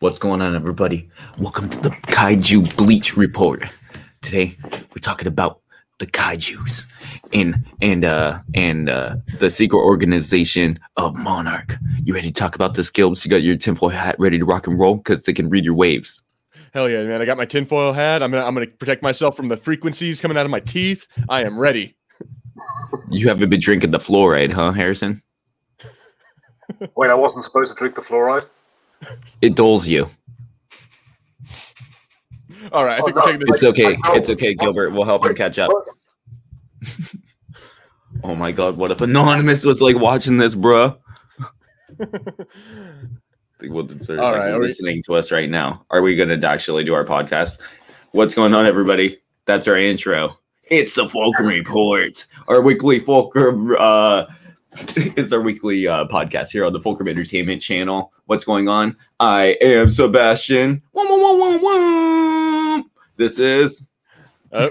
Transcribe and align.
What's 0.00 0.18
going 0.18 0.42
on, 0.42 0.54
everybody? 0.54 1.08
Welcome 1.38 1.70
to 1.70 1.80
the 1.80 1.88
Kaiju 1.88 2.76
Bleach 2.76 3.16
Report. 3.16 3.64
Today, 4.20 4.58
we're 4.62 5.00
talking 5.00 5.26
about 5.26 5.62
the 6.00 6.06
Kaiju's 6.06 6.86
and 7.32 7.64
and 7.80 8.04
uh 8.04 8.40
and 8.54 8.90
uh 8.90 9.16
the 9.38 9.48
secret 9.48 9.78
organization 9.78 10.78
of 10.98 11.16
Monarch. 11.16 11.76
You 12.04 12.12
ready 12.12 12.30
to 12.30 12.38
talk 12.38 12.54
about 12.54 12.74
this, 12.74 12.90
Gilbs? 12.90 13.24
You 13.24 13.30
got 13.30 13.42
your 13.42 13.56
tinfoil 13.56 13.88
hat 13.88 14.16
ready 14.18 14.38
to 14.38 14.44
rock 14.44 14.66
and 14.66 14.78
roll 14.78 14.96
because 14.96 15.24
they 15.24 15.32
can 15.32 15.48
read 15.48 15.64
your 15.64 15.72
waves. 15.72 16.22
Hell 16.74 16.90
yeah, 16.90 17.02
man! 17.04 17.22
I 17.22 17.24
got 17.24 17.38
my 17.38 17.46
tinfoil 17.46 17.94
hat. 17.94 18.22
I'm 18.22 18.30
gonna 18.30 18.44
I'm 18.44 18.52
gonna 18.52 18.66
protect 18.66 19.02
myself 19.02 19.34
from 19.34 19.48
the 19.48 19.56
frequencies 19.56 20.20
coming 20.20 20.36
out 20.36 20.44
of 20.44 20.50
my 20.50 20.60
teeth. 20.60 21.06
I 21.30 21.42
am 21.42 21.58
ready. 21.58 21.96
You 23.10 23.28
haven't 23.28 23.48
been 23.48 23.60
drinking 23.60 23.92
the 23.92 23.98
fluoride, 23.98 24.52
huh, 24.52 24.72
Harrison? 24.72 25.22
Wait, 26.96 27.08
I 27.08 27.14
wasn't 27.14 27.46
supposed 27.46 27.72
to 27.72 27.78
drink 27.78 27.94
the 27.94 28.02
fluoride. 28.02 28.46
It 29.42 29.54
dulls 29.54 29.86
you. 29.86 30.08
All 32.72 32.84
right, 32.84 32.98
I 32.98 33.02
Oh, 33.02 33.04
think 33.04 33.16
no, 33.16 33.22
we're 33.24 33.32
taking 33.32 33.46
the. 33.46 33.52
It's 33.54 33.62
okay. 33.64 33.96
It's 34.16 34.28
okay, 34.30 34.54
Gilbert. 34.54 34.90
We'll 34.90 35.04
help 35.04 35.24
him 35.26 35.34
catch 35.34 35.58
up. 35.58 35.70
Oh 38.24 38.34
my 38.34 38.50
god, 38.50 38.78
what 38.78 38.90
if 38.90 39.02
Anonymous 39.02 39.64
was 39.64 39.82
like 39.82 39.96
watching 39.98 40.38
this, 40.38 40.54
bruh? 40.54 40.96
They 43.58 43.68
will- 43.68 43.84
They're 43.84 44.20
All 44.20 44.32
like, 44.32 44.40
right, 44.40 44.50
are 44.52 44.58
we- 44.58 44.66
listening 44.66 45.02
to 45.04 45.14
us 45.14 45.30
right 45.30 45.48
now. 45.48 45.84
Are 45.90 46.02
we 46.02 46.16
going 46.16 46.28
to 46.40 46.48
actually 46.48 46.84
do 46.84 46.94
our 46.94 47.04
podcast? 47.04 47.58
What's 48.12 48.34
going 48.34 48.54
on, 48.54 48.66
everybody? 48.66 49.18
That's 49.46 49.68
our 49.68 49.76
intro. 49.76 50.38
It's 50.70 50.94
the 50.94 51.08
Fulcrum 51.08 51.46
Report, 51.48 52.24
our 52.48 52.60
weekly 52.60 53.00
Fulcrum. 53.00 53.74
Uh, 53.78 54.26
it's 55.16 55.32
our 55.32 55.40
weekly 55.40 55.88
uh, 55.88 56.06
podcast 56.06 56.50
here 56.50 56.64
on 56.64 56.72
the 56.72 56.80
Fulcrum 56.80 57.08
Entertainment 57.08 57.62
Channel. 57.62 58.12
What's 58.26 58.44
going 58.44 58.68
on? 58.68 58.96
I 59.18 59.56
am 59.62 59.90
Sebastian. 59.90 60.82
Wah, 60.92 61.04
wah, 61.08 61.16
wah, 61.16 61.56
wah, 61.56 62.76
wah. 62.76 62.82
This 63.16 63.38
is 63.38 63.88
Oh, 64.52 64.70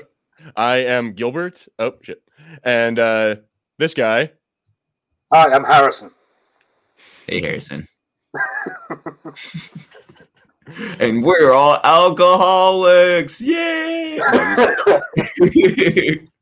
I 0.55 0.77
am 0.77 1.13
Gilbert. 1.13 1.67
Oh 1.79 1.93
shit! 2.01 2.21
And 2.63 2.99
uh, 2.99 3.35
this 3.77 3.93
guy. 3.93 4.31
Hi, 5.33 5.51
I'm 5.51 5.63
Harrison. 5.63 6.11
Hey 7.27 7.41
Harrison. 7.41 7.87
and 10.99 11.23
we're 11.23 11.51
all 11.51 11.79
alcoholics. 11.83 13.41
Yay! 13.41 14.19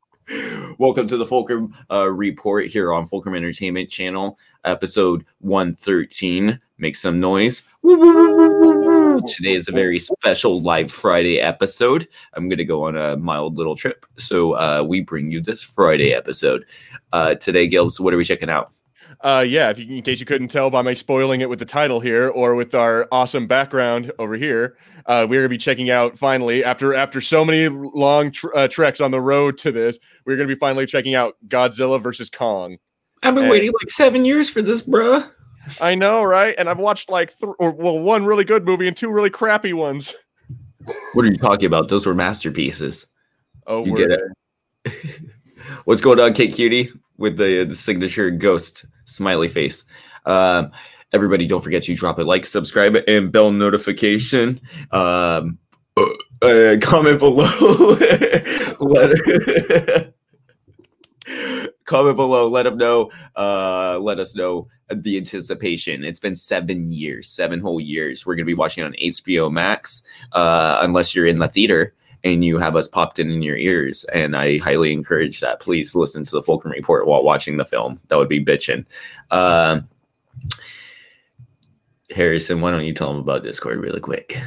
Welcome 0.78 1.06
to 1.08 1.16
the 1.16 1.26
Fulcrum 1.26 1.74
uh, 1.90 2.10
Report 2.10 2.66
here 2.66 2.92
on 2.92 3.06
Fulcrum 3.06 3.34
Entertainment 3.34 3.90
Channel, 3.90 4.38
episode 4.64 5.24
113. 5.40 6.58
Make 6.78 6.96
some 6.96 7.20
noise. 7.20 7.62
Today 7.82 9.54
is 9.54 9.68
a 9.68 9.72
very 9.72 9.98
special 9.98 10.62
live 10.62 10.90
Friday 10.90 11.40
episode. 11.40 12.08
I'm 12.32 12.48
going 12.48 12.58
to 12.58 12.64
go 12.64 12.84
on 12.84 12.96
a 12.96 13.16
mild 13.16 13.56
little 13.56 13.76
trip. 13.76 14.06
So 14.16 14.52
uh, 14.52 14.82
we 14.82 15.00
bring 15.00 15.30
you 15.30 15.40
this 15.40 15.62
Friday 15.62 16.14
episode. 16.14 16.64
Uh, 17.12 17.34
today, 17.34 17.68
Gilbs, 17.68 18.00
what 18.00 18.14
are 18.14 18.16
we 18.16 18.24
checking 18.24 18.50
out? 18.50 18.72
Uh, 19.24 19.40
yeah, 19.40 19.70
if 19.70 19.78
you, 19.78 19.96
in 19.96 20.02
case 20.02 20.20
you 20.20 20.26
couldn't 20.26 20.48
tell 20.48 20.68
by 20.70 20.82
me 20.82 20.94
spoiling 20.94 21.40
it 21.40 21.48
with 21.48 21.58
the 21.58 21.64
title 21.64 21.98
here 21.98 22.28
or 22.28 22.54
with 22.54 22.74
our 22.74 23.08
awesome 23.10 23.46
background 23.46 24.12
over 24.18 24.34
here, 24.34 24.76
uh, 25.06 25.26
we're 25.28 25.40
gonna 25.40 25.48
be 25.48 25.56
checking 25.56 25.88
out 25.90 26.18
finally 26.18 26.62
after 26.62 26.94
after 26.94 27.22
so 27.22 27.42
many 27.42 27.68
long 27.68 28.30
tr- 28.30 28.54
uh, 28.54 28.68
treks 28.68 29.00
on 29.00 29.10
the 29.10 29.20
road 29.20 29.56
to 29.56 29.72
this. 29.72 29.98
We're 30.26 30.36
gonna 30.36 30.48
be 30.48 30.54
finally 30.56 30.84
checking 30.84 31.14
out 31.14 31.36
Godzilla 31.48 32.02
versus 32.02 32.28
Kong. 32.28 32.76
I've 33.22 33.34
been 33.34 33.44
Hey. 33.44 33.50
waiting 33.50 33.72
like 33.80 33.88
seven 33.88 34.26
years 34.26 34.50
for 34.50 34.60
this, 34.60 34.82
bruh. 34.82 35.30
I 35.80 35.94
know, 35.94 36.22
right? 36.22 36.54
And 36.58 36.68
I've 36.68 36.78
watched 36.78 37.08
like 37.08 37.34
th- 37.38 37.54
or 37.58 37.70
well, 37.70 37.98
one 37.98 38.26
really 38.26 38.44
good 38.44 38.66
movie 38.66 38.86
and 38.88 38.96
two 38.96 39.10
really 39.10 39.30
crappy 39.30 39.72
ones. 39.72 40.14
What 41.14 41.24
are 41.24 41.30
you 41.30 41.38
talking 41.38 41.64
about? 41.64 41.88
Those 41.88 42.04
were 42.04 42.14
masterpieces. 42.14 43.06
Oh, 43.66 43.86
You 43.86 43.92
we're- 43.94 44.06
get 44.08 44.20
it. 44.84 45.20
What's 45.86 46.02
going 46.02 46.20
on, 46.20 46.34
Kate 46.34 46.52
Cutie, 46.52 46.90
with 47.16 47.38
the, 47.38 47.64
the 47.64 47.74
signature 47.74 48.30
ghost 48.30 48.84
smiley 49.04 49.48
face? 49.48 49.84
Um, 50.26 50.70
everybody, 51.12 51.46
don't 51.46 51.62
forget 51.62 51.82
to 51.84 51.94
drop 51.94 52.18
a 52.18 52.22
like, 52.22 52.46
subscribe, 52.46 52.96
and 53.08 53.30
bell 53.32 53.50
notification. 53.50 54.60
Um, 54.90 55.58
uh, 55.96 56.76
comment 56.82 57.18
below. 57.18 57.96
let 58.80 60.12
comment 61.84 62.16
below. 62.16 62.48
Let 62.48 62.64
them 62.64 62.76
know. 62.76 63.10
Uh, 63.36 63.98
let 64.00 64.18
us 64.18 64.34
know 64.34 64.68
the 64.90 65.16
anticipation. 65.16 66.04
It's 66.04 66.20
been 66.20 66.34
seven 66.34 66.90
years, 66.90 67.28
seven 67.28 67.60
whole 67.60 67.80
years. 67.80 68.26
We're 68.26 68.34
gonna 68.34 68.46
be 68.46 68.54
watching 68.54 68.84
on 68.84 68.94
HBO 68.94 69.52
Max, 69.52 70.02
uh, 70.32 70.78
unless 70.82 71.14
you're 71.14 71.26
in 71.26 71.38
the 71.38 71.48
theater 71.48 71.94
and 72.24 72.44
you 72.44 72.58
have 72.58 72.74
us 72.74 72.88
popped 72.88 73.18
in 73.18 73.30
in 73.30 73.42
your 73.42 73.56
ears. 73.56 74.04
And 74.04 74.34
I 74.34 74.58
highly 74.58 74.92
encourage 74.92 75.40
that. 75.40 75.60
Please 75.60 75.94
listen 75.94 76.24
to 76.24 76.30
the 76.30 76.42
Fulcrum 76.42 76.72
Report 76.72 77.06
while 77.06 77.22
watching 77.22 77.58
the 77.58 77.64
film. 77.64 78.00
That 78.08 78.16
would 78.16 78.28
be 78.28 78.44
bitching. 78.44 78.86
Um, 79.30 79.88
Harrison, 82.10 82.60
why 82.60 82.70
don't 82.70 82.84
you 82.84 82.94
tell 82.94 83.12
them 83.12 83.20
about 83.20 83.42
Discord 83.42 83.78
really 83.78 84.00
quick? 84.00 84.40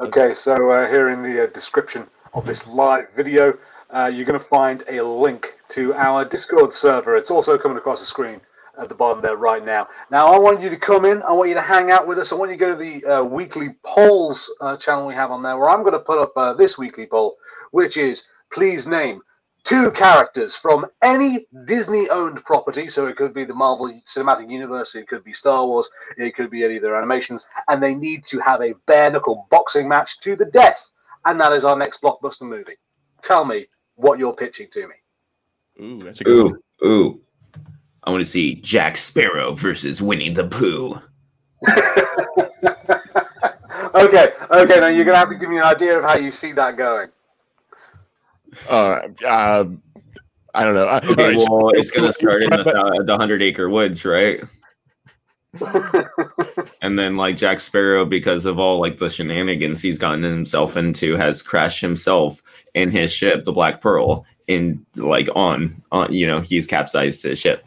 Okay, 0.00 0.34
so 0.34 0.52
uh, 0.52 0.88
here 0.88 1.10
in 1.10 1.22
the 1.22 1.44
uh, 1.44 1.46
description 1.52 2.06
of 2.34 2.46
this 2.46 2.66
live 2.66 3.06
video, 3.14 3.56
uh, 3.94 4.06
you're 4.06 4.26
going 4.26 4.38
to 4.38 4.46
find 4.46 4.82
a 4.88 5.02
link 5.02 5.54
to 5.70 5.94
our 5.94 6.24
Discord 6.24 6.72
server. 6.72 7.16
It's 7.16 7.30
also 7.30 7.56
coming 7.58 7.78
across 7.78 8.00
the 8.00 8.06
screen 8.06 8.40
at 8.78 8.88
the 8.88 8.94
bottom 8.94 9.22
there 9.22 9.36
right 9.36 9.64
now. 9.64 9.88
Now, 10.10 10.26
I 10.26 10.38
want 10.38 10.60
you 10.60 10.70
to 10.70 10.76
come 10.76 11.04
in. 11.04 11.22
I 11.22 11.32
want 11.32 11.48
you 11.48 11.54
to 11.54 11.62
hang 11.62 11.90
out 11.90 12.06
with 12.06 12.18
us. 12.18 12.32
I 12.32 12.34
want 12.34 12.50
you 12.50 12.58
to 12.58 12.64
go 12.64 12.70
to 12.72 12.76
the 12.76 13.04
uh, 13.04 13.22
weekly 13.24 13.76
polls 13.84 14.50
uh, 14.60 14.76
channel 14.76 15.06
we 15.06 15.14
have 15.14 15.30
on 15.30 15.42
there, 15.42 15.56
where 15.58 15.70
I'm 15.70 15.82
going 15.82 15.92
to 15.92 15.98
put 15.98 16.18
up 16.18 16.32
uh, 16.36 16.54
this 16.54 16.78
weekly 16.78 17.06
poll, 17.06 17.36
which 17.70 17.96
is 17.96 18.26
please 18.52 18.86
name 18.86 19.22
two 19.64 19.90
characters 19.90 20.56
from 20.56 20.86
any 21.02 21.46
Disney 21.66 22.08
owned 22.08 22.42
property. 22.44 22.88
So 22.88 23.06
it 23.06 23.16
could 23.16 23.34
be 23.34 23.44
the 23.44 23.54
Marvel 23.54 24.00
Cinematic 24.14 24.50
Universe, 24.50 24.94
it 24.94 25.08
could 25.08 25.24
be 25.24 25.32
Star 25.32 25.66
Wars, 25.66 25.88
it 26.16 26.34
could 26.34 26.50
be 26.50 26.64
any 26.64 26.76
of 26.76 26.82
their 26.82 26.96
animations, 26.96 27.44
and 27.68 27.82
they 27.82 27.94
need 27.94 28.24
to 28.28 28.38
have 28.40 28.60
a 28.62 28.74
bare 28.86 29.10
knuckle 29.10 29.46
boxing 29.50 29.88
match 29.88 30.20
to 30.20 30.36
the 30.36 30.46
death. 30.46 30.78
And 31.24 31.40
that 31.40 31.52
is 31.52 31.64
our 31.64 31.76
next 31.76 32.00
blockbuster 32.02 32.42
movie. 32.42 32.76
Tell 33.22 33.44
me 33.44 33.66
what 33.96 34.18
you're 34.18 34.32
pitching 34.32 34.68
to 34.72 34.86
me. 34.86 34.94
Ooh, 35.80 35.98
that's 35.98 36.20
a 36.20 36.24
good 36.24 36.44
one. 36.44 36.58
Ooh, 36.84 36.86
ooh. 36.86 37.20
I 38.06 38.10
want 38.10 38.22
to 38.22 38.28
see 38.30 38.54
Jack 38.56 38.96
Sparrow 38.96 39.52
versus 39.52 40.00
Winnie 40.00 40.30
the 40.30 40.46
Pooh. 40.46 41.00
okay, 43.94 44.28
okay, 44.50 44.80
now 44.80 44.86
you're 44.86 45.04
going 45.04 45.08
to 45.08 45.16
have 45.16 45.28
to 45.30 45.34
give 45.34 45.50
me 45.50 45.56
an 45.58 45.64
idea 45.64 45.98
of 45.98 46.04
how 46.04 46.16
you 46.16 46.30
see 46.30 46.52
that 46.52 46.76
going. 46.76 47.08
Uh, 48.68 49.00
uh, 49.26 49.64
I 50.54 50.64
don't 50.64 50.74
know. 50.74 50.86
Uh, 50.86 51.00
Okay, 51.04 51.22
all 51.24 51.30
right, 51.30 51.40
so- 51.40 51.56
well, 51.56 51.70
it's 51.74 51.90
gonna 51.90 52.12
start 52.12 52.42
in 52.42 52.50
the, 52.50 53.04
the 53.06 53.16
Hundred 53.16 53.42
Acre 53.42 53.68
Woods, 53.68 54.04
right? 54.04 54.42
And 56.82 56.98
then, 56.98 57.16
like 57.16 57.36
Jack 57.36 57.60
Sparrow, 57.60 58.04
because 58.04 58.44
of 58.44 58.58
all 58.58 58.80
like 58.80 58.98
the 58.98 59.08
shenanigans 59.08 59.80
he's 59.82 59.98
gotten 59.98 60.22
himself 60.22 60.76
into, 60.76 61.16
has 61.16 61.42
crashed 61.42 61.80
himself 61.80 62.42
in 62.74 62.90
his 62.90 63.12
ship, 63.12 63.44
the 63.44 63.52
Black 63.52 63.80
Pearl, 63.80 64.24
in 64.46 64.84
like 64.96 65.28
on 65.34 65.82
on 65.92 66.12
you 66.12 66.26
know 66.26 66.40
he's 66.40 66.66
capsized 66.66 67.22
his 67.22 67.38
ship 67.38 67.65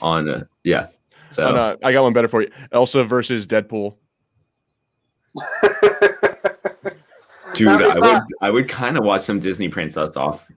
on 0.00 0.28
uh, 0.28 0.44
yeah. 0.64 0.88
So 1.30 1.44
Oh, 1.44 1.52
no, 1.52 1.76
I 1.82 1.92
got 1.92 2.02
one 2.02 2.12
better 2.12 2.28
for 2.28 2.42
you. 2.42 2.50
Elsa 2.72 3.04
versus 3.04 3.46
Deadpool. 3.46 3.94
dude, 7.54 7.68
I 7.68 7.94
would 7.94 8.02
that- 8.02 8.26
I 8.40 8.50
would 8.50 8.68
kind 8.68 8.96
of 8.98 9.04
watch 9.04 9.22
some 9.22 9.38
Disney 9.40 9.68
princess 9.68 10.16
off, 10.16 10.50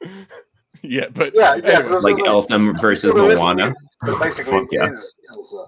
Yeah, 0.82 1.06
but 1.12 1.32
Yeah, 1.34 1.56
yeah, 1.56 1.78
anyway, 1.78 1.88
but- 1.90 2.02
like 2.02 2.26
Elsa 2.26 2.58
versus 2.80 3.12
So 3.12 3.14
Moana. 3.14 3.74
Fuck 4.04 4.68
yeah. 4.72 4.86
it 4.86 4.92
is 4.92 5.14
Elsa. 5.30 5.66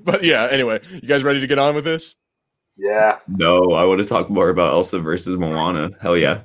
but 0.04 0.24
yeah. 0.24 0.48
Anyway, 0.50 0.80
you 0.90 1.02
guys 1.02 1.22
ready 1.22 1.40
to 1.40 1.46
get 1.46 1.58
on 1.58 1.74
with 1.74 1.84
this? 1.84 2.16
Yeah. 2.76 3.18
No, 3.28 3.72
I 3.72 3.84
want 3.84 4.00
to 4.00 4.06
talk 4.06 4.28
more 4.30 4.48
about 4.48 4.72
Elsa 4.72 4.98
versus 4.98 5.36
Moana. 5.38 5.90
Hell 6.00 6.16
yeah. 6.16 6.42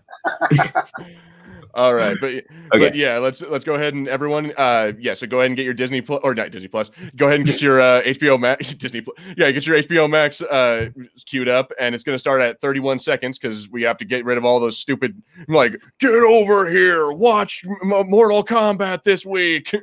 All 1.75 1.93
right, 1.93 2.17
but 2.19 2.29
Okay. 2.33 2.45
but 2.71 2.95
yeah, 2.95 3.17
let's 3.19 3.41
let's 3.41 3.63
go 3.63 3.75
ahead 3.75 3.93
and 3.93 4.07
everyone, 4.07 4.53
uh, 4.57 4.91
yeah. 4.99 5.13
So 5.13 5.27
go 5.27 5.37
ahead 5.39 5.47
and 5.51 5.55
get 5.55 5.65
your 5.65 5.73
Disney 5.73 6.01
Plus 6.01 6.19
or 6.23 6.33
not 6.33 6.51
Disney 6.51 6.67
Plus. 6.67 6.89
Go 7.15 7.27
ahead 7.27 7.39
and 7.39 7.45
get 7.45 7.61
your 7.61 7.79
uh, 7.81 8.01
HBO 8.03 8.39
Max 8.39 8.73
Disney. 8.75 9.01
Plus, 9.01 9.15
yeah, 9.37 9.51
get 9.51 9.65
your 9.67 9.77
HBO 9.77 10.09
Max 10.09 10.41
uh, 10.41 10.89
queued 11.25 11.47
up, 11.47 11.71
and 11.79 11.93
it's 11.93 12.03
going 12.03 12.15
to 12.15 12.19
start 12.19 12.41
at 12.41 12.59
31 12.59 12.99
seconds 12.99 13.37
because 13.37 13.69
we 13.69 13.83
have 13.83 13.97
to 13.97 14.05
get 14.05 14.25
rid 14.25 14.37
of 14.37 14.45
all 14.45 14.59
those 14.59 14.77
stupid 14.77 15.21
like 15.47 15.79
get 15.99 16.11
over 16.11 16.69
here, 16.69 17.11
watch 17.11 17.63
M- 17.65 18.09
Mortal 18.09 18.43
Kombat 18.43 19.03
this 19.03 19.25
week. 19.25 19.71
yeah, 19.73 19.81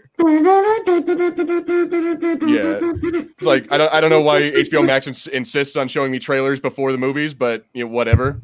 it's 2.81 3.43
like 3.43 3.71
I 3.71 3.79
don't 3.79 3.93
I 3.93 4.01
don't 4.01 4.11
know 4.11 4.21
why 4.21 4.41
HBO 4.43 4.85
Max 4.85 5.07
ins- 5.07 5.27
insists 5.29 5.77
on 5.77 5.89
showing 5.89 6.11
me 6.11 6.19
trailers 6.19 6.61
before 6.61 6.93
the 6.93 6.99
movies, 6.99 7.35
but 7.35 7.65
you 7.73 7.85
know, 7.85 7.91
whatever. 7.91 8.41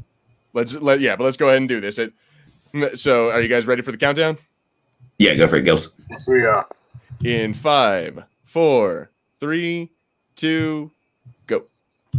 Let's 0.55 0.75
let 0.75 1.01
yeah, 1.01 1.17
but 1.17 1.25
let's 1.25 1.37
go 1.37 1.47
ahead 1.49 1.59
and 1.59 1.69
do 1.69 1.81
this. 1.81 1.99
It, 1.99 2.13
So, 2.95 3.31
are 3.31 3.41
you 3.41 3.49
guys 3.49 3.67
ready 3.67 3.83
for 3.83 3.93
the 3.93 3.99
countdown? 3.99 4.39
Yeah, 5.19 5.35
go 5.35 5.47
for 5.47 5.57
it, 5.57 5.63
Gills. 5.63 5.93
Yes, 6.11 6.27
we 6.27 6.45
are. 6.45 6.67
In 7.25 7.55
five, 7.55 8.25
four, 8.45 9.11
three, 9.39 9.91
two, 10.37 10.91
go. 11.47 11.65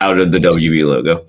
Out 0.00 0.18
of 0.18 0.32
the 0.32 0.40
WE 0.40 0.82
logo. 0.82 1.26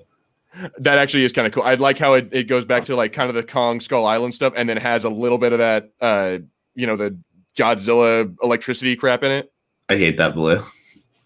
That 0.78 0.96
actually 0.98 1.24
is 1.24 1.32
kind 1.32 1.46
of 1.46 1.52
cool. 1.52 1.62
I 1.62 1.74
like 1.74 1.98
how 1.98 2.14
it, 2.14 2.28
it 2.32 2.44
goes 2.44 2.64
back 2.64 2.84
to 2.84 2.96
like 2.96 3.12
kind 3.12 3.28
of 3.28 3.34
the 3.34 3.42
Kong 3.42 3.80
Skull 3.80 4.06
Island 4.06 4.34
stuff 4.34 4.54
and 4.56 4.68
then 4.68 4.78
has 4.78 5.04
a 5.04 5.10
little 5.10 5.38
bit 5.38 5.52
of 5.52 5.58
that, 5.58 5.90
uh, 6.00 6.38
you 6.74 6.86
know, 6.86 6.96
the 6.96 7.18
Godzilla 7.56 8.34
electricity 8.42 8.96
crap 8.96 9.22
in 9.22 9.30
it. 9.30 9.52
I 9.88 9.96
hate 9.96 10.16
that 10.16 10.34
blue. 10.34 10.62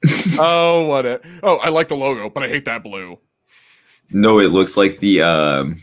oh, 0.38 0.86
what 0.86 1.06
it? 1.06 1.24
Oh, 1.42 1.56
I 1.56 1.68
like 1.70 1.88
the 1.88 1.96
logo, 1.96 2.28
but 2.30 2.42
I 2.42 2.48
hate 2.48 2.64
that 2.66 2.82
blue. 2.82 3.18
No, 4.10 4.38
it 4.38 4.50
looks 4.52 4.76
like 4.76 5.00
the 5.00 5.22
um 5.22 5.80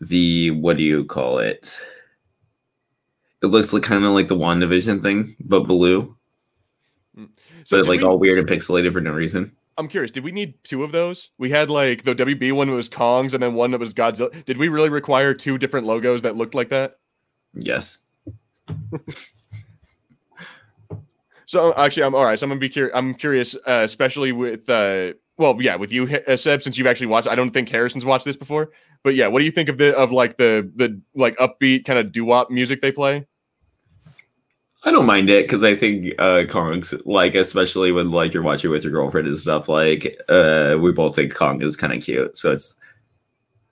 the 0.00 0.50
what 0.52 0.76
do 0.76 0.82
you 0.82 1.04
call 1.04 1.38
it? 1.38 1.78
It 3.42 3.46
looks 3.46 3.72
like 3.72 3.82
kind 3.82 4.04
of 4.04 4.12
like 4.12 4.28
the 4.28 4.36
WandaVision 4.36 5.02
thing, 5.02 5.36
but 5.40 5.60
blue. 5.60 6.16
So 7.64 7.78
but 7.78 7.88
like 7.88 8.00
we- 8.00 8.06
all 8.06 8.18
weird 8.18 8.38
and 8.38 8.48
pixelated 8.48 8.92
for 8.92 9.00
no 9.00 9.12
reason. 9.12 9.52
I'm 9.76 9.88
curious, 9.88 10.12
did 10.12 10.22
we 10.22 10.30
need 10.30 10.54
two 10.62 10.84
of 10.84 10.92
those? 10.92 11.30
We 11.36 11.50
had 11.50 11.68
like 11.68 12.04
the 12.04 12.14
WB 12.14 12.52
one 12.52 12.70
was 12.70 12.88
Kong's 12.88 13.34
and 13.34 13.42
then 13.42 13.54
one 13.54 13.72
that 13.72 13.80
was 13.80 13.92
Godzilla. 13.92 14.44
Did 14.44 14.56
we 14.56 14.68
really 14.68 14.88
require 14.88 15.34
two 15.34 15.58
different 15.58 15.84
logos 15.86 16.22
that 16.22 16.36
looked 16.36 16.54
like 16.54 16.68
that? 16.68 16.98
Yes. 17.54 17.98
So 21.46 21.74
actually, 21.74 22.04
I'm 22.04 22.14
all 22.14 22.24
right. 22.24 22.38
So 22.38 22.44
I'm 22.44 22.50
gonna 22.50 22.60
be 22.60 22.68
curious. 22.68 22.92
I'm 22.94 23.14
curious, 23.14 23.54
uh, 23.54 23.82
especially 23.84 24.32
with 24.32 24.68
uh, 24.68 25.12
well, 25.36 25.56
yeah, 25.60 25.76
with 25.76 25.92
you, 25.92 26.08
uh, 26.28 26.36
Seb, 26.36 26.62
since 26.62 26.78
you've 26.78 26.86
actually 26.86 27.08
watched. 27.08 27.28
I 27.28 27.34
don't 27.34 27.50
think 27.50 27.68
Harrison's 27.68 28.04
watched 28.04 28.24
this 28.24 28.36
before, 28.36 28.70
but 29.02 29.14
yeah, 29.14 29.26
what 29.26 29.40
do 29.40 29.44
you 29.44 29.50
think 29.50 29.68
of 29.68 29.78
the 29.78 29.96
of 29.96 30.12
like 30.12 30.36
the 30.36 30.70
the 30.76 31.00
like 31.14 31.36
upbeat 31.38 31.84
kind 31.84 31.98
of 31.98 32.12
doo 32.12 32.24
wop 32.24 32.50
music 32.50 32.80
they 32.80 32.92
play? 32.92 33.26
I 34.86 34.90
don't 34.90 35.06
mind 35.06 35.30
it 35.30 35.46
because 35.46 35.62
I 35.62 35.74
think 35.74 36.12
uh 36.18 36.44
Kong's 36.48 36.94
like 37.04 37.34
especially 37.34 37.90
when 37.90 38.10
like 38.10 38.34
you're 38.34 38.42
watching 38.42 38.70
with 38.70 38.84
your 38.84 38.92
girlfriend 38.92 39.26
and 39.26 39.38
stuff, 39.38 39.68
like 39.68 40.18
uh 40.28 40.76
we 40.80 40.92
both 40.92 41.16
think 41.16 41.34
Kong 41.34 41.62
is 41.62 41.76
kind 41.76 41.92
of 41.92 42.02
cute. 42.02 42.36
So 42.36 42.52
it's 42.52 42.76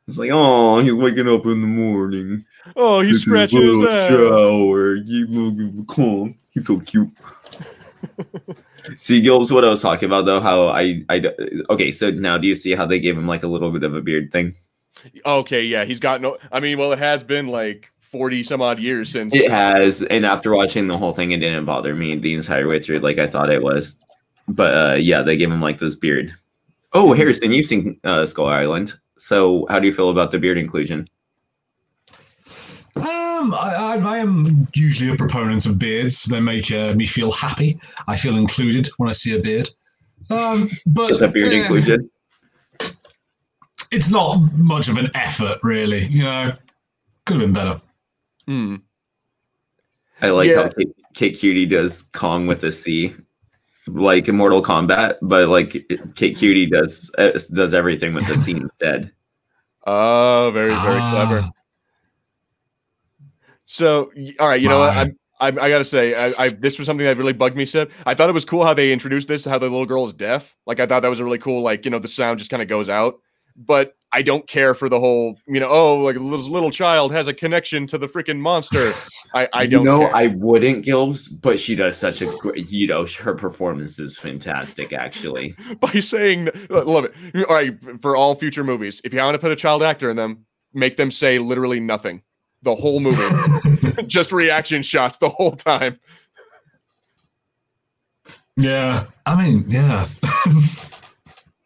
it's 0.08 0.19
like, 0.19 0.30
oh, 0.32 0.80
he's 0.80 0.92
waking 0.92 1.28
up 1.28 1.46
in 1.46 1.60
the 1.60 1.66
morning. 1.66 2.44
Oh, 2.74 3.00
he's 3.00 3.22
scratching 3.22 3.62
his 3.62 3.82
ass. 3.84 4.10
shower. 4.10 4.96
You 4.96 5.84
Kong. 5.86 6.36
He's 6.52 6.66
so 6.66 6.81
cute. 6.81 7.08
see, 8.96 9.22
Gilbs, 9.22 9.52
what 9.52 9.64
I 9.64 9.69
was 9.69 9.82
talking 9.82 10.06
about 10.06 10.25
though, 10.25 10.40
how 10.40 10.69
I 10.69 11.04
I 11.08 11.22
okay, 11.70 11.90
so 11.90 12.10
now 12.10 12.38
do 12.38 12.46
you 12.46 12.54
see 12.54 12.75
how 12.75 12.87
they 12.87 13.00
gave 13.00 13.16
him 13.16 13.26
like 13.26 13.43
a 13.43 13.49
little 13.49 13.70
bit 13.70 13.82
of 13.82 13.94
a 13.94 14.02
beard 14.02 14.32
thing? 14.32 14.54
Okay, 15.25 15.62
yeah, 15.62 15.84
he's 15.84 16.00
got 16.00 16.20
no. 16.20 16.38
I 16.50 16.60
mean, 16.60 16.78
well, 16.78 16.93
it 16.93 16.99
has 16.99 17.25
been 17.25 17.49
like 17.49 17.90
forty 18.00 18.43
some 18.43 18.60
odd 18.60 18.78
years 18.78 19.08
since. 19.10 19.34
It 19.34 19.50
has, 19.50 20.02
and 20.02 20.26
after 20.26 20.54
watching 20.54 20.88
the 20.88 20.99
whole 20.99 21.12
thing, 21.12 21.31
it 21.31 21.38
didn't 21.38 21.64
bother 21.64 21.94
me 21.94 22.16
the 22.16 22.34
entire 22.34 22.69
way 22.69 22.78
through, 22.78 22.98
like 22.98 23.19
I 23.19 23.26
thought 23.26 23.50
it 23.50 23.62
was. 23.62 23.98
But 24.48 24.75
uh, 24.75 24.94
yeah, 24.94 25.22
they 25.22 25.37
gave 25.37 25.50
him 25.50 25.62
like 25.62 25.78
this 25.78 25.96
beard. 25.96 26.32
Oh, 26.93 27.14
Harrison, 27.14 27.52
you've 27.52 27.66
seen 27.66 27.94
uh, 28.05 28.26
Skull 28.26 28.48
Island. 28.48 28.94
So, 29.16 29.66
how 29.70 29.78
do 29.78 29.87
you 29.87 29.94
feel 29.94 30.10
about 30.10 30.31
the 30.31 30.38
beard 30.38 30.58
inclusion? 30.58 31.06
Um, 33.42 33.54
I, 33.54 33.74
I, 33.74 33.96
I 33.96 34.18
am 34.18 34.68
usually 34.74 35.12
a 35.12 35.16
proponent 35.16 35.66
of 35.66 35.76
beards. 35.78 36.24
They 36.24 36.38
make 36.38 36.70
uh, 36.70 36.94
me 36.94 37.06
feel 37.06 37.32
happy. 37.32 37.80
I 38.06 38.16
feel 38.16 38.36
included 38.36 38.88
when 38.98 39.08
I 39.08 39.12
see 39.12 39.36
a 39.36 39.40
beard. 39.40 39.68
Um, 40.30 40.70
but 40.86 41.18
The 41.18 41.26
beard 41.28 41.52
eh, 41.52 41.62
inclusion. 41.62 42.08
it's 43.90 44.10
not 44.10 44.36
much 44.54 44.88
of 44.88 44.96
an 44.96 45.08
effort, 45.16 45.58
really. 45.64 46.06
You 46.06 46.22
know, 46.22 46.52
could 47.26 47.40
have 47.40 47.40
been 47.40 47.52
better. 47.52 47.82
Hmm. 48.46 48.76
I 50.20 50.30
like 50.30 50.48
Yeah. 50.48 50.62
how 50.62 50.68
Kate, 50.68 50.94
Kate 51.14 51.36
Cutie 51.36 51.66
does 51.66 52.02
Kong 52.02 52.46
with 52.46 52.62
a 52.62 52.70
C, 52.70 53.12
like 53.88 54.28
in 54.28 54.36
Mortal 54.36 54.62
Kombat, 54.62 55.16
but 55.20 55.48
like 55.48 55.84
Kate 56.14 56.36
Cutie 56.36 56.66
does 56.66 57.12
uh, 57.18 57.36
does 57.52 57.74
everything 57.74 58.14
with 58.14 58.28
a 58.28 58.38
C 58.38 58.52
instead. 58.56 59.10
Oh, 59.84 60.52
very 60.54 60.72
very 60.74 61.00
clever. 61.10 61.50
So, 63.72 64.12
all 64.38 64.48
right, 64.48 64.60
you 64.60 64.69
know 64.69 64.80
what? 64.80 64.90
I'm, 64.90 65.19
I, 65.40 65.46
I 65.46 65.70
gotta 65.70 65.82
say, 65.82 66.14
I, 66.14 66.44
I 66.44 66.48
this 66.50 66.78
was 66.78 66.84
something 66.84 67.06
that 67.06 67.16
really 67.16 67.32
bugged 67.32 67.56
me. 67.56 67.64
Seb, 67.64 67.90
I 68.04 68.12
thought 68.12 68.28
it 68.28 68.34
was 68.34 68.44
cool 68.44 68.66
how 68.66 68.74
they 68.74 68.92
introduced 68.92 69.28
this, 69.28 69.46
how 69.46 69.58
the 69.58 69.64
little 69.70 69.86
girl 69.86 70.06
is 70.06 70.12
deaf. 70.12 70.54
Like, 70.66 70.78
I 70.78 70.84
thought 70.84 71.00
that 71.00 71.08
was 71.08 71.20
a 71.20 71.24
really 71.24 71.38
cool, 71.38 71.62
like, 71.62 71.86
you 71.86 71.90
know, 71.90 71.98
the 71.98 72.06
sound 72.06 72.38
just 72.38 72.50
kind 72.50 72.62
of 72.62 72.69
goes 72.69 72.90
out. 72.90 73.14
But 73.56 73.94
I 74.12 74.20
don't 74.20 74.46
care 74.46 74.74
for 74.74 74.90
the 74.90 75.00
whole, 75.00 75.38
you 75.46 75.58
know, 75.58 75.70
oh, 75.70 75.96
like 76.00 76.16
this 76.16 76.48
little 76.48 76.70
child 76.70 77.12
has 77.12 77.28
a 77.28 77.34
connection 77.34 77.86
to 77.86 77.96
the 77.96 78.06
freaking 78.06 78.38
monster. 78.38 78.92
I, 79.34 79.48
I 79.54 79.66
don't 79.66 79.84
know. 79.84 80.02
I 80.02 80.26
wouldn't, 80.26 80.84
Gilbs, 80.84 81.40
but 81.40 81.58
she 81.58 81.74
does 81.74 81.96
such 81.96 82.20
a 82.20 82.26
great, 82.26 82.70
you 82.70 82.86
know, 82.86 83.06
her 83.06 83.34
performance 83.34 83.98
is 83.98 84.19
fantastic, 84.19 84.92
actually. 84.92 85.54
by 85.80 85.92
saying, 85.92 86.50
uh, 86.70 86.84
love 86.84 87.06
it. 87.06 87.46
All 87.48 87.56
right, 87.56 87.74
for 88.02 88.16
all 88.16 88.34
future 88.34 88.64
movies, 88.64 89.00
if 89.02 89.14
you 89.14 89.20
want 89.20 89.34
to 89.34 89.38
put 89.38 89.50
a 89.50 89.56
child 89.56 89.82
actor 89.82 90.10
in 90.10 90.16
them, 90.19 90.44
make 90.74 90.98
them 90.98 91.10
say 91.10 91.38
literally 91.38 91.80
nothing 91.80 92.22
the 92.62 92.74
whole 92.74 93.00
movie, 93.00 94.02
just 94.06 94.32
reaction 94.32 94.82
shots 94.82 95.18
the 95.18 95.28
whole 95.28 95.52
time. 95.52 95.98
yeah, 98.56 99.06
I 99.26 99.42
mean, 99.42 99.64
yeah. 99.68 100.08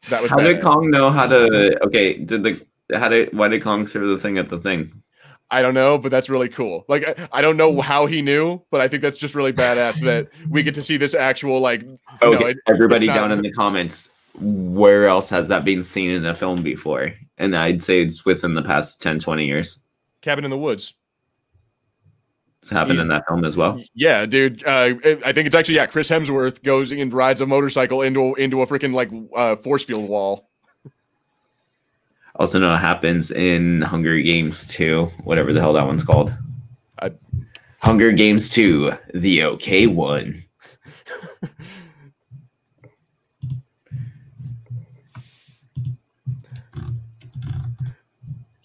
That 0.08 0.22
was 0.22 0.30
How 0.30 0.36
did. 0.38 0.62
Kong 0.62 0.88
know 0.88 1.10
how 1.10 1.26
to? 1.26 1.76
Okay, 1.86 2.14
did 2.16 2.44
the 2.44 2.64
how 2.96 3.08
did 3.08 3.36
why 3.36 3.48
did 3.48 3.60
Kong 3.60 3.84
throw 3.86 4.06
the 4.06 4.16
thing 4.18 4.38
at 4.38 4.48
the 4.48 4.60
thing? 4.60 5.02
I 5.50 5.62
don't 5.62 5.74
know, 5.74 5.98
but 5.98 6.12
that's 6.12 6.28
really 6.30 6.48
cool. 6.48 6.84
Like 6.86 7.08
I, 7.08 7.28
I 7.32 7.42
don't 7.42 7.56
know 7.56 7.80
how 7.80 8.06
he 8.06 8.22
knew, 8.22 8.62
but 8.70 8.80
I 8.80 8.86
think 8.86 9.02
that's 9.02 9.16
just 9.16 9.34
really 9.34 9.52
badass 9.52 10.00
that 10.02 10.28
we 10.48 10.62
get 10.62 10.74
to 10.74 10.82
see 10.84 10.96
this 10.96 11.12
actual 11.12 11.58
like. 11.58 11.82
you 11.82 11.88
know, 12.22 12.34
Okay, 12.34 12.50
it- 12.50 12.58
everybody 12.68 13.08
not- 13.08 13.14
down 13.16 13.32
in 13.32 13.42
the 13.42 13.50
comments, 13.50 14.12
where 14.38 15.08
else 15.08 15.28
has 15.30 15.48
that 15.48 15.64
been 15.64 15.82
seen 15.82 16.10
in 16.12 16.24
a 16.24 16.34
film 16.34 16.62
before? 16.62 17.12
And 17.36 17.56
I'd 17.56 17.82
say 17.82 18.02
it's 18.02 18.24
within 18.24 18.54
the 18.54 18.62
past 18.62 19.02
10, 19.02 19.18
20 19.18 19.44
years. 19.44 19.80
Cabin 20.26 20.44
in 20.44 20.50
the 20.50 20.58
Woods. 20.58 20.92
It's 22.60 22.70
happened 22.72 22.96
Yeah. 22.96 23.02
in 23.02 23.08
that 23.08 23.28
film 23.28 23.44
as 23.44 23.56
well. 23.56 23.80
Yeah, 23.94 24.26
dude. 24.26 24.66
Uh, 24.66 24.94
I 25.24 25.32
think 25.32 25.46
it's 25.46 25.54
actually 25.54 25.76
yeah. 25.76 25.86
Chris 25.86 26.10
Hemsworth 26.10 26.64
goes 26.64 26.90
and 26.90 27.12
rides 27.12 27.40
a 27.40 27.46
motorcycle 27.46 28.02
into 28.02 28.34
into 28.34 28.60
a 28.60 28.66
freaking 28.66 28.92
like 28.92 29.08
uh, 29.36 29.54
force 29.54 29.84
field 29.84 30.08
wall. 30.08 30.48
Also 32.34 32.58
know 32.58 32.72
it 32.72 32.78
happens 32.78 33.30
in 33.30 33.82
Hunger 33.82 34.20
Games 34.20 34.66
2, 34.66 35.04
whatever 35.22 35.52
the 35.52 35.60
hell 35.60 35.72
that 35.74 35.86
one's 35.86 36.02
called. 36.02 36.34
I- 37.00 37.12
Hunger 37.78 38.10
Games 38.10 38.50
2, 38.50 38.92
the 39.14 39.44
okay 39.44 39.86
one. 39.86 40.42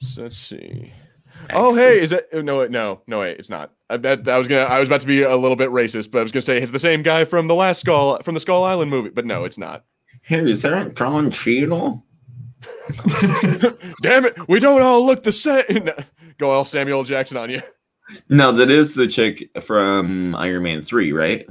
So 0.01 0.23
let's 0.23 0.37
see. 0.37 0.91
Oh, 1.53 1.75
hey, 1.75 1.99
is 1.99 2.09
that 2.11 2.31
no? 2.33 2.65
No, 2.67 3.01
no, 3.07 3.19
wait, 3.19 3.37
it's 3.37 3.49
not. 3.49 3.71
Uh, 3.89 3.97
that 3.97 4.27
I 4.27 4.37
was 4.37 4.47
gonna. 4.47 4.61
I 4.61 4.79
was 4.79 4.89
about 4.89 5.01
to 5.01 5.07
be 5.07 5.23
a 5.23 5.35
little 5.35 5.55
bit 5.55 5.69
racist, 5.69 6.11
but 6.11 6.19
I 6.19 6.21
was 6.23 6.31
gonna 6.31 6.41
say 6.41 6.61
it's 6.61 6.71
the 6.71 6.79
same 6.79 7.03
guy 7.03 7.25
from 7.25 7.47
the 7.47 7.55
last 7.55 7.81
Skull 7.81 8.21
from 8.23 8.33
the 8.33 8.39
Skull 8.39 8.63
Island 8.63 8.91
movie, 8.91 9.09
but 9.09 9.25
no, 9.25 9.43
it's 9.43 9.57
not. 9.57 9.83
Hey, 10.21 10.49
is 10.49 10.61
that 10.61 10.95
Don 10.95 11.31
Cheadle? 11.31 12.05
Damn 14.01 14.25
it, 14.25 14.35
we 14.47 14.59
don't 14.59 14.81
all 14.81 15.05
look 15.05 15.23
the 15.23 15.31
same. 15.31 15.89
Go 16.37 16.51
all 16.51 16.65
Samuel 16.65 17.03
Jackson 17.03 17.37
on 17.37 17.49
you. 17.49 17.61
No, 18.29 18.51
that 18.51 18.69
is 18.69 18.93
the 18.93 19.07
chick 19.07 19.49
from 19.61 20.35
Iron 20.35 20.63
Man 20.63 20.81
3, 20.81 21.11
right? 21.11 21.47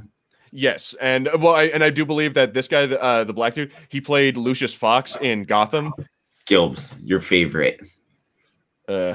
Yes, 0.52 0.94
and 1.00 1.28
uh, 1.28 1.38
well, 1.40 1.54
I, 1.54 1.64
and 1.64 1.84
I 1.84 1.90
do 1.90 2.04
believe 2.04 2.34
that 2.34 2.54
this 2.54 2.66
guy, 2.68 2.86
the, 2.86 3.00
uh, 3.00 3.24
the 3.24 3.32
black 3.32 3.54
dude, 3.54 3.72
he 3.88 4.00
played 4.00 4.36
Lucius 4.36 4.74
Fox 4.74 5.16
in 5.20 5.44
Gotham. 5.44 5.92
Gilbs, 6.46 7.00
your 7.04 7.20
favorite. 7.20 7.80
Uh, 8.88 9.14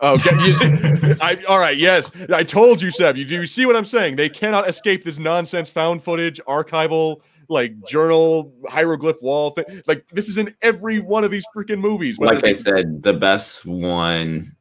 oh, 0.00 0.16
you 0.44 0.52
see, 0.52 0.66
I 1.20 1.42
all 1.48 1.58
right. 1.58 1.76
Yes, 1.76 2.10
I 2.32 2.44
told 2.44 2.82
you, 2.82 2.90
Seb. 2.90 3.16
You 3.16 3.24
do 3.24 3.34
you 3.40 3.46
see 3.46 3.66
what 3.66 3.76
I'm 3.76 3.84
saying? 3.84 4.16
They 4.16 4.28
cannot 4.28 4.68
escape 4.68 5.04
this 5.04 5.18
nonsense 5.18 5.70
found 5.70 6.02
footage, 6.02 6.40
archival, 6.46 7.20
like 7.48 7.72
journal, 7.86 8.52
hieroglyph 8.68 9.20
wall 9.22 9.50
thing. 9.50 9.82
Like 9.86 10.06
this 10.12 10.28
is 10.28 10.36
in 10.38 10.54
every 10.62 11.00
one 11.00 11.24
of 11.24 11.30
these 11.30 11.44
freaking 11.54 11.80
movies. 11.80 12.18
Like 12.18 12.44
I 12.44 12.52
said, 12.52 13.02
the 13.02 13.14
best 13.14 13.64
one 13.64 14.54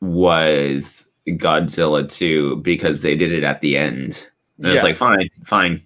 was 0.00 1.06
Godzilla 1.28 2.10
2 2.10 2.56
because 2.56 3.02
they 3.02 3.14
did 3.16 3.32
it 3.32 3.44
at 3.44 3.60
the 3.60 3.76
end. 3.76 4.30
And 4.58 4.66
Yeah. 4.66 4.74
it's 4.74 4.82
like, 4.82 4.96
fine, 4.96 5.28
fine. 5.44 5.82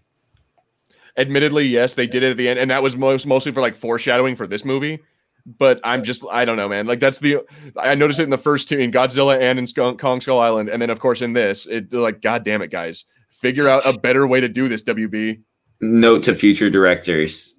admittedly, 1.17 1.65
yes, 1.67 1.95
they 1.95 2.07
did 2.07 2.23
it 2.23 2.31
at 2.33 2.37
the 2.37 2.49
end, 2.49 2.59
and 2.59 2.71
that 2.71 2.83
was 2.83 2.97
most 2.97 3.27
mostly 3.27 3.53
for 3.53 3.61
like 3.61 3.77
foreshadowing 3.77 4.37
for 4.37 4.47
this 4.47 4.65
movie. 4.65 5.01
But 5.47 5.81
I'm 5.85 6.03
just, 6.05 6.25
I 6.31 6.47
don't 6.47 6.57
know, 6.57 6.69
man. 6.69 6.87
Like 6.87 7.01
that's 7.01 7.21
the 7.21 7.41
I 7.77 7.95
noticed 7.95 8.19
it 8.19 8.25
in 8.25 8.31
the 8.31 8.39
first 8.39 8.69
two 8.69 8.79
in 8.79 8.91
Godzilla 8.91 9.39
and 9.39 9.59
in 9.59 9.67
Skull, 9.67 9.97
Kong 9.97 10.21
Skull 10.21 10.39
Island, 10.39 10.71
and 10.71 10.81
then 10.81 10.89
of 10.91 11.01
course 11.01 11.21
in 11.21 11.35
this, 11.35 11.67
it 11.67 11.93
like, 11.93 12.23
god 12.23 12.45
damn 12.45 12.63
it, 12.63 12.71
guys, 12.71 13.05
figure 13.31 13.69
out 13.69 13.85
a 13.85 13.99
better 13.99 14.27
way 14.27 14.41
to 14.41 14.49
do 14.49 14.69
this. 14.69 14.83
WB. 14.83 15.43
Note 15.81 16.23
to 16.23 16.35
future 16.35 16.71
directors 16.71 17.55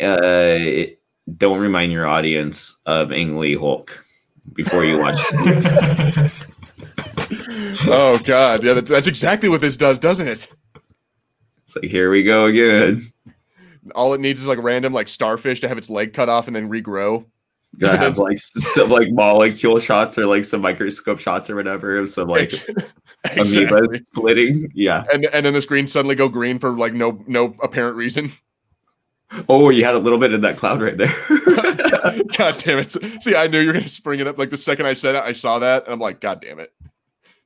uh, 0.00 0.84
don't 1.36 1.60
remind 1.60 1.92
your 1.92 2.06
audience 2.06 2.76
of 2.86 3.12
Ang 3.12 3.38
Lee 3.38 3.56
Hulk 3.56 4.04
before 4.52 4.84
you 4.84 4.98
watch. 4.98 5.18
oh 7.86 8.20
god, 8.24 8.62
yeah, 8.62 8.74
that, 8.74 8.86
that's 8.86 9.06
exactly 9.06 9.48
what 9.48 9.60
this 9.60 9.76
does, 9.76 9.98
doesn't 9.98 10.28
it? 10.28 10.50
It's 11.64 11.76
like 11.76 11.90
here 11.90 12.10
we 12.10 12.22
go 12.22 12.46
again. 12.46 13.12
All 13.94 14.14
it 14.14 14.20
needs 14.20 14.40
is 14.40 14.46
like 14.46 14.58
random 14.62 14.92
like 14.92 15.08
starfish 15.08 15.60
to 15.60 15.68
have 15.68 15.78
its 15.78 15.90
leg 15.90 16.12
cut 16.12 16.28
off 16.28 16.46
and 16.46 16.56
then 16.56 16.68
regrow. 16.68 17.24
Gotta 17.78 17.98
have 17.98 18.18
like 18.18 18.38
some 18.38 18.90
like 18.90 19.10
molecule 19.10 19.78
shots 19.78 20.16
or 20.18 20.26
like 20.26 20.44
some 20.44 20.60
microscope 20.60 21.18
shots 21.18 21.50
or 21.50 21.56
whatever 21.56 21.98
of 21.98 22.08
some 22.10 22.28
like 22.28 22.52
Exactly. 23.24 23.64
amoeba 23.64 24.04
splitting. 24.04 24.70
Yeah. 24.74 25.04
And 25.12 25.24
and 25.26 25.44
then 25.44 25.54
the 25.54 25.62
screen 25.62 25.86
suddenly 25.86 26.14
go 26.14 26.28
green 26.28 26.58
for 26.58 26.70
like 26.76 26.92
no 26.94 27.22
no 27.26 27.54
apparent 27.62 27.96
reason. 27.96 28.32
Oh, 29.48 29.70
you 29.70 29.84
had 29.84 29.94
a 29.94 29.98
little 29.98 30.18
bit 30.18 30.32
in 30.32 30.42
that 30.42 30.56
cloud 30.56 30.80
right 30.80 30.96
there. 30.96 31.12
God 32.36 32.58
damn 32.58 32.78
it! 32.78 32.90
See, 33.22 33.34
I 33.34 33.48
knew 33.48 33.58
you 33.58 33.66
were 33.68 33.72
gonna 33.72 33.88
spring 33.88 34.20
it 34.20 34.26
up. 34.28 34.38
Like 34.38 34.50
the 34.50 34.56
second 34.56 34.86
I 34.86 34.92
said 34.92 35.16
it, 35.16 35.24
I 35.24 35.32
saw 35.32 35.58
that, 35.58 35.84
and 35.84 35.92
I'm 35.92 35.98
like, 35.98 36.20
God 36.20 36.40
damn 36.40 36.60
it! 36.60 36.72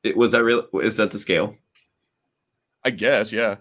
it, 0.03 0.17
was 0.17 0.33
that 0.33 0.45
real? 0.45 0.67
Is 0.83 0.97
that 0.99 1.13
the 1.13 1.19
scale? 1.19 1.57
I 2.85 2.91
guess, 2.91 3.33
yeah. 3.33 3.57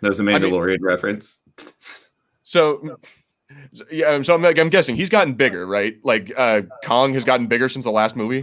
That 0.00 0.08
was 0.08 0.20
a 0.20 0.22
mean- 0.22 0.36
Mandalorian 0.36 0.78
reference. 0.80 1.40
So, 1.56 2.98
so, 3.72 3.84
yeah. 3.90 4.20
So 4.22 4.34
I'm, 4.34 4.42
like, 4.42 4.58
I'm 4.58 4.68
guessing 4.70 4.96
he's 4.96 5.10
gotten 5.10 5.34
bigger, 5.34 5.66
right? 5.66 5.96
Like 6.04 6.32
uh, 6.36 6.62
Kong 6.84 7.14
has 7.14 7.24
gotten 7.24 7.46
bigger 7.46 7.68
since 7.68 7.84
the 7.84 7.90
last 7.90 8.16
movie. 8.16 8.42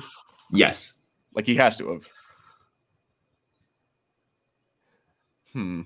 Yes. 0.52 0.94
Like 1.34 1.46
he 1.46 1.56
has 1.56 1.78
to 1.78 1.92
have. 1.92 2.06
Hmm. 5.54 5.82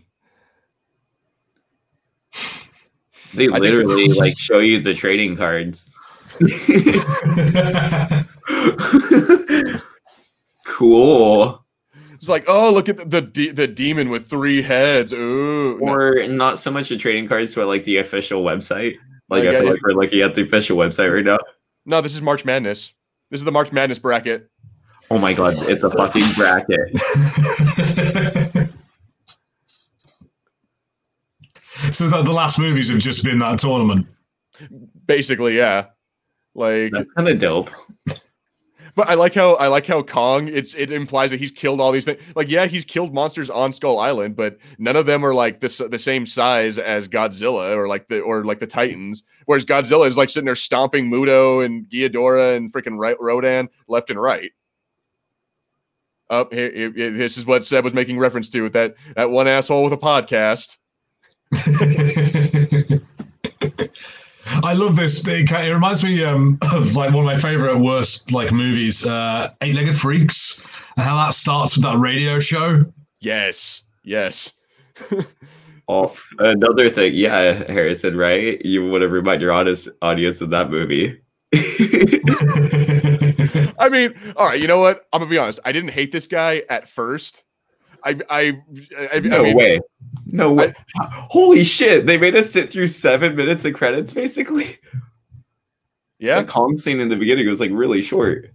They 3.34 3.48
I 3.48 3.52
think- 3.52 3.60
literally 3.62 4.08
like 4.10 4.38
show 4.38 4.60
you 4.60 4.80
the 4.82 4.94
trading 4.94 5.36
cards. 5.36 5.92
cool. 10.66 11.65
It's 12.26 12.30
like, 12.32 12.46
oh, 12.48 12.74
look 12.74 12.90
at 12.90 12.98
the 12.98 13.06
the, 13.06 13.22
de- 13.22 13.52
the 13.52 13.68
demon 13.68 14.10
with 14.10 14.28
three 14.28 14.60
heads. 14.60 15.14
Ooh. 15.14 15.78
No. 15.80 15.94
Or 15.94 16.28
not 16.28 16.58
so 16.58 16.72
much 16.72 16.90
the 16.90 16.98
trading 16.98 17.28
cards, 17.28 17.54
but 17.54 17.68
like 17.68 17.84
the 17.84 17.98
official 17.98 18.44
website. 18.44 18.96
Like 19.30 19.44
Oh, 19.44 19.50
I 19.50 19.60
feel 19.60 19.70
like 19.70 19.82
we're 19.84 19.92
looking 19.92 20.22
at 20.22 20.34
the 20.34 20.42
official 20.42 20.76
website 20.76 21.14
right 21.14 21.24
now. 21.24 21.38
no, 21.86 22.02
this 22.02 22.16
is 22.16 22.24
March 22.24 22.44
Madness. 22.44 22.94
This 23.30 23.42
is 23.42 23.44
the 23.44 23.52
March 23.52 23.72
Madness 23.72 24.00
bracket. 24.00 24.50
Oh 25.12 25.20
my 25.20 25.34
god, 25.34 25.54
it's 25.70 25.84
a 25.84 25.92
fucking 25.92 26.24
bracket. 26.36 26.98
so 31.94 32.10
the, 32.10 32.24
the 32.24 32.34
last 32.34 32.58
movies 32.58 32.90
have 32.90 32.98
just 32.98 33.24
been 33.24 33.38
that 33.38 33.60
tournament. 33.60 34.08
Basically, 35.06 35.56
yeah. 35.56 35.90
Like, 36.56 36.92
That's 36.92 37.12
kind 37.12 37.30
of 37.30 37.38
dope. 37.38 37.70
But 38.96 39.10
I 39.10 39.14
like 39.16 39.34
how 39.34 39.56
I 39.56 39.68
like 39.68 39.86
how 39.86 40.02
Kong. 40.02 40.48
It's 40.48 40.74
it 40.74 40.92
implies 40.92 41.32
that 41.32 41.40
he's 41.40 41.52
killed 41.52 41.82
all 41.82 41.92
these 41.92 42.06
things. 42.06 42.22
Like, 42.36 42.50
yeah, 42.50 42.66
he's 42.66 42.86
killed 42.86 43.14
monsters 43.14 43.50
on 43.50 43.72
Skull 43.72 44.00
Island, 44.00 44.36
but 44.36 44.58
none 44.78 44.96
of 44.96 45.06
them 45.06 45.26
are 45.26 45.34
like 45.34 45.60
this 45.60 45.78
the 45.80 46.00
same 46.00 46.26
size 46.26 46.78
as 46.80 47.08
Godzilla 47.08 47.76
or 47.76 47.88
like 47.88 48.08
the 48.08 48.22
or 48.22 48.46
like 48.46 48.60
the 48.60 48.68
Titans. 48.68 49.24
Whereas 49.46 49.66
Godzilla 49.66 50.08
is 50.08 50.18
like 50.18 50.30
sitting 50.30 50.46
there 50.46 50.56
stomping 50.56 51.10
Muto 51.12 51.64
and 51.66 51.86
Ghidorah 51.90 52.56
and 52.56 52.72
freaking 52.72 52.98
right, 52.98 53.18
Rodan 53.20 53.68
left 53.88 54.10
and 54.10 54.20
right. 54.22 54.52
Oh, 56.30 56.42
Up 56.42 56.54
here, 56.54 56.72
here- 56.72 56.92
here- 56.94 57.12
this 57.18 57.38
is 57.38 57.46
what 57.46 57.64
Seb 57.64 57.84
was 57.84 57.94
making 57.94 58.18
reference 58.18 58.50
to 58.52 58.62
with 58.62 58.74
that 58.74 58.96
that 59.16 59.30
one 59.30 59.48
asshole 59.48 59.84
with 59.84 59.94
a 59.94 59.98
podcast. 59.98 60.78
I 64.64 64.74
love 64.74 64.96
this. 64.96 65.28
It, 65.28 65.52
it 65.52 65.74
reminds 65.74 66.04
me 66.04 66.24
um, 66.24 66.58
of 66.74 66.96
like 66.96 67.14
one 67.14 67.26
of 67.28 67.34
my 67.34 67.40
favorite 67.40 67.78
worst 67.78 68.32
like 68.32 68.52
movies, 68.52 69.06
uh, 69.06 69.52
Eight 69.62 69.76
Legged 69.76 69.98
Freaks, 69.98 70.62
and 70.98 71.06
how 71.06 71.16
that 71.16 71.34
starts 71.34 71.76
with 71.76 71.84
that 71.86 71.98
radio 71.98 72.40
show. 72.40 72.86
Yes, 73.20 73.84
yes. 74.04 74.54
Oh, 75.88 76.16
another 76.40 76.90
thing, 76.90 77.14
yeah, 77.14 77.64
Harrison, 77.72 78.18
right? 78.18 78.60
You 78.66 78.90
want 78.90 79.04
to 79.04 79.08
remind 79.08 79.40
your 79.40 79.52
honest 79.52 79.88
audience 80.02 80.42
of 80.42 80.50
that 80.50 80.72
movie. 80.72 81.22
I 83.78 83.90
mean, 83.90 84.16
all 84.36 84.48
right. 84.48 84.60
You 84.60 84.68
know 84.68 84.80
what? 84.80 85.06
I'm 85.14 85.20
gonna 85.20 85.30
be 85.30 85.38
honest. 85.38 85.60
I 85.64 85.72
didn't 85.72 85.92
hate 85.92 86.12
this 86.12 86.26
guy 86.26 86.64
at 86.70 86.88
first. 86.90 87.44
I, 88.06 88.20
I, 88.30 88.62
I, 89.14 89.20
no 89.20 89.40
I 89.40 89.44
mean, 89.44 89.56
way. 89.58 89.80
No 90.28 90.54
way. 90.54 90.74
Holy 90.96 91.64
shit. 91.64 92.06
They 92.06 92.18
made 92.18 92.36
us 92.36 92.50
sit 92.52 92.72
through 92.72 92.88
seven 92.88 93.36
minutes 93.36 93.66
of 93.66 93.74
credits, 93.74 94.14
basically. 94.14 94.78
Yeah, 96.20 96.42
The 96.42 96.48
Kong 96.48 96.78
scene 96.78 97.00
in 97.00 97.10
the 97.10 97.16
beginning 97.16 97.48
was 97.50 97.60
like 97.60 97.72
really 97.74 98.02
short. 98.02 98.52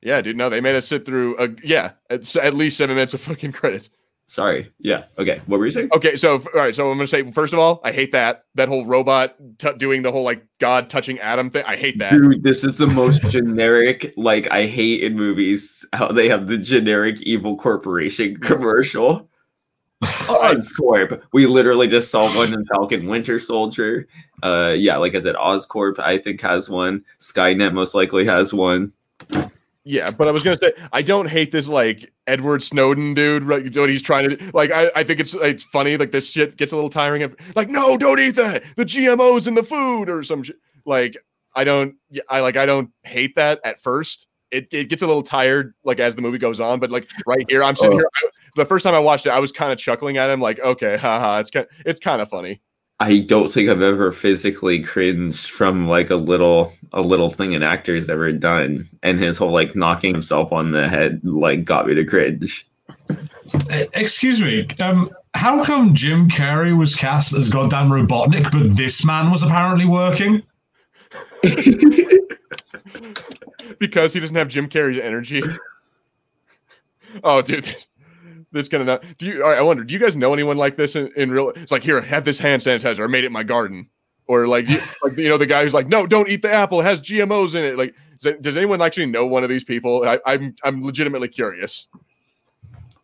yeah, 0.00 0.20
dude. 0.20 0.36
No, 0.36 0.50
they 0.50 0.60
made 0.60 0.74
us 0.74 0.88
sit 0.88 1.06
through. 1.06 1.36
A, 1.38 1.48
yeah, 1.62 1.92
at, 2.10 2.34
at 2.36 2.54
least 2.54 2.76
seven 2.78 2.96
minutes 2.96 3.14
of 3.14 3.20
fucking 3.20 3.52
credits. 3.52 3.88
Sorry. 4.32 4.72
Yeah. 4.78 5.04
Okay. 5.18 5.42
What 5.44 5.60
were 5.60 5.66
you 5.66 5.70
saying? 5.70 5.90
Okay, 5.94 6.16
so 6.16 6.36
all 6.36 6.52
right, 6.54 6.74
so 6.74 6.90
I'm 6.90 6.96
gonna 6.96 7.06
say 7.06 7.30
first 7.32 7.52
of 7.52 7.58
all, 7.58 7.82
I 7.84 7.92
hate 7.92 8.12
that 8.12 8.46
that 8.54 8.66
whole 8.66 8.86
robot 8.86 9.36
t- 9.58 9.74
doing 9.76 10.00
the 10.00 10.10
whole 10.10 10.24
like 10.24 10.42
God 10.58 10.88
touching 10.88 11.18
Adam 11.18 11.50
thing. 11.50 11.64
I 11.66 11.76
hate 11.76 11.98
that. 11.98 12.12
Dude, 12.12 12.42
this 12.42 12.64
is 12.64 12.78
the 12.78 12.86
most 12.86 13.20
generic, 13.28 14.14
like, 14.16 14.50
I 14.50 14.64
hate 14.64 15.02
in 15.02 15.16
movies 15.16 15.86
how 15.92 16.08
they 16.08 16.30
have 16.30 16.48
the 16.48 16.56
generic 16.56 17.20
evil 17.20 17.58
corporation 17.58 18.38
commercial. 18.38 19.28
Oscorp. 20.02 21.20
We 21.34 21.44
literally 21.44 21.86
just 21.86 22.10
saw 22.10 22.34
one 22.34 22.54
in 22.54 22.64
Falcon 22.64 23.08
Winter 23.08 23.38
Soldier. 23.38 24.08
Uh, 24.42 24.72
yeah, 24.74 24.96
like 24.96 25.14
I 25.14 25.20
said, 25.20 25.34
Oscorp 25.34 25.98
I 25.98 26.16
think 26.16 26.40
has 26.40 26.70
one. 26.70 27.04
Skynet 27.20 27.74
most 27.74 27.94
likely 27.94 28.24
has 28.24 28.54
one. 28.54 28.94
Yeah, 29.84 30.10
but 30.10 30.28
I 30.28 30.30
was 30.30 30.42
gonna 30.44 30.56
say 30.56 30.72
I 30.92 31.02
don't 31.02 31.28
hate 31.28 31.50
this 31.50 31.66
like 31.66 32.12
Edward 32.28 32.62
Snowden 32.62 33.14
dude. 33.14 33.42
Right, 33.42 33.64
what 33.76 33.88
he's 33.90 34.02
trying 34.02 34.30
to 34.30 34.36
do. 34.36 34.50
Like 34.54 34.70
I, 34.70 34.90
I 34.94 35.02
think 35.02 35.18
it's 35.18 35.34
it's 35.34 35.64
funny. 35.64 35.96
Like 35.96 36.12
this 36.12 36.30
shit 36.30 36.56
gets 36.56 36.70
a 36.72 36.76
little 36.76 36.90
tiring. 36.90 37.24
Of, 37.24 37.34
like 37.56 37.68
no, 37.68 37.96
don't 37.96 38.20
eat 38.20 38.36
that. 38.36 38.62
The 38.76 38.84
GMOs 38.84 39.48
in 39.48 39.54
the 39.54 39.62
food 39.64 40.08
or 40.08 40.22
some 40.22 40.44
shit. 40.44 40.56
Like 40.86 41.16
I 41.56 41.64
don't. 41.64 41.96
I 42.28 42.40
like 42.40 42.56
I 42.56 42.64
don't 42.64 42.90
hate 43.02 43.34
that 43.36 43.60
at 43.64 43.80
first. 43.82 44.28
It, 44.52 44.68
it 44.70 44.88
gets 44.90 45.00
a 45.02 45.06
little 45.06 45.22
tired 45.22 45.74
like 45.82 45.98
as 45.98 46.14
the 46.14 46.22
movie 46.22 46.38
goes 46.38 46.60
on. 46.60 46.78
But 46.78 46.90
like 46.92 47.10
right 47.26 47.44
here, 47.48 47.64
I'm 47.64 47.74
sitting 47.74 47.94
Oh. 47.94 47.98
here. 47.98 48.08
I, 48.22 48.28
the 48.54 48.64
first 48.66 48.84
time 48.84 48.94
I 48.94 48.98
watched 49.00 49.26
it, 49.26 49.30
I 49.30 49.40
was 49.40 49.50
kind 49.50 49.72
of 49.72 49.78
chuckling 49.78 50.16
at 50.16 50.30
him. 50.30 50.40
Like 50.40 50.60
okay, 50.60 50.96
haha, 50.96 51.40
it's 51.40 51.50
kind 51.50 51.66
it's 51.84 51.98
kind 51.98 52.22
of 52.22 52.28
funny. 52.28 52.60
I 53.02 53.18
don't 53.18 53.50
think 53.50 53.68
I've 53.68 53.82
ever 53.82 54.12
physically 54.12 54.80
cringed 54.80 55.50
from 55.50 55.88
like 55.88 56.10
a 56.10 56.14
little 56.14 56.72
a 56.92 57.00
little 57.00 57.30
thing 57.30 57.52
an 57.52 57.64
actor's 57.64 58.08
ever 58.08 58.30
done, 58.30 58.88
and 59.02 59.18
his 59.18 59.38
whole 59.38 59.52
like 59.52 59.74
knocking 59.74 60.12
himself 60.12 60.52
on 60.52 60.70
the 60.70 60.88
head 60.88 61.20
like 61.24 61.64
got 61.64 61.88
me 61.88 61.94
to 61.94 62.04
cringe. 62.04 62.64
Excuse 63.94 64.40
me. 64.40 64.68
Um, 64.78 65.10
how 65.34 65.64
come 65.64 65.96
Jim 65.96 66.28
Carrey 66.28 66.78
was 66.78 66.94
cast 66.94 67.34
as 67.34 67.50
goddamn 67.50 67.90
Robotnik, 67.90 68.52
but 68.52 68.76
this 68.76 69.04
man 69.04 69.32
was 69.32 69.42
apparently 69.42 69.86
working? 69.86 70.40
because 73.80 74.12
he 74.12 74.20
doesn't 74.20 74.36
have 74.36 74.46
Jim 74.46 74.68
Carrey's 74.68 75.00
energy. 75.00 75.42
Oh, 77.24 77.42
dude, 77.42 77.64
this, 77.64 77.88
this 78.52 78.68
kind 78.68 78.80
of 78.82 78.86
not. 78.86 79.04
Do 79.18 79.26
you? 79.26 79.42
All 79.42 79.50
right, 79.50 79.58
I 79.58 79.62
wonder. 79.62 79.82
Do 79.84 79.92
you 79.94 80.00
guys 80.00 80.16
know 80.16 80.32
anyone 80.32 80.56
like 80.56 80.76
this 80.76 80.94
in, 80.96 81.10
in 81.16 81.30
real? 81.30 81.50
It's 81.50 81.72
like 81.72 81.82
here, 81.82 82.00
have 82.00 82.24
this 82.24 82.38
hand 82.38 82.62
sanitizer. 82.62 83.02
I 83.02 83.06
made 83.06 83.24
it 83.24 83.28
in 83.28 83.32
my 83.32 83.42
garden. 83.42 83.88
Or 84.28 84.46
like, 84.46 84.68
you, 84.68 84.78
like 85.02 85.16
you 85.16 85.28
know, 85.28 85.36
the 85.36 85.46
guy 85.46 85.62
who's 85.62 85.74
like, 85.74 85.88
no, 85.88 86.06
don't 86.06 86.28
eat 86.28 86.42
the 86.42 86.52
apple. 86.52 86.80
It 86.80 86.84
has 86.84 87.00
GMOs 87.00 87.54
in 87.54 87.64
it. 87.64 87.76
Like, 87.76 87.94
does, 88.20 88.26
it- 88.32 88.42
does 88.42 88.56
anyone 88.56 88.80
actually 88.80 89.06
know 89.06 89.26
one 89.26 89.42
of 89.42 89.50
these 89.50 89.64
people? 89.64 90.04
I, 90.06 90.20
I'm 90.26 90.54
I'm 90.64 90.82
legitimately 90.82 91.28
curious. 91.28 91.88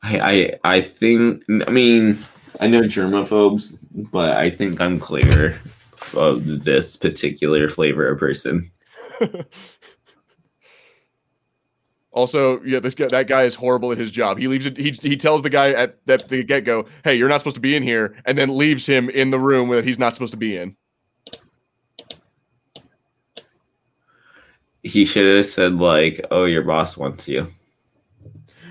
I, 0.02 0.18
I 0.64 0.76
I 0.76 0.80
think 0.80 1.42
I 1.66 1.70
mean 1.70 2.18
I 2.60 2.68
know 2.68 2.82
germaphobes, 2.82 3.78
but 4.12 4.36
I 4.36 4.50
think 4.50 4.80
I'm 4.80 4.98
clear 5.00 5.60
of 6.14 6.64
this 6.64 6.96
particular 6.96 7.68
flavor 7.68 8.08
of 8.08 8.18
person. 8.18 8.70
Also, 12.18 12.60
yeah, 12.62 12.80
this 12.80 12.96
guy, 12.96 13.06
that 13.06 13.28
guy 13.28 13.44
is 13.44 13.54
horrible 13.54 13.92
at 13.92 13.98
his 13.98 14.10
job. 14.10 14.38
He 14.38 14.48
leaves 14.48 14.66
it. 14.66 14.76
He, 14.76 14.90
he 14.90 15.16
tells 15.16 15.40
the 15.40 15.48
guy 15.50 15.70
at, 15.70 15.98
at 16.08 16.26
the 16.28 16.42
get 16.42 16.64
go, 16.64 16.84
"Hey, 17.04 17.14
you're 17.14 17.28
not 17.28 17.38
supposed 17.38 17.54
to 17.54 17.60
be 17.60 17.76
in 17.76 17.82
here," 17.84 18.16
and 18.24 18.36
then 18.36 18.58
leaves 18.58 18.84
him 18.84 19.08
in 19.10 19.30
the 19.30 19.38
room 19.38 19.70
that 19.70 19.84
he's 19.84 20.00
not 20.00 20.14
supposed 20.14 20.32
to 20.32 20.36
be 20.36 20.56
in. 20.56 20.74
He 24.82 25.04
should 25.04 25.36
have 25.36 25.46
said 25.46 25.74
like, 25.74 26.20
"Oh, 26.32 26.44
your 26.44 26.62
boss 26.62 26.96
wants 26.96 27.28
you." 27.28 27.46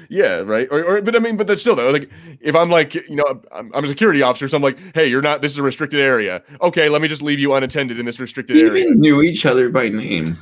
Yeah, 0.10 0.40
right. 0.40 0.68
Or, 0.70 0.84
or 0.84 1.02
but 1.02 1.16
I 1.16 1.20
mean, 1.20 1.38
but 1.38 1.48
that's 1.48 1.62
still 1.62 1.76
though. 1.76 1.92
Like, 1.92 2.10
if 2.42 2.54
I'm 2.54 2.70
like, 2.70 2.96
you 2.96 3.16
know, 3.16 3.42
I'm, 3.50 3.72
I'm 3.74 3.86
a 3.86 3.88
security 3.88 4.22
officer, 4.24 4.50
so 4.50 4.58
I'm 4.58 4.64
like, 4.64 4.78
hey, 4.94 5.08
you're 5.08 5.22
not. 5.22 5.42
This 5.42 5.54
is 5.54 5.58
a 5.58 5.64
restricted 5.64 6.02
area. 6.02 6.44
Okay, 6.62 6.90
let 6.90 7.02
me 7.02 7.08
just 7.08 7.22
leave 7.22 7.40
you 7.40 7.54
unattended 7.54 7.98
in 7.98 8.06
this 8.06 8.20
restricted 8.20 8.58
We 8.58 8.64
area. 8.64 8.84
even 8.88 9.00
knew 9.00 9.22
each 9.22 9.46
other 9.46 9.70
by 9.70 9.88
name. 9.88 10.38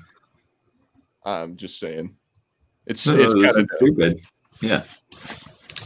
I'm 1.23 1.55
just 1.55 1.79
saying, 1.79 2.15
it's 2.87 3.07
No, 3.07 3.19
it's 3.19 3.33
this 3.33 3.43
kind 3.43 3.59
is 3.59 3.71
stupid. 3.77 4.21
Yeah. 4.61 4.83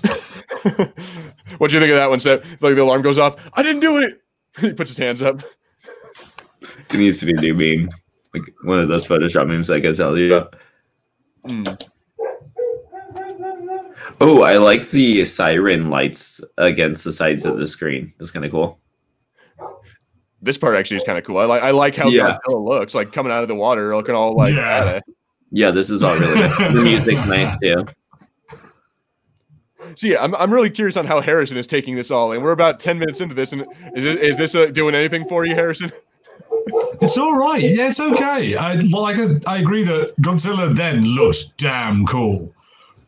what 1.57 1.69
do 1.69 1.73
you 1.73 1.79
think 1.79 1.91
of 1.91 1.97
that 1.97 2.09
one? 2.09 2.19
Seth? 2.19 2.41
It's 2.51 2.63
like 2.63 2.75
the 2.75 2.83
alarm 2.83 3.01
goes 3.01 3.17
off. 3.17 3.35
I 3.53 3.63
didn't 3.63 3.81
do 3.81 3.97
it. 3.97 4.21
he 4.59 4.73
puts 4.73 4.91
his 4.91 4.97
hands 4.97 5.21
up. 5.21 5.41
It 6.61 6.97
needs 6.97 7.19
to 7.19 7.25
be 7.25 7.33
a 7.33 7.53
new 7.53 7.53
meme. 7.53 7.89
Like 8.33 8.53
one 8.63 8.79
of 8.79 8.89
those 8.89 9.07
Photoshop 9.07 9.47
memes 9.47 9.67
that 9.67 9.81
gets 9.81 9.99
out. 9.99 10.15
Yeah. 10.15 10.45
Mm. 11.45 11.89
Oh, 14.21 14.41
I 14.41 14.57
like 14.57 14.89
the 14.89 15.23
siren 15.23 15.89
lights 15.89 16.41
against 16.57 17.03
the 17.03 17.11
sides 17.11 17.45
of 17.45 17.57
the 17.57 17.65
screen. 17.67 18.13
That's 18.17 18.31
kind 18.31 18.45
of 18.45 18.51
cool. 18.51 18.79
This 20.41 20.57
part 20.57 20.75
actually 20.75 20.97
is 20.97 21.03
kind 21.03 21.17
of 21.17 21.23
cool. 21.23 21.37
I 21.37 21.45
like 21.45 21.63
I 21.63 21.71
like 21.71 21.95
how 21.95 22.09
Yeah. 22.09 22.37
Godzilla 22.47 22.65
looks 22.65 22.95
like 22.95 23.11
coming 23.11 23.31
out 23.31 23.43
of 23.43 23.47
the 23.47 23.55
water, 23.55 23.95
looking 23.95 24.15
all 24.15 24.35
like 24.35 24.53
Yeah. 24.53 24.99
Badass. 25.51 25.57
Yeah, 25.65 25.71
this 25.71 25.89
is 25.89 26.03
all 26.03 26.17
really 26.17 26.35
good. 26.35 26.73
The 26.73 26.81
music's 26.81 27.25
nice 27.25 27.57
too. 27.59 27.85
So 29.95 30.07
yeah, 30.07 30.23
I'm, 30.23 30.35
I'm 30.35 30.53
really 30.53 30.69
curious 30.69 30.97
on 30.97 31.05
how 31.07 31.19
Harrison 31.19 31.57
is 31.57 31.65
taking 31.65 31.95
this 31.95 32.11
all, 32.11 32.31
and 32.31 32.43
we're 32.43 32.51
about 32.51 32.79
ten 32.79 32.99
minutes 32.99 33.21
into 33.21 33.33
this, 33.33 33.53
and 33.53 33.65
is 33.95 34.05
it, 34.05 34.19
is 34.19 34.37
this 34.37 34.53
uh, 34.53 34.67
doing 34.67 34.93
anything 34.93 35.27
for 35.27 35.45
you, 35.45 35.55
Harrison? 35.55 35.91
It's 37.01 37.17
all 37.17 37.37
right. 37.37 37.61
Yeah, 37.61 37.87
it's 37.87 37.99
okay. 37.99 38.55
I 38.55 38.73
like. 38.73 39.17
I 39.47 39.59
agree 39.59 39.83
that 39.85 40.13
Godzilla 40.21 40.75
then 40.75 41.01
looked 41.01 41.57
damn 41.57 42.05
cool, 42.05 42.53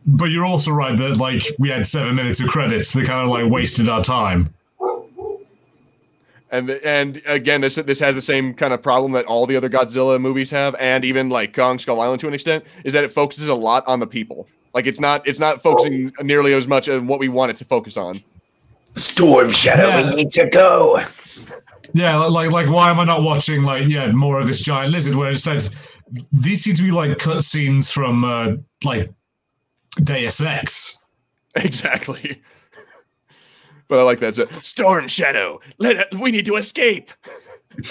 but 0.05 0.25
you're 0.25 0.45
also 0.45 0.71
right 0.71 0.97
that 0.97 1.17
like 1.17 1.43
we 1.59 1.69
had 1.69 1.85
seven 1.85 2.15
minutes 2.15 2.39
of 2.39 2.47
credits 2.47 2.93
that 2.93 3.05
kind 3.05 3.25
of 3.25 3.29
like 3.29 3.51
wasted 3.51 3.89
our 3.89 4.03
time. 4.03 4.51
And 6.51 6.67
the, 6.67 6.85
and 6.85 7.21
again, 7.25 7.61
this 7.61 7.75
this 7.75 7.99
has 7.99 8.15
the 8.15 8.21
same 8.21 8.53
kind 8.53 8.73
of 8.73 8.81
problem 8.81 9.13
that 9.13 9.25
all 9.25 9.45
the 9.47 9.55
other 9.55 9.69
Godzilla 9.69 10.19
movies 10.19 10.49
have, 10.51 10.75
and 10.79 11.05
even 11.05 11.29
like 11.29 11.53
Kong 11.55 11.79
Skull 11.79 11.99
Island 12.01 12.19
to 12.21 12.27
an 12.27 12.33
extent, 12.33 12.65
is 12.83 12.91
that 12.93 13.03
it 13.05 13.11
focuses 13.11 13.47
a 13.47 13.55
lot 13.55 13.85
on 13.87 13.99
the 14.01 14.07
people. 14.07 14.47
Like 14.73 14.85
it's 14.85 14.99
not 14.99 15.25
it's 15.27 15.39
not 15.39 15.61
focusing 15.61 16.11
nearly 16.21 16.53
as 16.53 16.67
much 16.67 16.89
on 16.89 17.07
what 17.07 17.19
we 17.19 17.29
want 17.29 17.51
it 17.51 17.57
to 17.57 17.65
focus 17.65 17.95
on. 17.97 18.21
Storm 18.95 19.49
Shadow, 19.49 19.87
Yeah. 19.87 20.09
we 20.09 20.15
need 20.15 20.31
to 20.31 20.49
go. 20.49 21.01
Yeah, 21.93 22.17
like 22.17 22.51
like 22.51 22.69
why 22.69 22.89
am 22.89 22.99
I 22.99 23.05
not 23.05 23.23
watching 23.23 23.63
like 23.63 23.87
yeah 23.87 24.11
more 24.11 24.39
of 24.39 24.47
this 24.47 24.59
giant 24.59 24.91
lizard 24.91 25.15
where 25.15 25.31
it 25.31 25.37
says 25.39 25.73
these 26.33 26.63
seem 26.63 26.75
to 26.75 26.83
be 26.83 26.91
like 26.91 27.17
cutscenes 27.17 27.91
from 27.91 28.25
uh, 28.25 28.53
like 28.83 29.09
Deus 30.03 30.41
Ex. 30.41 30.97
Exactly. 31.57 32.41
But 33.91 33.99
I 33.99 34.03
like 34.03 34.21
that. 34.21 34.35
So, 34.35 34.47
Storm 34.63 35.09
Shadow, 35.09 35.59
let 35.77 35.97
it, 35.97 36.07
we 36.17 36.31
need 36.31 36.45
to 36.45 36.55
escape. 36.55 37.11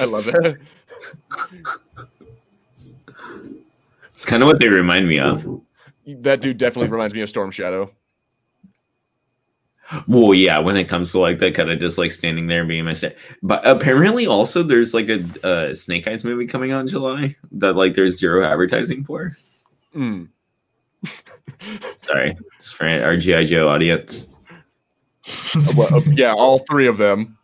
I 0.00 0.06
love 0.06 0.24
that. 0.24 0.56
It's 4.14 4.26
kind 4.26 4.42
of 4.42 4.46
what 4.48 4.60
they 4.60 4.68
remind 4.68 5.08
me 5.08 5.18
of. 5.18 5.62
That 6.06 6.42
dude 6.42 6.58
definitely 6.58 6.90
reminds 6.90 7.14
me 7.14 7.22
of 7.22 7.28
Storm 7.30 7.50
Shadow. 7.50 7.90
Well, 10.06 10.34
yeah, 10.34 10.58
when 10.58 10.76
it 10.76 10.88
comes 10.90 11.12
to 11.12 11.18
like 11.20 11.38
that 11.38 11.54
kind 11.54 11.70
of 11.70 11.80
just 11.80 11.96
like 11.96 12.10
standing 12.10 12.46
there 12.46 12.60
and 12.60 12.68
being 12.68 12.84
my 12.84 12.92
sta- 12.92 13.14
But 13.42 13.66
apparently, 13.66 14.26
also 14.26 14.62
there's 14.62 14.92
like 14.92 15.08
a 15.08 15.24
uh, 15.42 15.74
Snake 15.74 16.06
Eyes 16.06 16.22
movie 16.22 16.46
coming 16.46 16.70
out 16.70 16.80
in 16.80 16.88
July 16.88 17.34
that 17.52 17.76
like 17.76 17.94
there's 17.94 18.18
zero 18.18 18.44
advertising 18.44 19.04
for. 19.04 19.36
Mm. 19.94 20.28
Sorry, 22.00 22.36
just 22.60 22.76
for 22.76 22.86
our 22.86 23.16
GI 23.16 23.46
Joe 23.46 23.68
audience. 23.68 24.28
Well, 25.76 25.94
uh, 25.94 26.00
yeah, 26.12 26.34
all 26.34 26.60
three 26.70 26.86
of 26.86 26.98
them. 26.98 27.36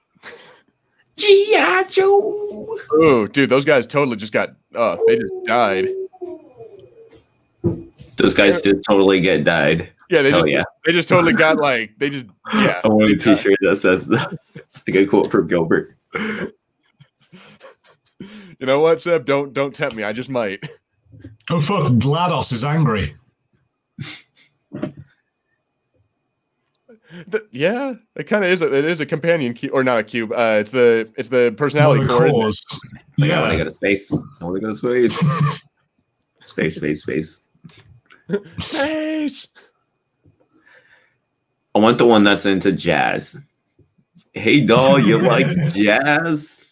GI 1.17 1.85
Joe. 1.91 2.79
Oh, 2.93 3.27
dude, 3.27 3.51
those 3.51 3.65
guys 3.65 3.87
totally 3.87 4.17
just 4.17 4.33
got. 4.33 4.51
Uh, 4.75 4.97
they 5.07 5.17
just 5.17 5.35
died. 5.45 5.89
Those 8.17 8.35
guys 8.35 8.63
just 8.63 8.83
totally 8.85 9.21
get 9.21 9.45
died. 9.45 9.93
Yeah, 10.09 10.23
they 10.23 10.31
Hell 10.31 10.41
just 10.41 10.53
yeah! 10.53 10.63
they 10.85 10.93
just 10.93 11.09
totally 11.09 11.33
got 11.33 11.57
like 11.57 11.93
they 11.99 12.11
just 12.11 12.27
yeah. 12.55 12.81
I 12.85 12.89
want 12.89 13.11
a 13.11 13.17
T-shirt 13.17 13.57
that 13.63 13.77
says 13.77 14.07
that. 14.09 14.39
It's 14.55 14.83
like 14.87 14.97
a 14.97 15.07
quote 15.07 15.31
from 15.31 15.49
Gilbert. 15.49 15.97
You 18.59 18.67
know 18.67 18.81
what, 18.81 19.01
Seb? 19.01 19.25
Don't 19.25 19.53
don't 19.53 19.75
tempt 19.75 19.97
me. 19.97 20.05
I 20.05 20.13
just 20.13 20.31
might. 20.31 20.63
Oh 21.51 21.61
fuck, 21.61 21.93
GLaDOS 21.93 22.53
is 22.53 22.65
angry. 22.65 23.17
Th- 27.31 27.45
yeah, 27.51 27.95
it 28.15 28.25
kind 28.25 28.45
of 28.45 28.51
is. 28.51 28.63
A, 28.63 28.73
it 28.73 28.85
is 28.85 29.01
a 29.01 29.07
companion 29.07 29.55
cube, 29.55 29.73
or 29.73 29.83
not 29.83 29.99
a 29.99 30.03
cube. 30.03 30.33
Uh, 30.33 30.59
it's 30.61 30.71
the 30.71 31.11
it's 31.17 31.29
the 31.29 31.55
personality 31.57 32.03
of 32.03 32.09
core. 32.09 32.21
isn't 32.27 32.41
it? 32.43 33.03
It's 33.09 33.19
like, 33.19 33.31
I 33.31 33.41
want 33.41 33.53
to 33.53 33.59
go 33.59 33.65
to 33.65 33.71
space. 33.71 34.13
I 34.13 34.45
want 34.45 34.57
to 34.57 34.61
go 34.61 34.69
to 34.69 34.77
space. 34.77 35.63
space, 36.45 36.77
space, 36.77 37.03
space. 37.03 37.47
Space. 38.59 39.49
I 41.75 41.79
want 41.79 41.99
the 41.99 42.07
one 42.07 42.23
that's 42.23 42.47
into 42.47 42.73
jazz. 42.73 43.41
Hey, 44.33 44.61
doll, 44.61 44.99
you 44.99 45.19
like 45.19 45.47
jazz? 45.75 46.66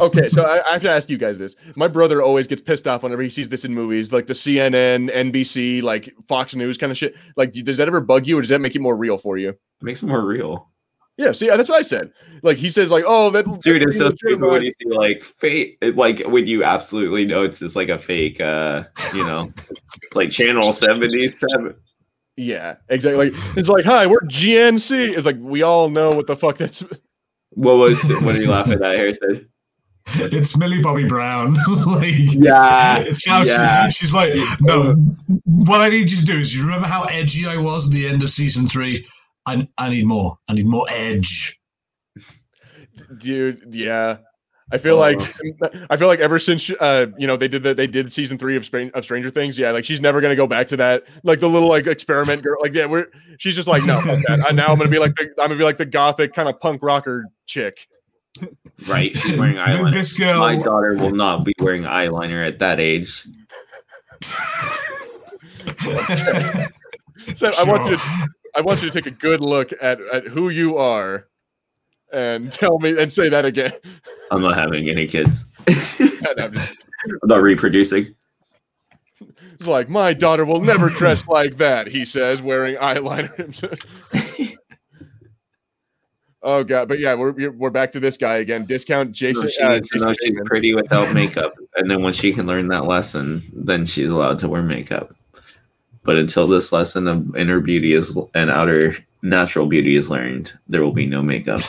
Okay, 0.00 0.28
so 0.28 0.44
I, 0.44 0.66
I 0.68 0.72
have 0.72 0.82
to 0.82 0.90
ask 0.90 1.10
you 1.10 1.18
guys 1.18 1.38
this. 1.38 1.56
My 1.74 1.88
brother 1.88 2.22
always 2.22 2.46
gets 2.46 2.62
pissed 2.62 2.86
off 2.86 3.02
whenever 3.02 3.22
he 3.22 3.30
sees 3.30 3.48
this 3.48 3.64
in 3.64 3.74
movies, 3.74 4.12
like 4.12 4.26
the 4.26 4.32
CNN, 4.32 5.12
NBC, 5.12 5.82
like 5.82 6.14
Fox 6.26 6.54
News 6.54 6.78
kind 6.78 6.92
of 6.92 6.98
shit. 6.98 7.14
Like, 7.36 7.52
does 7.52 7.76
that 7.78 7.88
ever 7.88 8.00
bug 8.00 8.26
you, 8.26 8.38
or 8.38 8.40
does 8.40 8.50
that 8.50 8.60
make 8.60 8.76
it 8.76 8.80
more 8.80 8.96
real 8.96 9.18
for 9.18 9.38
you? 9.38 9.50
It 9.50 9.58
makes 9.82 10.02
it 10.02 10.06
more 10.06 10.24
real. 10.24 10.70
Yeah, 11.16 11.32
see, 11.32 11.48
that's 11.48 11.68
what 11.68 11.78
I 11.78 11.82
said. 11.82 12.12
Like 12.44 12.58
he 12.58 12.70
says, 12.70 12.92
like, 12.92 13.02
oh, 13.04 13.30
that 13.30 13.44
Dude, 13.60 13.82
it's 13.82 13.98
so 13.98 14.14
stupid 14.14 14.40
when 14.40 14.62
you 14.62 14.70
see 14.70 14.88
like 14.88 15.24
fake, 15.24 15.76
like 15.96 16.22
when 16.26 16.46
you 16.46 16.62
absolutely 16.62 17.24
know 17.24 17.42
it's 17.42 17.58
just 17.58 17.74
like 17.74 17.88
a 17.88 17.98
fake, 17.98 18.40
uh, 18.40 18.84
you 19.12 19.24
know, 19.24 19.52
like 20.14 20.30
channel 20.30 20.72
77. 20.72 21.74
Yeah, 22.36 22.76
exactly. 22.88 23.30
Like, 23.30 23.56
it's 23.56 23.68
like, 23.68 23.84
hi, 23.84 24.06
we're 24.06 24.20
GNC. 24.20 25.16
It's 25.16 25.26
like 25.26 25.38
we 25.40 25.62
all 25.62 25.90
know 25.90 26.12
what 26.12 26.28
the 26.28 26.36
fuck 26.36 26.56
that's. 26.56 26.84
What 27.50 27.78
was, 27.78 28.00
what 28.22 28.36
are 28.36 28.40
you 28.40 28.50
laughing 28.50 28.74
at, 28.74 28.80
that, 28.80 28.94
Harrison? 28.94 29.48
It's 30.32 30.56
Millie 30.56 30.80
Bobby 30.82 31.04
Brown. 31.04 31.54
like, 31.86 32.14
Yeah. 32.32 32.98
it's 32.98 33.26
how 33.26 33.42
yeah. 33.42 33.88
she, 33.90 34.04
she's 34.06 34.12
like, 34.12 34.34
no. 34.60 34.94
What 35.44 35.80
I 35.80 35.88
need 35.88 36.10
you 36.10 36.16
to 36.18 36.24
do 36.24 36.38
is, 36.38 36.54
you 36.54 36.62
remember 36.64 36.86
how 36.88 37.04
edgy 37.04 37.46
I 37.46 37.56
was 37.56 37.86
at 37.86 37.92
the 37.92 38.06
end 38.08 38.22
of 38.22 38.30
season 38.30 38.66
three? 38.68 39.06
I, 39.46 39.66
I 39.78 39.88
need 39.90 40.06
more. 40.06 40.38
I 40.48 40.54
need 40.54 40.66
more 40.66 40.86
edge. 40.88 41.58
dude 43.18 43.62
yeah 43.70 44.16
i 44.72 44.76
feel 44.78 44.96
Oh. 44.96 44.98
like 44.98 45.20
i 45.88 45.96
feel 45.96 46.08
like 46.08 46.18
ever 46.20 46.38
since 46.40 46.68
uh 46.80 47.06
you 47.16 47.26
know 47.28 47.36
they 47.36 47.46
did 47.48 47.62
that 47.62 47.76
they 47.76 47.86
did 47.86 48.12
season 48.12 48.36
three 48.38 48.56
of, 48.56 48.64
Stran- 48.64 48.90
of 48.92 49.04
stranger 49.04 49.30
things 49.30 49.56
yeah 49.58 49.70
like 49.70 49.84
she's 49.84 50.00
never 50.00 50.20
gonna 50.20 50.34
go 50.36 50.46
back 50.48 50.66
to 50.68 50.76
that 50.78 51.04
like 51.22 51.38
the 51.40 51.48
little 51.48 51.68
like 51.68 51.86
experiment 51.86 52.42
girl 52.42 52.56
like 52.60 52.74
yeah 52.74 52.86
we're 52.86 53.06
she's 53.38 53.54
just 53.54 53.68
like 53.68 53.84
no 53.84 54.00
fuck. 54.02 54.18
Now 54.52 54.66
i'm 54.66 54.76
gonna 54.78 54.88
be 54.88 54.98
like 54.98 55.14
the 55.14 55.24
i'm 55.38 55.46
gonna 55.48 55.56
be 55.56 55.64
like 55.64 55.76
the 55.78 55.86
gothic 55.86 56.32
kind 56.34 56.48
of 56.48 56.58
punk 56.60 56.82
rocker 56.82 57.26
chick 57.46 57.86
Right. 58.86 59.16
She's 59.16 59.36
wearing 59.38 59.56
eyeliner. 59.56 59.92
This 59.92 60.16
girl, 60.16 60.38
My 60.38 60.56
daughter 60.56 60.94
will 60.94 61.14
not 61.14 61.44
be 61.44 61.52
wearing 61.60 61.82
eyeliner 61.82 62.46
at 62.46 62.58
that 62.60 62.80
age. 62.80 63.26
so 67.34 67.52
i 67.56 67.62
want 67.62 67.88
you 67.88 67.96
to 67.96 68.28
i 68.56 68.60
want 68.60 68.82
you 68.82 68.90
to 68.90 68.92
take 69.00 69.06
a 69.06 69.16
good 69.16 69.40
look 69.40 69.72
at, 69.80 70.00
at 70.12 70.26
who 70.26 70.48
you 70.48 70.76
are 70.76 71.28
and 72.12 72.50
tell 72.50 72.80
me 72.80 73.00
and 73.00 73.12
say 73.12 73.28
that 73.28 73.44
again 73.44 73.72
I'm 74.30 74.42
not 74.42 74.56
having 74.56 74.88
any 74.88 75.06
kids. 75.06 75.46
I'm 75.68 76.52
I'm 76.56 77.18
not 77.24 77.42
reproducing. 77.42 78.14
It's 79.54 79.66
like 79.66 79.88
my 79.88 80.12
daughter 80.12 80.44
will 80.44 80.60
never 80.60 80.88
dress 80.88 81.26
like 81.26 81.58
that, 81.58 81.88
he 81.88 82.04
says, 82.04 82.40
wearing 82.42 82.76
eyeliner 82.76 83.34
himself. 83.36 83.78
Oh 86.42 86.64
god, 86.64 86.88
but 86.88 86.98
yeah, 86.98 87.14
we're 87.14 87.50
we're 87.50 87.70
back 87.70 87.92
to 87.92 88.00
this 88.00 88.16
guy 88.16 88.36
again. 88.36 88.64
Discount 88.64 89.12
Jason. 89.12 89.42
No, 89.42 89.48
she 89.48 89.62
uh, 89.62 89.74
needs 89.74 89.88
to 89.90 89.98
know 89.98 90.12
she's 90.12 90.38
pretty 90.44 90.74
without 90.74 91.12
makeup. 91.14 91.52
And 91.76 91.90
then 91.90 92.02
when 92.02 92.12
she 92.12 92.32
can 92.32 92.46
learn 92.46 92.68
that 92.68 92.86
lesson, 92.86 93.42
then 93.52 93.86
she's 93.86 94.10
allowed 94.10 94.38
to 94.40 94.48
wear 94.48 94.62
makeup. 94.62 95.14
But 96.02 96.16
until 96.16 96.46
this 96.46 96.72
lesson 96.72 97.06
of 97.08 97.36
inner 97.36 97.60
beauty 97.60 97.92
is 97.92 98.18
and 98.34 98.50
outer 98.50 98.96
natural 99.22 99.66
beauty 99.66 99.96
is 99.96 100.10
learned, 100.10 100.52
there 100.68 100.82
will 100.82 100.92
be 100.92 101.06
no 101.06 101.22
makeup. 101.22 101.60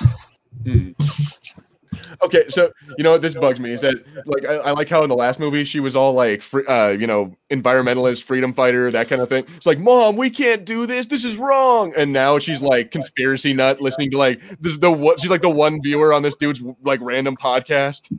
Okay, 2.21 2.49
so 2.49 2.71
you 2.97 3.03
know 3.03 3.11
what 3.11 3.21
this 3.21 3.33
bugs 3.33 3.59
me 3.59 3.71
is 3.71 3.81
that 3.81 3.95
like 4.25 4.45
I, 4.45 4.55
I 4.55 4.71
like 4.71 4.89
how 4.89 5.03
in 5.03 5.09
the 5.09 5.15
last 5.15 5.39
movie 5.39 5.63
she 5.63 5.79
was 5.79 5.95
all 5.95 6.13
like 6.13 6.41
free, 6.41 6.65
uh 6.65 6.89
you 6.89 7.07
know 7.07 7.35
environmentalist 7.49 8.23
freedom 8.23 8.53
fighter 8.53 8.91
that 8.91 9.07
kind 9.07 9.21
of 9.21 9.29
thing. 9.29 9.45
It's 9.55 9.65
like 9.65 9.79
mom, 9.79 10.17
we 10.17 10.29
can't 10.29 10.65
do 10.65 10.85
this. 10.85 11.07
This 11.07 11.23
is 11.23 11.37
wrong. 11.37 11.93
And 11.95 12.11
now 12.11 12.37
she's 12.39 12.61
like 12.61 12.91
conspiracy 12.91 13.53
nut 13.53 13.81
listening 13.81 14.11
to 14.11 14.17
like 14.17 14.41
this 14.59 14.77
the 14.77 14.91
what 14.91 15.19
she's 15.19 15.29
like 15.31 15.41
the 15.41 15.49
one 15.49 15.81
viewer 15.81 16.13
on 16.13 16.21
this 16.21 16.35
dude's 16.35 16.61
like 16.83 16.99
random 17.01 17.37
podcast. 17.37 18.13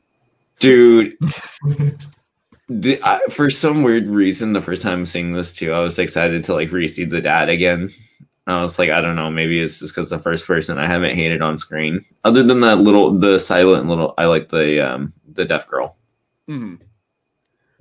Dude, 0.60 1.16
the, 2.68 3.00
I, 3.02 3.20
for 3.30 3.50
some 3.50 3.82
weird 3.82 4.06
reason, 4.06 4.52
the 4.52 4.62
first 4.62 4.82
time 4.82 5.04
seeing 5.06 5.30
this 5.30 5.52
too, 5.52 5.72
I 5.72 5.80
was 5.80 5.98
excited 5.98 6.44
to 6.44 6.54
like 6.54 6.70
re-see 6.70 7.04
the 7.04 7.20
dad 7.20 7.48
again. 7.48 7.90
I 8.50 8.62
was 8.62 8.78
like, 8.78 8.90
I 8.90 9.00
don't 9.00 9.16
know, 9.16 9.30
maybe 9.30 9.60
it's 9.62 9.78
just 9.80 9.94
because 9.94 10.10
the 10.10 10.18
first 10.18 10.46
person 10.46 10.78
I 10.78 10.86
haven't 10.86 11.14
hated 11.14 11.42
on 11.42 11.58
screen. 11.58 12.04
Other 12.24 12.42
than 12.42 12.60
that 12.60 12.76
little, 12.80 13.12
the 13.18 13.38
silent 13.38 13.86
little, 13.88 14.14
I 14.18 14.26
like 14.26 14.48
the 14.48 14.80
um 14.86 15.12
the 15.32 15.44
deaf 15.44 15.66
girl, 15.68 15.96
Mhm. 16.48 16.80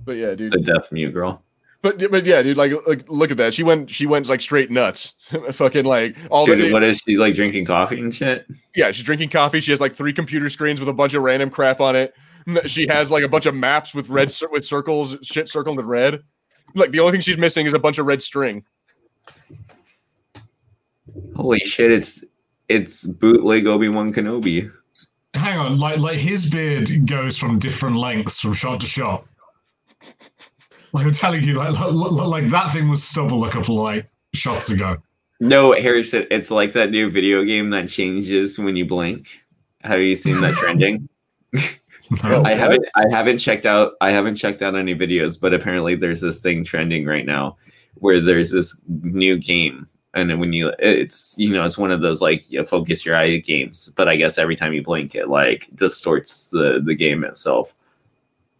But 0.03 0.13
yeah, 0.13 0.33
dude. 0.35 0.53
the 0.53 0.59
deaf 0.59 0.91
mute 0.91 1.13
girl. 1.13 1.43
But 1.81 2.11
but 2.11 2.25
yeah, 2.25 2.41
dude, 2.41 2.57
like 2.57 2.73
like 2.87 3.05
look 3.09 3.31
at 3.31 3.37
that. 3.37 3.53
She 3.53 3.63
went 3.63 3.89
she 3.89 4.05
went 4.05 4.27
like 4.27 4.41
straight 4.41 4.69
nuts. 4.69 5.13
Fucking 5.51 5.85
like 5.85 6.15
all 6.29 6.45
Dude, 6.45 6.61
the 6.61 6.73
what 6.73 6.83
is 6.83 7.01
she 7.05 7.17
like 7.17 7.35
drinking 7.35 7.65
coffee 7.65 7.99
and 7.99 8.13
shit? 8.13 8.45
yeah, 8.75 8.91
she's 8.91 9.05
drinking 9.05 9.29
coffee. 9.29 9.61
She 9.61 9.71
has 9.71 9.79
like 9.79 9.93
three 9.93 10.11
computer 10.11 10.49
screens 10.49 10.79
with 10.81 10.89
a 10.89 10.93
bunch 10.93 11.13
of 11.13 11.23
random 11.23 11.49
crap 11.49 11.79
on 11.79 11.95
it. 11.95 12.13
She 12.65 12.87
has 12.87 13.11
like 13.11 13.23
a 13.23 13.27
bunch 13.29 13.45
of 13.45 13.53
maps 13.53 13.93
with 13.93 14.09
red 14.09 14.33
with 14.51 14.65
circles, 14.65 15.15
shit 15.21 15.47
circled 15.47 15.79
in 15.79 15.85
red. 15.85 16.23
Like 16.73 16.91
the 16.91 16.99
only 16.99 17.11
thing 17.11 17.21
she's 17.21 17.37
missing 17.37 17.65
is 17.67 17.73
a 17.73 17.79
bunch 17.79 17.97
of 17.99 18.05
red 18.07 18.21
string. 18.23 18.65
Holy 21.35 21.59
shit! 21.59 21.91
It's 21.91 22.23
it's 22.67 23.05
bootleg 23.05 23.67
Obi 23.67 23.89
Wan 23.89 24.13
Kenobi. 24.13 24.71
Hang 25.33 25.57
on, 25.57 25.79
like 25.79 25.99
like 25.99 26.17
his 26.17 26.49
beard 26.49 26.89
goes 27.07 27.37
from 27.37 27.59
different 27.59 27.97
lengths 27.97 28.39
from 28.39 28.53
shot 28.53 28.79
to 28.81 28.85
shot. 28.85 29.25
Like 30.91 31.05
I'm 31.05 31.11
telling 31.11 31.43
you, 31.43 31.53
like 31.53 31.79
like, 31.79 31.91
like 31.93 32.49
that 32.49 32.73
thing 32.73 32.89
was 32.89 33.03
stubble 33.03 33.45
a 33.45 33.51
couple 33.51 33.77
of 33.77 33.83
like 33.83 34.09
shots 34.33 34.69
ago. 34.69 34.97
No, 35.39 35.73
Harrison, 35.73 36.27
it's 36.31 36.51
like 36.51 36.73
that 36.73 36.91
new 36.91 37.09
video 37.09 37.43
game 37.43 37.69
that 37.69 37.87
changes 37.87 38.59
when 38.59 38.75
you 38.75 38.85
blink. 38.85 39.29
Have 39.81 40.01
you 40.01 40.15
seen 40.15 40.41
that 40.41 40.53
trending? 40.55 41.07
Oh, 42.23 42.41
I 42.43 42.55
haven't 42.55 42.83
I 42.95 43.05
haven't 43.11 43.37
checked 43.37 43.67
out 43.67 43.93
I 44.01 44.09
haven't 44.09 44.33
checked 44.33 44.63
out 44.63 44.75
any 44.75 44.95
videos, 44.95 45.39
but 45.39 45.53
apparently 45.53 45.95
there's 45.95 46.21
this 46.21 46.41
thing 46.41 46.63
trending 46.63 47.05
right 47.05 47.23
now 47.23 47.57
where 47.95 48.19
there's 48.19 48.49
this 48.49 48.75
new 48.87 49.37
game 49.37 49.87
and 50.13 50.29
then 50.29 50.39
when 50.39 50.53
you 50.53 50.71
it's 50.79 51.35
you 51.37 51.51
know 51.53 51.63
it's 51.65 51.77
one 51.77 51.91
of 51.91 52.01
those 52.01 52.21
like 52.21 52.49
you 52.51 52.63
focus 52.65 53.05
your 53.05 53.15
eye 53.15 53.37
games, 53.37 53.91
but 53.95 54.07
I 54.07 54.15
guess 54.15 54.37
every 54.37 54.55
time 54.55 54.73
you 54.73 54.83
blink 54.83 55.15
it 55.15 55.27
like 55.29 55.67
distorts 55.75 56.49
the 56.49 56.81
the 56.83 56.95
game 56.95 57.23
itself. 57.23 57.73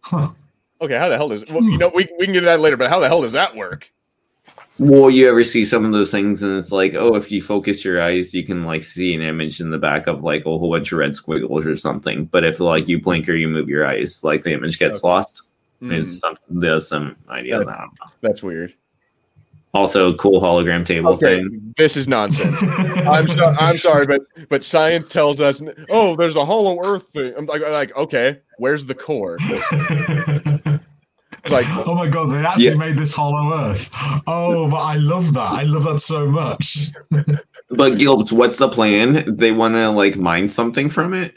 Huh. 0.02 0.30
Okay, 0.80 0.96
how 0.98 1.08
the 1.08 1.16
hell 1.16 1.28
does 1.28 1.44
well, 1.50 1.62
you 1.62 1.76
know 1.78 1.90
we, 1.94 2.08
we 2.18 2.24
can 2.24 2.32
get 2.32 2.40
to 2.40 2.46
that 2.46 2.60
later, 2.60 2.76
but 2.76 2.88
how 2.90 3.00
the 3.00 3.08
hell 3.08 3.22
does 3.22 3.32
that 3.32 3.54
work? 3.54 3.90
Well, 4.78 5.10
you 5.10 5.28
ever 5.28 5.44
see 5.44 5.66
some 5.66 5.84
of 5.84 5.92
those 5.92 6.10
things 6.10 6.42
and 6.42 6.56
it's 6.56 6.72
like, 6.72 6.94
oh, 6.94 7.14
if 7.14 7.30
you 7.30 7.42
focus 7.42 7.84
your 7.84 8.00
eyes, 8.02 8.32
you 8.32 8.42
can 8.46 8.64
like 8.64 8.82
see 8.82 9.12
an 9.14 9.20
image 9.20 9.60
in 9.60 9.68
the 9.68 9.76
back 9.76 10.06
of 10.06 10.22
like 10.24 10.46
a 10.46 10.56
whole 10.56 10.70
bunch 10.70 10.90
of 10.92 10.98
red 10.98 11.14
squiggles 11.14 11.66
or 11.66 11.76
something. 11.76 12.24
But 12.24 12.44
if 12.44 12.60
like 12.60 12.88
you 12.88 12.98
blink 12.98 13.28
or 13.28 13.34
you 13.34 13.46
move 13.46 13.68
your 13.68 13.86
eyes, 13.86 14.24
like 14.24 14.42
the 14.42 14.54
image 14.54 14.78
gets 14.78 15.00
Okay. 15.04 15.08
lost. 15.08 15.42
Hmm, 15.80 15.88
There's 15.90 16.18
some 16.18 16.36
there's 16.48 16.88
some 16.88 17.16
idea. 17.28 17.58
That- 17.58 17.68
I 17.68 17.86
that's 18.22 18.42
weird. 18.42 18.74
Also, 19.72 20.12
cool 20.14 20.40
hologram 20.40 20.84
table 20.84 21.12
Okay, 21.12 21.38
thing. 21.38 21.74
this 21.76 21.96
is 21.96 22.08
nonsense. 22.08 22.56
I'm 23.06 23.28
so, 23.28 23.54
I'm 23.58 23.76
sorry, 23.76 24.04
but 24.04 24.22
but 24.48 24.64
science 24.64 25.08
tells 25.08 25.38
us, 25.40 25.62
oh, 25.90 26.16
there's 26.16 26.34
a 26.34 26.44
hollow 26.44 26.80
Earth 26.84 27.08
thing. 27.10 27.32
I'm 27.36 27.46
like, 27.46 27.60
like 27.62 27.96
okay, 27.96 28.40
where's 28.58 28.84
the 28.86 28.94
core? 28.96 29.38
Like- 31.48 31.64
oh 31.86 31.94
my 31.94 32.06
god, 32.06 32.26
they 32.30 32.44
actually 32.44 32.64
Yeah. 32.66 32.74
made 32.74 32.98
this 32.98 33.12
Hollow 33.14 33.54
Earth. 33.70 33.88
Oh, 34.26 34.68
but 34.68 34.76
I 34.82 34.96
love 34.96 35.32
that. 35.32 35.52
I 35.52 35.62
love 35.62 35.84
that 35.84 36.00
so 36.00 36.26
much. 36.26 36.90
But 37.72 37.92
Gilbs, 37.94 38.30
what's 38.32 38.58
the 38.58 38.68
plan? 38.68 39.36
They 39.36 39.50
want 39.52 39.74
to 39.74 39.90
like 39.90 40.16
mine 40.16 40.48
something 40.48 40.90
from 40.90 41.14
it. 41.14 41.34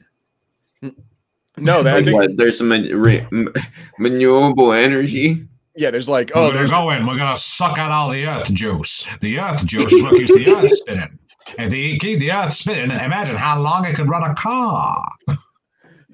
No, 1.58 1.84
that, 1.84 1.88
I 1.88 1.96
Like 1.98 2.06
think, 2.06 2.16
what? 2.18 2.38
There's 2.38 2.58
some 2.58 2.70
man- 2.70 2.90
re- 3.00 3.26
m- 3.32 3.54
renewable 4.00 4.74
energy. 4.74 5.48
Yeah, 5.76 5.92
there's 5.92 6.10
like, 6.10 6.32
Oh, 6.36 6.42
we're 6.42 6.48
gonna 6.48 6.60
there's 6.60 6.72
go. 6.72 6.86
We're 6.86 7.18
gonna 7.18 7.38
suck 7.38 7.78
out 7.78 7.92
all 7.92 8.10
the 8.10 8.26
Earth 8.26 8.54
juice. 8.54 9.08
The 9.22 9.40
Earth 9.40 9.66
juice 9.66 9.92
is 9.92 10.04
what 10.04 10.14
keeps 10.14 10.36
the 10.36 10.56
Earth 10.56 10.72
spinning. 10.78 11.20
If 11.60 11.74
you 11.74 11.98
keep 12.00 12.20
the 12.20 12.32
Earth 12.32 12.54
spinning, 12.54 12.92
imagine 12.92 13.36
how 13.36 13.60
long 13.60 13.86
it 13.86 13.96
could 13.96 14.10
run 14.10 14.24
a 14.24 14.36
car. 14.36 15.08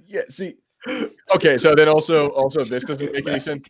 Yeah, 0.07 0.21
see. 0.29 0.55
Okay, 1.35 1.57
so 1.57 1.75
then 1.75 1.89
also 1.89 2.29
also 2.29 2.63
this 2.63 2.85
doesn't 2.85 3.11
make 3.11 3.27
any 3.27 3.39
sense. 3.39 3.67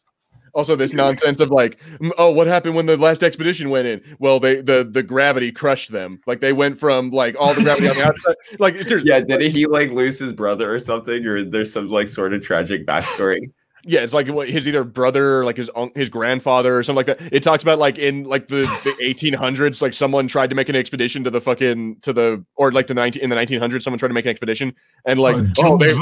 Also, 0.53 0.75
this 0.75 0.93
nonsense 0.93 1.39
of 1.39 1.51
like, 1.51 1.79
oh, 2.17 2.31
what 2.31 2.47
happened 2.47 2.75
when 2.75 2.85
the 2.85 2.97
last 2.97 3.23
expedition 3.23 3.69
went 3.69 3.87
in? 3.87 4.01
Well, 4.19 4.39
they 4.39 4.61
the 4.61 4.87
the 4.89 5.03
gravity 5.03 5.51
crushed 5.51 5.91
them. 5.91 6.19
Like 6.27 6.39
they 6.39 6.53
went 6.53 6.79
from 6.79 7.11
like 7.11 7.35
all 7.39 7.53
the 7.53 7.61
gravity 7.61 7.87
on 7.89 7.95
the 7.95 8.05
outside. 8.05 8.35
Like 8.57 8.75
seriously, 8.81 9.09
Yeah, 9.09 9.21
did 9.21 9.51
he 9.51 9.65
like 9.67 9.91
lose 9.91 10.19
his 10.19 10.33
brother 10.33 10.73
or 10.73 10.79
something, 10.79 11.25
or 11.25 11.43
there's 11.43 11.73
some 11.73 11.89
like 11.89 12.09
sort 12.09 12.33
of 12.33 12.41
tragic 12.41 12.85
backstory? 12.85 13.51
Yeah, 13.85 14.01
it's 14.01 14.13
like 14.13 14.27
his 14.27 14.67
either 14.67 14.83
brother, 14.83 15.39
or 15.39 15.45
like 15.45 15.57
his 15.57 15.69
his 15.95 16.09
grandfather, 16.09 16.77
or 16.77 16.83
something 16.83 17.05
like 17.07 17.17
that. 17.17 17.33
It 17.33 17.43
talks 17.43 17.63
about 17.63 17.79
like 17.79 17.97
in 17.97 18.25
like 18.25 18.49
the 18.49 18.67
eighteen 19.01 19.33
hundreds, 19.33 19.81
like 19.81 19.93
someone 19.93 20.27
tried 20.27 20.49
to 20.49 20.55
make 20.55 20.67
an 20.69 20.75
expedition 20.75 21.23
to 21.23 21.29
the 21.29 21.39
fucking 21.39 21.97
to 22.01 22.11
the 22.11 22.43
or 22.55 22.71
like 22.71 22.87
the 22.87 22.93
nineteen 22.93 23.23
in 23.23 23.29
the 23.29 23.35
nineteen 23.35 23.59
hundreds, 23.59 23.85
someone 23.85 23.97
tried 23.97 24.09
to 24.09 24.13
make 24.13 24.25
an 24.25 24.31
expedition 24.31 24.73
and 25.05 25.19
like 25.19 25.35
Oh, 25.59 25.73
oh 25.73 25.77
they 25.77 25.95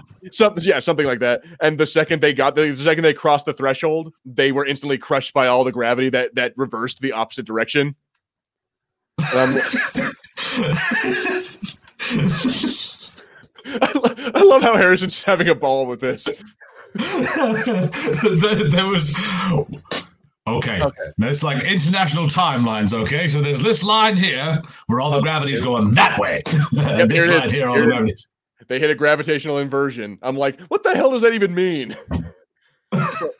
something 0.32 0.64
yeah 0.64 0.78
something 0.78 1.06
like 1.06 1.20
that. 1.20 1.42
And 1.60 1.78
the 1.78 1.86
second 1.86 2.22
they 2.22 2.32
got 2.32 2.54
the, 2.54 2.70
the 2.70 2.76
second 2.76 3.04
they 3.04 3.14
crossed 3.14 3.44
the 3.44 3.52
threshold 3.52 4.14
they 4.24 4.52
were 4.52 4.64
instantly 4.64 4.96
crushed 4.98 5.34
by 5.34 5.46
all 5.46 5.64
the 5.64 5.72
gravity 5.72 6.08
that 6.10 6.34
that 6.36 6.54
reversed 6.56 7.00
the 7.00 7.12
opposite 7.12 7.44
direction. 7.46 7.94
Um, 9.34 9.58
I, 13.66 13.92
lo- 13.94 14.14
I 14.34 14.42
love 14.42 14.62
how 14.62 14.74
harrison's 14.74 15.22
having 15.22 15.48
a 15.48 15.54
ball 15.54 15.86
with 15.86 16.00
this 16.00 16.26
there, 16.94 18.70
there 18.70 18.86
was. 18.86 19.16
Okay. 20.46 20.80
Okay. 20.82 21.12
It's 21.18 21.42
like 21.42 21.62
international 21.64 22.26
timelines, 22.26 22.92
okay? 22.92 23.28
So 23.28 23.40
there's 23.40 23.62
this 23.62 23.82
line 23.82 24.16
here 24.16 24.60
where 24.86 25.00
all 25.00 25.10
the 25.10 25.18
oh, 25.18 25.22
gravity's 25.22 25.62
going 25.62 25.94
that 25.94 26.18
way. 26.18 26.42
Yep, 26.72 27.08
this 27.08 27.28
line 27.28 27.46
is. 27.46 27.52
here, 27.52 27.68
all 27.68 27.74
Here 27.74 27.82
the 27.84 27.88
gravity's. 27.88 28.28
they 28.68 28.78
hit 28.78 28.90
a 28.90 28.94
gravitational 28.94 29.58
inversion 29.58 30.18
i'm 30.22 30.36
like 30.36 30.60
what 30.68 30.82
the 30.82 30.94
hell 30.94 31.10
does 31.10 31.22
that 31.22 31.32
even 31.34 31.54
mean 31.54 31.96
So- 33.18 33.30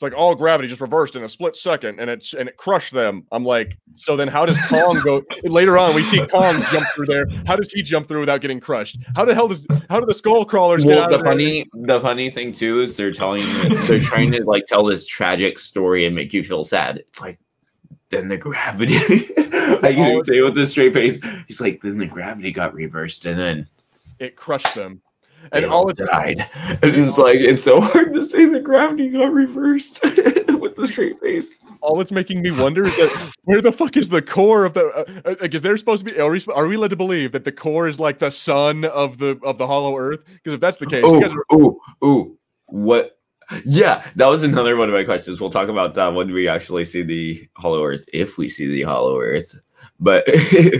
it's 0.00 0.02
like 0.02 0.18
all 0.18 0.34
gravity 0.34 0.66
just 0.66 0.80
reversed 0.80 1.14
in 1.14 1.24
a 1.24 1.28
split 1.28 1.54
second 1.54 2.00
and 2.00 2.08
it's 2.08 2.32
and 2.32 2.48
it 2.48 2.56
crushed 2.56 2.90
them 2.94 3.26
i'm 3.32 3.44
like 3.44 3.76
so 3.94 4.16
then 4.16 4.28
how 4.28 4.46
does 4.46 4.56
kong 4.66 4.98
go 5.04 5.22
later 5.44 5.76
on 5.76 5.94
we 5.94 6.02
see 6.02 6.24
kong 6.28 6.62
jump 6.72 6.86
through 6.94 7.04
there 7.04 7.26
how 7.46 7.54
does 7.54 7.70
he 7.70 7.82
jump 7.82 8.08
through 8.08 8.20
without 8.20 8.40
getting 8.40 8.58
crushed 8.58 8.96
how 9.14 9.26
the 9.26 9.34
hell 9.34 9.46
does 9.46 9.66
how 9.90 10.00
do 10.00 10.06
the 10.06 10.14
skull 10.14 10.42
crawlers 10.42 10.84
get 10.84 10.88
Well, 10.94 11.02
out 11.02 11.10
the 11.10 11.16
of 11.16 11.22
there? 11.22 11.32
funny 11.32 11.66
the 11.74 12.00
funny 12.00 12.30
thing 12.30 12.50
too 12.50 12.80
is 12.80 12.96
they're 12.96 13.12
telling 13.12 13.42
you 13.42 13.68
they're 13.86 14.00
trying 14.00 14.32
to 14.32 14.42
like 14.44 14.64
tell 14.64 14.84
this 14.86 15.04
tragic 15.04 15.58
story 15.58 16.06
and 16.06 16.16
make 16.16 16.32
you 16.32 16.42
feel 16.44 16.64
sad. 16.64 16.96
It's 16.98 17.20
like 17.20 17.38
then 18.08 18.28
the 18.28 18.38
gravity. 18.38 18.94
I 18.96 19.92
can 19.92 20.06
even 20.06 20.24
say 20.24 20.38
it 20.38 20.42
with 20.42 20.56
a 20.58 20.66
straight 20.66 20.94
face. 20.94 21.20
He's 21.46 21.60
like, 21.60 21.80
then 21.80 21.98
the 21.98 22.06
gravity 22.06 22.50
got 22.52 22.74
reversed 22.74 23.26
and 23.26 23.38
then 23.38 23.68
it 24.18 24.34
crushed 24.34 24.74
them 24.74 25.00
they 25.00 25.09
and 25.52 25.64
all 25.66 25.82
all 25.82 25.88
it's 25.88 26.00
died. 26.00 26.46
It's 26.82 26.94
just 26.94 27.18
like 27.18 27.40
it's 27.40 27.62
so 27.62 27.80
hard 27.80 28.14
to 28.14 28.24
say 28.24 28.44
the 28.46 28.60
gravity 28.60 29.08
got 29.08 29.32
reversed 29.32 30.02
with 30.04 30.76
the 30.76 30.86
straight 30.86 31.18
face. 31.20 31.60
all 31.80 32.00
it's 32.00 32.12
making 32.12 32.42
me 32.42 32.50
wonder 32.50 32.86
is 32.86 32.96
that 32.96 33.32
where 33.44 33.62
the 33.62 33.72
fuck 33.72 33.96
is 33.96 34.08
the 34.08 34.22
core 34.22 34.64
of 34.64 34.74
the 34.74 34.86
uh, 34.86 35.04
uh, 35.24 35.34
like 35.40 35.54
is 35.54 35.62
there 35.62 35.76
supposed 35.76 36.06
to 36.06 36.12
be 36.12 36.20
are 36.20 36.30
we, 36.30 36.42
are 36.52 36.66
we 36.66 36.76
led 36.76 36.90
to 36.90 36.96
believe 36.96 37.32
that 37.32 37.44
the 37.44 37.52
core 37.52 37.88
is 37.88 37.98
like 37.98 38.18
the 38.18 38.30
sun 38.30 38.84
of 38.86 39.18
the 39.18 39.38
of 39.42 39.58
the 39.58 39.66
hollow 39.66 39.96
earth 39.96 40.22
because 40.26 40.52
if 40.52 40.60
that's 40.60 40.76
the 40.76 40.86
case 40.86 41.04
you 41.04 41.16
Oh, 41.16 41.20
guys 41.20 41.32
are, 41.32 41.44
oh, 41.50 41.80
oh, 42.02 42.36
what? 42.66 43.18
Yeah, 43.64 44.08
that 44.14 44.26
was 44.26 44.44
another 44.44 44.76
one 44.76 44.88
of 44.88 44.94
my 44.94 45.02
questions. 45.02 45.40
We'll 45.40 45.50
talk 45.50 45.68
about 45.68 45.94
that 45.94 46.14
when 46.14 46.32
we 46.32 46.46
actually 46.46 46.84
see 46.84 47.02
the 47.02 47.48
Hollow 47.56 47.84
Earth, 47.84 48.04
if 48.12 48.38
we 48.38 48.48
see 48.48 48.68
the 48.68 48.82
Hollow 48.82 49.18
Earth. 49.18 49.58
But 49.98 50.24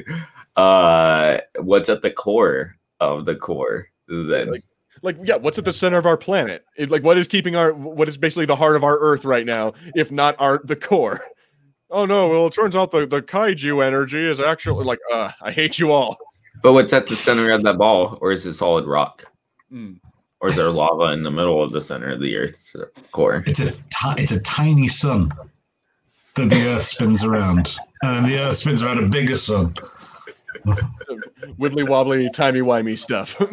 uh, 0.56 1.40
what's 1.58 1.88
at 1.88 2.02
the 2.02 2.12
core 2.12 2.76
of 3.00 3.24
the 3.24 3.34
core 3.34 3.89
then? 4.10 4.50
Like- 4.50 4.64
like 5.02 5.16
yeah 5.24 5.36
what's 5.36 5.56
at 5.56 5.64
the 5.64 5.72
center 5.72 5.96
of 5.96 6.04
our 6.04 6.16
planet 6.16 6.62
it, 6.76 6.90
like 6.90 7.02
what 7.02 7.16
is 7.16 7.26
keeping 7.26 7.56
our 7.56 7.72
what 7.72 8.06
is 8.06 8.18
basically 8.18 8.44
the 8.44 8.56
heart 8.56 8.76
of 8.76 8.84
our 8.84 8.98
earth 8.98 9.24
right 9.24 9.46
now 9.46 9.72
if 9.94 10.10
not 10.12 10.34
our 10.38 10.60
the 10.64 10.76
core 10.76 11.24
oh 11.90 12.04
no 12.04 12.28
well 12.28 12.48
it 12.48 12.52
turns 12.52 12.76
out 12.76 12.90
the 12.90 13.06
the 13.06 13.22
kaiju 13.22 13.82
energy 13.86 14.18
is 14.28 14.40
actually 14.40 14.84
like 14.84 14.98
uh 15.10 15.30
i 15.40 15.50
hate 15.50 15.78
you 15.78 15.90
all 15.90 16.18
but 16.62 16.74
what's 16.74 16.92
at 16.92 17.06
the 17.06 17.16
center 17.16 17.50
of 17.50 17.62
that 17.62 17.78
ball, 17.78 18.18
or 18.20 18.30
is 18.32 18.44
it 18.44 18.52
solid 18.54 18.84
rock, 18.84 19.24
Hmm. 19.70 19.92
or 20.40 20.50
is 20.50 20.56
there 20.56 20.68
lava 20.68 21.12
in 21.14 21.22
the 21.22 21.30
middle 21.30 21.62
of 21.62 21.72
the 21.72 21.80
center 21.80 22.10
of 22.10 22.20
the 22.20 22.36
Earth's 22.36 22.76
core? 23.12 23.42
It's 23.46 23.60
a 23.60 23.72
it's 24.18 24.32
a 24.32 24.40
tiny 24.40 24.88
sun 24.88 25.32
that 26.34 26.50
the 26.50 26.66
Earth 26.68 26.84
spins 26.84 27.24
around, 27.24 27.74
and 28.02 28.26
the 28.26 28.38
Earth 28.38 28.58
spins 28.58 28.82
around 28.82 28.98
a 28.98 29.08
bigger 29.08 29.38
sun. 29.38 29.74
wibbly 31.58 31.88
wobbly 31.88 32.28
timey 32.30 32.60
wimey 32.60 32.98
stuff 32.98 33.36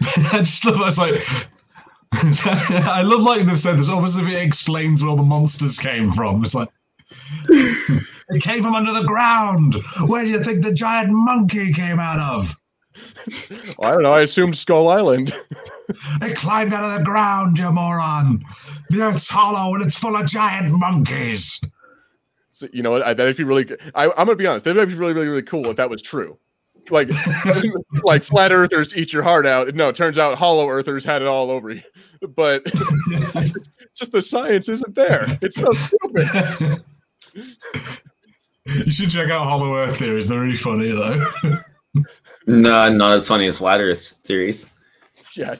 I 0.32 0.38
just 0.38 0.64
love 0.64 0.78
that's 0.78 0.98
like. 0.98 1.24
I 2.12 3.02
love 3.02 3.22
like 3.22 3.44
they've 3.44 3.58
said 3.58 3.78
this 3.78 3.88
almost 3.88 4.18
if 4.18 4.28
it 4.28 4.36
explains 4.36 5.02
where 5.02 5.10
all 5.10 5.16
the 5.16 5.22
monsters 5.22 5.78
came 5.78 6.12
from. 6.12 6.44
It's 6.44 6.54
like 6.54 6.68
it 7.48 8.42
came 8.42 8.62
from 8.62 8.74
under 8.74 8.92
the 8.92 9.02
ground. 9.02 9.76
Where 10.06 10.22
do 10.22 10.30
you 10.30 10.42
think 10.42 10.64
the 10.64 10.72
giant 10.72 11.10
monkey 11.10 11.72
came 11.72 11.98
out 11.98 12.20
of? 12.20 12.54
i 13.80 13.92
don't 13.92 14.02
know 14.02 14.12
i 14.12 14.22
assumed 14.22 14.56
skull 14.56 14.88
island 14.88 15.32
It 16.20 16.36
climbed 16.36 16.74
out 16.74 16.84
of 16.84 16.98
the 16.98 17.04
ground, 17.04 17.58
you 17.58 17.70
moron. 17.72 18.44
The 18.90 19.02
earth's 19.02 19.28
hollow 19.28 19.74
and 19.74 19.84
it's 19.84 19.98
full 19.98 20.16
of 20.16 20.26
giant 20.26 20.72
monkeys. 20.72 21.60
So, 22.58 22.66
you 22.72 22.82
know? 22.82 23.00
I, 23.00 23.14
that'd 23.14 23.36
be 23.36 23.44
really 23.44 23.62
good. 23.62 23.80
I, 23.94 24.06
I'm 24.06 24.26
gonna 24.26 24.34
be 24.34 24.44
honest. 24.44 24.64
That'd 24.64 24.88
be 24.88 24.94
really, 24.96 25.12
really, 25.12 25.28
really 25.28 25.42
cool 25.42 25.70
if 25.70 25.76
that 25.76 25.88
was 25.88 26.02
true. 26.02 26.36
Like, 26.90 27.08
like 28.02 28.24
flat 28.24 28.50
earthers 28.50 28.96
eat 28.96 29.12
your 29.12 29.22
heart 29.22 29.46
out. 29.46 29.72
No, 29.76 29.90
it 29.90 29.94
turns 29.94 30.18
out 30.18 30.36
hollow 30.36 30.68
earthers 30.68 31.04
had 31.04 31.22
it 31.22 31.28
all 31.28 31.52
over 31.52 31.70
you. 31.70 31.82
But 32.34 32.64
just 33.94 34.10
the 34.10 34.20
science 34.20 34.68
isn't 34.68 34.92
there. 34.96 35.38
It's 35.40 35.54
so 35.54 35.70
stupid. 35.70 36.82
you 38.66 38.90
should 38.90 39.10
check 39.10 39.30
out 39.30 39.44
Hollow 39.44 39.76
Earth 39.76 39.96
theories. 40.00 40.26
They're 40.26 40.40
really 40.40 40.56
funny 40.56 40.90
though. 40.90 41.30
No, 42.48 42.90
not 42.90 43.12
as 43.12 43.28
funny 43.28 43.46
as 43.46 43.58
flat 43.58 43.80
Earth 43.80 44.18
theories. 44.24 44.72
Yeah. 45.38 45.54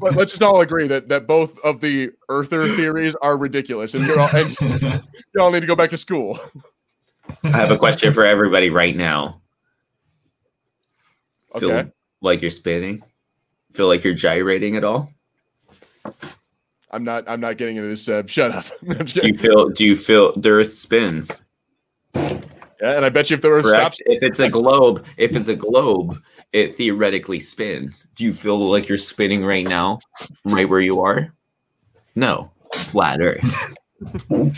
But 0.00 0.14
let's 0.16 0.30
just 0.32 0.42
all 0.42 0.62
agree 0.62 0.88
that 0.88 1.08
that 1.10 1.26
both 1.26 1.58
of 1.60 1.80
the 1.80 2.10
earther 2.30 2.74
theories 2.76 3.14
are 3.20 3.36
ridiculous, 3.36 3.92
and 3.94 4.06
you're 4.06 4.18
all 4.18 4.30
and 4.34 4.56
you 5.34 5.40
all 5.40 5.50
need 5.50 5.60
to 5.60 5.66
go 5.66 5.76
back 5.76 5.90
to 5.90 5.98
school. 5.98 6.40
I 7.44 7.48
have 7.50 7.70
a 7.70 7.76
question 7.76 8.10
for 8.12 8.24
everybody 8.24 8.70
right 8.70 8.96
now. 8.96 9.42
Feel 11.58 11.72
Okay. 11.72 11.90
like 12.22 12.40
you're 12.40 12.50
spinning? 12.50 13.02
Feel 13.74 13.86
like 13.88 14.02
you're 14.02 14.14
gyrating 14.14 14.76
at 14.76 14.84
all? 14.84 15.12
I'm 16.90 17.04
not. 17.04 17.24
I'm 17.28 17.40
not 17.40 17.58
getting 17.58 17.76
into 17.76 17.88
this. 17.90 18.08
Uh, 18.08 18.22
shut 18.26 18.50
up. 18.50 18.64
Do 19.04 19.26
you 19.28 19.34
feel 19.34 19.68
do 19.68 19.84
you 19.84 19.94
feel 19.94 20.32
the 20.32 20.48
earth 20.48 20.72
spins? 20.72 21.44
Yeah, 22.14 22.40
and 22.80 23.04
I 23.04 23.08
bet 23.10 23.28
you 23.28 23.34
if 23.34 23.42
the 23.42 23.50
Earth 23.50 23.64
Correct. 23.64 23.96
stops, 23.96 24.02
If 24.06 24.22
it's 24.22 24.38
a 24.38 24.48
globe, 24.48 25.04
if 25.16 25.34
it's 25.34 25.48
a 25.48 25.56
globe, 25.56 26.16
it 26.52 26.76
theoretically 26.76 27.40
spins. 27.40 28.04
Do 28.14 28.24
you 28.24 28.32
feel 28.32 28.58
like 28.70 28.88
you're 28.88 28.98
spinning 28.98 29.44
right 29.44 29.66
now, 29.66 29.98
right 30.44 30.68
where 30.68 30.80
you 30.80 31.00
are? 31.00 31.32
No. 32.16 32.50
Flat 32.74 33.20
earth. 33.20 33.74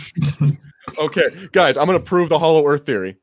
okay, 0.97 1.23
guys, 1.51 1.77
I'm 1.77 1.85
gonna 1.85 1.99
prove 1.99 2.29
the 2.29 2.39
hollow 2.39 2.65
Earth 2.67 2.85
theory. 2.85 3.17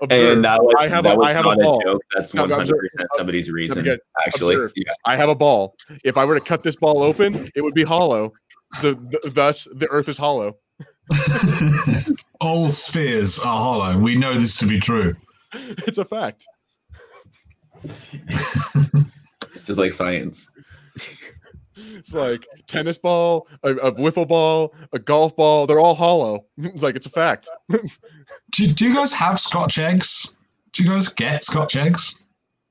Observe. 0.00 0.32
And 0.36 0.44
that 0.44 0.62
was 0.62 0.74
I 0.78 0.88
have 0.88 1.04
that 1.04 1.14
a- 1.14 1.18
was 1.18 1.28
I 1.28 1.32
have 1.32 1.44
not 1.44 1.58
a, 1.60 1.62
ball. 1.62 1.80
joke. 1.82 2.02
That's 2.14 2.34
No, 2.34 2.42
one 2.42 2.50
no, 2.50 2.56
hundred 2.56 2.74
observe. 2.74 2.90
percent 2.94 3.08
somebody's 3.16 3.50
reason. 3.50 3.78
again, 3.80 3.98
Actually, 4.26 4.56
yeah. 4.76 4.92
I 5.04 5.16
have 5.16 5.28
a 5.28 5.34
ball. 5.34 5.74
If 6.04 6.16
I 6.16 6.24
were 6.24 6.34
to 6.34 6.40
cut 6.40 6.62
this 6.62 6.76
ball 6.76 7.02
open, 7.02 7.50
it 7.54 7.62
would 7.62 7.74
be 7.74 7.82
hollow. 7.82 8.32
The, 8.80 8.94
the 9.22 9.30
thus 9.30 9.66
the 9.74 9.88
Earth 9.88 10.08
is 10.08 10.16
hollow. 10.16 10.56
All 12.40 12.70
spheres 12.70 13.38
are 13.40 13.58
hollow. 13.58 13.98
We 13.98 14.14
know 14.16 14.38
this 14.38 14.56
to 14.58 14.66
be 14.66 14.80
true. 14.80 15.14
It's 15.54 15.98
a 15.98 16.04
fact. 16.06 16.46
Just 19.64 19.78
like 19.78 19.92
science. 19.92 20.50
It's 21.76 22.14
like 22.14 22.46
tennis 22.66 22.98
ball, 22.98 23.48
a, 23.62 23.70
a 23.76 23.92
wiffle 23.92 24.28
ball, 24.28 24.74
a 24.92 24.98
golf 24.98 25.34
ball. 25.36 25.66
They're 25.66 25.80
all 25.80 25.94
hollow. 25.94 26.46
It's 26.58 26.82
like 26.82 26.96
it's 26.96 27.06
a 27.06 27.10
fact. 27.10 27.48
Do, 28.52 28.72
do 28.72 28.86
you 28.86 28.94
guys 28.94 29.12
have 29.12 29.40
Scotch 29.40 29.78
eggs? 29.78 30.34
Do 30.72 30.82
you 30.82 30.88
guys 30.90 31.08
get 31.08 31.44
Scotch 31.44 31.76
eggs? 31.76 32.14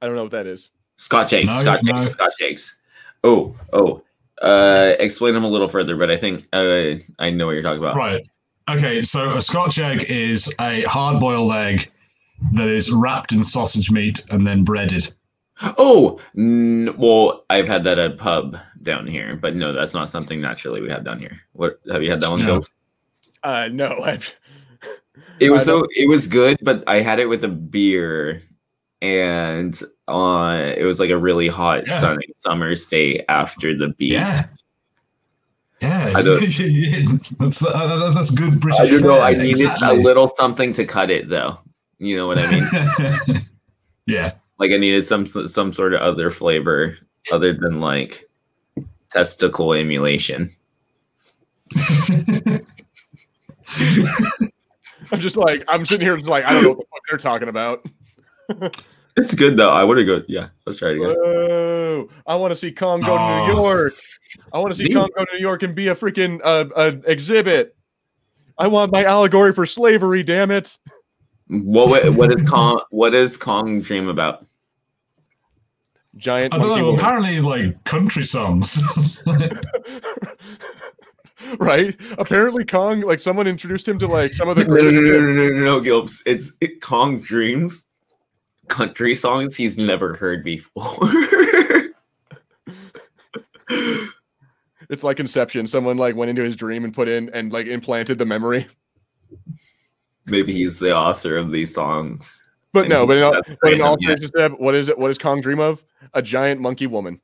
I 0.01 0.07
don't 0.07 0.15
know 0.15 0.23
what 0.23 0.31
that 0.31 0.47
is. 0.47 0.71
Scotch 0.97 1.33
eggs, 1.33 1.47
No, 1.47 1.61
Scotch 1.61 1.83
no. 1.83 1.97
eggs, 1.97 2.07
Scotch 2.09 2.35
eggs. 2.41 2.81
Oh, 3.23 3.55
oh. 3.73 4.03
Uh, 4.41 4.93
explain 4.99 5.35
them 5.35 5.43
a 5.43 5.47
little 5.47 5.67
further, 5.67 5.95
but 5.95 6.09
I 6.09 6.17
think 6.17 6.47
uh, 6.53 6.95
I 7.19 7.29
know 7.29 7.45
what 7.45 7.51
you're 7.51 7.61
talking 7.61 7.79
about. 7.83 7.95
Right. 7.95 8.25
Okay, 8.69 9.03
so 9.03 9.37
a 9.37 9.41
Scotch 9.41 9.77
egg 9.77 10.05
is 10.09 10.51
a 10.59 10.81
hard 10.83 11.19
boiled 11.19 11.51
egg 11.51 11.90
that 12.53 12.67
is 12.67 12.91
wrapped 12.91 13.31
in 13.31 13.43
sausage 13.43 13.91
meat 13.91 14.23
and 14.31 14.45
then 14.45 14.63
breaded. 14.63 15.13
Oh, 15.77 16.19
n- 16.37 16.93
well, 16.97 17.45
I've 17.49 17.67
had 17.67 17.83
that 17.83 17.99
at 17.99 18.11
a 18.11 18.15
pub 18.15 18.57
down 18.81 19.05
here, 19.05 19.35
but 19.35 19.55
no, 19.55 19.73
that's 19.73 19.93
not 19.93 20.09
something 20.09 20.41
naturally 20.41 20.81
we 20.81 20.89
have 20.89 21.03
down 21.03 21.19
here. 21.19 21.39
What 21.53 21.79
have 21.91 22.01
you 22.01 22.09
had 22.09 22.21
that 22.21 22.31
one, 22.31 22.45
No. 22.45 22.61
Uh, 23.43 23.69
no, 23.71 23.99
I've, 24.03 24.33
It 25.39 25.51
was 25.51 25.65
so 25.65 25.85
it 25.91 26.07
was 26.07 26.27
good, 26.27 26.57
but 26.61 26.83
I 26.87 27.01
had 27.01 27.19
it 27.19 27.25
with 27.27 27.43
a 27.43 27.47
beer, 27.47 28.41
and 29.01 29.79
uh, 30.07 30.73
it 30.77 30.83
was 30.83 30.99
like 30.99 31.09
a 31.09 31.17
really 31.17 31.47
hot, 31.47 31.87
Yeah. 31.87 31.99
sunny 31.99 32.27
summer's 32.35 32.85
day 32.85 33.23
after 33.29 33.75
the 33.77 33.89
beach. 33.89 34.13
Yeah. 34.13 34.45
Yeah, 35.81 36.09
that's, 37.39 37.63
uh, 37.65 38.11
that's 38.13 38.29
good 38.29 38.59
British. 38.59 38.79
I 38.79 38.85
don't 38.85 39.01
know. 39.01 39.19
I 39.19 39.33
fare, 39.33 39.43
needed 39.43 39.71
a 39.81 39.93
little 39.93 40.27
something 40.27 40.73
to 40.73 40.85
cut 40.85 41.09
it, 41.09 41.27
though. 41.27 41.57
You 42.01 42.17
know 42.17 42.25
what 42.27 42.39
I 42.39 42.49
mean? 42.51 43.47
yeah. 44.07 44.33
like 44.57 44.71
I 44.71 44.77
needed 44.77 45.05
some 45.05 45.25
some 45.25 45.71
sort 45.71 45.93
of 45.93 46.01
other 46.01 46.31
flavor 46.31 46.97
other 47.31 47.53
than 47.53 47.79
like 47.79 48.27
testicle 49.11 49.73
emulation. 49.73 50.51
I'm 55.11 55.19
just 55.19 55.37
like 55.37 55.63
I'm 55.67 55.85
sitting 55.85 56.05
here 56.05 56.17
just 56.17 56.27
like 56.29 56.43
I 56.43 56.53
don't 56.53 56.63
know 56.63 56.69
what 56.69 56.79
the 56.79 56.85
fuck 56.91 57.01
they're 57.09 57.17
talking 57.19 57.49
about. 57.49 57.85
It's 59.17 59.35
good 59.35 59.57
though. 59.57 59.71
I 59.71 59.83
would 59.83 59.97
have 59.97 60.07
go. 60.07 60.23
Yeah, 60.29 60.47
let's 60.65 60.79
try 60.79 60.91
it 60.91 60.95
again. 60.95 61.09
Whoa! 61.09 62.07
I 62.25 62.33
want 62.35 62.51
to 62.51 62.55
see 62.55 62.71
Kong 62.71 63.01
go 63.01 63.17
to 63.17 63.23
New 63.47 63.51
Oh. 63.51 63.61
York. 63.61 63.93
I 64.53 64.59
want 64.59 64.71
to 64.71 64.77
see 64.77 64.85
Me? 64.85 64.93
Kong 64.93 65.09
go 65.17 65.25
to 65.25 65.31
New 65.33 65.41
York 65.41 65.63
and 65.63 65.75
be 65.75 65.89
a 65.89 65.95
freaking 65.95 66.39
uh, 66.45 66.63
uh, 66.73 66.93
exhibit. 67.05 67.75
I 68.57 68.67
want 68.69 68.93
my 68.93 69.03
allegory 69.03 69.51
for 69.51 69.65
slavery. 69.65 70.23
Damn 70.23 70.49
it! 70.49 70.77
What 71.51 72.15
what 72.15 72.31
is 72.31 72.41
Kong? 72.49 72.81
What 72.91 73.09
does 73.09 73.35
Kong 73.35 73.81
dream 73.81 74.07
about? 74.07 74.45
Giant 76.15 76.53
I 76.53 76.57
don't 76.57 76.69
know. 76.69 76.85
woman. 76.85 76.99
Apparently, 76.99 77.41
like 77.41 77.83
country 77.83 78.23
songs. 78.23 78.81
right? 81.59 81.95
Apparently, 82.17 82.63
Kong 82.63 83.01
like 83.01 83.19
someone 83.19 83.47
introduced 83.47 83.87
him 83.87 83.99
to 83.99 84.07
like 84.07 84.33
some 84.33 84.47
of 84.47 84.55
the 84.55 84.63
No, 84.63 84.75
no, 84.75 84.91
no, 84.91 85.01
no, 85.01 85.01
no, 85.01 85.31
no, 85.31 85.49
no, 85.49 85.65
no, 85.65 85.81
Gilbs. 85.81 86.21
It's 86.25 86.53
it, 86.61 86.81
Kong 86.81 87.19
dreams 87.19 87.85
country 88.69 89.13
songs 89.13 89.57
he's 89.57 89.77
never 89.77 90.15
heard 90.15 90.43
before. 90.43 90.97
It's 94.89 95.05
like 95.05 95.21
Inception. 95.21 95.67
Someone 95.67 95.95
like 95.95 96.17
went 96.17 96.29
into 96.29 96.43
his 96.43 96.57
dream 96.57 96.83
and 96.83 96.93
put 96.93 97.07
in 97.07 97.29
and 97.29 97.53
like 97.53 97.65
implanted 97.65 98.17
the 98.17 98.25
memory. 98.25 98.67
Maybe 100.25 100.53
he's 100.53 100.79
the 100.79 100.95
author 100.95 101.37
of 101.37 101.51
these 101.51 101.73
songs. 101.73 102.43
But 102.73 102.87
no, 102.87 103.05
but 103.05 103.17
in 103.17 103.23
all, 103.23 103.41
but 103.61 103.73
in 103.73 103.81
all 103.81 103.97
seriousness, 103.99 104.31
Deb, 104.31 104.53
what 104.53 104.75
is 104.75 104.87
it? 104.87 104.97
What 104.97 105.09
does 105.09 105.17
Kong 105.17 105.41
dream 105.41 105.59
of? 105.59 105.83
A 106.13 106.21
giant 106.21 106.61
monkey 106.61 106.87
woman. 106.87 107.19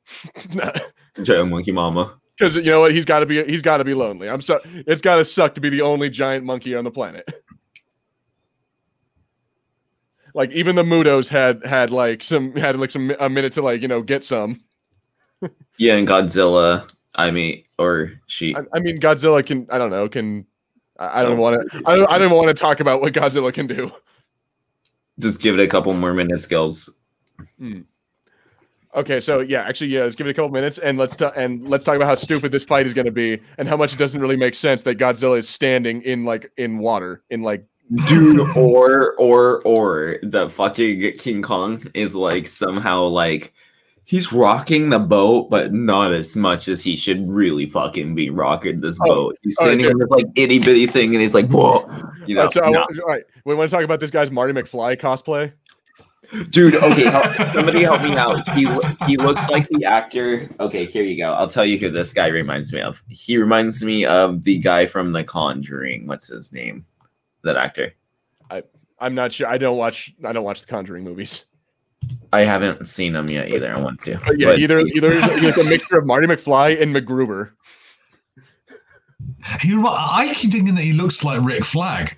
Giant 1.22 1.50
Monkey 1.50 1.72
Mama. 1.72 2.18
Because 2.36 2.54
you 2.54 2.62
know 2.62 2.80
what, 2.80 2.92
he's 2.92 3.04
got 3.04 3.20
to 3.20 3.26
be 3.26 3.42
he's 3.44 3.62
got 3.62 3.78
to 3.78 3.84
be 3.84 3.94
lonely. 3.94 4.28
I'm 4.28 4.40
so 4.40 4.60
it's 4.64 5.02
got 5.02 5.16
to 5.16 5.24
suck 5.24 5.54
to 5.56 5.60
be 5.60 5.68
the 5.68 5.80
only 5.80 6.10
giant 6.10 6.44
monkey 6.44 6.76
on 6.76 6.84
the 6.84 6.90
planet. 6.90 7.28
like 10.34 10.50
even 10.52 10.76
the 10.76 10.84
Mutos 10.84 11.28
had 11.28 11.64
had 11.64 11.90
like 11.90 12.22
some 12.22 12.54
had 12.54 12.78
like 12.78 12.90
some 12.90 13.12
a 13.18 13.28
minute 13.28 13.52
to 13.54 13.62
like 13.62 13.82
you 13.82 13.88
know 13.88 14.02
get 14.02 14.22
some. 14.22 14.60
Yeah, 15.78 15.94
and 15.94 16.06
Godzilla. 16.06 16.88
I 17.14 17.32
mean, 17.32 17.64
or 17.78 18.12
she. 18.26 18.54
I, 18.54 18.60
I 18.72 18.78
mean, 18.78 19.00
Godzilla 19.00 19.44
can 19.44 19.66
I 19.70 19.78
don't 19.78 19.90
know 19.90 20.08
can 20.08 20.46
I, 20.98 21.20
I 21.20 21.22
don't 21.22 21.38
want 21.38 21.70
to 21.70 21.82
I 21.86 21.96
don't, 21.96 22.10
I 22.10 22.18
don't 22.18 22.32
want 22.32 22.48
to 22.48 22.54
talk 22.54 22.80
about 22.80 23.00
what 23.00 23.12
Godzilla 23.12 23.52
can 23.52 23.66
do. 23.66 23.90
Just 25.18 25.40
give 25.40 25.58
it 25.58 25.62
a 25.62 25.66
couple 25.66 25.92
more 25.94 26.14
minutes, 26.14 26.46
Gilbs. 26.46 26.88
Hmm. 27.58 27.80
Okay, 28.94 29.20
so 29.20 29.40
yeah, 29.40 29.62
actually, 29.62 29.88
yeah, 29.88 30.02
let's 30.02 30.16
give 30.16 30.26
it 30.26 30.30
a 30.30 30.34
couple 30.34 30.50
minutes 30.50 30.78
and 30.78 30.98
let's 30.98 31.14
ta- 31.14 31.32
and 31.36 31.68
let's 31.68 31.84
talk 31.84 31.96
about 31.96 32.06
how 32.06 32.14
stupid 32.14 32.52
this 32.52 32.64
fight 32.64 32.86
is 32.86 32.94
going 32.94 33.04
to 33.04 33.12
be 33.12 33.38
and 33.58 33.68
how 33.68 33.76
much 33.76 33.92
it 33.92 33.98
doesn't 33.98 34.20
really 34.20 34.36
make 34.36 34.54
sense 34.54 34.82
that 34.84 34.98
Godzilla 34.98 35.38
is 35.38 35.48
standing 35.48 36.02
in 36.02 36.24
like 36.24 36.50
in 36.56 36.78
water 36.78 37.22
in 37.30 37.42
like 37.42 37.64
dude 38.06 38.40
or 38.56 39.14
or 39.16 39.62
or 39.62 40.18
the 40.22 40.48
fucking 40.48 41.16
king 41.18 41.42
kong 41.42 41.82
is 41.94 42.14
like 42.14 42.46
somehow 42.46 43.04
like 43.04 43.52
he's 44.10 44.32
rocking 44.32 44.88
the 44.88 44.98
boat 44.98 45.50
but 45.50 45.72
not 45.74 46.12
as 46.14 46.34
much 46.34 46.66
as 46.68 46.82
he 46.82 46.96
should 46.96 47.28
really 47.30 47.66
fucking 47.66 48.14
be 48.14 48.30
rocking 48.30 48.80
this 48.80 48.98
Oh, 49.02 49.06
boat 49.06 49.38
he's 49.42 49.54
standing 49.56 49.86
on 49.86 49.98
this 49.98 50.08
like 50.08 50.24
itty 50.34 50.58
bitty 50.58 50.86
thing 50.86 51.12
and 51.14 51.20
he's 51.20 51.34
like 51.34 51.48
whoa 51.50 51.86
you 52.26 52.34
know 52.34 52.46
Uh, 52.46 52.50
so 52.50 52.62
I 52.64 52.70
no. 52.70 52.80
want- 52.80 53.00
all 53.00 53.06
right, 53.08 53.24
we 53.44 53.54
want 53.54 53.68
to 53.70 53.76
talk 53.76 53.84
about 53.84 54.00
this 54.00 54.10
guy's 54.10 54.30
Marty 54.30 54.52
McFly 54.54 54.96
cosplay. 54.98 55.52
dude 56.50 56.74
okay 56.76 57.04
help, 57.04 57.32
somebody 57.52 57.82
help 57.82 58.02
me 58.02 58.16
out 58.16 58.48
he 58.56 58.66
he 59.06 59.16
looks 59.16 59.48
like 59.50 59.68
the 59.68 59.84
actor 59.84 60.48
okay 60.60 60.84
here 60.84 61.02
you 61.04 61.16
go 61.16 61.32
i'll 61.34 61.48
tell 61.48 61.64
you 61.64 61.78
who 61.78 61.90
this 61.90 62.12
guy 62.12 62.26
reminds 62.28 62.72
me 62.72 62.80
of 62.80 63.02
he 63.08 63.36
reminds 63.38 63.84
me 63.84 64.04
of 64.04 64.42
the 64.42 64.58
guy 64.58 64.84
from 64.86 65.12
the 65.12 65.22
conjuring 65.24 66.06
what's 66.06 66.28
his 66.28 66.52
name 66.52 66.84
that 67.44 67.56
actor 67.56 67.92
I 68.50 68.62
I'm 69.00 69.14
not 69.14 69.30
sure. 69.32 69.46
I 69.46 69.58
don't 69.58 69.76
watch. 69.76 70.12
I 70.24 70.32
don't 70.32 70.42
watch 70.42 70.60
the 70.60 70.66
Conjuring 70.66 71.04
movies. 71.04 71.44
I 72.32 72.42
haven't 72.42 72.86
seen 72.86 73.14
him 73.14 73.28
yet 73.28 73.52
either. 73.52 73.74
I 73.74 73.80
want 73.80 74.00
to. 74.00 74.20
But 74.26 74.38
yeah, 74.38 74.48
But 74.48 74.58
either 74.58 74.80
either 74.80 75.20
like 75.20 75.56
a 75.56 75.64
mixture 75.64 75.98
of 75.98 76.06
Marty 76.06 76.26
McFly 76.26 76.80
and 76.80 76.94
MacGruber. 76.94 77.52
He, 79.60 79.74
I 79.74 80.32
keep 80.34 80.52
thinking 80.52 80.74
that 80.74 80.82
he 80.82 80.92
looks 80.92 81.24
like 81.24 81.42
Rick 81.42 81.64
Flag. 81.64 82.16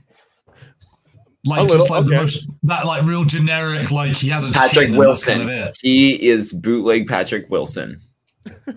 Like 1.45 1.61
A 1.61 1.67
just 1.67 1.91
little, 1.91 1.97
like 1.97 2.07
the 2.07 2.15
most 2.17 2.47
that 2.65 2.87
like 2.87 3.05
real 3.05 3.25
generic 3.25 3.91
like 3.91 4.13
he 4.13 4.29
has 4.29 4.47
a 4.49 4.53
Patrick 4.53 4.89
chin 4.89 4.95
and 4.95 5.03
that's 5.03 5.07
Wilson. 5.27 5.47
kind 5.47 5.51
of. 5.51 5.77
He 5.81 6.29
is 6.29 6.53
bootleg 6.53 7.09
Patrick 7.09 7.49
Wilson. 7.49 8.03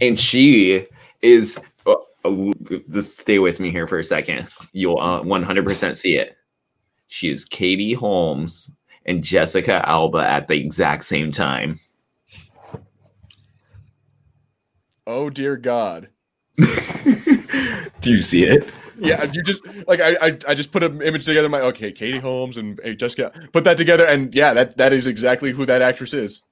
and 0.00 0.18
she 0.18 0.86
is. 1.22 1.58
Uh, 1.86 1.94
uh, 2.24 2.52
just 2.90 3.18
stay 3.18 3.38
with 3.38 3.60
me 3.60 3.70
here 3.70 3.86
for 3.86 3.98
a 3.98 4.04
second. 4.04 4.48
You'll 4.72 4.98
uh, 4.98 5.22
100% 5.22 5.94
see 5.96 6.16
it. 6.16 6.36
She 7.14 7.30
is 7.30 7.44
Katie 7.44 7.92
Holmes 7.92 8.74
and 9.06 9.22
Jessica 9.22 9.88
Alba 9.88 10.18
at 10.18 10.48
the 10.48 10.54
exact 10.54 11.04
same 11.04 11.30
time. 11.30 11.78
Oh 15.06 15.30
dear 15.30 15.56
God. 15.56 16.08
Do 16.58 18.10
you 18.10 18.20
see 18.20 18.42
it? 18.42 18.68
Yeah, 18.98 19.22
you 19.30 19.44
just 19.44 19.60
like 19.86 20.00
I 20.00 20.16
I, 20.20 20.38
I 20.48 20.54
just 20.56 20.72
put 20.72 20.82
an 20.82 21.00
image 21.02 21.24
together. 21.24 21.48
My 21.48 21.60
okay, 21.60 21.92
Katie 21.92 22.18
Holmes 22.18 22.56
and 22.56 22.80
Jessica. 22.98 23.30
Put 23.52 23.62
that 23.62 23.76
together, 23.76 24.06
and 24.06 24.34
yeah, 24.34 24.52
that 24.52 24.76
that 24.76 24.92
is 24.92 25.06
exactly 25.06 25.52
who 25.52 25.64
that 25.66 25.82
actress 25.82 26.14
is. 26.14 26.42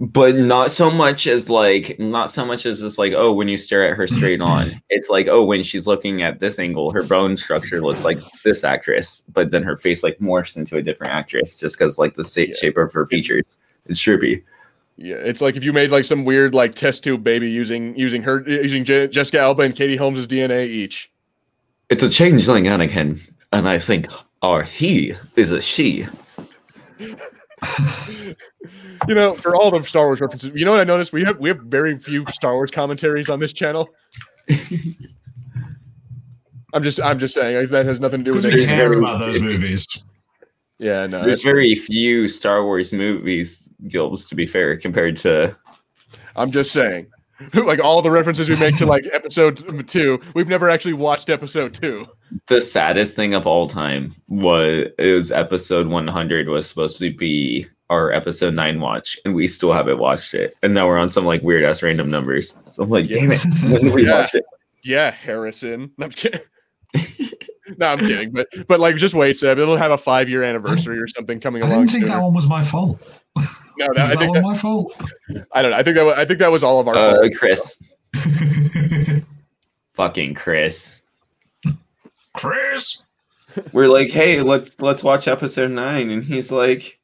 But 0.00 0.36
not 0.36 0.70
so 0.70 0.90
much 0.90 1.26
as 1.26 1.48
like 1.50 1.98
not 1.98 2.30
so 2.30 2.44
much 2.44 2.66
as 2.66 2.80
just 2.80 2.98
like 2.98 3.12
oh 3.12 3.32
when 3.32 3.48
you 3.48 3.56
stare 3.56 3.88
at 3.88 3.96
her 3.96 4.06
straight 4.06 4.40
on 4.52 4.68
it's 4.90 5.08
like 5.10 5.26
oh 5.28 5.44
when 5.44 5.62
she's 5.62 5.86
looking 5.86 6.22
at 6.22 6.40
this 6.40 6.58
angle 6.58 6.90
her 6.92 7.02
bone 7.02 7.36
structure 7.36 7.80
looks 7.82 8.02
like 8.02 8.18
this 8.44 8.64
actress 8.64 9.24
but 9.32 9.50
then 9.50 9.62
her 9.62 9.76
face 9.76 10.02
like 10.02 10.18
morphs 10.18 10.56
into 10.56 10.76
a 10.76 10.82
different 10.82 11.12
actress 11.12 11.58
just 11.58 11.78
because 11.78 11.98
like 11.98 12.14
the 12.14 12.24
sa- 12.24 12.42
Yeah. 12.42 12.54
shape 12.54 12.76
of 12.76 12.92
her 12.92 13.06
features 13.06 13.58
it's 13.86 14.00
trippy 14.02 14.42
Yeah, 14.96 15.16
it's 15.16 15.40
like 15.40 15.56
if 15.56 15.64
you 15.64 15.72
made 15.72 15.90
like 15.90 16.04
some 16.04 16.24
weird 16.24 16.54
like 16.54 16.74
test 16.74 17.02
tube 17.04 17.24
baby 17.24 17.50
using 17.50 17.96
using 17.96 18.22
her 18.22 18.44
uh, 18.46 18.50
using 18.62 18.84
Je- 18.84 19.08
Jessica 19.08 19.40
Alba 19.40 19.62
and 19.62 19.74
Katie 19.74 19.96
Holmes' 19.96 20.26
DNA 20.26 20.66
each. 20.68 21.10
it's 21.90 22.02
a 22.02 22.08
changeling 22.08 22.64
anakin 22.64 23.18
and 23.52 23.68
i 23.68 23.78
think 23.78 24.06
our 24.42 24.62
he 24.62 25.14
is 25.36 25.50
a 25.52 25.60
she 25.60 26.06
You 29.08 29.14
know, 29.14 29.34
for 29.34 29.54
all 29.54 29.70
the 29.70 29.82
Star 29.82 30.06
Wars 30.06 30.20
references, 30.20 30.52
you 30.54 30.64
know 30.64 30.70
what 30.70 30.80
I 30.80 30.84
noticed? 30.84 31.12
We 31.12 31.24
have 31.24 31.38
we 31.38 31.50
have 31.50 31.58
very 31.58 31.98
few 31.98 32.24
Star 32.26 32.54
Wars 32.54 32.70
commentaries 32.70 33.28
on 33.28 33.38
this 33.38 33.52
channel. 33.52 33.90
I'm 36.72 36.82
just 36.82 37.00
I'm 37.00 37.18
just 37.18 37.34
saying 37.34 37.66
that 37.68 37.84
has 37.84 38.00
nothing 38.00 38.20
to 38.20 38.24
do 38.24 38.34
with 38.34 38.44
Because 38.44 38.60
we 38.60 38.66
care 38.66 38.92
about 38.92 39.18
those 39.18 39.40
movies. 39.40 39.86
Yeah, 40.78 41.06
no. 41.06 41.24
there's 41.24 41.42
very 41.42 41.74
few 41.74 42.26
star 42.26 42.64
wars 42.64 42.92
movies 42.92 43.70
gilbs 43.84 44.28
to 44.28 44.34
be 44.34 44.46
fair 44.46 44.76
compared 44.76 45.16
to 45.18 45.56
I'm 46.36 46.50
just 46.50 46.72
saying. 46.72 47.06
Like 47.54 47.80
all 47.80 48.00
the 48.02 48.10
references 48.10 48.48
we 48.48 48.56
make 48.56 48.76
to 48.78 48.86
like 48.86 49.04
episode 49.12 49.86
two, 49.88 50.20
we've 50.34 50.48
never 50.48 50.70
actually 50.70 50.92
watched 50.92 51.28
episode 51.30 51.74
two. 51.74 52.06
the 52.46 52.60
saddest 52.60 53.16
thing 53.16 53.34
of 53.34 53.46
all 53.46 53.68
time 53.68 54.14
was 54.28 54.86
is 54.98 55.32
episode 55.32 55.88
100 55.88 56.48
was 56.48 56.68
supposed 56.68 56.98
to 56.98 57.12
be 57.14 57.66
our 57.90 58.12
episode 58.12 58.54
9 58.54 58.80
watch 58.80 59.18
and 59.24 59.34
we 59.34 59.46
still 59.46 59.72
haven't 59.72 59.98
watched 59.98 60.32
it 60.32 60.56
and 60.62 60.72
now 60.74 60.86
we're 60.86 60.98
on 60.98 61.10
some 61.10 61.24
like 61.24 61.42
weird 61.42 61.64
ass 61.64 61.82
random 61.82 62.08
numbers 62.10 62.58
so 62.68 62.82
i'm 62.82 62.88
like 62.90 63.08
Yeah. 63.10 63.18
damn 63.20 63.32
it 63.32 63.44
when 63.70 63.80
do 63.82 63.92
we 63.92 64.06
Yeah. 64.06 64.20
watch 64.20 64.34
it 64.34 64.44
Yeah, 64.84 65.10
Harrison. 65.10 65.90
No, 65.98 66.04
I'm 66.06 66.10
kidding. 66.10 66.40
no, 67.78 67.86
I'm 67.86 67.98
kidding. 67.98 68.30
But 68.32 68.46
but 68.68 68.78
like 68.80 68.96
just 68.96 69.14
wait, 69.14 69.36
Seb. 69.36 69.58
It'll 69.58 69.76
have 69.76 69.90
a 69.90 69.98
five 69.98 70.28
year 70.28 70.42
anniversary 70.42 70.98
or 70.98 71.08
something 71.08 71.40
coming 71.40 71.62
I 71.62 71.66
along. 71.66 71.80
didn't 71.80 71.90
think 71.92 72.04
sooner. 72.04 72.16
that 72.16 72.22
one 72.22 72.34
was 72.34 72.46
my 72.46 72.62
fault. 72.64 73.00
No, 73.78 73.86
Was 73.88 73.96
that, 73.96 74.10
I 74.10 74.16
think 74.16 74.34
that, 74.34 74.42
my 74.42 74.56
fault? 74.56 75.00
I 75.52 75.62
don't 75.62 75.70
know. 75.72 75.76
I 75.76 75.82
think 75.82 75.96
that 75.96 76.04
was, 76.04 76.14
I 76.16 76.24
think 76.24 76.38
that 76.38 76.50
was 76.52 76.62
all 76.62 76.80
of 76.80 76.88
our 76.88 76.94
uh 76.94 77.20
fault. 77.20 77.32
chris 77.36 77.82
fucking 79.94 80.34
chris 80.34 81.02
Chris. 82.36 82.98
we're 83.72 83.88
like 83.88 84.10
hey 84.10 84.40
let's 84.42 84.80
let's 84.80 85.02
watch 85.04 85.28
episode 85.28 85.70
9 85.70 86.10
and 86.10 86.24
he's 86.24 86.50
like 86.52 86.98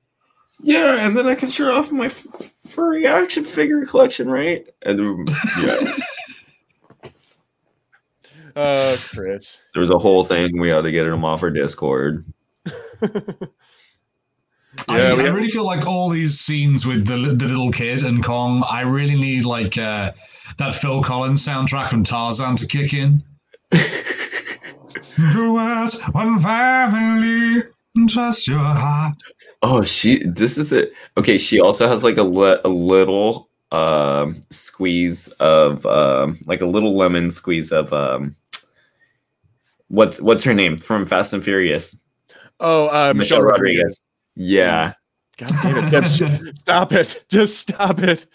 yeah 0.60 1.06
and 1.06 1.16
then 1.16 1.26
i 1.26 1.34
can 1.34 1.48
show 1.48 1.72
off 1.76 1.90
my 1.92 2.06
f- 2.06 2.26
furry 2.66 3.06
action 3.06 3.44
figure 3.44 3.84
collection 3.86 4.28
right 4.28 4.66
and 4.82 5.28
yeah 5.62 5.94
Uh, 8.56 8.96
Chris. 9.14 9.58
there 9.74 9.80
was 9.80 9.90
a 9.90 9.98
whole 9.98 10.24
thing 10.24 10.58
we 10.60 10.68
had 10.68 10.82
to 10.82 10.90
get 10.90 11.06
him 11.06 11.24
off 11.24 11.42
our 11.44 11.50
discord 11.50 12.24
I, 12.66 12.72
Yeah, 14.88 14.94
I 14.94 15.14
we- 15.14 15.22
really 15.28 15.48
feel 15.48 15.64
like 15.64 15.86
all 15.86 16.08
these 16.08 16.38
scenes 16.40 16.86
with 16.86 17.06
the, 17.06 17.16
the 17.16 17.46
little 17.46 17.70
kid 17.72 18.02
and 18.04 18.22
Kong, 18.24 18.64
I 18.68 18.82
really 18.82 19.16
need 19.16 19.44
like 19.44 19.76
uh, 19.76 20.12
that 20.58 20.72
Phil 20.74 21.02
Collins 21.02 21.44
soundtrack 21.46 21.90
from 21.90 22.04
Tarzan 22.04 22.56
to 22.56 22.66
kick 22.66 22.94
in. 22.94 23.22
Do 25.32 25.58
as 25.58 26.00
one 26.12 26.38
family, 26.40 27.62
trust 28.08 28.48
your 28.48 28.58
heart. 28.58 29.14
Oh, 29.62 29.82
she. 29.82 30.24
This 30.24 30.56
is 30.56 30.72
it. 30.72 30.92
Okay, 31.16 31.36
she 31.36 31.60
also 31.60 31.88
has 31.88 32.02
like 32.02 32.16
a, 32.16 32.22
li- 32.22 32.60
a 32.64 32.68
little 32.68 33.48
um 33.72 34.40
squeeze 34.50 35.28
of 35.38 35.86
um 35.86 36.38
like 36.46 36.60
a 36.60 36.66
little 36.66 36.96
lemon 36.96 37.30
squeeze 37.30 37.70
of 37.70 37.92
um 37.92 38.34
what's 39.86 40.20
what's 40.20 40.42
her 40.42 40.54
name 40.54 40.76
from 40.76 41.06
Fast 41.06 41.32
and 41.32 41.44
Furious? 41.44 41.96
Oh, 42.58 42.88
uh, 42.88 43.12
Michelle 43.14 43.42
Rodriguez. 43.42 44.00
Yeah. 44.36 44.94
God 45.36 45.52
damn 45.62 45.84
it. 45.86 45.90
Deb, 45.90 46.56
stop 46.58 46.92
it. 46.92 47.24
Just 47.28 47.58
stop 47.58 48.00
it. 48.00 48.26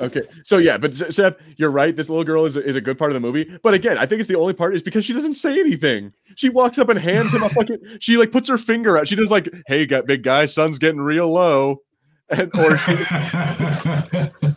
Okay. 0.00 0.22
So 0.42 0.58
yeah, 0.58 0.76
but 0.76 0.94
Se- 0.94 1.10
Seb, 1.10 1.38
you're 1.56 1.70
right. 1.70 1.94
This 1.94 2.08
little 2.08 2.24
girl 2.24 2.44
is 2.44 2.56
a, 2.56 2.64
is 2.64 2.74
a 2.74 2.80
good 2.80 2.98
part 2.98 3.10
of 3.10 3.14
the 3.14 3.20
movie. 3.20 3.48
But 3.62 3.74
again, 3.74 3.96
I 3.96 4.06
think 4.06 4.18
it's 4.20 4.28
the 4.28 4.36
only 4.36 4.52
part 4.52 4.74
is 4.74 4.82
because 4.82 5.04
she 5.04 5.12
doesn't 5.12 5.34
say 5.34 5.60
anything. 5.60 6.12
She 6.34 6.48
walks 6.48 6.78
up 6.78 6.88
and 6.88 6.98
hands 6.98 7.32
him 7.32 7.44
a 7.44 7.48
fucking. 7.48 7.78
She 8.00 8.16
like 8.16 8.32
puts 8.32 8.48
her 8.48 8.58
finger 8.58 8.98
out. 8.98 9.06
She 9.06 9.14
does 9.14 9.30
like, 9.30 9.48
"Hey, 9.66 9.86
got 9.86 10.06
big 10.06 10.24
guy, 10.24 10.46
sun's 10.46 10.78
getting 10.78 11.00
real 11.00 11.30
low," 11.30 11.82
and 12.28 12.50
or 12.58 12.76
she, 12.76 12.96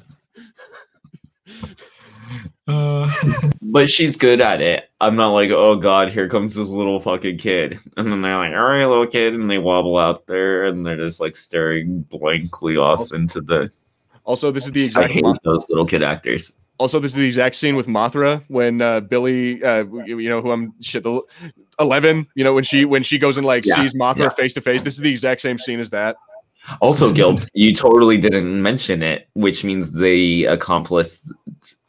uh, 2.67 3.13
But 3.61 3.89
she's 3.89 4.15
good 4.15 4.41
at 4.41 4.61
it. 4.61 4.89
I'm 5.01 5.15
not 5.15 5.33
like, 5.33 5.51
oh 5.51 5.75
god, 5.75 6.11
here 6.11 6.29
comes 6.29 6.55
this 6.55 6.69
little 6.69 6.99
fucking 6.99 7.37
kid. 7.37 7.79
And 7.97 8.11
then 8.11 8.21
they're 8.21 8.37
like, 8.37 8.53
all 8.53 8.67
right, 8.67 8.85
little 8.85 9.07
kid, 9.07 9.33
and 9.33 9.49
they 9.49 9.57
wobble 9.57 9.97
out 9.97 10.25
there 10.27 10.65
and 10.65 10.85
they're 10.85 10.97
just 10.97 11.19
like 11.19 11.35
staring 11.35 12.01
blankly 12.09 12.77
off 12.77 13.11
into 13.13 13.41
the 13.41 13.71
also 14.27 14.51
this 14.51 14.65
is 14.65 14.71
the 14.71 14.83
exact. 14.83 15.09
I 15.09 15.13
hate 15.13 15.25
those 15.43 15.69
little 15.69 15.85
kid 15.85 16.03
actors. 16.03 16.57
Also, 16.79 16.99
this 16.99 17.11
is 17.11 17.15
the 17.15 17.25
exact 17.25 17.55
scene 17.55 17.75
with 17.75 17.87
Mothra 17.87 18.43
when 18.49 18.81
uh, 18.81 18.99
Billy, 18.99 19.63
uh, 19.63 19.85
you 20.05 20.29
know, 20.29 20.41
who 20.41 20.51
I'm 20.51 20.73
shit 20.81 21.03
the 21.03 21.21
eleven. 21.79 22.27
You 22.35 22.43
know, 22.43 22.53
when 22.53 22.63
she 22.63 22.85
when 22.85 23.01
she 23.01 23.17
goes 23.17 23.37
and 23.37 23.45
like 23.45 23.65
Yeah, 23.65 23.75
sees. 23.75 23.95
Mothra 23.95 24.31
face 24.35 24.53
to 24.55 24.61
face. 24.61 24.83
This 24.83 24.93
is 24.93 24.99
the 24.99 25.09
exact 25.09 25.41
same 25.41 25.57
scene 25.57 25.79
as 25.79 25.89
that. 25.89 26.17
Also, 26.81 27.13
Gilbs, 27.13 27.49
you 27.53 27.73
totally 27.73 28.17
didn't 28.17 28.61
mention 28.61 29.01
it, 29.01 29.29
which 29.33 29.63
means 29.63 29.93
they 29.93 30.43
accomplished 30.43 31.23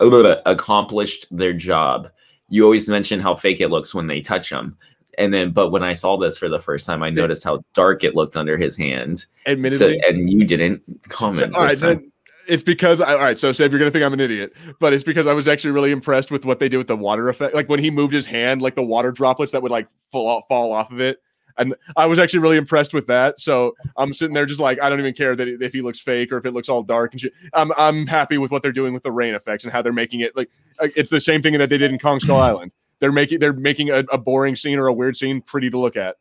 accomplished 0.01 1.27
their 1.31 1.53
job. 1.53 2.11
You 2.49 2.65
always 2.65 2.89
mention 2.89 3.21
how 3.21 3.35
fake 3.35 3.61
it 3.61 3.69
looks 3.69 3.95
when 3.95 4.07
they 4.07 4.21
touch 4.21 4.51
them, 4.51 4.77
and 5.19 5.35
then, 5.35 5.51
but 5.51 5.71
when 5.71 5.83
I 5.83 5.93
saw 5.93 6.17
this 6.17 6.39
for 6.39 6.49
the 6.49 6.61
first 6.61 6.87
time, 6.87 7.03
I 7.03 7.11
noticed 7.11 7.45
how 7.45 7.65
dark 7.75 8.05
it 8.05 8.15
looked 8.15 8.37
under 8.37 8.57
his 8.57 8.77
hands. 8.77 9.27
So, 9.47 9.53
Admittedly, 9.53 10.01
and 10.09 10.31
you 10.31 10.47
didn't 10.47 10.83
comment. 11.09 11.55
all 11.55 11.65
right, 11.65 11.77
then 11.77 12.11
it's 12.47 12.63
because 12.63 13.01
I, 13.01 13.13
all 13.13 13.19
right. 13.19 13.39
So, 13.39 13.53
Seb, 13.53 13.71
you're 13.71 13.79
gonna 13.79 13.91
think 13.91 14.05
I'm 14.05 14.13
an 14.13 14.21
idiot, 14.21 14.55
but 14.81 14.93
it's 14.93 15.05
because 15.05 15.27
I 15.27 15.35
was 15.35 15.47
actually 15.47 15.73
really 15.73 15.91
impressed 15.91 16.31
with 16.31 16.45
what 16.45 16.59
they 16.59 16.69
did 16.69 16.79
with 16.79 16.87
the 16.87 16.97
water 16.97 17.29
effect. 17.29 17.55
Like 17.55 17.69
when 17.69 17.81
he 17.81 17.91
moved 17.91 18.13
his 18.13 18.27
hand, 18.27 18.63
like 18.63 18.75
the 18.75 18.83
water 18.83 19.13
droplets 19.13 19.53
that 19.53 19.63
would 19.63 19.71
like 19.71 19.89
fall 20.11 20.45
fall 20.49 20.73
off 20.73 20.91
of 20.91 21.01
it. 21.01 21.21
And 21.59 21.75
I 21.97 22.07
was 22.07 22.19
actually 22.19 22.41
really 22.41 22.57
impressed 22.57 22.95
with 22.95 23.07
that. 23.09 23.41
So 23.41 23.75
I'm 23.97 24.13
sitting 24.13 24.35
there 24.35 24.47
just 24.47 24.61
like 24.61 24.81
I 24.81 24.89
don't 24.89 25.01
even 25.01 25.15
care 25.15 25.37
that 25.37 25.49
if 25.49 25.73
he 25.73 25.83
looks 25.83 25.99
fake 25.99 26.33
or 26.33 26.39
if 26.39 26.47
it 26.47 26.53
looks 26.53 26.69
all 26.69 26.83
dark 26.83 27.13
and 27.13 27.21
shit. 27.21 27.33
I'm 27.53 27.73
I'm 27.77 28.07
happy 28.07 28.39
with 28.39 28.51
what 28.51 28.63
they're 28.63 28.73
doing 28.73 28.95
with 28.95 29.03
the 29.03 29.13
rain 29.13 29.35
effects 29.35 29.65
and 29.65 29.73
how 29.73 29.83
they're 29.83 29.93
making 29.93 30.21
it 30.21 30.37
like 30.37 30.49
it's 30.81 31.11
the 31.11 31.21
same 31.21 31.43
thing 31.43 31.59
that 31.59 31.69
they 31.69 31.79
did 31.79 31.93
in 31.93 31.99
Kong 31.99 32.21
Skull 32.21 32.41
Island. 32.41 32.73
They're 33.01 33.13
making 33.13 33.41
they're 33.41 33.53
making 33.53 33.91
a, 33.91 34.05
a 34.13 34.19
boring 34.19 34.57
scene 34.57 34.79
or 34.79 34.87
a 34.87 34.93
weird 34.93 35.17
scene 35.17 35.41
pretty 35.41 35.71
to 35.71 35.79
look 35.79 35.97
at. 35.97 36.17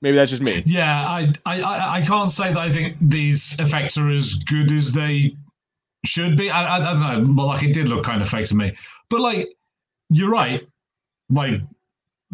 Maybe 0.00 0.16
that's 0.16 0.30
just 0.30 0.42
me. 0.42 0.62
yeah, 0.66 1.08
I, 1.08 1.32
I, 1.46 1.62
I, 1.62 1.94
I 1.96 2.00
can't 2.02 2.30
say 2.30 2.48
that 2.48 2.58
I 2.58 2.70
think 2.70 2.96
these 3.00 3.58
effects 3.58 3.96
are 3.96 4.10
as 4.10 4.34
good 4.34 4.70
as 4.70 4.92
they 4.92 5.34
should 6.04 6.36
be. 6.36 6.50
I, 6.50 6.76
I, 6.76 6.90
I 6.90 6.92
don't 6.92 7.26
know, 7.26 7.32
but 7.32 7.46
like 7.46 7.62
it 7.62 7.72
did 7.72 7.88
look 7.88 8.04
kind 8.04 8.20
of 8.20 8.28
fake 8.28 8.46
to 8.48 8.54
me. 8.54 8.76
But 9.08 9.20
like, 9.20 9.56
you're 10.10 10.30
right. 10.30 10.68
Like 11.30 11.60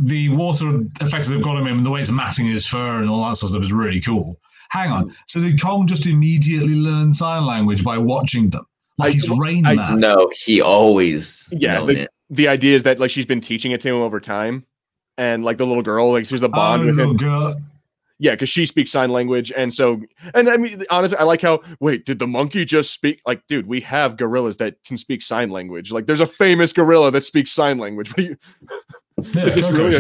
the 0.03 0.29
water 0.31 0.81
effects 1.01 1.29
they've 1.29 1.43
got 1.43 1.57
him 1.59 1.67
in, 1.67 1.77
and 1.79 1.87
the 1.87 1.91
way 1.91 2.01
it's 2.01 2.11
matting 2.11 2.47
his 2.47 2.67
fur 2.67 3.01
and 3.01 3.09
all 3.11 3.23
that 3.29 3.37
sort 3.37 3.51
of 3.51 3.55
stuff 3.55 3.63
is 3.65 3.73
really 3.73 4.01
cool. 4.01 4.39
Hang 4.71 4.91
on, 4.93 5.15
so 5.27 5.41
did 5.41 5.61
Kong 5.61 5.87
just 5.87 6.07
immediately 6.07 6.75
learn 6.75 7.13
sign 7.13 7.45
language 7.45 7.83
by 7.85 7.99
watching 7.99 8.51
them? 8.51 8.65
Like 8.99 9.09
I- 9.11 9.13
he's 9.13 9.29
Rain 9.31 9.67
I- 9.67 9.75
Man. 9.75 9.99
No, 9.99 10.31
he 10.45 10.61
always 10.61 11.49
Yeah, 11.53 11.75
known 11.75 11.87
the- 11.89 11.99
it. 12.03 12.11
the 12.31 12.49
idea 12.49 12.77
is 12.77 12.83
that 12.85 12.99
like 13.01 13.11
she's 13.11 13.27
been 13.27 13.41
teaching 13.41 13.73
it 13.73 13.81
to 13.81 13.88
him 13.88 13.96
over 13.96 14.21
time 14.21 14.65
and 15.19 15.44
like 15.44 15.57
the 15.59 15.67
little 15.67 15.83
girl 15.83 16.13
like 16.13 16.25
she's 16.27 16.40
the 16.40 16.46
oh, 16.48 16.53
bond 16.53 16.83
Oh, 16.83 16.87
with 16.87 16.98
him 16.98 17.17
girl. 17.17 17.61
yeah 18.21 18.31
because 18.33 18.48
she 18.48 18.65
speaks 18.67 18.90
sign 18.92 19.11
language 19.11 19.51
and 19.57 19.75
so 19.75 20.01
and 20.35 20.48
i 20.48 20.57
mean 20.57 20.85
honestly 20.90 21.19
i 21.19 21.25
like 21.25 21.40
how 21.40 21.61
wait 21.81 22.07
did 22.07 22.19
the 22.21 22.27
monkey 22.29 22.65
just 22.65 22.92
speak 22.94 23.21
like 23.27 23.44
dude 23.48 23.67
we 23.67 23.81
have 23.81 24.17
gorillas 24.17 24.57
that 24.59 24.77
can 24.87 24.96
speak 24.96 25.21
sign 25.21 25.51
language 25.51 25.90
like 25.90 26.07
there's 26.07 26.21
a 26.21 26.27
famous 26.27 26.73
gorilla 26.73 27.11
that 27.11 27.25
speaks 27.25 27.51
sign 27.51 27.79
language 27.79 28.09
what 28.15 28.17
do 28.19 28.23
you 28.23 28.37
Yeah, 29.35 29.44
Is 29.46 29.54
this 29.54 29.66
okay, 29.66 29.75
really 29.77 29.96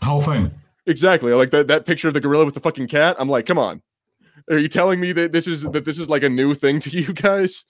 a- 0.00 0.04
whole 0.04 0.22
thing? 0.22 0.50
exactly 0.86 1.32
like 1.32 1.50
that, 1.52 1.68
that 1.68 1.86
picture 1.86 2.08
of 2.08 2.14
the 2.14 2.20
gorilla 2.20 2.44
with 2.44 2.54
the 2.54 2.60
fucking 2.60 2.88
cat 2.88 3.14
i'm 3.20 3.28
like 3.28 3.46
come 3.46 3.56
on 3.58 3.80
are 4.50 4.58
you 4.58 4.66
telling 4.68 4.98
me 4.98 5.12
that 5.12 5.30
this 5.30 5.46
is 5.46 5.62
that 5.62 5.84
this 5.84 5.96
is 5.96 6.08
like 6.10 6.24
a 6.24 6.28
new 6.28 6.54
thing 6.54 6.80
to 6.80 6.90
you 6.90 7.12
guys 7.12 7.64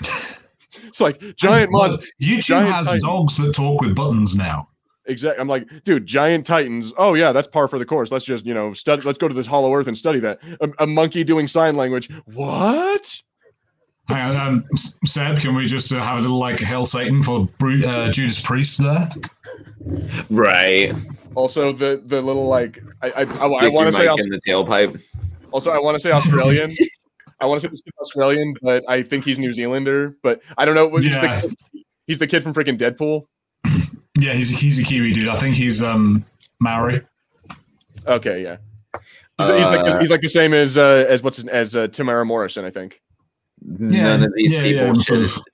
it's 0.00 1.00
like 1.00 1.20
giant 1.36 1.70
mon 1.70 1.98
YouTube 2.20 2.40
giant 2.42 2.74
has 2.74 2.86
titans. 2.86 3.02
dogs 3.04 3.36
that 3.38 3.54
talk 3.54 3.80
with 3.80 3.94
buttons 3.94 4.34
now. 4.36 4.68
Exactly. 5.06 5.40
I'm 5.40 5.48
like, 5.48 5.68
dude, 5.84 6.06
giant 6.06 6.46
titans. 6.46 6.92
Oh 6.96 7.14
yeah, 7.14 7.30
that's 7.30 7.46
par 7.46 7.68
for 7.68 7.78
the 7.78 7.84
course. 7.84 8.10
Let's 8.10 8.24
just 8.24 8.44
you 8.46 8.54
know 8.54 8.72
study. 8.72 9.02
Let's 9.02 9.18
go 9.18 9.28
to 9.28 9.34
this 9.34 9.46
Hollow 9.46 9.72
Earth 9.74 9.86
and 9.86 9.96
study 9.96 10.18
that. 10.20 10.40
A, 10.60 10.70
a 10.80 10.86
monkey 10.86 11.22
doing 11.24 11.46
sign 11.46 11.76
language. 11.76 12.10
What? 12.24 13.22
Hang 14.08 14.36
on, 14.36 14.36
um, 14.36 14.64
Seb, 15.06 15.38
can 15.38 15.54
we 15.54 15.66
just 15.66 15.90
uh, 15.92 16.02
have 16.02 16.18
a 16.18 16.20
little 16.20 16.38
like 16.38 16.60
hail 16.60 16.84
Satan 16.84 17.22
for 17.22 17.48
Bru- 17.58 17.86
uh, 17.86 18.12
Judas 18.12 18.40
Priest 18.40 18.82
there? 18.82 19.08
Right. 20.28 20.94
Also, 21.34 21.72
the 21.72 22.02
the 22.06 22.20
little 22.20 22.46
like 22.46 22.82
I 23.02 23.06
I, 23.08 23.20
I, 23.20 23.24
Stick 23.24 23.50
your 23.62 23.72
want 23.72 23.86
to 23.86 23.92
say 23.92 24.00
mic 24.00 24.08
I'll, 24.10 24.16
in 24.16 24.28
the 24.28 24.40
tailpipe. 24.46 25.02
Also, 25.52 25.70
I 25.70 25.78
want 25.78 25.94
to 25.94 26.00
say 26.00 26.10
Australian. 26.10 26.76
I 27.40 27.46
want 27.46 27.60
to 27.60 27.66
say 27.66 27.70
this 27.70 27.82
kid's 27.82 27.96
Australian, 28.00 28.54
but 28.62 28.88
I 28.88 29.02
think 29.02 29.24
he's 29.24 29.38
New 29.38 29.52
Zealander. 29.52 30.16
But 30.22 30.40
I 30.56 30.64
don't 30.64 30.74
know. 30.74 30.94
He's, 30.96 31.12
Yeah. 31.12 31.40
the, 31.40 31.54
he's 32.06 32.18
the 32.18 32.26
kid 32.26 32.42
from 32.42 32.54
freaking 32.54 32.78
Deadpool. 32.78 33.26
Yeah, 34.18 34.32
he's 34.34 34.48
he's 34.48 34.78
a 34.78 34.82
Kiwi 34.82 35.12
dude. 35.12 35.28
I 35.28 35.36
think 35.36 35.56
he's 35.56 35.82
um 35.82 36.24
Maori. 36.60 37.00
Okay, 38.06 38.42
yeah. 38.42 38.58
He's, 39.38 39.46
he's, 39.48 39.66
like, 39.66 39.80
Uh, 39.80 39.98
he's 39.98 40.10
like 40.10 40.20
the 40.20 40.28
same 40.28 40.54
as 40.54 40.76
uh, 40.76 41.06
as 41.08 41.22
what's 41.22 41.38
his, 41.38 41.46
as 41.48 41.74
uh, 41.74 41.88
Temuera 41.88 42.24
Morrison, 42.24 42.64
I 42.64 42.70
think. 42.70 43.02
None 43.64 44.22
of 44.22 44.32
these 44.34 44.54
yeah, 44.54 44.62
people 44.62 44.84
yeah, 44.84 44.88
I'm 44.90 45.00
should. 45.00 45.30
sort 45.30 45.48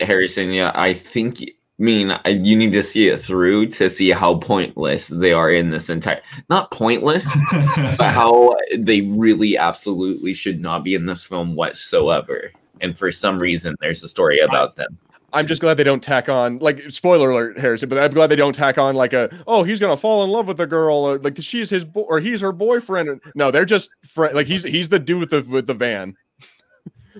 Harrison, 0.00 0.50
yeah, 0.50 0.72
I 0.74 0.92
think. 0.92 1.42
I 1.42 1.84
mean, 1.84 2.12
I, 2.24 2.28
you 2.28 2.56
need 2.56 2.72
to 2.72 2.82
see 2.82 3.08
it 3.08 3.18
through 3.18 3.66
to 3.68 3.90
see 3.90 4.10
how 4.10 4.36
pointless 4.36 5.08
they 5.08 5.32
are 5.32 5.50
in 5.50 5.70
this 5.70 5.90
entire. 5.90 6.20
Not 6.48 6.70
pointless, 6.70 7.28
but 7.98 8.12
how 8.12 8.54
they 8.76 9.00
really 9.02 9.56
absolutely 9.56 10.34
should 10.34 10.60
not 10.60 10.84
be 10.84 10.94
in 10.94 11.06
this 11.06 11.26
film 11.26 11.54
whatsoever. 11.54 12.52
And 12.80 12.96
for 12.96 13.10
some 13.10 13.38
reason, 13.38 13.74
there's 13.80 14.02
a 14.02 14.08
story 14.08 14.40
about 14.40 14.76
them. 14.76 14.98
I'm 15.32 15.46
just 15.46 15.60
glad 15.60 15.76
they 15.76 15.84
don't 15.84 16.02
tack 16.02 16.28
on 16.28 16.58
like 16.58 16.90
spoiler 16.90 17.30
alert, 17.30 17.58
Harrison. 17.58 17.88
But 17.88 17.98
I'm 17.98 18.12
glad 18.12 18.28
they 18.28 18.36
don't 18.36 18.54
tack 18.54 18.78
on 18.78 18.94
like 18.94 19.12
a 19.12 19.30
oh 19.46 19.62
he's 19.62 19.80
gonna 19.80 19.96
fall 19.96 20.24
in 20.24 20.30
love 20.30 20.46
with 20.46 20.58
the 20.58 20.66
girl 20.66 20.98
or 20.98 21.18
like 21.18 21.38
she's 21.40 21.70
his 21.70 21.84
bo- 21.84 22.02
or 22.02 22.20
he's 22.20 22.40
her 22.42 22.52
boyfriend. 22.52 23.20
No, 23.34 23.50
they're 23.50 23.64
just 23.64 23.90
friend. 24.06 24.34
Like 24.34 24.46
he's 24.46 24.62
he's 24.62 24.88
the 24.88 24.98
dude 24.98 25.20
with 25.20 25.30
the 25.30 25.42
with 25.48 25.66
the 25.66 25.74
van. 25.74 26.16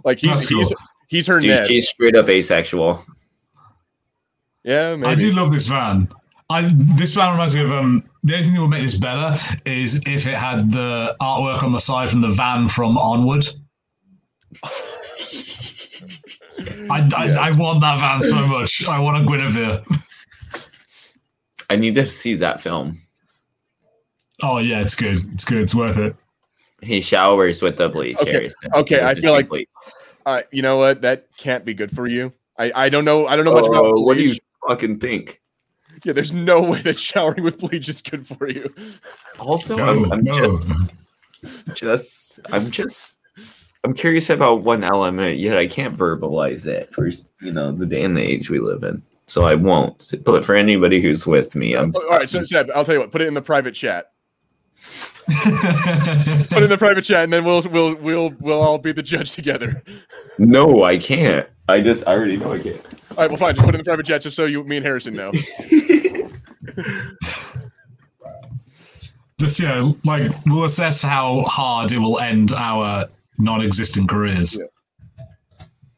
Like 0.04 0.18
he's 0.18 0.30
That's 0.32 0.48
cool. 0.48 0.58
he's 0.60 0.72
he's 1.08 1.26
her 1.26 1.40
Dude, 1.40 1.50
Ned. 1.50 1.66
she's 1.66 1.88
straight 1.88 2.16
up 2.16 2.28
asexual. 2.28 3.04
Yeah, 4.64 4.96
I 5.04 5.14
do 5.14 5.32
love 5.32 5.50
this 5.50 5.66
van. 5.66 6.08
I 6.50 6.70
this 6.96 7.14
van 7.14 7.32
reminds 7.32 7.54
me 7.54 7.62
of 7.62 7.72
um 7.72 8.04
the 8.22 8.34
only 8.34 8.44
thing 8.44 8.54
that 8.54 8.60
would 8.60 8.68
make 8.68 8.82
this 8.82 8.96
better 8.96 9.40
is 9.64 9.96
if 10.06 10.26
it 10.26 10.34
had 10.34 10.70
the 10.70 11.16
artwork 11.20 11.62
on 11.62 11.72
the 11.72 11.80
side 11.80 12.10
from 12.10 12.20
the 12.20 12.28
van 12.30 12.68
from 12.68 12.96
Onward. 12.96 13.44
I, 16.90 17.08
I, 17.16 17.36
I 17.48 17.56
want 17.56 17.80
that 17.80 17.98
van 17.98 18.22
so 18.22 18.46
much. 18.46 18.86
I 18.86 18.98
want 19.00 19.16
a 19.16 19.26
Guinevere. 19.26 19.82
I 21.70 21.76
need 21.76 21.94
to 21.94 22.08
see 22.08 22.34
that 22.36 22.60
film. 22.60 23.00
Oh 24.42 24.58
yeah, 24.58 24.80
it's 24.82 24.94
good. 24.94 25.18
It's 25.32 25.44
good. 25.44 25.62
It's 25.62 25.74
worth 25.74 25.98
it. 25.98 26.14
He 26.82 27.00
showers 27.00 27.62
with 27.62 27.76
the 27.76 27.88
bleach. 27.88 28.18
Okay, 28.18 28.32
Harrison. 28.32 28.70
okay, 28.74 28.96
He 28.96 29.00
I 29.02 29.14
feel 29.14 29.32
like- 29.32 29.48
Uh, 30.26 30.42
you 30.50 30.62
know 30.62 30.76
what? 30.76 31.02
That 31.02 31.28
can't 31.36 31.64
be 31.64 31.74
good 31.74 31.94
for 31.94 32.06
you. 32.06 32.32
I 32.58 32.72
I 32.74 32.88
don't 32.88 33.04
know. 33.04 33.26
I 33.26 33.36
don't 33.36 33.44
know 33.44 33.54
much 33.54 33.66
about 33.66 33.84
Oh, 33.86 34.02
what 34.02 34.16
do 34.16 34.22
you 34.24 34.36
fucking 34.68 34.98
think? 35.00 35.40
Yeah, 36.04 36.12
there's 36.12 36.32
no 36.32 36.60
way 36.62 36.80
that 36.82 36.98
showering 36.98 37.42
with 37.44 37.58
bleach 37.58 37.88
is 37.88 38.02
good 38.02 38.26
for 38.26 38.48
you. 38.48 38.72
Also, 39.38 39.76
No, 39.76 39.84
I'm, 39.84 40.12
I'm 40.12 40.24
no. 40.24 40.32
just 40.32 40.66
just 41.74 42.40
I'm 42.50 42.70
just 42.70 43.18
I'm 43.84 43.94
curious 43.94 44.30
about 44.30 44.62
one 44.62 44.84
element 44.84 45.38
yet 45.38 45.56
I 45.56 45.66
can't 45.66 45.96
verbalize 45.96 46.66
it 46.66 46.92
for 46.94 47.08
you 47.40 47.52
know 47.52 47.72
the 47.72 47.86
day 47.86 48.04
and 48.04 48.16
the 48.16 48.22
age 48.22 48.48
we 48.50 48.58
live 48.60 48.82
in. 48.84 49.02
So 49.26 49.44
I 49.44 49.54
won't. 49.54 50.12
But 50.24 50.44
for 50.44 50.54
anybody 50.54 51.00
who's 51.00 51.26
with 51.26 51.54
me, 51.56 51.74
I'm 51.74 51.92
All 51.94 52.08
right, 52.08 52.28
so 52.28 52.44
Seb, 52.44 52.70
I'll 52.74 52.84
tell 52.84 52.94
you 52.94 53.00
what. 53.00 53.12
Put 53.12 53.22
it 53.22 53.28
in 53.28 53.34
the 53.34 53.42
private 53.42 53.72
chat. 53.74 54.12
Put 55.28 56.62
in 56.62 56.70
the 56.70 56.76
private 56.78 57.02
chat, 57.04 57.24
and 57.24 57.32
then 57.32 57.44
we'll 57.44 57.62
we'll 57.62 57.94
we'll 57.96 58.30
we'll 58.40 58.60
all 58.60 58.78
be 58.78 58.92
the 58.92 59.02
judge 59.02 59.32
together. 59.32 59.82
no, 60.38 60.82
I 60.82 60.98
can't. 60.98 61.48
I 61.68 61.80
just 61.80 62.06
I 62.06 62.12
already 62.12 62.36
know 62.36 62.52
I 62.52 62.58
can't. 62.58 62.84
All 63.12 63.18
right, 63.18 63.30
well, 63.30 63.38
fine. 63.38 63.54
Just 63.54 63.64
put 63.64 63.74
in 63.74 63.78
the 63.78 63.84
private 63.84 64.06
chat, 64.06 64.22
just 64.22 64.36
so 64.36 64.46
you, 64.46 64.64
me 64.64 64.78
and 64.78 64.86
Harrison 64.86 65.14
know. 65.14 65.32
Just 69.38 69.58
you 69.58 69.66
know, 69.66 69.96
like 70.04 70.30
we'll 70.46 70.64
assess 70.64 71.02
how 71.02 71.42
hard 71.42 71.90
it 71.92 71.98
will 71.98 72.20
end 72.20 72.52
our 72.52 73.08
non-existent 73.38 74.08
careers. 74.08 74.56
Yeah. 74.56 74.66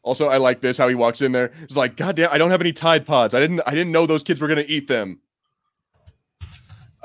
Also, 0.01 0.29
I 0.29 0.37
like 0.37 0.61
this 0.61 0.77
how 0.77 0.87
he 0.87 0.95
walks 0.95 1.21
in 1.21 1.31
there. 1.31 1.51
He's 1.67 1.77
like, 1.77 1.95
"God 1.95 2.15
damn, 2.15 2.31
I 2.31 2.37
don't 2.37 2.51
have 2.51 2.61
any 2.61 2.73
Tide 2.73 3.05
Pods. 3.05 3.33
I 3.33 3.39
didn't 3.39 3.61
I 3.65 3.71
didn't 3.71 3.91
know 3.91 4.05
those 4.05 4.23
kids 4.23 4.41
were 4.41 4.47
gonna 4.47 4.65
eat 4.67 4.87
them." 4.87 5.19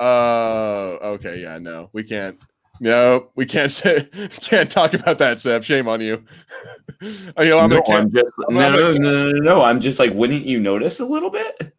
Uh, 0.01 0.97
okay, 1.03 1.39
yeah, 1.41 1.59
no, 1.59 1.89
we 1.93 2.03
can't. 2.03 2.35
No, 2.79 3.27
we 3.35 3.45
can't 3.45 3.71
say 3.71 4.05
can't 4.41 4.69
talk 4.71 4.95
about 4.95 5.19
that, 5.19 5.39
Seb. 5.39 5.63
Shame 5.63 5.87
on 5.87 6.01
you. 6.01 6.23
you 7.01 7.11
know, 7.37 7.59
I'm 7.59 7.69
no, 7.69 7.81
gonna 7.83 7.99
I'm 7.99 8.11
just 8.11 8.33
I'm 8.49 8.55
no, 8.55 8.71
no, 8.71 8.93
no, 8.93 9.31
no, 9.31 9.39
no. 9.39 9.61
I'm 9.61 9.79
just 9.79 9.99
like, 9.99 10.11
wouldn't 10.13 10.45
you 10.45 10.59
notice 10.59 10.99
a 10.99 11.05
little 11.05 11.29
bit, 11.29 11.73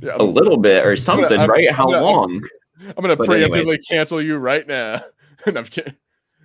yeah, 0.00 0.14
a 0.18 0.24
I'm, 0.24 0.34
little 0.34 0.56
bit, 0.56 0.84
or 0.84 0.96
something, 0.96 1.38
I'm- 1.38 1.48
right? 1.48 1.68
I'm 1.68 1.74
How 1.76 1.84
gonna- 1.84 2.02
long? 2.02 2.42
I'm 2.84 2.94
gonna 3.02 3.14
but 3.14 3.28
preemptively 3.28 3.58
anyway. 3.58 3.78
cancel 3.78 4.20
you 4.20 4.36
right 4.38 4.66
now. 4.66 5.00
No, 5.46 5.60
I'm. 5.60 5.66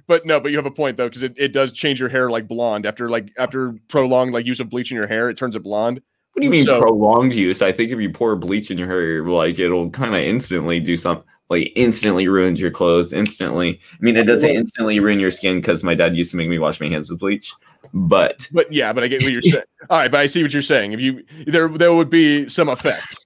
But 0.07 0.25
no, 0.25 0.39
but 0.39 0.49
you 0.51 0.57
have 0.57 0.65
a 0.65 0.71
point 0.71 0.97
though, 0.97 1.07
because 1.07 1.21
it, 1.21 1.33
it 1.37 1.49
does 1.49 1.71
change 1.73 1.99
your 1.99 2.09
hair 2.09 2.31
like 2.31 2.47
blonde 2.47 2.85
after 2.85 3.09
like 3.09 3.31
after 3.37 3.75
prolonged 3.89 4.33
like 4.33 4.45
use 4.45 4.59
of 4.59 4.69
bleach 4.69 4.91
in 4.91 4.95
your 4.97 5.05
hair, 5.07 5.29
it 5.29 5.37
turns 5.37 5.55
it 5.55 5.59
blonde. 5.63 6.01
What 6.37 6.41
do 6.41 6.45
you 6.45 6.51
mean 6.51 6.65
So- 6.65 6.79
prolonged 6.79 7.33
use? 7.33 7.63
I 7.63 7.71
think 7.71 7.91
if 7.91 7.99
you 7.99 8.11
pour 8.11 8.35
bleach 8.35 8.69
in 8.69 8.77
your 8.77 8.87
hair, 8.87 9.23
like 9.23 9.57
it'll 9.57 9.89
kind 9.89 10.13
of 10.13 10.21
instantly 10.21 10.79
do 10.79 10.95
something. 10.95 11.25
Like 11.49 11.71
instantly 11.75 12.27
ruins 12.27 12.61
your 12.61 12.69
clothes. 12.69 13.11
Instantly. 13.11 13.79
I 13.91 13.97
mean, 14.01 14.15
it 14.17 14.25
doesn't 14.25 14.47
instantly 14.47 14.99
ruin 14.99 15.19
your 15.19 15.31
skin 15.31 15.59
because 15.59 15.83
my 15.83 15.95
dad 15.95 16.15
used 16.15 16.29
to 16.29 16.37
make 16.37 16.47
me 16.47 16.59
wash 16.59 16.79
my 16.79 16.89
hands 16.89 17.09
with 17.09 17.21
bleach. 17.21 17.51
But 17.91 18.47
But 18.51 18.71
yeah, 18.71 18.93
but 18.93 19.03
I 19.03 19.07
get 19.07 19.23
what 19.23 19.33
you're 19.33 19.41
saying. 19.41 19.63
All 19.89 19.97
right, 19.97 20.11
but 20.11 20.19
I 20.19 20.27
see 20.27 20.43
what 20.43 20.53
you're 20.53 20.61
saying. 20.61 20.91
If 20.91 21.01
you 21.01 21.23
there 21.47 21.69
there 21.69 21.95
would 21.95 22.11
be 22.11 22.47
some 22.47 22.69
effect. 22.69 23.17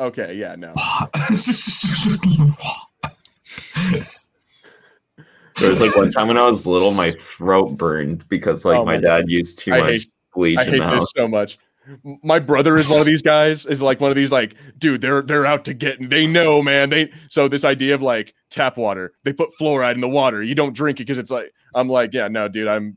Okay, 0.00 0.34
yeah, 0.34 0.56
no. 0.56 0.74
there 5.60 5.70
was 5.70 5.80
like 5.80 5.94
one 5.94 6.10
time 6.10 6.26
when 6.26 6.36
I 6.36 6.46
was 6.46 6.66
little, 6.66 6.92
my 6.94 7.10
throat 7.36 7.76
burned 7.76 8.26
because 8.28 8.64
like 8.64 8.76
Oh 8.76 8.84
my 8.84 8.94
my 8.94 9.00
dad 9.00 9.30
used 9.30 9.60
too 9.60 9.72
I 9.72 9.80
much 9.92 10.06
bleach 10.34 10.58
I 10.58 10.64
hate 10.64 10.70
the 10.70 10.78
this 10.78 10.84
house. 10.84 11.12
so 11.14 11.28
much. 11.28 11.58
My 12.22 12.38
brother 12.38 12.76
is 12.76 12.88
one 12.88 13.00
of 13.00 13.06
these 13.06 13.22
guys. 13.22 13.66
Is 13.66 13.82
like 13.82 14.00
one 14.00 14.10
of 14.10 14.16
these 14.16 14.30
like, 14.30 14.54
dude, 14.78 15.00
they're 15.00 15.22
they're 15.22 15.46
out 15.46 15.64
to 15.64 15.74
get. 15.74 16.08
They 16.08 16.26
know, 16.26 16.62
man. 16.62 16.90
They 16.90 17.12
so 17.28 17.48
this 17.48 17.64
idea 17.64 17.94
of 17.94 18.02
like 18.02 18.34
tap 18.50 18.76
water. 18.76 19.14
They 19.24 19.32
put 19.32 19.50
fluoride 19.60 19.94
in 19.94 20.00
the 20.00 20.08
water. 20.08 20.42
You 20.42 20.54
don't 20.54 20.74
drink 20.74 21.00
it 21.00 21.04
because 21.04 21.18
it's 21.18 21.30
like. 21.30 21.52
I'm 21.74 21.88
like, 21.88 22.12
yeah, 22.12 22.28
no, 22.28 22.48
dude. 22.48 22.68
I'm. 22.68 22.96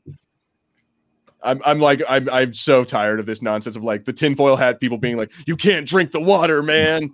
I'm, 1.42 1.62
I'm 1.64 1.80
like 1.80 2.02
I'm 2.10 2.28
I'm 2.32 2.54
so 2.56 2.84
tired 2.84 3.20
of 3.20 3.28
this 3.28 3.44
nonsense 3.44 3.76
of 3.76 3.84
like 3.84 4.06
the 4.06 4.14
tinfoil 4.14 4.56
hat 4.56 4.80
people 4.80 4.98
being 4.98 5.16
like 5.16 5.32
you 5.46 5.56
can't 5.56 5.88
drink 5.88 6.12
the 6.12 6.20
water 6.20 6.64
man 6.64 7.12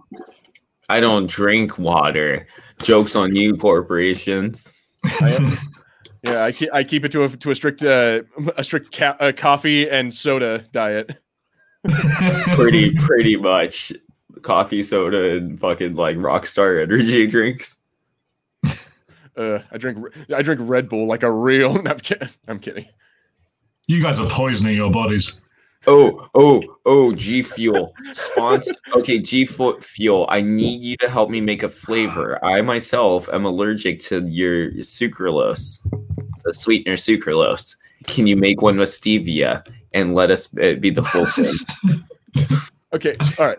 I 0.92 1.00
don't 1.00 1.28
drink 1.28 1.78
water. 1.78 2.46
Jokes 2.84 3.16
on 3.16 3.34
you, 3.34 3.56
corporations. 3.56 4.68
yeah 6.24 6.44
I 6.44 6.52
keep, 6.52 6.70
I 6.74 6.84
keep 6.84 7.06
it 7.06 7.12
to 7.14 7.24
a 7.24 7.30
to 7.30 7.52
a 7.52 7.56
strict 7.56 7.84
uh, 7.84 8.22
a 8.58 8.64
strict 8.64 8.96
ca- 8.96 9.18
uh, 9.20 9.32
coffee 9.36 9.90
and 9.90 10.14
soda 10.14 10.66
diet 10.72 11.18
Pretty, 12.56 12.96
pretty 12.96 13.36
much. 13.38 13.92
Coffee, 14.44 14.84
soda, 14.84 15.36
and 15.38 15.60
fucking 15.60 15.96
like 15.96 16.16
Rockstar 16.16 16.82
energy 16.82 17.26
drinks. 17.36 17.78
uh, 19.36 19.60
I 19.72 19.78
drink 19.78 19.98
I 20.36 20.42
drink 20.44 20.62
Red 20.64 20.90
Bull 20.90 21.08
like 21.08 21.24
a 21.24 21.32
real 21.32 21.74
no, 21.82 21.92
I'm 21.92 22.00
kidding 22.00 22.30
I'm 22.48 22.60
kidding 22.60 22.86
You 23.88 24.02
guys 24.02 24.20
are 24.20 24.30
poisoning 24.30 24.76
your 24.76 24.92
bodies. 24.92 25.34
Oh, 25.88 26.28
oh, 26.36 26.62
oh, 26.86 27.12
G 27.16 27.42
Fuel. 27.42 27.96
Sponsor. 28.14 28.76
Okay, 28.96 29.18
G 29.18 29.46
Fu- 29.46 29.80
Fuel. 29.80 30.28
I 30.30 30.40
need 30.42 30.82
you 30.84 30.96
to 30.98 31.10
help 31.10 31.32
me 31.32 31.42
make 31.42 31.64
a 31.64 31.70
flavor. 31.70 32.44
I 32.46 32.62
myself 32.62 33.28
am 33.34 33.46
allergic 33.46 34.00
to 34.02 34.24
your 34.28 34.72
sucralose, 34.74 35.80
the 36.44 36.54
sweetener 36.54 36.96
sucralose. 36.96 37.76
Can 38.08 38.28
you 38.28 38.36
make 38.36 38.62
one 38.62 38.78
with 38.78 38.90
stevia 38.90 39.66
and 39.94 40.16
let 40.16 40.32
us 40.32 40.56
uh, 40.58 40.76
be 40.76 40.90
the 40.90 41.04
full 41.04 41.26
thing? 41.26 41.54
Okay, 42.94 43.16
all 43.40 43.46
right. 43.46 43.58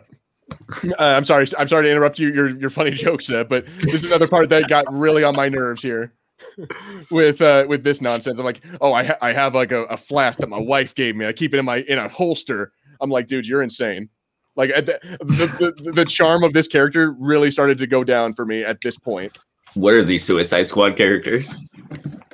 Uh, 0.99 1.17
I'm 1.17 1.25
sorry. 1.25 1.47
I'm 1.59 1.69
sorry 1.69 1.85
to 1.85 1.91
interrupt 1.91 2.19
you. 2.19 2.33
Your 2.33 2.49
your 2.49 2.71
funny 2.71 2.91
jokes, 3.07 3.31
uh, 3.31 3.45
but 3.45 3.65
this 3.81 3.95
is 3.95 4.05
another 4.05 4.29
part 4.29 4.49
that 4.51 4.69
got 4.69 4.85
really 4.93 5.25
on 5.25 5.35
my 5.35 5.49
nerves 5.49 5.83
here. 5.83 6.13
with 7.11 7.41
uh 7.41 7.65
with 7.69 7.85
this 7.85 8.01
nonsense, 8.01 8.39
I'm 8.39 8.45
like, 8.45 8.61
oh, 8.81 8.93
I 8.93 9.05
ha- 9.05 9.19
I 9.23 9.33
have 9.33 9.55
like 9.55 9.73
a, 9.73 9.85
a 9.85 9.97
flask 9.97 10.39
that 10.41 10.49
my 10.49 10.59
wife 10.59 10.95
gave 10.95 11.17
me. 11.17 11.27
I 11.27 11.33
keep 11.33 11.55
it 11.55 11.59
in 11.59 11.65
my 11.65 11.79
in 11.89 11.99
a 11.99 12.09
holster. 12.09 12.73
I'm 13.01 13.11
like, 13.11 13.27
dude, 13.27 13.47
you're 13.47 13.63
insane. 13.63 14.09
Like 14.55 14.71
the, 14.71 15.01
the, 15.21 15.73
the 15.83 15.93
the 15.93 16.05
charm 16.05 16.45
of 16.45 16.53
this 16.53 16.69
character 16.69 17.13
really 17.13 17.51
started 17.51 17.79
to 17.79 17.87
go 17.87 18.05
down 18.05 18.35
for 18.35 18.45
me 18.45 18.63
at 18.65 18.79
this 18.83 18.99
point. 18.99 19.39
What 19.75 19.95
are 19.95 20.03
these 20.03 20.25
Suicide 20.25 20.65
Squad 20.65 20.97
characters? 20.97 21.57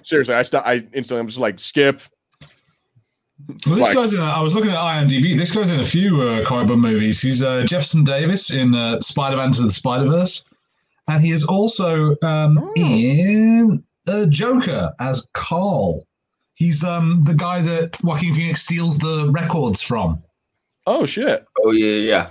Seriously, 0.09 0.35
I 0.35 0.43
st- 0.43 0.63
I 0.65 0.75
instantly 0.95 1.21
I'm 1.21 1.27
just 1.27 1.39
like 1.39 1.61
skip. 1.61 2.01
Well, 3.67 3.77
this 3.77 3.85
Like- 3.85 3.95
guy's 3.95 4.15
in. 4.15 4.21
A, 4.21 4.25
I 4.25 4.41
was 4.41 4.55
looking 4.55 4.71
at 4.71 4.79
IMDb. 4.79 5.37
This 5.37 5.55
guy's 5.55 5.69
in 5.69 5.81
a 5.81 5.85
few 5.87 6.23
uh, 6.23 6.45
comic 6.47 6.69
book 6.69 6.79
movies. 6.79 7.21
He's 7.21 7.43
uh, 7.43 7.65
Jefferson 7.65 8.05
Davis 8.05 8.51
in 8.55 8.75
uh, 8.75 9.01
Spider-Man 9.03 9.53
to 9.53 9.63
the 9.65 9.71
Spider-Verse, 9.71 10.45
and 11.09 11.21
he 11.23 11.31
is 11.33 11.45
also 11.45 12.17
um, 12.23 12.57
Oh. 12.59 12.73
in 12.75 13.85
uh, 14.07 14.25
Joker 14.27 14.93
as 14.99 15.27
Carl. 15.35 16.07
He's 16.55 16.83
um, 16.83 17.23
the 17.25 17.35
guy 17.35 17.61
that 17.61 18.03
Joaquin 18.03 18.35
Phoenix 18.35 18.63
steals 18.63 18.99
the 18.99 19.29
records 19.31 19.83
from. 19.83 20.23
Oh 20.87 21.05
shit. 21.05 21.45
Oh 21.63 21.71
yeah, 21.73 21.97
yeah. 21.97 22.31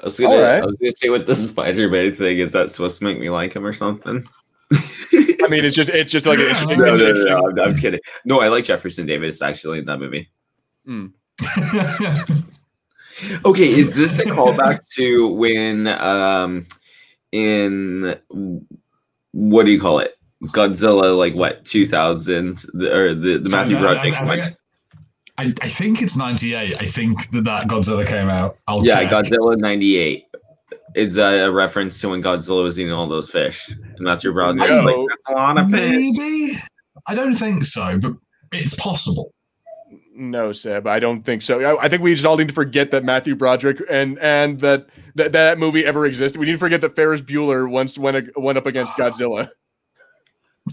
I 0.00 0.04
was 0.04 0.18
gonna, 0.20 0.32
All 0.36 0.40
right. 0.42 0.62
I 0.62 0.66
was 0.66 0.76
gonna 0.80 0.92
say 0.96 1.08
with 1.10 1.26
the 1.26 1.34
Spider-Man 1.48 2.14
thing, 2.14 2.38
is 2.38 2.52
that 2.52 2.70
supposed 2.70 2.98
to 3.00 3.04
make 3.04 3.18
me 3.18 3.30
like 3.30 3.54
him 3.56 3.66
or 3.66 3.72
something? 3.72 4.24
I 5.42 5.48
mean, 5.48 5.64
it's 5.64 5.76
just 5.76 5.90
it's 5.90 6.12
just 6.12 6.26
like 6.26 6.38
it's, 6.40 6.64
No, 6.66 6.74
no, 6.74 6.92
no, 6.96 7.12
no, 7.12 7.24
no, 7.24 7.46
I'm, 7.48 7.60
I'm 7.70 7.76
kidding. 7.76 8.00
No, 8.24 8.40
I 8.40 8.48
like 8.48 8.64
Jefferson 8.64 9.06
Davis 9.06 9.42
actually 9.42 9.78
in 9.78 9.84
that 9.86 9.98
movie. 9.98 10.28
Okay, 13.44 13.68
is 13.68 13.94
this 13.94 14.18
a 14.18 14.24
callback 14.24 14.88
to 14.94 15.28
when 15.28 15.86
um 15.88 16.66
in 17.32 18.16
what 19.32 19.66
do 19.66 19.72
you 19.72 19.80
call 19.80 19.98
it? 19.98 20.14
Godzilla 20.44 21.16
like 21.18 21.34
what 21.34 21.64
2000 21.66 22.64
or 22.74 23.14
the 23.14 23.38
the 23.42 23.48
Matthew 23.50 23.76
I, 23.76 23.80
Broderick 23.80 24.14
I, 24.14 24.24
one. 24.24 24.40
I, 24.40 24.56
I, 25.36 25.54
I 25.62 25.68
think 25.68 26.02
it's 26.02 26.16
98. 26.16 26.76
I 26.80 26.86
think 26.86 27.30
that 27.32 27.44
that 27.44 27.66
Godzilla 27.66 28.06
came 28.06 28.28
out. 28.28 28.56
I'll 28.66 28.84
Yeah, 28.84 29.00
check. 29.00 29.10
Godzilla 29.10 29.58
98 29.58 30.24
is 30.94 31.16
a, 31.16 31.40
a 31.46 31.50
reference 31.52 32.00
to 32.00 32.08
when 32.08 32.22
Godzilla 32.22 32.62
was 32.62 32.78
eating 32.80 32.92
all 32.92 33.06
those 33.06 33.30
fish. 33.30 33.68
And 33.68 34.00
Matthew 34.00 34.32
Broderick's 34.32 34.70
No. 34.76 34.82
like 34.82 35.08
that's 35.08 35.28
a 35.28 35.32
lot 35.32 35.58
of 35.58 35.70
fish. 35.70 35.90
Maybe. 35.90 36.52
I 37.06 37.14
don't 37.14 37.34
think 37.34 37.64
so, 37.64 37.98
but 37.98 38.12
it's 38.52 38.74
possible. 38.74 39.32
No, 40.14 40.52
Seb, 40.52 40.86
I 40.86 40.98
don't 40.98 41.22
think 41.22 41.40
so. 41.40 41.60
I, 41.60 41.84
I 41.84 41.88
think 41.88 42.02
we 42.02 42.12
just 42.12 42.26
all 42.26 42.36
need 42.36 42.48
to 42.48 42.54
forget 42.54 42.90
that 42.90 43.04
Matthew 43.04 43.34
Broderick 43.34 43.80
and 43.88 44.18
and 44.18 44.60
that 44.60 44.88
that, 45.14 45.32
that 45.32 45.58
movie 45.58 45.86
ever 45.86 46.04
existed. 46.04 46.38
We 46.38 46.46
need 46.46 46.52
to 46.52 46.58
forget 46.58 46.80
that 46.82 46.94
Ferris 46.94 47.22
Bueller 47.22 47.70
once 47.70 47.96
went 47.96 48.28
went 48.36 48.58
up 48.58 48.66
against 48.66 48.92
Godzilla. 48.94 49.48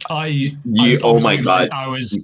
I. 0.09 0.28
You- 0.28 0.57
I 0.80 0.99
oh 1.01 1.20
my 1.22 1.38
God. 1.38 1.70
I 1.72 1.88
was. 1.88 2.20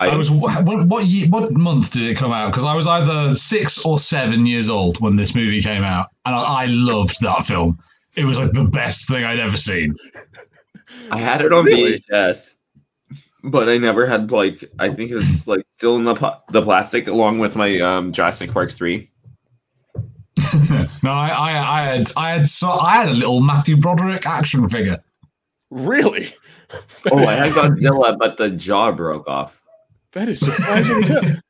I, 0.00 0.10
I 0.10 0.14
was. 0.14 0.30
What, 0.30 0.64
what 0.86 1.06
year? 1.06 1.28
What 1.28 1.52
month 1.52 1.90
did 1.90 2.04
it 2.04 2.16
come 2.16 2.32
out? 2.32 2.52
Because 2.52 2.64
I 2.64 2.74
was 2.74 2.86
either 2.86 3.34
six 3.34 3.84
or 3.84 3.98
seven 3.98 4.46
years 4.46 4.68
old 4.68 5.00
when 5.00 5.16
this 5.16 5.34
movie 5.34 5.60
came 5.60 5.82
out, 5.82 6.08
and 6.24 6.34
I, 6.34 6.38
I 6.38 6.66
loved 6.66 7.20
that 7.20 7.44
film. 7.44 7.78
It 8.14 8.24
was 8.24 8.38
like 8.38 8.52
the 8.52 8.64
best 8.64 9.08
thing 9.08 9.24
I'd 9.24 9.40
ever 9.40 9.56
seen. 9.56 9.94
I 11.10 11.18
had 11.18 11.42
it 11.42 11.52
on 11.52 11.64
Really? 11.64 11.98
VHS, 12.10 12.54
but 13.44 13.68
I 13.68 13.78
never 13.78 14.06
had 14.06 14.30
like 14.30 14.64
I 14.78 14.88
think 14.88 15.10
it 15.10 15.16
was 15.16 15.48
like 15.48 15.66
still 15.66 15.96
in 15.96 16.04
the 16.04 16.14
pla- 16.14 16.40
the 16.50 16.62
plastic 16.62 17.08
along 17.08 17.38
with 17.38 17.56
my 17.56 17.78
um 17.80 18.12
Jurassic 18.12 18.52
Park 18.52 18.70
three. 18.72 19.10
no, 21.02 21.10
I, 21.10 21.28
I, 21.28 21.80
I 21.80 21.84
had, 21.84 22.12
I 22.16 22.30
had, 22.30 22.48
so 22.48 22.70
I 22.70 22.94
had 22.94 23.08
a 23.08 23.12
little 23.12 23.40
Matthew 23.40 23.76
Broderick 23.76 24.24
action 24.24 24.68
figure. 24.68 25.02
Really? 25.70 26.32
Oh, 27.10 27.24
I 27.24 27.34
had 27.34 27.52
Godzilla, 27.52 28.16
but 28.16 28.36
the 28.36 28.50
jaw 28.50 28.92
broke 28.92 29.26
off, 29.26 29.60
That 30.18 30.28
is 30.28 30.40
surprising. 30.40 31.02
hell. 31.02 31.24
and 31.24 31.42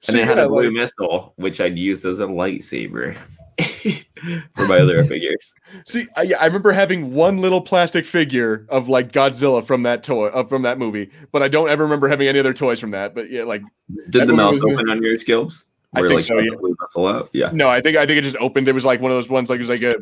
So, 0.00 0.16
it 0.16 0.24
had 0.26 0.38
yeah, 0.38 0.44
a 0.44 0.48
blue 0.48 0.64
like- 0.64 0.72
missile, 0.72 1.32
which 1.36 1.60
I'd 1.60 1.76
use 1.78 2.04
as 2.04 2.20
a 2.20 2.26
lightsaber 2.26 3.16
for 4.54 4.66
my 4.66 4.78
other 4.78 5.04
figures. 5.12 5.54
See, 5.86 6.06
I, 6.16 6.32
I 6.40 6.46
remember 6.46 6.72
having 6.72 7.12
one 7.14 7.38
little 7.38 7.60
plastic 7.60 8.04
figure 8.06 8.66
of 8.70 8.88
like 8.88 9.12
Godzilla 9.12 9.64
from 9.64 9.82
that 9.84 10.02
toy, 10.02 10.28
uh, 10.28 10.44
from 10.44 10.62
that 10.62 10.78
movie, 10.78 11.10
but 11.32 11.42
I 11.42 11.48
don't 11.48 11.68
ever 11.68 11.82
remember 11.84 12.08
having 12.08 12.28
any 12.28 12.38
other 12.38 12.54
toys 12.54 12.80
from 12.80 12.92
that. 12.92 13.14
But 13.14 13.30
yeah, 13.30 13.44
like 13.44 13.62
Did 14.10 14.26
the 14.28 14.32
mouth 14.32 14.62
open 14.62 14.88
on 14.88 15.02
your 15.02 15.18
skills? 15.18 15.66
I 15.96 16.00
think 16.00 16.12
like 16.14 16.22
so, 16.24 16.38
yeah. 16.38 16.50
the 16.50 16.56
blue 16.56 16.74
missile 16.80 17.06
out? 17.06 17.30
Yeah. 17.32 17.50
no, 17.52 17.68
I 17.68 17.80
think 17.80 17.96
I 17.96 18.04
think 18.06 18.18
it 18.18 18.22
just 18.22 18.36
opened. 18.36 18.66
It 18.66 18.72
was 18.72 18.84
like 18.84 19.00
one 19.00 19.12
of 19.12 19.16
those 19.16 19.28
ones, 19.28 19.48
like 19.50 19.58
it 19.60 19.68
was 19.68 19.70
like 19.70 19.82
a 19.82 19.94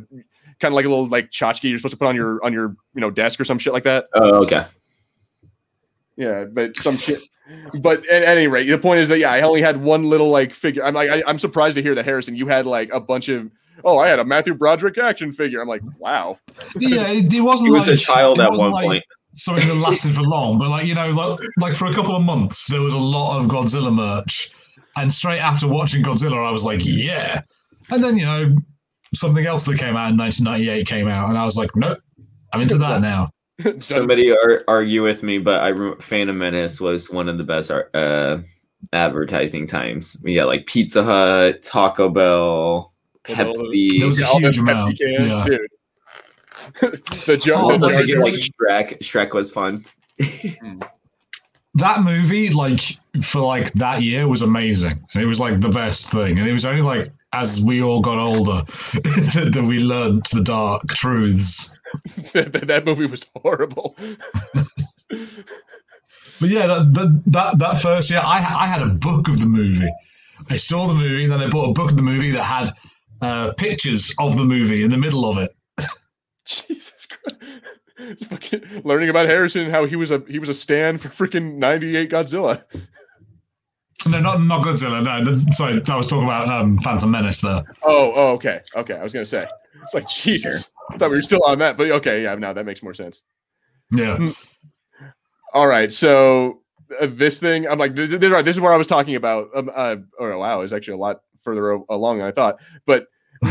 kind 0.59 0.73
of 0.73 0.75
like 0.75 0.87
a 0.87 0.89
little 0.89 1.07
like 1.07 1.31
tchotchke 1.31 1.64
you're 1.68 1.77
supposed 1.79 1.93
to 1.93 1.99
put 1.99 2.07
on 2.09 2.14
your 2.16 2.43
on 2.45 2.53
your 2.53 2.68
you 2.95 3.01
know 3.01 3.11
desk 3.11 3.39
or 3.41 3.45
some 3.45 3.59
shit 3.59 3.73
like 3.75 3.83
that. 3.85 4.07
Oh, 4.14 4.43
okay. 4.45 4.64
Yeah, 6.16 6.45
but 6.45 6.77
some 6.77 6.97
shit. 6.97 7.20
But 7.80 8.07
at 8.07 8.22
any 8.22 8.47
rate, 8.47 8.68
the 8.68 8.78
point 8.78 9.01
is 9.01 9.09
that 9.09 9.18
yeah, 9.18 9.32
I 9.32 9.40
only 9.40 9.61
had 9.61 9.78
one 9.78 10.05
little 10.05 10.28
like 10.28 10.53
figure. 10.53 10.84
I'm 10.84 10.95
like, 10.95 11.11
I, 11.11 11.22
I'm 11.26 11.38
surprised 11.38 11.76
to 11.76 11.82
hear 11.82 11.95
that 11.95 12.05
Harrison, 12.05 12.36
you 12.36 12.47
had 12.47 12.66
like 12.66 12.93
a 12.93 13.01
bunch 13.01 13.28
of. 13.28 13.51
Oh, 13.84 13.99
I 13.99 14.09
had 14.09 14.20
a 14.20 14.24
Matthew 14.24 14.55
Broderick 14.55 14.99
action 14.99 15.32
figure. 15.32 15.61
I'm 15.61 15.66
like, 15.66 15.82
wow. 15.99 16.38
Yeah, 16.76 17.09
it, 17.09 17.32
it 17.32 17.40
wasn't. 17.40 17.68
He 17.68 17.72
was 17.72 17.88
like, 17.88 17.97
a 17.97 18.01
child 18.01 18.40
at 18.40 18.51
wasn't 18.51 18.72
one 18.72 18.72
like 18.72 18.86
point. 18.86 19.05
Something 19.34 19.66
that 19.68 19.76
lasted 19.76 20.14
for 20.14 20.22
long, 20.22 20.59
but 20.59 20.68
like 20.68 20.84
you 20.84 20.95
know, 20.95 21.09
like, 21.09 21.40
like 21.59 21.74
for 21.74 21.86
a 21.86 21.95
couple 21.95 22.14
of 22.14 22.22
months, 22.22 22.66
there 22.66 22.82
was 22.82 22.93
a 22.93 22.99
lot 22.99 23.40
of 23.40 23.47
Godzilla 23.49 23.93
merch, 23.93 24.51
and 24.97 25.12
straight 25.12 25.40
after 25.40 25.66
watching 25.66 26.03
Godzilla, 26.05 26.47
I 26.47 26.53
was 26.53 26.64
like, 26.64 26.84
yeah. 26.84 27.40
And 27.90 28.05
then 28.05 28.18
you 28.18 28.26
know, 28.26 28.55
something 29.14 29.47
else 29.47 29.64
that 29.64 29.78
came 29.78 29.97
out 29.97 30.11
in 30.11 30.18
1998 30.18 30.86
came 30.86 31.09
out, 31.09 31.30
and 31.30 31.38
I 31.38 31.45
was 31.45 31.57
like, 31.57 31.70
nope, 31.74 31.99
I'm 32.53 32.61
into 32.61 32.78
that 32.78 33.01
now. 33.01 33.30
Somebody 33.78 34.30
ar- 34.32 34.64
argue 34.68 35.03
with 35.03 35.22
me, 35.22 35.38
but 35.38 35.61
I 35.62 35.68
re- 35.68 35.94
Phantom 36.00 36.36
Menace 36.36 36.80
was 36.80 37.11
one 37.11 37.28
of 37.28 37.38
the 37.38 37.44
best 37.44 37.70
ar- 37.70 37.90
uh, 37.94 38.38
advertising 38.92 39.66
times. 39.66 40.20
We 40.22 40.34
got 40.34 40.46
like 40.48 40.66
Pizza 40.66 41.03
Hut, 41.05 41.62
Taco 41.62 42.09
Bell, 42.09 42.92
With 43.28 43.38
all 43.38 43.53
the- 43.53 43.61
Pepsi. 43.61 43.98
There 43.98 44.09
was 44.09 44.18
a 44.18 44.26
all 44.26 44.40
the 44.40 44.46
huge 44.46 44.59
amount, 44.59 44.98
Pepsi 44.98 45.16
cans, 45.16 45.28
yeah. 45.28 45.44
dude. 45.44 45.61
the 47.26 47.36
joke. 47.36 47.62
also 47.62 47.88
the 47.88 47.96
thinking 47.98 48.20
like 48.20 48.34
Shrek. 48.34 48.98
Shrek 49.00 49.32
was 49.32 49.50
fun. 49.50 49.84
That 51.74 52.03
movie, 52.03 52.50
like 52.50 52.80
for 53.22 53.40
like 53.40 53.72
that 53.72 54.03
year, 54.03 54.28
was 54.28 54.42
amazing, 54.42 55.03
and 55.14 55.22
it 55.22 55.26
was 55.26 55.40
like 55.40 55.61
the 55.61 55.70
best 55.70 56.11
thing. 56.11 56.38
And 56.38 56.46
it 56.46 56.53
was 56.53 56.64
only 56.66 56.82
like 56.82 57.11
as 57.32 57.62
we 57.62 57.82
all 57.82 58.00
got 58.00 58.18
older 58.18 58.62
that, 58.92 59.50
that 59.55 59.64
we 59.66 59.78
learned 59.78 60.26
the 60.32 60.42
dark 60.42 60.86
truths. 60.88 61.74
that, 62.32 62.64
that 62.66 62.84
movie 62.84 63.07
was 63.07 63.26
horrible. 63.34 63.97
But 66.43 66.51
yeah, 66.51 66.66
that, 66.66 66.95
that 66.95 67.22
that 67.26 67.59
that 67.59 67.80
first 67.80 68.11
year, 68.11 68.18
I 68.20 68.38
I 68.38 68.66
had 68.66 68.82
a 68.82 68.86
book 68.86 69.28
of 69.28 69.38
the 69.38 69.47
movie. 69.47 69.88
I 70.51 70.57
saw 70.57 70.88
the 70.88 70.95
movie, 70.95 71.28
then 71.28 71.40
I 71.40 71.49
bought 71.49 71.70
a 71.70 71.72
book 71.72 71.93
of 71.93 71.97
the 71.97 72.03
movie 72.03 72.32
that 72.32 72.43
had 72.43 72.70
uh, 73.20 73.53
pictures 73.53 74.12
of 74.18 74.36
the 74.36 74.45
movie 74.45 74.82
in 74.82 74.90
the 74.90 74.99
middle 74.99 75.24
of 75.24 75.38
it. 75.38 75.55
Jesus 76.45 77.07
Christ. 77.07 78.24
Fucking 78.24 78.82
learning 78.82 79.09
about 79.09 79.26
Harrison 79.26 79.62
and 79.62 79.70
how 79.70 79.84
he 79.84 79.95
was 79.95 80.11
a 80.11 80.24
he 80.26 80.40
was 80.40 80.49
a 80.49 80.55
stand 80.55 81.01
for 81.01 81.11
freaking 81.11 81.59
98 81.59 82.11
Godzilla. 82.11 82.64
No, 84.05 84.18
not 84.18 84.43
not 84.43 84.64
Godzilla. 84.64 85.05
No, 85.05 85.32
the, 85.32 85.53
sorry, 85.53 85.80
I 85.88 85.97
was 85.97 86.09
talking 86.09 86.24
about 86.24 86.49
um, 86.49 86.76
Phantom 86.78 87.09
Menace 87.09 87.43
there. 87.43 87.62
Oh, 87.84 88.14
oh, 88.16 88.32
okay. 88.32 88.62
Okay. 88.74 88.95
I 88.95 89.05
was 89.05 89.12
gonna 89.12 89.26
say. 89.26 89.47
Like 89.95 90.09
Jesus. 90.09 90.70
I 90.91 90.97
thought 90.97 91.11
we 91.11 91.16
were 91.16 91.22
still 91.22 91.43
on 91.47 91.59
that, 91.61 91.76
but 91.76 91.91
okay, 91.91 92.22
yeah, 92.22 92.35
now 92.35 92.53
that 92.53 92.66
makes 92.66 92.83
more 92.83 92.95
sense. 92.95 93.22
Yeah, 93.91 94.33
All 95.55 95.66
right, 95.66 95.93
so 95.93 96.62
uh, 97.01 97.09
this 97.11 97.39
thing, 97.39 97.66
I'm 97.68 97.78
like, 97.78 97.95
this, 97.95 98.12
this, 98.12 98.30
right, 98.30 98.45
this 98.45 98.57
is 98.57 98.61
where 98.61 98.72
I 98.72 98.76
was 98.76 98.87
talking 98.87 99.14
about. 99.14 99.49
Um, 99.55 99.70
uh, 99.74 99.97
oh 100.18 100.39
wow, 100.39 100.62
it's 100.62 100.72
actually 100.72 100.95
a 100.95 100.99
lot 100.99 101.20
further 101.43 101.72
along 101.89 102.18
than 102.18 102.26
I 102.26 102.33
thought. 102.33 102.57
But 102.87 103.07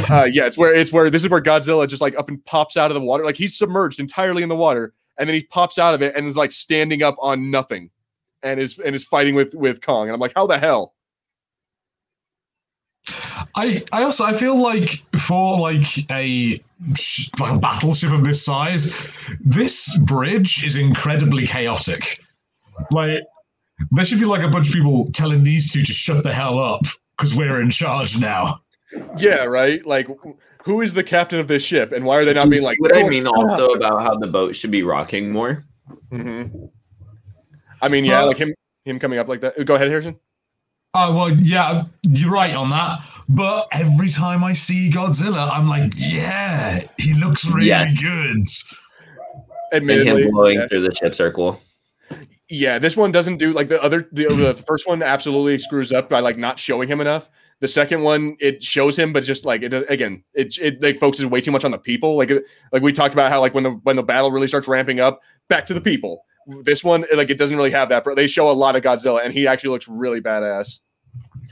uh, 0.09 0.27
yeah, 0.31 0.45
it's 0.45 0.57
where 0.57 0.73
it's 0.73 0.91
where 0.91 1.09
this 1.09 1.23
is 1.23 1.29
where 1.29 1.41
Godzilla 1.41 1.87
just 1.87 2.01
like 2.01 2.17
up 2.17 2.29
and 2.29 2.43
pops 2.45 2.77
out 2.77 2.91
of 2.91 2.95
the 2.95 3.01
water, 3.01 3.23
like 3.23 3.37
he's 3.37 3.57
submerged 3.57 3.99
entirely 3.99 4.43
in 4.43 4.49
the 4.49 4.55
water, 4.55 4.93
and 5.17 5.27
then 5.27 5.35
he 5.35 5.43
pops 5.43 5.77
out 5.77 5.93
of 5.93 6.01
it 6.01 6.15
and 6.15 6.27
is 6.27 6.37
like 6.37 6.51
standing 6.51 7.03
up 7.03 7.15
on 7.19 7.51
nothing, 7.51 7.89
and 8.43 8.59
is 8.59 8.79
and 8.79 8.95
is 8.95 9.03
fighting 9.03 9.35
with 9.35 9.53
with 9.53 9.81
Kong, 9.81 10.07
and 10.07 10.13
I'm 10.13 10.19
like, 10.19 10.33
how 10.35 10.47
the 10.47 10.57
hell? 10.57 10.93
I 13.55 13.83
I 13.91 14.03
also 14.03 14.23
I 14.23 14.33
feel 14.33 14.55
like 14.55 15.01
for 15.19 15.59
like 15.59 16.09
a 16.11 16.61
like 17.39 17.51
a 17.51 17.57
battleship 17.57 18.11
of 18.11 18.23
this 18.23 18.43
size, 18.43 18.93
this 19.39 19.97
bridge 19.99 20.63
is 20.65 20.75
incredibly 20.75 21.45
chaotic. 21.47 22.19
Like 22.91 23.19
there 23.91 24.05
should 24.05 24.19
be 24.19 24.25
like 24.25 24.43
a 24.43 24.47
bunch 24.49 24.67
of 24.67 24.73
people 24.73 25.05
telling 25.07 25.43
these 25.43 25.71
two 25.71 25.83
to 25.83 25.93
shut 25.93 26.23
the 26.23 26.33
hell 26.33 26.59
up 26.59 26.83
because 27.17 27.35
we're 27.35 27.61
in 27.61 27.69
charge 27.71 28.19
now. 28.19 28.61
Yeah, 29.17 29.45
right. 29.45 29.85
Like, 29.85 30.07
who 30.63 30.81
is 30.81 30.93
the 30.93 31.03
captain 31.03 31.39
of 31.39 31.47
this 31.47 31.63
ship, 31.63 31.91
and 31.93 32.03
why 32.03 32.17
are 32.17 32.25
they 32.25 32.33
not 32.33 32.49
being 32.49 32.61
like? 32.63 32.79
what 32.81 32.95
I 32.95 33.01
"Oh, 33.03 33.07
mean 33.07 33.25
also 33.25 33.69
up." 33.71 33.77
about 33.77 34.01
how 34.03 34.17
the 34.17 34.27
boat 34.27 34.55
should 34.55 34.69
be 34.71 34.83
rocking 34.83 35.31
more. 35.31 35.65
Mhm. 36.11 36.69
I 37.81 37.87
mean, 37.87 38.03
yeah, 38.05 38.19
Well- 38.19 38.27
like 38.27 38.37
him 38.37 38.53
him 38.85 38.99
coming 38.99 39.17
up 39.19 39.27
like 39.27 39.41
that. 39.41 39.63
Go 39.65 39.75
ahead, 39.75 39.87
Harrison. 39.87 40.15
Oh 40.93 41.15
well, 41.15 41.33
yeah, 41.37 41.83
you're 42.03 42.31
right 42.31 42.53
on 42.53 42.69
that. 42.71 42.99
But 43.29 43.67
every 43.71 44.09
time 44.09 44.43
I 44.43 44.53
see 44.53 44.89
Godzilla, 44.91 45.49
I'm 45.49 45.69
like, 45.69 45.93
yeah, 45.95 46.85
he 46.97 47.13
looks 47.13 47.45
really 47.45 47.67
Yes. 47.67 47.95
good. 48.01 48.43
And 49.71 49.89
him 49.89 50.31
blowing 50.31 50.59
yeah. 50.59 50.67
through 50.67 50.81
the 50.81 50.93
ship 50.93 51.15
circle. 51.15 51.61
Yeah, 52.49 52.77
this 52.77 52.97
one 52.97 53.13
doesn't 53.13 53.37
do 53.37 53.53
like 53.53 53.69
the 53.69 53.81
other. 53.81 54.09
The, 54.11 54.25
the 54.35 54.53
first 54.67 54.85
one 54.85 55.01
absolutely 55.01 55.57
screws 55.59 55.93
up 55.93 56.09
by 56.09 56.19
like 56.19 56.37
not 56.37 56.59
showing 56.59 56.89
him 56.89 56.99
enough. 56.99 57.29
The 57.61 57.69
second 57.69 58.01
one 58.01 58.35
it 58.41 58.61
shows 58.61 58.99
him, 58.99 59.13
but 59.13 59.23
just 59.23 59.45
like 59.45 59.61
it 59.61 59.69
does- 59.69 59.85
again, 59.87 60.21
it 60.33 60.57
it 60.57 60.81
like 60.81 60.99
focuses 60.99 61.25
way 61.27 61.39
too 61.39 61.51
much 61.51 61.63
on 61.63 61.71
the 61.71 61.77
people. 61.77 62.17
Like 62.17 62.31
it- 62.31 62.43
like 62.73 62.81
we 62.81 62.91
talked 62.91 63.13
about 63.13 63.31
how 63.31 63.39
like 63.39 63.53
when 63.53 63.63
the 63.63 63.69
when 63.83 63.95
the 63.95 64.03
battle 64.03 64.29
really 64.31 64.47
starts 64.47 64.67
ramping 64.67 64.99
up, 64.99 65.21
back 65.47 65.65
to 65.67 65.73
the 65.73 65.79
people. 65.79 66.25
This 66.63 66.83
one 66.83 67.05
like 67.13 67.29
it 67.29 67.37
doesn't 67.37 67.55
really 67.55 67.71
have 67.71 67.89
that. 67.89 68.03
But 68.03 68.15
they 68.15 68.27
show 68.27 68.49
a 68.49 68.53
lot 68.53 68.75
of 68.75 68.81
Godzilla, 68.83 69.23
and 69.23 69.33
he 69.33 69.47
actually 69.47 69.69
looks 69.71 69.87
really 69.87 70.21
badass. 70.21 70.79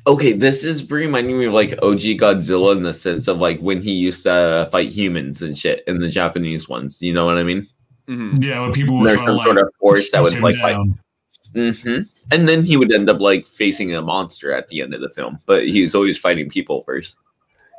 Okay, 0.08 0.34
this 0.34 0.64
is 0.64 0.90
reminding 0.90 1.38
me 1.38 1.46
of 1.46 1.54
like 1.54 1.72
OG 1.84 2.18
Godzilla 2.18 2.76
in 2.76 2.84
the 2.84 2.94
sense 2.94 3.28
of 3.28 3.38
like 3.40 3.60
when 3.60 3.82
he 3.82 3.92
used 3.92 4.24
to 4.24 4.68
fight 4.72 4.90
humans 4.92 5.42
and 5.42 5.58
shit 5.58 5.84
in 5.88 6.00
the 6.00 6.08
Japanese 6.10 6.68
ones. 6.70 7.02
You 7.02 7.14
know 7.14 7.26
what 7.26 7.38
I 7.38 7.44
mean? 7.44 7.68
Mhm. 8.08 8.44
Yeah, 8.44 8.62
when 8.62 8.72
people 8.72 8.98
were 8.98 9.08
There's 9.10 9.20
some 9.20 9.28
to, 9.28 9.34
like, 9.34 9.46
sort 9.46 9.58
of 9.60 9.70
force 9.80 10.10
that 10.12 10.24
would 10.24 10.40
like 10.40 10.56
fight. 10.56 10.72
down. 10.72 11.00
hmm 11.54 12.00
And 12.32 12.48
then 12.50 12.64
he 12.64 12.78
would 12.78 12.92
end 12.92 13.10
up 13.10 13.20
like 13.20 13.46
facing 13.46 13.94
a 13.94 14.02
monster 14.02 14.52
at 14.52 14.68
the 14.70 14.82
end 14.82 14.94
of 14.94 15.02
the 15.02 15.10
film, 15.10 15.40
but 15.46 15.68
he's 15.68 15.94
always 15.94 16.18
fighting 16.18 16.50
people 16.50 16.82
first. 16.82 17.16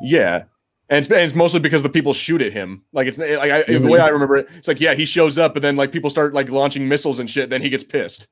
Yeah, 0.02 0.44
And 0.90 0.98
it's, 0.98 1.08
and 1.08 1.20
it's 1.20 1.36
mostly 1.36 1.60
because 1.60 1.84
the 1.84 1.88
people 1.88 2.12
shoot 2.12 2.42
at 2.42 2.52
him. 2.52 2.82
Like 2.92 3.06
it's 3.06 3.16
like 3.16 3.30
I, 3.30 3.62
the 3.62 3.78
way 3.78 3.98
mm-hmm. 3.98 4.02
I 4.02 4.08
remember 4.08 4.36
it, 4.36 4.48
it's 4.56 4.66
like 4.66 4.80
yeah, 4.80 4.92
he 4.94 5.04
shows 5.04 5.38
up, 5.38 5.54
but 5.54 5.62
then 5.62 5.76
like 5.76 5.92
people 5.92 6.10
start 6.10 6.34
like 6.34 6.50
launching 6.50 6.88
missiles 6.88 7.20
and 7.20 7.30
shit. 7.30 7.48
Then 7.48 7.62
he 7.62 7.70
gets 7.70 7.84
pissed. 7.84 8.26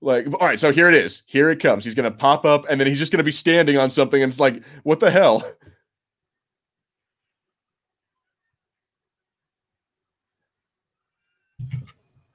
Like 0.00 0.26
all 0.26 0.46
right, 0.46 0.60
so 0.60 0.70
here 0.70 0.88
it 0.88 0.94
is. 0.94 1.24
Here 1.26 1.50
it 1.50 1.58
comes. 1.58 1.84
He's 1.84 1.96
gonna 1.96 2.12
pop 2.12 2.44
up, 2.44 2.64
and 2.70 2.80
then 2.80 2.86
he's 2.86 2.98
just 2.98 3.10
gonna 3.10 3.24
be 3.24 3.32
standing 3.32 3.76
on 3.76 3.90
something, 3.90 4.22
and 4.22 4.30
it's 4.30 4.38
like 4.38 4.62
what 4.84 5.00
the 5.00 5.10
hell. 5.10 5.44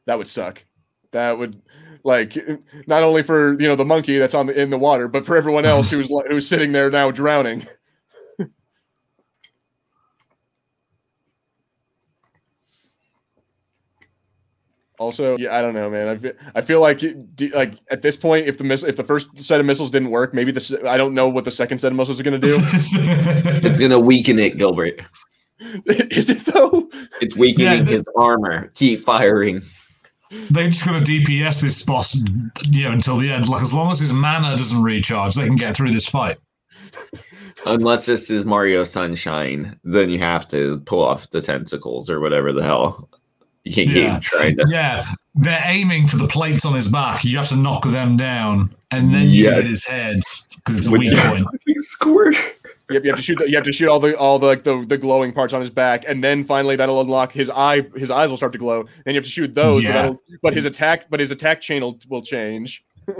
That 0.05 0.17
would 0.17 0.27
suck. 0.27 0.65
That 1.11 1.37
would 1.37 1.61
like 2.03 2.37
not 2.87 3.03
only 3.03 3.23
for 3.23 3.59
you 3.61 3.67
know 3.67 3.75
the 3.75 3.85
monkey 3.85 4.17
that's 4.19 4.33
on 4.33 4.47
the 4.47 4.59
in 4.59 4.69
the 4.69 4.77
water, 4.77 5.07
but 5.07 5.25
for 5.25 5.37
everyone 5.37 5.65
else 5.65 5.91
who's 5.91 6.09
li- 6.11 6.25
who's 6.29 6.47
sitting 6.47 6.71
there 6.71 6.89
now 6.91 7.11
drowning. 7.11 7.67
also, 14.99 15.37
yeah, 15.37 15.55
I 15.57 15.61
don't 15.61 15.73
know, 15.73 15.89
man. 15.89 16.07
I 16.09 16.17
feel, 16.17 16.33
I 16.55 16.61
feel 16.61 16.81
like 16.81 16.99
d- 17.35 17.51
like 17.53 17.75
at 17.91 18.01
this 18.01 18.17
point, 18.17 18.47
if 18.47 18.57
the 18.57 18.63
miss 18.63 18.83
if 18.83 18.95
the 18.97 19.03
first 19.03 19.27
set 19.43 19.59
of 19.59 19.65
missiles 19.65 19.91
didn't 19.91 20.11
work, 20.11 20.33
maybe 20.33 20.51
the 20.51 20.81
I 20.87 20.97
don't 20.97 21.13
know 21.13 21.29
what 21.29 21.45
the 21.45 21.51
second 21.51 21.79
set 21.79 21.91
of 21.91 21.97
missiles 21.97 22.19
are 22.19 22.23
going 22.23 22.39
to 22.39 22.47
do. 22.47 22.57
It's 23.63 23.79
gonna 23.79 23.99
weaken 23.99 24.39
it, 24.39 24.57
Gilbert. 24.57 25.01
Is 25.85 26.29
it 26.29 26.45
though? 26.45 26.89
It's 27.21 27.35
weakening 27.37 27.85
Yeah, 27.85 27.91
his 27.91 28.03
armor. 28.17 28.69
Keep 28.75 29.03
firing. 29.05 29.61
They 30.51 30.69
just 30.69 30.85
going 30.85 31.03
to 31.03 31.11
DPS 31.11 31.61
this 31.61 31.83
boss, 31.83 32.15
you 32.69 32.83
know, 32.83 32.91
until 32.91 33.17
the 33.17 33.31
end. 33.31 33.47
Like 33.49 33.63
as 33.63 33.73
long 33.73 33.91
as 33.91 33.99
his 33.99 34.13
mana 34.13 34.55
doesn't 34.57 34.81
recharge, 34.81 35.35
they 35.35 35.45
can 35.45 35.55
get 35.55 35.75
through 35.75 35.93
this 35.93 36.05
fight. 36.07 36.37
Unless 37.65 38.05
this 38.05 38.29
is 38.29 38.45
Mario 38.45 38.83
Sunshine, 38.85 39.77
then 39.83 40.09
you 40.09 40.19
have 40.19 40.47
to 40.49 40.79
pull 40.85 41.03
off 41.03 41.29
the 41.31 41.41
tentacles 41.41 42.09
or 42.09 42.19
whatever 42.19 42.53
the 42.53 42.63
hell. 42.63 43.09
You 43.65 43.73
can't 43.73 43.89
Yeah. 43.89 44.13
keep 44.15 44.21
trying 44.23 44.55
to. 44.57 44.65
Yeah, 44.69 45.05
they're 45.35 45.61
aiming 45.67 46.07
for 46.07 46.15
the 46.15 46.27
plates 46.27 46.63
on 46.65 46.73
his 46.73 46.87
back. 46.87 47.25
You 47.25 47.37
have 47.37 47.49
to 47.49 47.57
knock 47.57 47.83
them 47.85 48.15
down, 48.15 48.73
and 48.89 49.13
then 49.13 49.23
you 49.23 49.43
Yes. 49.43 49.55
hit 49.55 49.65
his 49.67 49.85
head 49.85 50.15
because 50.55 50.77
it's 50.77 50.87
a 50.87 50.91
weak 50.91 51.11
point. 51.17 51.43
fucking 51.43 51.81
Squirt. 52.89 52.95
Yep, 52.95 53.03
you 53.03 53.09
have 53.11 53.17
to 53.17 53.23
shoot. 53.23 53.37
The, 53.37 53.49
you 53.49 53.55
have 53.55 53.65
to 53.65 53.71
shoot 53.71 53.87
all 53.87 53.99
the 53.99 54.17
all 54.17 54.39
the 54.39 54.47
like 54.47 54.63
the, 54.63 54.83
the 54.87 54.97
glowing 54.97 55.31
parts 55.31 55.53
on 55.53 55.61
his 55.61 55.69
back, 55.69 56.05
and 56.07 56.23
then 56.23 56.43
finally 56.43 56.75
that'll 56.75 56.99
unlock 57.01 57.31
his 57.31 57.49
eye. 57.49 57.81
His 57.95 58.09
eyes 58.09 58.29
will 58.29 58.37
start 58.37 58.51
to 58.53 58.57
glow. 58.57 58.83
Then 59.05 59.13
you 59.13 59.19
have 59.19 59.25
to 59.25 59.29
shoot 59.29 59.53
those. 59.53 59.83
Yeah. 59.83 60.09
But, 60.09 60.17
but 60.41 60.53
his 60.53 60.65
attack, 60.65 61.09
but 61.09 61.19
his 61.19 61.31
attack 61.31 61.61
chain 61.61 61.81
will, 61.81 61.99
will 62.09 62.21
change. 62.23 62.83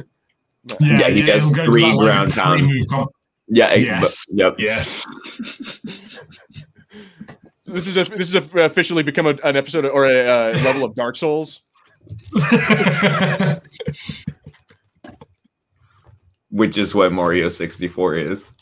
Yeah, 0.81 1.09
he 1.09 1.21
gets 1.23 1.45
it'll 1.45 1.55
go 1.55 1.65
three 1.71 1.81
that, 1.83 1.95
like, 1.95 2.05
ground 2.05 2.33
three 2.33 2.85
pounds. 2.91 3.09
Yeah. 3.47 3.73
Yes. 3.73 4.25
but- 4.27 4.35
yep. 4.37 4.55
Yes. 4.59 5.05
So 7.61 7.73
this 7.75 7.85
is 7.87 7.97
a, 7.97 8.03
this 8.05 8.33
is 8.33 8.35
a, 8.35 8.41
officially 8.59 9.03
become 9.03 9.27
a, 9.27 9.37
an 9.43 9.55
episode 9.55 9.85
or 9.85 10.05
a 10.05 10.27
uh, 10.27 10.53
level 10.63 10.83
of 10.83 10.95
Dark 10.95 11.15
Souls. 11.15 11.61
Which 16.49 16.79
is 16.79 16.95
what 16.95 17.11
Mario 17.11 17.47
64 17.47 18.15
is. 18.15 18.53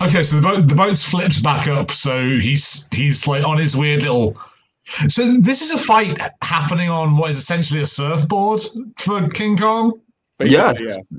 Okay, 0.00 0.22
so 0.22 0.36
the 0.36 0.42
boat 0.42 0.68
the 0.68 0.74
boat's 0.74 1.02
flipped 1.02 1.42
back 1.42 1.66
up, 1.68 1.90
so 1.90 2.20
he's 2.38 2.86
he's 2.92 3.26
like 3.26 3.44
on 3.44 3.58
his 3.58 3.76
weird 3.76 4.02
little. 4.02 4.38
So 5.08 5.40
this 5.40 5.60
is 5.60 5.70
a 5.70 5.78
fight 5.78 6.18
happening 6.40 6.88
on 6.88 7.16
what 7.18 7.30
is 7.30 7.36
essentially 7.38 7.82
a 7.82 7.86
surfboard 7.86 8.60
for 8.98 9.28
King 9.28 9.56
Kong. 9.58 10.00
basically, 10.38 10.86
Yes. 10.86 10.96
yeah. 11.12 11.18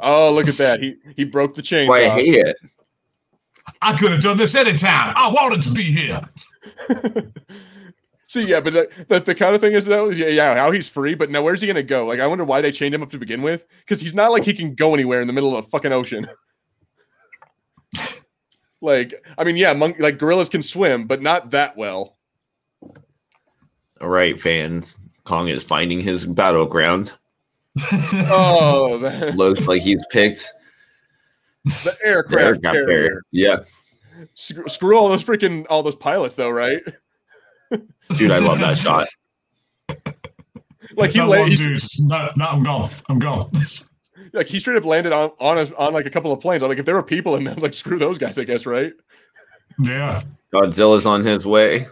Oh, 0.00 0.32
look 0.32 0.48
at 0.48 0.54
that! 0.58 0.80
He 0.80 0.96
he 1.16 1.24
broke 1.24 1.54
the 1.54 1.62
chain. 1.62 1.88
Why 1.88 2.06
I 2.06 2.10
hate 2.10 2.34
it. 2.36 2.56
I 3.82 3.96
could 3.96 4.12
have 4.12 4.22
done 4.22 4.36
this 4.36 4.54
anytime. 4.54 5.12
I 5.16 5.28
wanted 5.28 5.62
to 5.62 5.70
be 5.72 5.84
here. 5.84 6.20
See, 8.28 8.42
yeah, 8.42 8.60
but 8.60 8.74
the, 8.74 8.88
the, 9.08 9.20
the 9.20 9.34
kind 9.34 9.54
of 9.54 9.60
thing 9.62 9.72
is 9.72 9.86
though, 9.86 10.10
is, 10.10 10.18
yeah, 10.18 10.28
yeah, 10.28 10.54
how 10.54 10.70
he's 10.70 10.86
free, 10.86 11.14
but 11.14 11.30
now 11.30 11.42
where's 11.42 11.62
he 11.62 11.66
gonna 11.66 11.82
go? 11.82 12.04
Like, 12.04 12.20
I 12.20 12.26
wonder 12.26 12.44
why 12.44 12.60
they 12.60 12.70
chained 12.70 12.94
him 12.94 13.02
up 13.02 13.10
to 13.10 13.18
begin 13.18 13.40
with, 13.40 13.66
because 13.80 14.02
he's 14.02 14.14
not 14.14 14.30
like 14.30 14.44
he 14.44 14.52
can 14.52 14.74
go 14.74 14.92
anywhere 14.92 15.22
in 15.22 15.26
the 15.26 15.32
middle 15.32 15.56
of 15.56 15.64
the 15.64 15.70
fucking 15.70 15.92
ocean. 15.92 16.28
like, 18.82 19.14
I 19.38 19.44
mean, 19.44 19.56
yeah, 19.56 19.72
monk, 19.72 19.96
like 19.98 20.18
gorillas 20.18 20.50
can 20.50 20.62
swim, 20.62 21.06
but 21.06 21.22
not 21.22 21.52
that 21.52 21.74
well. 21.78 22.18
All 24.02 24.08
right, 24.08 24.38
fans. 24.38 25.00
Kong 25.24 25.48
is 25.48 25.64
finding 25.64 26.00
his 26.00 26.24
battleground. 26.24 27.12
Oh, 28.30 28.98
man. 28.98 29.36
Looks 29.36 29.64
like 29.64 29.82
he's 29.82 30.04
picked 30.10 30.46
the 31.64 31.70
the 31.84 32.06
aircraft 32.06 32.42
aircraft 32.42 32.62
carrier. 32.62 32.86
carrier. 32.86 33.22
Yeah. 33.30 33.60
Screw, 34.34 34.68
screw 34.68 34.98
all 34.98 35.08
those 35.08 35.22
freaking 35.22 35.64
all 35.70 35.82
those 35.82 35.94
pilots, 35.94 36.34
though, 36.34 36.50
right? 36.50 36.82
Dude, 38.16 38.30
I 38.30 38.38
love 38.38 38.58
that 38.58 38.78
shot. 38.78 39.08
Like 40.96 41.10
he, 41.10 41.18
that 41.18 41.26
la- 41.26 41.40
one. 41.40 41.50
No, 42.00 42.30
no, 42.36 42.44
I'm 42.46 42.62
gone. 42.62 42.90
I'm 43.08 43.18
gone. 43.18 43.50
like 44.32 44.46
he 44.46 44.58
straight 44.58 44.78
up 44.78 44.84
landed 44.84 45.12
on 45.12 45.30
on 45.38 45.58
a, 45.58 45.74
on 45.76 45.92
like 45.92 46.06
a 46.06 46.10
couple 46.10 46.32
of 46.32 46.40
planes. 46.40 46.62
I'm 46.62 46.70
like, 46.70 46.78
if 46.78 46.86
there 46.86 46.94
were 46.94 47.02
people 47.02 47.36
in 47.36 47.44
them, 47.44 47.58
like 47.60 47.74
screw 47.74 47.98
those 47.98 48.18
guys, 48.18 48.38
I 48.38 48.44
guess, 48.44 48.66
right? 48.66 48.92
yeah. 49.78 50.22
Godzilla's 50.52 51.04
on 51.04 51.24
his 51.24 51.46
way. 51.46 51.86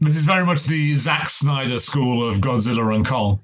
This 0.00 0.16
is 0.16 0.24
very 0.24 0.44
much 0.44 0.64
the 0.64 0.96
Zack 0.96 1.28
Snyder 1.28 1.78
school 1.78 2.26
of 2.28 2.38
Godzilla 2.38 2.94
and 2.94 3.06
Kong. 3.06 3.38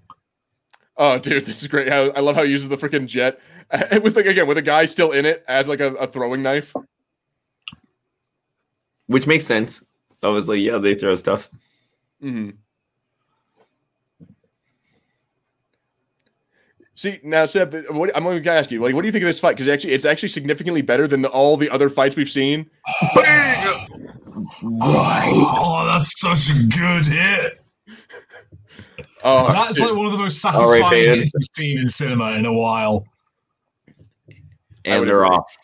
Oh, 0.96 1.18
dude, 1.18 1.44
this 1.44 1.62
is 1.62 1.68
great. 1.68 1.88
How 1.88 2.11
I 2.11 2.20
love 2.20 2.36
how 2.36 2.44
he 2.44 2.50
uses 2.50 2.68
the 2.68 2.76
freaking 2.76 3.06
jet 3.06 3.38
and 3.70 4.02
with 4.02 4.16
like 4.16 4.26
again 4.26 4.46
with 4.46 4.58
a 4.58 4.62
guy 4.62 4.84
still 4.86 5.12
in 5.12 5.24
it 5.24 5.44
as 5.46 5.68
like 5.68 5.80
a, 5.80 5.94
a 5.94 6.06
throwing 6.06 6.42
knife. 6.42 6.74
Which 9.06 9.26
makes 9.26 9.46
sense. 9.46 9.84
I 10.22 10.28
was 10.28 10.48
like, 10.48 10.60
yeah, 10.60 10.78
they 10.78 10.94
throw 10.94 11.14
stuff. 11.16 11.48
hmm 12.20 12.50
See 16.94 17.18
now, 17.22 17.46
Seb, 17.46 17.74
what, 17.92 18.14
I'm 18.14 18.24
going 18.24 18.42
to 18.42 18.50
ask 18.50 18.70
you, 18.70 18.82
like, 18.82 18.94
what 18.94 19.00
do 19.00 19.06
you 19.08 19.12
think 19.12 19.22
of 19.22 19.26
this 19.26 19.40
fight? 19.40 19.52
Because 19.56 19.68
actually, 19.68 19.94
it's 19.94 20.04
actually 20.04 20.28
significantly 20.28 20.82
better 20.82 21.08
than 21.08 21.22
the, 21.22 21.30
all 21.30 21.56
the 21.56 21.70
other 21.70 21.88
fights 21.88 22.14
we've 22.14 22.28
seen. 22.28 22.68
Right. 23.16 23.80
Oh, 24.62 25.86
that's 25.86 26.20
such 26.20 26.50
a 26.50 26.62
good 26.64 27.06
hit. 27.06 27.62
Oh, 29.22 29.52
That's 29.52 29.76
dude. 29.76 29.86
like 29.86 29.96
one 29.96 30.06
of 30.06 30.12
the 30.12 30.18
most 30.18 30.40
satisfying 30.40 30.82
fans. 30.82 31.20
hits 31.20 31.32
we've 31.36 31.48
seen 31.56 31.78
in 31.78 31.88
cinema 31.88 32.32
in 32.32 32.46
a 32.46 32.52
while. 32.52 33.06
And 34.84 35.06
they're 35.06 35.24
agree. 35.24 35.36
off. 35.36 35.56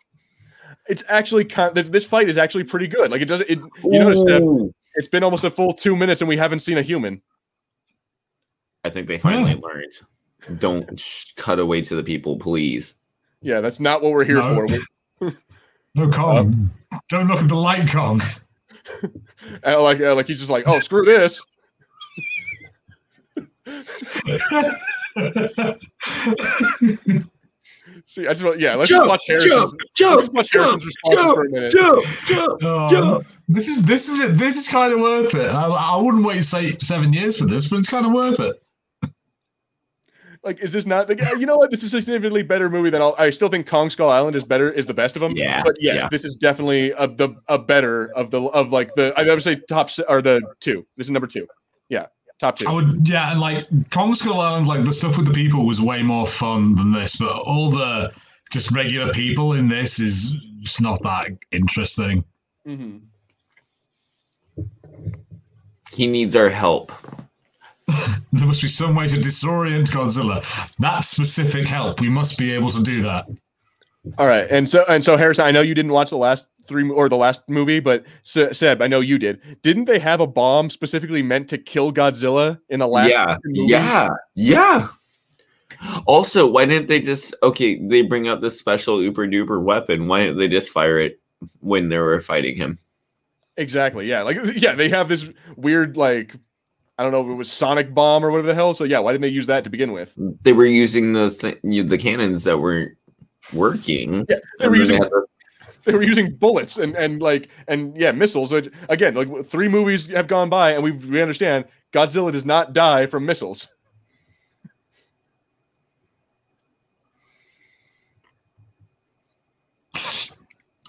It's 0.89 1.05
actually 1.09 1.45
kind. 1.45 1.75
This, 1.75 1.89
this 1.89 2.05
fight 2.05 2.29
is 2.29 2.39
actually 2.39 2.65
pretty 2.65 2.87
good. 2.87 3.11
Like 3.11 3.21
it 3.21 3.27
doesn't. 3.27 3.51
It, 3.51 3.59
you 3.59 3.99
notice 3.99 4.23
that 4.25 4.73
it's 4.95 5.09
been 5.09 5.23
almost 5.23 5.45
a 5.45 5.51
full 5.51 5.73
two 5.73 5.97
minutes 5.97 6.21
and 6.21 6.29
we 6.29 6.37
haven't 6.37 6.61
seen 6.61 6.79
a 6.79 6.83
human. 6.83 7.21
I 8.85 8.91
think 8.91 9.09
they 9.09 9.19
finally 9.19 9.55
learned. 9.55 10.61
Don't 10.61 11.03
cut 11.37 11.59
away 11.59 11.81
to 11.83 11.97
the 11.97 12.05
people, 12.05 12.39
please. 12.39 12.95
Yeah, 13.43 13.61
that's 13.61 13.81
not 13.81 14.03
what 14.03 14.13
we're 14.13 14.25
here 14.25 14.37
No. 14.37 14.67
for. 15.21 15.35
No, 15.95 16.11
Kong. 16.11 16.71
Don't 17.09 17.27
look 17.27 17.41
at 17.41 17.49
the 17.49 17.57
light, 17.57 17.91
Kong. 17.91 18.23
like, 19.65 20.01
uh, 20.01 20.15
like 20.15 20.27
he's 20.27 20.39
just 20.39 20.51
like, 20.51 20.65
oh, 20.67 20.79
screw 20.81 21.05
this. 21.05 21.43
See, 28.09 28.27
I 28.27 28.31
just 28.33 28.45
want, 28.45 28.61
yeah, 28.61 28.77
let's 28.77 28.89
just 28.89 29.07
watch 29.07 29.25
Harrison's. 29.27 29.53
let's 29.77 29.93
just 29.97 30.33
watch 30.35 30.49
Harrison's 30.53 30.87
responses 30.87 31.25
for 31.35 31.45
a 31.45 31.51
minute. 31.51 31.73
jump, 31.73 32.05
jump, 32.25 32.61
Oh, 32.63 32.89
jump. 32.89 33.27
this 33.49 33.67
is 33.67 33.83
this 33.85 34.09
is 34.09 34.21
it. 34.21 34.39
This 34.39 34.57
is 34.57 34.69
kind 34.69 34.93
of 34.93 35.01
worth 35.01 35.35
it. 35.35 35.47
I, 35.49 35.67
I 35.67 35.97
wouldn't 35.97 36.25
wait 36.25 36.45
say 36.45 36.77
seven 36.79 37.13
years 37.13 37.39
for 37.39 37.47
this, 37.47 37.69
but 37.69 37.81
it's 37.81 37.89
kind 37.89 38.07
of 38.07 38.13
worth 38.13 38.39
it. 38.39 38.63
Like, 40.45 40.61
is 40.61 40.73
this 40.73 40.87
not? 40.87 41.09
Like, 41.09 41.21
you 41.41 41.47
know 41.47 41.57
what? 41.57 41.73
This 41.73 41.83
is 41.83 41.93
a 41.95 42.01
significantly 42.01 42.45
better 42.45 42.71
movie 42.71 42.91
than 42.91 43.03
I'll, 43.03 43.17
I 43.19 43.31
still 43.31 43.49
think 43.49 43.67
Kong 43.67 43.91
Skull 43.91 44.09
Island 44.11 44.37
is 44.37 44.45
better, 44.45 44.69
is 44.71 44.87
the 44.87 44.95
best 44.95 45.17
of 45.17 45.21
them. 45.21 45.33
Yeah, 45.35 45.61
But 45.65 45.75
yes, 45.81 46.03
yeah. 46.03 46.09
this 46.09 46.25
is 46.25 46.37
definitely 46.37 46.93
a, 46.93 47.09
the 47.09 47.31
a 47.49 47.59
better 47.59 48.13
of 48.15 48.31
the 48.31 48.41
of 48.41 48.71
like 48.71 48.95
the 48.95 49.13
I 49.17 49.25
would 49.25 49.43
say 49.43 49.57
top 49.69 49.91
se- 49.91 50.05
or 50.09 50.23
the 50.23 50.41
two. 50.61 50.87
This 50.97 51.09
is 51.09 51.11
number 51.11 51.27
two. 51.27 51.49
Yeah, 51.89 52.07
top 52.39 52.57
two. 52.57 52.69
I 52.69 52.73
would, 52.73 53.09
yeah, 53.09 53.31
and 53.31 53.41
like 53.41 53.67
Kong 53.91 54.15
Skull 54.15 54.41
Island, 54.41 54.67
like 54.67 54.85
the 54.85 54.93
stuff 54.93 55.17
with 55.17 55.27
the 55.27 55.33
people 55.33 55.67
was 55.67 55.81
way 55.81 56.03
more 56.03 56.27
fun 56.27 56.75
than 56.75 56.93
this, 56.93 57.17
but 57.17 57.33
all 57.41 57.71
the 57.71 58.13
just 58.51 58.71
regular 58.75 59.13
people 59.13 59.55
in 59.55 59.69
this 59.69 59.99
is 59.99 60.33
just 60.61 60.81
not 60.81 61.03
that 61.03 61.29
interesting. 61.53 62.25
Mhm. 62.67 63.01
He 65.93 66.07
needs 66.07 66.37
our 66.37 66.49
help. 66.49 66.93
There 68.33 68.47
must 68.47 68.61
be 68.61 68.69
some 68.69 68.95
way 68.95 69.07
to 69.07 69.17
disorient 69.17 69.87
Godzilla. 69.89 70.45
That 70.79 71.05
specific 71.05 71.65
help, 71.65 72.01
we 72.01 72.11
must 72.11 72.37
be 72.37 72.53
able 72.53 72.71
to 72.71 72.83
do 72.83 73.01
that. 73.03 73.25
All 74.19 74.27
right, 74.27 74.47
and 74.51 74.69
so 74.69 74.85
and 74.89 75.03
so 75.03 75.17
Harrison, 75.17 75.47
I 75.47 75.53
know 75.53 75.63
you 75.63 75.75
didn't 75.75 75.93
watch 75.93 76.11
the 76.11 76.19
last 76.19 76.47
three 76.67 76.89
or 76.89 77.09
the 77.09 77.17
last 77.17 77.43
movie, 77.49 77.81
but 77.81 78.05
Se- 78.25 78.53
Seb, 78.53 78.83
I 78.83 78.87
know 78.87 79.01
you 79.01 79.19
did. 79.19 79.41
Didn't 79.63 79.85
they 79.85 79.99
have 79.99 80.21
a 80.21 80.27
bomb 80.27 80.71
specifically 80.71 81.23
meant 81.23 81.49
to 81.51 81.59
kill 81.59 81.93
Godzilla 81.93 82.59
in 82.69 82.81
the 82.81 82.89
last 82.89 83.11
yeah, 83.11 83.37
movie? 83.45 83.71
yeah, 83.71 84.09
yeah. 84.35 84.89
Also, 86.07 86.47
why 86.47 86.65
didn't 86.65 86.89
they 86.89 87.01
just 87.01 87.35
okay? 87.43 87.79
They 87.79 88.03
bring 88.03 88.29
out 88.29 88.41
this 88.41 88.59
special 88.59 89.03
uber 89.03 89.29
duper 89.29 89.63
weapon. 89.63 90.09
Why 90.09 90.25
didn't 90.25 90.39
they 90.39 90.49
just 90.49 90.71
fire 90.71 90.99
it 90.99 91.21
when 91.61 91.89
they 91.89 91.99
were 91.99 92.21
fighting 92.21 92.57
him? 92.57 92.79
Exactly. 93.57 94.07
Yeah. 94.07 94.23
Like 94.23 94.39
yeah, 94.57 94.75
they 94.75 94.89
have 94.89 95.09
this 95.09 95.29
weird 95.57 95.97
like 95.97 96.35
I 96.99 97.03
don't 97.03 97.13
know 97.13 97.21
if 97.21 97.29
it 97.29 97.35
was 97.35 97.53
sonic 97.53 97.93
bomb 97.93 98.25
or 98.25 98.31
whatever 98.31 98.49
the 98.49 98.55
hell. 98.55 98.75
So 98.75 98.85
yeah, 98.85 98.99
why 99.01 99.13
didn't 99.13 99.23
they 99.23 99.29
use 99.29 99.47
that 99.49 99.65
to 99.65 99.71
begin 99.71 99.93
with? 99.93 100.15
They 100.43 100.53
were 100.53 100.67
using 100.67 101.13
those 101.13 101.39
th- 101.39 101.59
the 101.63 101.99
cannons 101.99 102.45
that 102.45 102.59
weren't 102.59 102.97
working. 103.53 104.25
Yeah, 104.29 104.37
they 104.59 104.69
were 104.69 104.77
using 104.77 104.97
had 104.97 105.11
the- 105.11 105.27
they 105.87 105.95
were 105.95 106.03
using 106.03 106.35
bullets 106.37 106.77
and 106.77 106.95
and 106.97 107.23
like 107.23 107.49
and 107.69 107.97
yeah 107.97 108.13
missiles. 108.13 108.53
Again, 108.53 109.15
like 109.15 109.47
three 109.47 109.69
movies 109.69 110.09
have 110.09 110.29
gone 110.29 110.51
by 110.51 110.73
and 110.73 110.83
we 110.85 110.93
we 110.93 111.23
understand 111.23 111.65
Godzilla 111.93 112.33
does 112.33 112.45
not 112.47 112.75
die 112.75 113.07
from 113.07 113.25
missiles. 113.27 113.69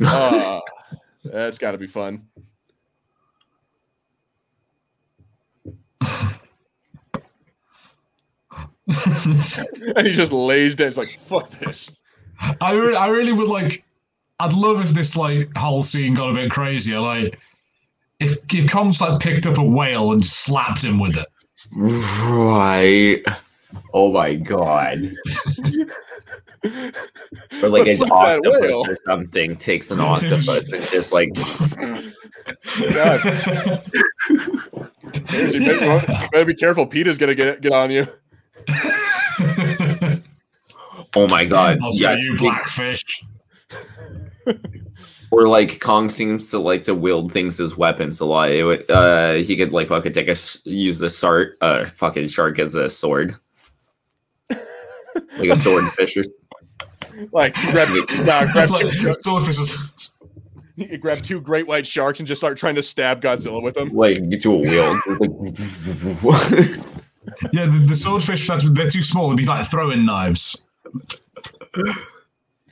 Uh, 0.03 0.59
that's 1.23 1.57
got 1.57 1.71
to 1.71 1.77
be 1.77 1.87
fun. 1.87 2.27
And 9.95 10.07
he 10.07 10.13
just 10.13 10.31
lays 10.31 10.75
down. 10.75 10.87
It's 10.87 10.97
like 10.97 11.09
fuck 11.09 11.49
this. 11.49 11.91
I 12.61 12.71
really, 12.73 12.95
I 12.95 13.07
really 13.07 13.33
would 13.33 13.47
like. 13.47 13.83
I'd 14.39 14.53
love 14.53 14.81
if 14.81 14.89
this 14.91 15.15
like 15.15 15.49
whole 15.57 15.81
scene 15.83 16.13
got 16.13 16.29
a 16.29 16.33
bit 16.33 16.51
crazier. 16.51 16.99
Like, 16.99 17.39
if 18.19 18.37
if 18.53 18.69
Combs 18.69 19.01
like 19.01 19.19
picked 19.19 19.45
up 19.47 19.57
a 19.57 19.63
whale 19.63 20.11
and 20.11 20.23
slapped 20.25 20.83
him 20.83 20.99
with 20.99 21.17
it. 21.17 21.27
right. 21.73 23.21
Oh 23.93 24.11
my 24.11 24.35
god. 24.35 25.11
Or 27.61 27.69
like 27.69 27.87
an 27.87 27.97
But 27.99 28.09
fuck 28.09 28.25
that 28.25 28.39
octopus 28.39 28.61
whale. 28.61 28.83
or 28.87 28.97
something 29.05 29.55
takes 29.57 29.91
an 29.91 29.99
octopus 29.99 30.71
and 30.71 30.83
just 30.89 31.11
like 31.13 31.33
God, 31.33 31.99
seriously, 35.29 35.59
you 35.65 35.67
better, 35.79 36.27
better 36.31 36.45
be 36.45 36.53
careful. 36.55 36.85
PETA's 36.85 37.17
gonna 37.17 37.35
get 37.35 37.61
get 37.61 37.71
on 37.73 37.91
you. 37.91 38.07
oh 41.15 41.27
my 41.27 41.45
god. 41.45 41.79
I'll 41.81 41.91
Yeah, 41.93 42.09
say 42.11 42.15
you 42.15 42.21
speak- 42.27 42.39
blackfish. 42.39 43.03
or 45.31 45.47
like 45.47 45.79
Kong 45.79 46.09
seems 46.09 46.49
to 46.51 46.59
like 46.59 46.83
to 46.83 46.95
wield 46.95 47.31
things 47.31 47.59
as 47.59 47.75
weapons 47.77 48.19
a 48.19 48.25
lot. 48.25 48.51
It 48.51 48.63
would, 48.63 48.89
uh, 48.89 49.33
he 49.33 49.55
could 49.57 49.71
like 49.71 49.87
fucking 49.89 50.13
take 50.13 50.27
a 50.27 50.31
s- 50.31 50.59
use 50.65 50.99
the 50.99 51.09
shark, 51.09 51.57
uh, 51.61 51.85
fucking 51.85 52.27
shark 52.29 52.59
as 52.59 52.75
a 52.75 52.89
sword, 52.89 53.35
like 54.49 55.49
a 55.49 55.55
swordfish 55.55 56.17
or 56.17 56.23
Like 57.31 57.55
grab, 57.71 57.89
nah, 58.25 58.45
grab 58.51 58.69
Like, 58.69 58.89
two, 58.91 59.11
swordfish 59.21 59.59
is- 59.59 60.11
you 60.75 60.97
grab 60.99 61.21
two 61.23 61.41
great 61.41 61.65
white 61.67 61.87
sharks 61.87 62.19
and 62.19 62.27
just 62.27 62.39
start 62.39 62.55
trying 62.57 62.75
to 62.75 62.83
stab 62.83 63.19
Godzilla 63.21 63.61
with 63.63 63.73
them. 63.75 63.89
like 63.89 64.29
get 64.29 64.41
to 64.43 64.53
a 64.53 64.57
wheel. 64.57 64.93
Yeah, 67.51 67.65
the, 67.65 67.85
the 67.89 67.95
swordfish 67.95 68.47
that's, 68.47 68.63
they're 68.71 68.89
too 68.89 69.03
small. 69.03 69.25
It'd 69.27 69.37
be 69.37 69.45
like 69.45 69.67
throwing 69.67 70.05
knives. 70.05 70.61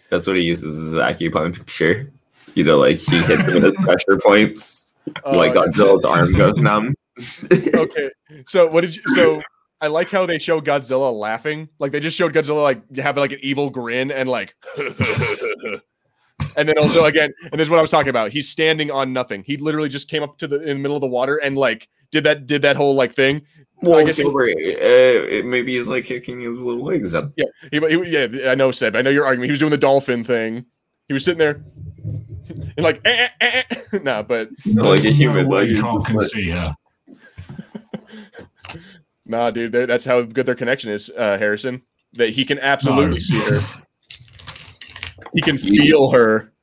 That's 0.10 0.28
what 0.28 0.36
he 0.36 0.44
uses 0.44 0.94
as 0.94 1.00
acupuncture. 1.00 2.12
You 2.54 2.64
know, 2.64 2.78
like 2.78 2.98
he 2.98 3.22
hits 3.24 3.46
him 3.46 3.56
with 3.56 3.64
his 3.64 3.76
pressure 3.76 4.20
points. 4.24 4.94
like 5.26 5.56
Uh, 5.56 5.66
Godzilla's 5.66 6.06
arm 6.06 6.34
goes 6.34 6.58
numb. 6.58 6.96
okay, 7.52 8.10
so 8.48 8.68
what 8.68 8.82
did 8.82 8.96
you? 8.96 9.02
So 9.14 9.42
I 9.82 9.88
like 9.88 10.10
how 10.10 10.26
they 10.26 10.38
show 10.38 10.62
Godzilla 10.62 11.14
laughing. 11.14 11.70
Like 11.80 11.92
they 11.92 12.00
just 12.00 12.18
showed 12.18 12.34
Godzilla 12.34 12.64
like 12.64 12.96
having 12.98 13.22
like 13.22 13.34
an 13.34 13.40
evil 13.42 13.70
grin 13.70 14.12
and 14.12 14.30
like. 14.30 14.56
And 16.58 16.68
then 16.68 16.78
also 16.78 17.06
again, 17.06 17.34
and 17.52 17.54
this 17.54 17.66
is 17.66 17.70
what 17.70 17.80
I 17.80 17.82
was 17.82 17.92
talking 17.92 18.10
about. 18.10 18.32
He's 18.32 18.50
standing 18.50 18.92
on 18.92 19.14
nothing. 19.14 19.44
He 19.46 19.56
literally 19.58 19.88
just 19.90 20.10
came 20.10 20.22
up 20.22 20.38
to 20.40 20.48
the 20.48 20.62
in 20.62 20.78
the 20.78 20.82
middle 20.82 20.98
of 20.98 21.02
the 21.02 21.08
water 21.08 21.38
and 21.38 21.58
like 21.58 21.88
did 22.16 22.24
that 22.24 22.48
did 22.48 22.62
that 22.62 22.76
whole 22.78 22.96
like 22.96 23.14
thing. 23.14 23.42
Well, 23.82 24.00
I 24.00 24.06
guess 24.06 24.16
he- 24.18 24.24
don't. 24.24 24.34
Uh, 24.34 24.40
it, 24.40 25.46
maybe 25.46 25.76
he's 25.78 25.88
like 25.88 26.06
kicking 26.06 26.40
his 26.40 26.60
little 26.60 26.84
legs 26.84 27.14
up. 27.14 27.32
He, 27.72 27.80
he 27.80 28.10
yeah, 28.10 28.50
I 28.52 28.56
know 28.56 28.72
Seb. 28.72 28.96
I 28.96 29.02
know 29.02 29.10
your 29.10 29.26
argument. 29.26 29.50
He 29.50 29.52
was 29.52 29.60
doing 29.60 29.72
the 29.72 29.78
dolphin 29.78 30.24
thing. 30.24 30.66
He 31.08 31.14
was 31.14 31.26
sitting 31.26 31.38
there 31.40 31.62
and 32.50 32.78
like 32.78 33.02
eh, 33.06 33.28
eh, 33.42 33.64
eh, 33.70 33.76
eh. 33.94 34.00
no, 34.04 34.24
but 34.24 34.50
like 34.66 35.04
a 35.04 35.10
human. 35.12 35.44
No 35.50 35.56
way 35.58 35.68
Like, 35.74 35.84
Kong 35.84 36.04
can 36.04 36.16
but- 36.16 36.32
see 36.32 36.50
her. 36.50 36.74
nah, 39.26 39.52
dude. 39.52 39.74
That's 39.74 40.06
how 40.06 40.22
good 40.22 40.46
their 40.46 40.56
connection 40.56 40.90
is, 40.92 41.10
uh, 41.18 41.38
Harrison. 41.38 41.82
That 42.14 42.30
he 42.30 42.46
can 42.46 42.60
absolutely 42.60 43.16
No. 43.16 43.20
see 43.20 43.40
her. 43.40 43.60
He 45.34 45.42
can 45.42 45.58
feel 45.58 46.10
her. 46.12 46.54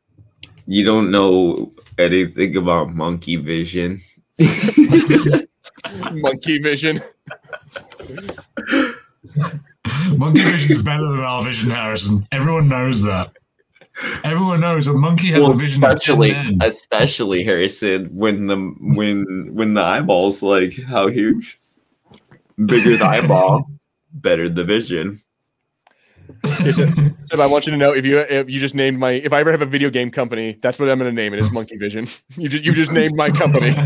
you 0.66 0.82
don't 0.86 1.10
know 1.10 1.72
anything 1.98 2.56
about 2.56 2.94
monkey 2.94 3.36
vision. 3.36 4.00
Monkey 6.12 6.58
vision. 6.58 7.02
Monkey 10.16 10.42
vision 10.42 10.76
is 10.76 10.82
better 10.82 11.08
than 11.08 11.20
our 11.20 11.42
vision, 11.44 11.70
Harrison. 11.70 12.26
Everyone 12.32 12.68
knows 12.68 13.02
that. 13.02 13.32
Everyone 14.24 14.60
knows 14.60 14.86
a 14.86 14.92
monkey 14.92 15.28
has 15.28 15.42
well, 15.42 15.50
a 15.52 15.54
vision 15.54 15.84
especially, 15.84 16.32
men. 16.32 16.58
especially 16.62 17.44
Harrison, 17.44 18.06
when 18.12 18.46
the 18.46 18.56
when 18.80 19.50
when 19.52 19.74
the 19.74 19.82
eyeballs 19.82 20.42
like 20.42 20.74
how 20.82 21.08
huge, 21.08 21.60
bigger 22.64 22.96
the 22.96 23.04
eyeball, 23.04 23.70
better 24.12 24.48
the 24.48 24.64
vision. 24.64 25.21
Seb, 26.44 27.14
I 27.40 27.46
want 27.46 27.66
you 27.66 27.72
to 27.72 27.78
know 27.78 27.92
if 27.92 28.04
you 28.04 28.18
if 28.18 28.50
you 28.50 28.58
just 28.58 28.74
named 28.74 28.98
my 28.98 29.12
if 29.12 29.32
I 29.32 29.40
ever 29.40 29.50
have 29.50 29.62
a 29.62 29.66
video 29.66 29.90
game 29.90 30.10
company, 30.10 30.58
that's 30.62 30.78
what 30.78 30.88
I'm 30.88 30.98
going 30.98 31.10
to 31.10 31.14
name 31.14 31.32
it 31.34 31.40
is 31.40 31.50
Monkey 31.52 31.76
Vision. 31.76 32.08
You 32.36 32.48
just 32.48 32.64
you 32.64 32.72
just 32.72 32.92
named 32.92 33.14
my 33.14 33.30
company, 33.30 33.68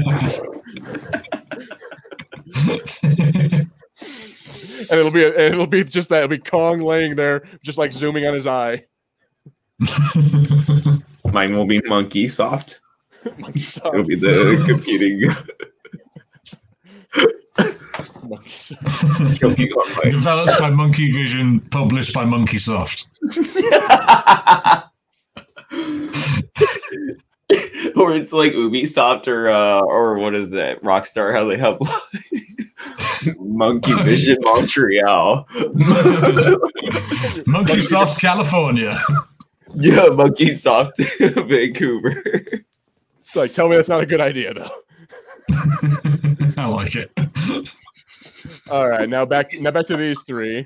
and 3.03 4.91
it'll 4.91 5.11
be 5.11 5.25
and 5.27 5.37
it'll 5.37 5.67
be 5.67 5.85
just 5.85 6.09
that 6.11 6.19
it'll 6.25 6.29
be 6.29 6.39
Kong 6.39 6.81
laying 6.81 7.17
there, 7.17 7.47
just 7.63 7.77
like 7.79 7.93
zooming 7.93 8.27
on 8.27 8.35
his 8.35 8.47
eye. 8.47 8.85
Mine 11.33 11.55
will 11.55 11.67
be 11.67 11.81
monkey 11.87 12.29
soft. 12.29 12.81
Monkey 13.39 13.61
It'll 13.61 13.93
soft. 13.93 14.09
be 14.09 14.15
the 14.17 14.65
competing. 14.67 15.23
Monkey 18.29 18.51
soft. 18.51 19.41
joking 19.41 19.71
on 19.73 19.95
my- 19.95 20.11
Developed 20.11 20.59
by 20.59 20.71
Monkey 20.71 21.11
Vision, 21.13 21.61
published 21.71 22.13
by 22.15 22.25
Monkey 22.25 22.59
Soft. 22.59 23.07
or 27.97 28.13
it's 28.13 28.33
like 28.33 28.53
Ubisoft 28.53 29.29
or 29.29 29.49
uh, 29.49 29.81
or 29.81 30.19
what 30.19 30.35
is 30.35 30.51
that? 30.51 30.83
Rockstar 30.83 31.33
how 31.33 31.45
they 31.45 31.57
have 31.57 31.79
Monkey 33.39 33.93
Vision 34.05 34.39
Montreal. 34.41 35.47
Monkey 37.47 37.81
Soft, 37.83 38.21
California. 38.21 39.01
yeah, 39.75 40.07
Monkey 40.09 40.53
Soft 40.53 40.99
Vancouver. 41.21 42.23
It's 43.23 43.37
like 43.37 43.53
tell 43.53 43.69
me 43.69 43.77
that's 43.77 43.89
not 43.89 44.03
a 44.03 44.07
good 44.07 44.21
idea 44.21 44.53
though. 44.55 44.71
I 46.59 46.67
like 46.67 46.97
it. 46.97 47.11
All 48.71 48.89
right, 48.89 49.09
now 49.09 49.25
back 49.25 49.53
now 49.61 49.71
back 49.71 49.87
to 49.87 49.97
these 49.97 50.21
three. 50.23 50.65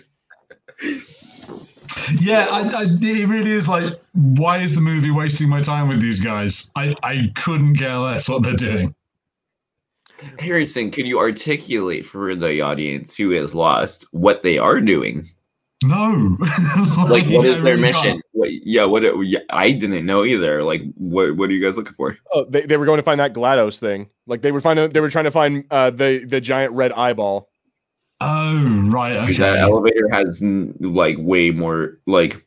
Yeah, 2.20 2.46
I, 2.50 2.60
I, 2.60 2.82
it 2.84 3.28
really 3.28 3.52
is 3.52 3.68
like, 3.68 4.00
why 4.12 4.58
is 4.58 4.74
the 4.74 4.80
movie 4.80 5.10
wasting 5.10 5.48
my 5.48 5.60
time 5.60 5.88
with 5.88 6.00
these 6.00 6.20
guys? 6.20 6.70
I, 6.76 6.94
I 7.02 7.30
couldn't 7.34 7.76
care 7.76 7.98
less 7.98 8.28
what 8.28 8.42
they're 8.42 8.52
doing. 8.52 8.94
Harrison, 10.38 10.90
can 10.90 11.06
you 11.06 11.18
articulate 11.18 12.04
for 12.04 12.34
the 12.34 12.60
audience 12.60 13.16
who 13.16 13.32
is 13.32 13.54
lost 13.54 14.06
what 14.12 14.42
they 14.42 14.58
are 14.58 14.80
doing? 14.80 15.30
No. 15.82 16.36
Like, 17.08 17.26
what 17.26 17.46
is 17.46 17.56
their 17.56 17.76
really 17.76 17.80
mission? 17.82 18.20
What, 18.32 18.50
yeah, 18.52 18.84
what? 18.84 19.02
It, 19.02 19.14
yeah, 19.26 19.40
I 19.50 19.72
didn't 19.72 20.06
know 20.06 20.24
either. 20.24 20.62
Like, 20.62 20.82
what? 20.94 21.36
What 21.36 21.50
are 21.50 21.52
you 21.52 21.64
guys 21.64 21.76
looking 21.76 21.94
for? 21.94 22.16
Oh, 22.32 22.44
they, 22.48 22.66
they 22.66 22.76
were 22.76 22.84
going 22.84 22.98
to 22.98 23.02
find 23.02 23.18
that 23.18 23.32
Glados 23.32 23.78
thing. 23.78 24.08
Like 24.26 24.42
they 24.42 24.52
were 24.52 24.60
finding 24.60 24.90
they 24.90 25.00
were 25.00 25.10
trying 25.10 25.24
to 25.24 25.30
find 25.30 25.64
uh, 25.70 25.90
the 25.90 26.24
the 26.24 26.40
giant 26.40 26.72
red 26.74 26.92
eyeball. 26.92 27.49
Oh, 28.20 28.88
right. 28.90 29.16
Okay. 29.16 29.34
That 29.34 29.58
elevator 29.58 30.08
has 30.10 30.42
like 30.42 31.16
way 31.18 31.50
more. 31.50 31.98
Like, 32.06 32.44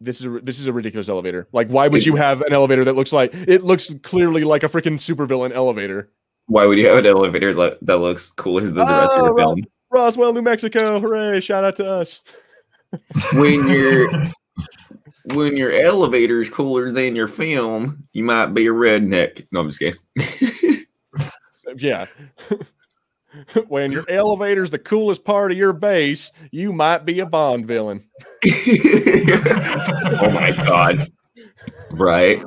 This 0.00 0.20
is 0.20 0.26
a, 0.26 0.40
this 0.40 0.60
is 0.60 0.66
a 0.68 0.72
ridiculous 0.72 1.08
elevator. 1.08 1.48
Like, 1.52 1.68
why 1.68 1.88
would 1.88 2.06
you 2.06 2.14
have 2.16 2.42
an 2.42 2.52
elevator 2.52 2.84
that 2.84 2.94
looks 2.94 3.12
like 3.12 3.34
it 3.34 3.62
looks 3.64 3.92
clearly 4.02 4.44
like 4.44 4.62
a 4.62 4.68
freaking 4.68 4.94
supervillain 4.98 5.52
elevator? 5.52 6.10
why 6.46 6.66
would 6.66 6.76
you 6.76 6.86
have 6.88 6.98
an 6.98 7.06
elevator 7.06 7.54
that, 7.54 7.78
that 7.82 7.98
looks 7.98 8.30
cooler 8.32 8.62
than 8.62 8.74
the 8.74 8.84
rest 8.84 9.14
of 9.14 9.22
Oh, 9.22 9.24
the 9.26 9.32
right. 9.32 9.42
film? 9.44 9.62
Roswell, 9.90 10.32
New 10.32 10.42
Mexico! 10.42 10.98
Hooray! 11.00 11.40
Shout 11.40 11.64
out 11.64 11.76
to 11.76 11.86
us. 11.88 12.20
When 13.34 13.68
your 13.68 14.08
when 15.34 15.56
your 15.56 15.72
elevator 15.72 16.42
is 16.42 16.50
cooler 16.50 16.90
than 16.92 17.16
your 17.16 17.28
film, 17.28 18.06
you 18.12 18.22
might 18.24 18.48
be 18.48 18.66
a 18.66 18.70
redneck. 18.70 19.46
No, 19.50 19.60
I'm 19.60 19.70
just 19.70 19.78
kidding. 19.80 20.00
Yeah. 21.78 22.06
when 23.68 23.92
your 23.92 24.08
elevator's 24.08 24.70
the 24.70 24.78
coolest 24.78 25.24
part 25.24 25.52
of 25.52 25.58
your 25.58 25.72
base, 25.72 26.30
you 26.50 26.72
might 26.72 27.04
be 27.04 27.20
a 27.20 27.26
Bond 27.26 27.66
villain. 27.66 28.04
oh 28.46 30.30
my 30.32 30.52
god! 30.52 31.10
Right. 31.90 32.42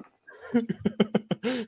The 0.53 1.67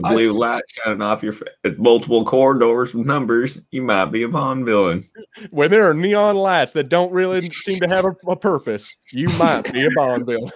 blue 0.02 0.32
light 0.32 0.62
shining 0.68 1.02
off 1.02 1.22
your 1.22 1.32
fa- 1.32 1.46
multiple 1.78 2.24
corridors 2.24 2.94
with 2.94 3.06
numbers. 3.06 3.60
You 3.70 3.82
might 3.82 4.06
be 4.06 4.22
a 4.22 4.28
Bond 4.28 4.64
villain. 4.64 5.08
When 5.50 5.70
there 5.70 5.88
are 5.88 5.94
neon 5.94 6.36
lights 6.36 6.72
that 6.72 6.88
don't 6.88 7.12
really 7.12 7.40
seem 7.50 7.80
to 7.80 7.88
have 7.88 8.04
a, 8.04 8.14
a 8.28 8.36
purpose, 8.36 8.94
you 9.10 9.28
might 9.30 9.72
be 9.72 9.84
a 9.84 9.90
Bond 9.94 10.26
villain. 10.26 10.52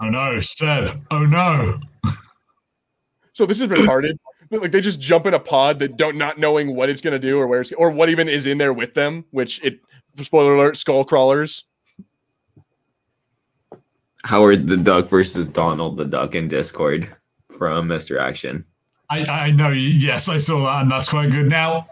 Oh 0.00 0.08
no, 0.08 0.40
Seb. 0.40 1.00
Oh 1.10 1.24
no. 1.24 1.78
So 3.32 3.46
this 3.46 3.60
is 3.60 3.66
retarded. 3.68 4.18
Like 4.60 4.72
they 4.72 4.80
just 4.80 5.00
jump 5.00 5.26
in 5.26 5.34
a 5.34 5.40
pod 5.40 5.78
that 5.80 5.96
don't 5.96 6.16
not 6.16 6.38
knowing 6.38 6.74
what 6.74 6.88
it's 6.88 7.00
gonna 7.00 7.18
do 7.18 7.38
or 7.38 7.46
where 7.46 7.60
it's 7.60 7.72
or 7.72 7.90
what 7.90 8.08
even 8.08 8.28
is 8.28 8.46
in 8.46 8.58
there 8.58 8.72
with 8.72 8.94
them. 8.94 9.24
Which 9.30 9.62
it 9.62 9.80
spoiler 10.22 10.54
alert, 10.54 10.76
skull 10.76 11.04
crawlers. 11.04 11.64
Howard 14.24 14.68
the 14.68 14.76
Duck 14.76 15.08
versus 15.08 15.48
Donald 15.48 15.96
the 15.96 16.04
Duck 16.04 16.34
in 16.34 16.48
Discord 16.48 17.14
from 17.58 17.88
Mr. 17.88 18.20
Action. 18.20 18.64
I, 19.10 19.24
I 19.24 19.50
know. 19.50 19.70
Yes, 19.70 20.28
I 20.28 20.38
saw 20.38 20.64
that, 20.64 20.82
and 20.82 20.90
that's 20.90 21.08
quite 21.10 21.30
good. 21.30 21.50
Now, 21.50 21.86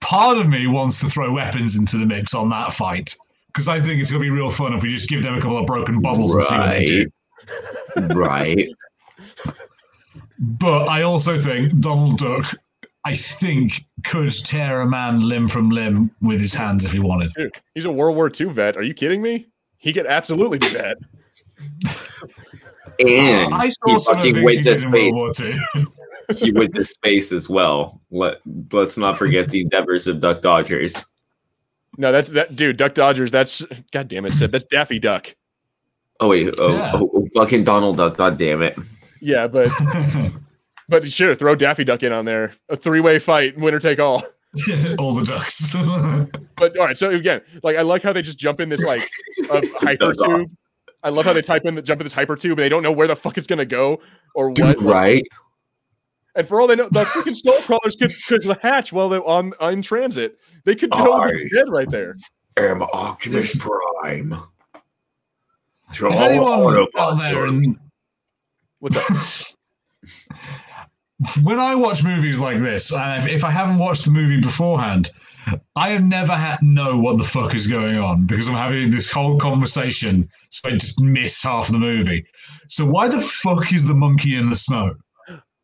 part 0.00 0.36
of 0.36 0.48
me 0.48 0.66
wants 0.66 1.00
to 1.00 1.08
throw 1.08 1.32
weapons 1.32 1.76
into 1.76 1.96
the 1.96 2.06
mix 2.06 2.34
on 2.34 2.50
that 2.50 2.72
fight 2.72 3.16
because 3.48 3.68
I 3.68 3.80
think 3.80 4.02
it's 4.02 4.10
going 4.10 4.20
to 4.20 4.24
be 4.24 4.30
real 4.30 4.50
fun 4.50 4.74
if 4.74 4.82
we 4.82 4.90
just 4.90 5.08
give 5.08 5.22
them 5.22 5.34
a 5.34 5.40
couple 5.40 5.58
of 5.58 5.66
broken 5.66 6.00
bottles 6.00 6.34
and 6.34 6.44
see 6.44 6.56
what 6.56 6.70
they 6.70 6.86
do. 6.86 7.10
Right. 8.14 8.68
But 10.38 10.88
I 10.88 11.02
also 11.02 11.38
think 11.38 11.78
Donald 11.80 12.18
Duck, 12.18 12.56
I 13.04 13.16
think, 13.16 13.84
could 14.04 14.32
tear 14.44 14.80
a 14.80 14.86
man 14.86 15.20
limb 15.20 15.48
from 15.48 15.70
limb 15.70 16.10
with 16.20 16.40
his 16.40 16.52
hands 16.52 16.84
if 16.84 16.92
he 16.92 16.98
wanted. 16.98 17.32
Dude, 17.34 17.52
he's 17.74 17.84
a 17.84 17.90
World 17.92 18.16
War 18.16 18.30
II 18.38 18.46
vet. 18.48 18.76
Are 18.76 18.82
you 18.82 18.94
kidding 18.94 19.22
me? 19.22 19.46
He 19.78 19.92
could 19.92 20.06
absolutely 20.06 20.58
do 20.58 20.70
that. 20.70 20.96
And 23.00 23.54
I 23.54 23.66
he 23.66 23.70
saw 23.72 23.98
some 23.98 24.18
of 24.18 24.22
the 24.24 24.32
fucking 24.32 24.34
things 24.34 24.44
went 24.44 24.58
he 24.58 24.62
to 24.64 24.74
did 24.74 24.82
in 24.84 24.90
space. 24.90 25.12
World 25.12 25.14
War 25.14 25.46
II. 25.46 25.86
he 26.36 26.52
went 26.52 26.74
to 26.74 26.84
space 26.84 27.32
as 27.32 27.48
well. 27.48 28.00
Let 28.10 28.38
let's 28.72 28.96
not 28.96 29.18
forget 29.18 29.50
the 29.50 29.60
endeavors 29.62 30.06
of 30.06 30.20
Duck 30.20 30.42
Dodgers. 30.42 31.04
No, 31.98 32.12
that's 32.12 32.28
that 32.28 32.56
dude, 32.56 32.76
Duck 32.76 32.94
Dodgers. 32.94 33.30
That's 33.30 33.64
god 33.92 34.08
damn 34.08 34.26
it, 34.26 34.32
Seth. 34.32 34.50
That's 34.50 34.64
Daffy 34.64 34.98
Duck. 34.98 35.34
Oh 36.20 36.28
wait, 36.28 36.54
oh, 36.58 36.72
Yeah. 36.72 36.92
oh, 36.94 37.10
oh, 37.14 37.26
fucking 37.34 37.64
Donald 37.64 37.96
Duck, 37.96 38.16
god 38.16 38.38
damn 38.38 38.62
it. 38.62 38.76
Yeah, 39.24 39.46
but 39.46 39.70
but 40.88 41.10
sure, 41.10 41.34
throw 41.34 41.54
Daffy 41.54 41.82
Duck 41.82 42.02
in 42.02 42.12
on 42.12 42.26
there. 42.26 42.52
A 42.68 42.76
three-way 42.76 43.18
fight, 43.18 43.58
winner 43.58 43.78
take 43.80 43.98
all. 43.98 44.22
All 44.98 45.12
the 45.14 45.24
ducks. 45.26 45.74
But 46.56 46.78
all 46.78 46.86
right, 46.86 46.96
so 46.96 47.10
again, 47.10 47.40
like 47.64 47.74
I 47.76 47.82
like 47.82 48.02
how 48.02 48.12
they 48.12 48.22
just 48.22 48.38
jump 48.38 48.60
in 48.60 48.68
this 48.68 48.82
like 48.84 49.02
uh, 49.50 49.60
hyper 49.80 50.12
Duck 50.12 50.28
off. 50.28 50.36
tube. 50.42 50.50
I 51.02 51.08
love 51.08 51.24
how 51.24 51.32
they 51.32 51.42
type 51.42 51.62
in 51.64 51.74
the 51.74 51.82
jump 51.82 52.00
in 52.00 52.04
this 52.04 52.12
hyper 52.12 52.36
tube, 52.36 52.58
and 52.58 52.64
they 52.64 52.68
don't 52.68 52.82
know 52.84 52.92
where 52.92 53.08
the 53.08 53.16
fuck 53.16 53.36
it's 53.38 53.46
gonna 53.48 53.64
go 53.64 54.00
or 54.36 54.50
what. 54.50 54.78
Right? 54.80 55.24
And 56.36 56.46
for 56.46 56.60
all 56.60 56.66
they 56.68 56.76
know, 56.76 56.88
the 56.92 57.04
freaking 57.06 57.34
skull 57.34 57.58
crawlers 57.62 57.96
could 57.96 58.12
could 58.28 58.44
hatch 58.62 58.92
while 58.92 59.08
they're 59.08 59.24
on 59.26 59.52
on 59.58 59.82
transit. 59.82 60.38
They 60.64 60.76
could 60.76 60.90
go 60.90 61.12
Aye. 61.14 61.48
dead 61.52 61.68
right 61.68 61.90
there. 61.90 62.14
am 62.56 62.82
Optimus 62.82 63.56
Prime. 63.56 64.38
To 65.94 66.12
Is 66.12 66.20
all 66.20 66.22
anyone 66.22 66.58
Autobots 66.74 66.96
out 66.98 67.18
there 67.20 67.42
are- 67.44 67.46
in 67.48 67.76
What's 68.84 68.96
up? 68.96 69.56
when 71.42 71.58
I 71.58 71.74
watch 71.74 72.04
movies 72.04 72.38
like 72.38 72.58
this, 72.58 72.92
and 72.92 73.30
if 73.30 73.42
I 73.42 73.50
haven't 73.50 73.78
watched 73.78 74.04
the 74.04 74.10
movie 74.10 74.42
beforehand, 74.42 75.10
I 75.74 75.88
have 75.88 76.04
never 76.04 76.36
had 76.36 76.58
know 76.60 76.98
what 76.98 77.16
the 77.16 77.24
fuck 77.24 77.54
is 77.54 77.66
going 77.66 77.96
on 77.96 78.26
because 78.26 78.46
I'm 78.46 78.56
having 78.56 78.90
this 78.90 79.10
whole 79.10 79.40
conversation, 79.40 80.28
so 80.50 80.68
I 80.68 80.72
just 80.72 81.00
miss 81.00 81.42
half 81.42 81.68
the 81.68 81.78
movie. 81.78 82.26
So 82.68 82.84
why 82.84 83.08
the 83.08 83.22
fuck 83.22 83.72
is 83.72 83.88
the 83.88 83.94
monkey 83.94 84.36
in 84.36 84.50
the 84.50 84.54
snow? 84.54 84.94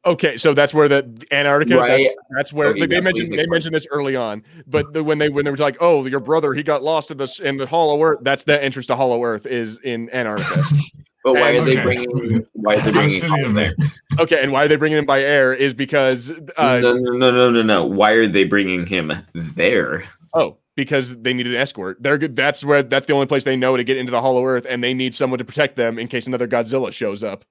Okay, 0.07 0.39
so 0.39 0.55
that's 0.55 0.73
where 0.73 0.89
the 0.89 1.27
Antarctica. 1.31 1.77
Right. 1.77 2.05
That's, 2.05 2.16
that's 2.35 2.53
where 2.55 2.68
Okay, 2.68 2.81
like, 2.81 2.89
they 2.89 3.03
mentioned. 3.03 3.39
They 3.39 3.47
mentioned 3.49 3.75
this 3.75 3.87
early 3.91 4.16
on, 4.16 4.43
but 4.66 4.95
the, 4.95 5.05
when 5.05 5.18
they 5.18 5.29
when 5.29 5.45
they 5.45 5.51
were 5.51 5.59
like, 5.59 5.77
"Oh, 5.79 6.07
your 6.07 6.21
brother, 6.21 6.55
he 6.55 6.62
got 6.62 6.83
lost 6.83 7.11
in 7.11 7.18
the 7.18 7.41
in 7.45 7.59
the 7.59 7.66
Hollow 7.66 8.03
Earth." 8.03 8.21
That's 8.23 8.45
the 8.45 8.64
entrance 8.64 8.87
to 8.87 8.97
Hollow 8.97 9.23
Earth 9.23 9.45
is 9.45 9.77
in 9.85 10.09
Antarctica. 10.09 10.62
But 11.23 11.35
why 11.35 11.51
are 11.57 11.64
they 11.64 11.73
Okay. 11.73 11.83
bringing? 11.83 12.47
Why 12.53 12.77
are 12.77 12.81
they 12.81 12.93
bringing? 12.93 13.21
silly 13.21 13.43
of 13.43 13.53
me. 13.53 13.71
okay, 14.18 14.43
and 14.43 14.53
why 14.53 14.64
are 14.64 14.68
they 14.68 14.77
bringing 14.77 14.99
him 14.99 15.05
by 15.07 15.21
air? 15.21 15.53
Is 15.53 15.75
because 15.75 16.31
uh, 16.57 16.81
no, 16.81 16.95
no, 16.95 17.12
no, 17.12 17.31
no, 17.31 17.51
no, 17.51 17.62
no. 17.62 17.85
Why 17.85 18.12
are 18.12 18.27
they 18.27 18.45
bringing 18.45 18.87
him 18.87 19.12
there? 19.35 20.05
oh, 20.35 20.57
because 20.77 21.14
they 21.18 21.35
need 21.35 21.47
an 21.47 21.57
escort. 21.57 22.03
They're 22.03 22.16
good. 22.16 22.37
That's 22.37 22.64
where 22.64 22.83
that's 22.83 23.07
the 23.07 23.12
only 23.12 23.27
place 23.27 23.45
they 23.45 23.57
know 23.57 23.77
to 23.77 23.85
get 23.85 23.99
into 23.99 24.11
the 24.11 24.21
Hollow 24.21 24.47
Earth, 24.47 24.66
and 24.68 24.83
they 24.83 24.95
need 24.95 25.14
someone 25.14 25.39
to 25.39 25.45
protect 25.45 25.77
them 25.77 25.99
in 25.99 26.09
case 26.09 26.27
another 26.27 26.49
Godzilla 26.49 26.91
shows 26.93 27.23
up. 27.23 27.45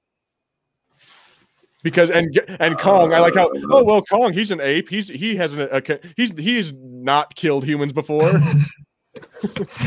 Because 1.84 2.10
and 2.10 2.38
and 2.60 2.78
Kong, 2.78 3.14
I 3.14 3.20
like 3.20 3.36
how 3.36 3.52
oh 3.72 3.84
well 3.84 4.02
Kong, 4.02 4.34
he's 4.34 4.52
an 4.52 4.60
ape. 4.62 4.90
He's 4.90 5.08
he 5.08 5.36
has 5.36 5.54
an, 5.54 5.70
a 5.72 5.82
he's 6.18 6.32
he's 6.32 6.74
not 6.74 7.36
killed 7.36 7.64
humans 7.66 7.94
before. 7.94 8.32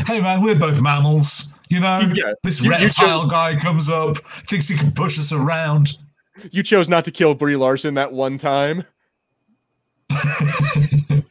Hey 0.05 0.19
man, 0.19 0.43
we're 0.43 0.53
both 0.55 0.81
mammals. 0.81 1.52
You 1.73 1.79
know, 1.79 1.99
Yeah, 2.13 2.33
this 2.43 2.59
you- 2.59 2.65
you 2.65 2.69
reptile 2.71 3.25
guy 3.27 3.55
comes 3.57 3.89
up, 3.89 4.17
thinks 4.47 4.67
he 4.67 4.77
can 4.77 4.91
push 4.91 5.17
us 5.17 5.31
around. 5.31 5.97
You 6.51 6.61
chose 6.61 6.87
not 6.87 7.03
to 7.05 7.11
kill 7.11 7.33
Brie 7.33 7.55
Larson 7.55 7.95
that 7.95 8.13
one 8.13 8.37
time. 8.37 8.83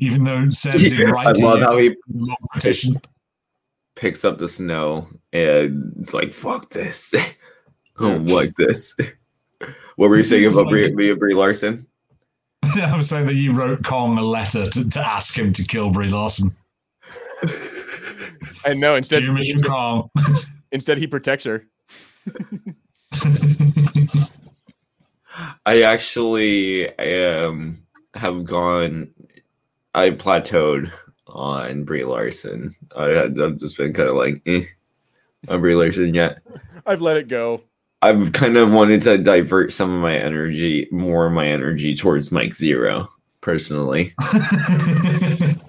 Even 0.00 0.24
though 0.24 0.50
Seb 0.50 0.78
did 0.78 1.02
I 1.06 1.10
right 1.10 1.36
love 1.38 1.60
how 1.60 1.76
he 1.76 1.94
long 2.14 2.36
petition. 2.54 3.00
picks 3.94 4.24
up 4.24 4.38
the 4.38 4.48
snow 4.48 5.06
and 5.32 5.92
it's 5.98 6.14
like, 6.14 6.32
"Fuck 6.32 6.70
this." 6.70 7.14
Oh, 8.00 8.06
I 8.06 8.10
don't 8.12 8.26
like 8.26 8.54
this. 8.54 8.94
What 9.96 10.08
were 10.08 10.16
you 10.16 10.22
saying 10.22 10.46
about 10.52 10.68
Brie, 10.68 10.92
Brie, 10.92 11.12
Brie 11.14 11.34
Larson? 11.34 11.84
I 12.62 12.96
was 12.96 13.08
saying 13.08 13.26
that 13.26 13.34
you 13.34 13.50
wrote 13.52 13.82
Kong 13.84 14.16
a 14.18 14.22
letter 14.22 14.70
to, 14.70 14.88
to 14.88 15.00
ask 15.00 15.36
him 15.36 15.52
to 15.54 15.64
kill 15.64 15.90
Brie 15.90 16.06
Larson. 16.08 16.54
And 18.64 18.80
no, 18.80 18.96
instead 18.96 19.20
Dear 19.20 19.30
Mr. 19.30 19.64
Kong. 19.64 20.10
instead 20.72 20.98
he 20.98 21.06
protects 21.06 21.44
her. 21.44 21.64
I 25.66 25.82
actually 25.82 26.96
um 26.98 27.82
have 28.14 28.44
gone. 28.44 29.10
I 29.94 30.10
plateaued 30.10 30.90
on 31.26 31.84
Brie 31.84 32.04
Larson. 32.04 32.74
I, 32.96 33.24
I've 33.24 33.58
just 33.58 33.76
been 33.76 33.92
kind 33.92 34.08
of 34.08 34.16
like, 34.16 34.42
eh, 34.46 34.64
on 35.48 35.60
Brie 35.60 35.74
Larson 35.74 36.14
yet. 36.14 36.38
I've 36.86 37.02
let 37.02 37.16
it 37.16 37.28
go. 37.28 37.62
I've 38.00 38.32
kind 38.32 38.56
of 38.56 38.70
wanted 38.70 39.02
to 39.02 39.18
divert 39.18 39.72
some 39.72 39.92
of 39.92 40.00
my 40.00 40.16
energy, 40.16 40.88
more 40.92 41.26
of 41.26 41.32
my 41.32 41.46
energy 41.46 41.96
towards 41.96 42.30
Mike 42.30 42.50
Zeroh, 42.50 43.08
personally, 43.40 44.14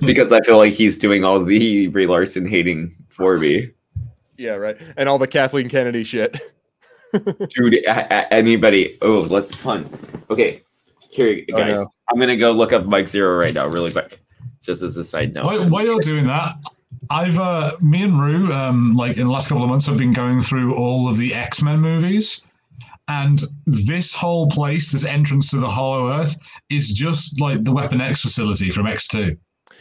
because 0.00 0.32
I 0.32 0.40
feel 0.40 0.56
like 0.58 0.72
he's 0.72 0.98
doing 0.98 1.24
all 1.24 1.42
the 1.42 1.86
Brie 1.88 2.06
Larson 2.06 2.46
hating 2.46 2.94
for 3.08 3.38
me. 3.38 3.70
Yeah, 4.36 4.52
right. 4.52 4.76
And 4.96 5.08
all 5.08 5.18
the 5.18 5.26
Kathleen 5.28 5.68
Kennedy 5.68 6.04
shit. 6.04 6.38
Dude, 7.12 7.74
a- 7.86 7.90
a- 7.90 8.32
anybody? 8.34 8.98
Oh, 9.02 9.20
let's 9.20 9.54
fun. 9.54 9.88
Okay, 10.30 10.62
here, 11.10 11.44
Oh, 11.52 11.58
guys. 11.58 11.76
no. 11.76 11.86
I'm 12.10 12.18
gonna 12.18 12.36
go 12.36 12.52
look 12.52 12.72
up 12.72 12.86
Mike 12.86 13.06
Zeroh 13.06 13.38
right 13.38 13.52
now, 13.54 13.66
really 13.66 13.90
quick, 13.92 14.20
just 14.62 14.82
as 14.82 14.96
a 14.96 15.04
side 15.04 15.34
note. 15.34 15.44
while, 15.44 15.68
while 15.68 15.84
you're 15.84 16.00
doing 16.00 16.26
that, 16.26 16.54
I've 17.10 17.38
uh, 17.38 17.76
me 17.80 18.02
and 18.02 18.20
Rue, 18.20 18.50
um, 18.52 18.94
like 18.96 19.18
in 19.18 19.26
the 19.26 19.32
last 19.32 19.48
couple 19.48 19.62
of 19.62 19.68
months, 19.68 19.86
have 19.86 19.98
been 19.98 20.12
going 20.12 20.40
through 20.40 20.74
all 20.74 21.08
of 21.08 21.18
the 21.18 21.34
X 21.34 21.62
Men 21.62 21.80
movies, 21.80 22.40
and 23.08 23.42
this 23.66 24.12
whole 24.12 24.48
place, 24.48 24.92
this 24.92 25.04
entrance 25.04 25.50
to 25.50 25.58
the 25.58 25.68
Hollow 25.68 26.12
Earth, 26.12 26.36
is 26.70 26.90
just 26.90 27.40
like 27.40 27.64
the 27.64 27.72
Weapon 27.72 28.00
X 28.00 28.20
facility 28.20 28.70
from 28.70 28.86
X 28.86 29.08
Two. 29.08 29.36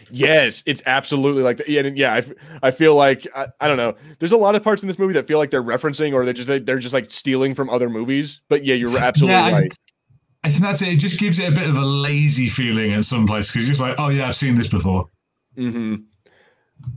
Yes, 0.10 0.64
it's 0.66 0.82
absolutely 0.86 1.44
like 1.44 1.58
that. 1.58 1.70
Yeah, 1.70 1.84
yeah. 1.84 2.14
I, 2.16 2.68
I 2.68 2.72
feel 2.72 2.96
like 2.96 3.28
I, 3.36 3.48
I 3.62 3.68
don't 3.68 3.78
know. 3.78 3.96
There's 4.20 4.32
a 4.32 4.38
lot 4.38 4.56
of 4.56 4.64
parts 4.64 4.84
in 4.84 4.88
this 4.88 5.00
movie 5.00 5.14
that 5.14 5.28
feel 5.28 5.38
like 5.38 5.52
they're 5.52 5.64
referencing 5.64 6.14
or 6.14 6.26
they're 6.26 6.34
just 6.34 6.48
they're 6.66 6.80
just 6.80 6.94
like 6.94 7.10
stealing 7.10 7.54
from 7.54 7.70
other 7.70 7.90
movies. 7.90 8.42
But 8.50 8.66
yeah, 8.66 8.76
you're 8.76 8.98
absolutely 8.98 9.48
Yeah, 9.48 9.52
right. 9.52 9.74
I 10.44 10.50
think 10.50 10.64
that's 10.64 10.82
it. 10.82 10.90
It 10.90 10.98
just 10.98 11.20
gives 11.20 11.40
it 11.40 11.48
a 11.48 11.52
bit 11.52 11.70
of 11.70 11.76
a 11.78 11.86
lazy 11.86 12.50
feeling 12.50 12.94
at 12.94 13.06
some 13.06 13.28
place 13.28 13.52
because 13.52 13.66
you're 13.68 13.74
just 13.74 13.82
like, 13.82 13.96
oh 14.00 14.10
yeah, 14.10 14.28
I've 14.28 14.36
seen 14.36 14.56
this 14.56 14.68
before. 14.68 15.06
hmm 15.56 15.96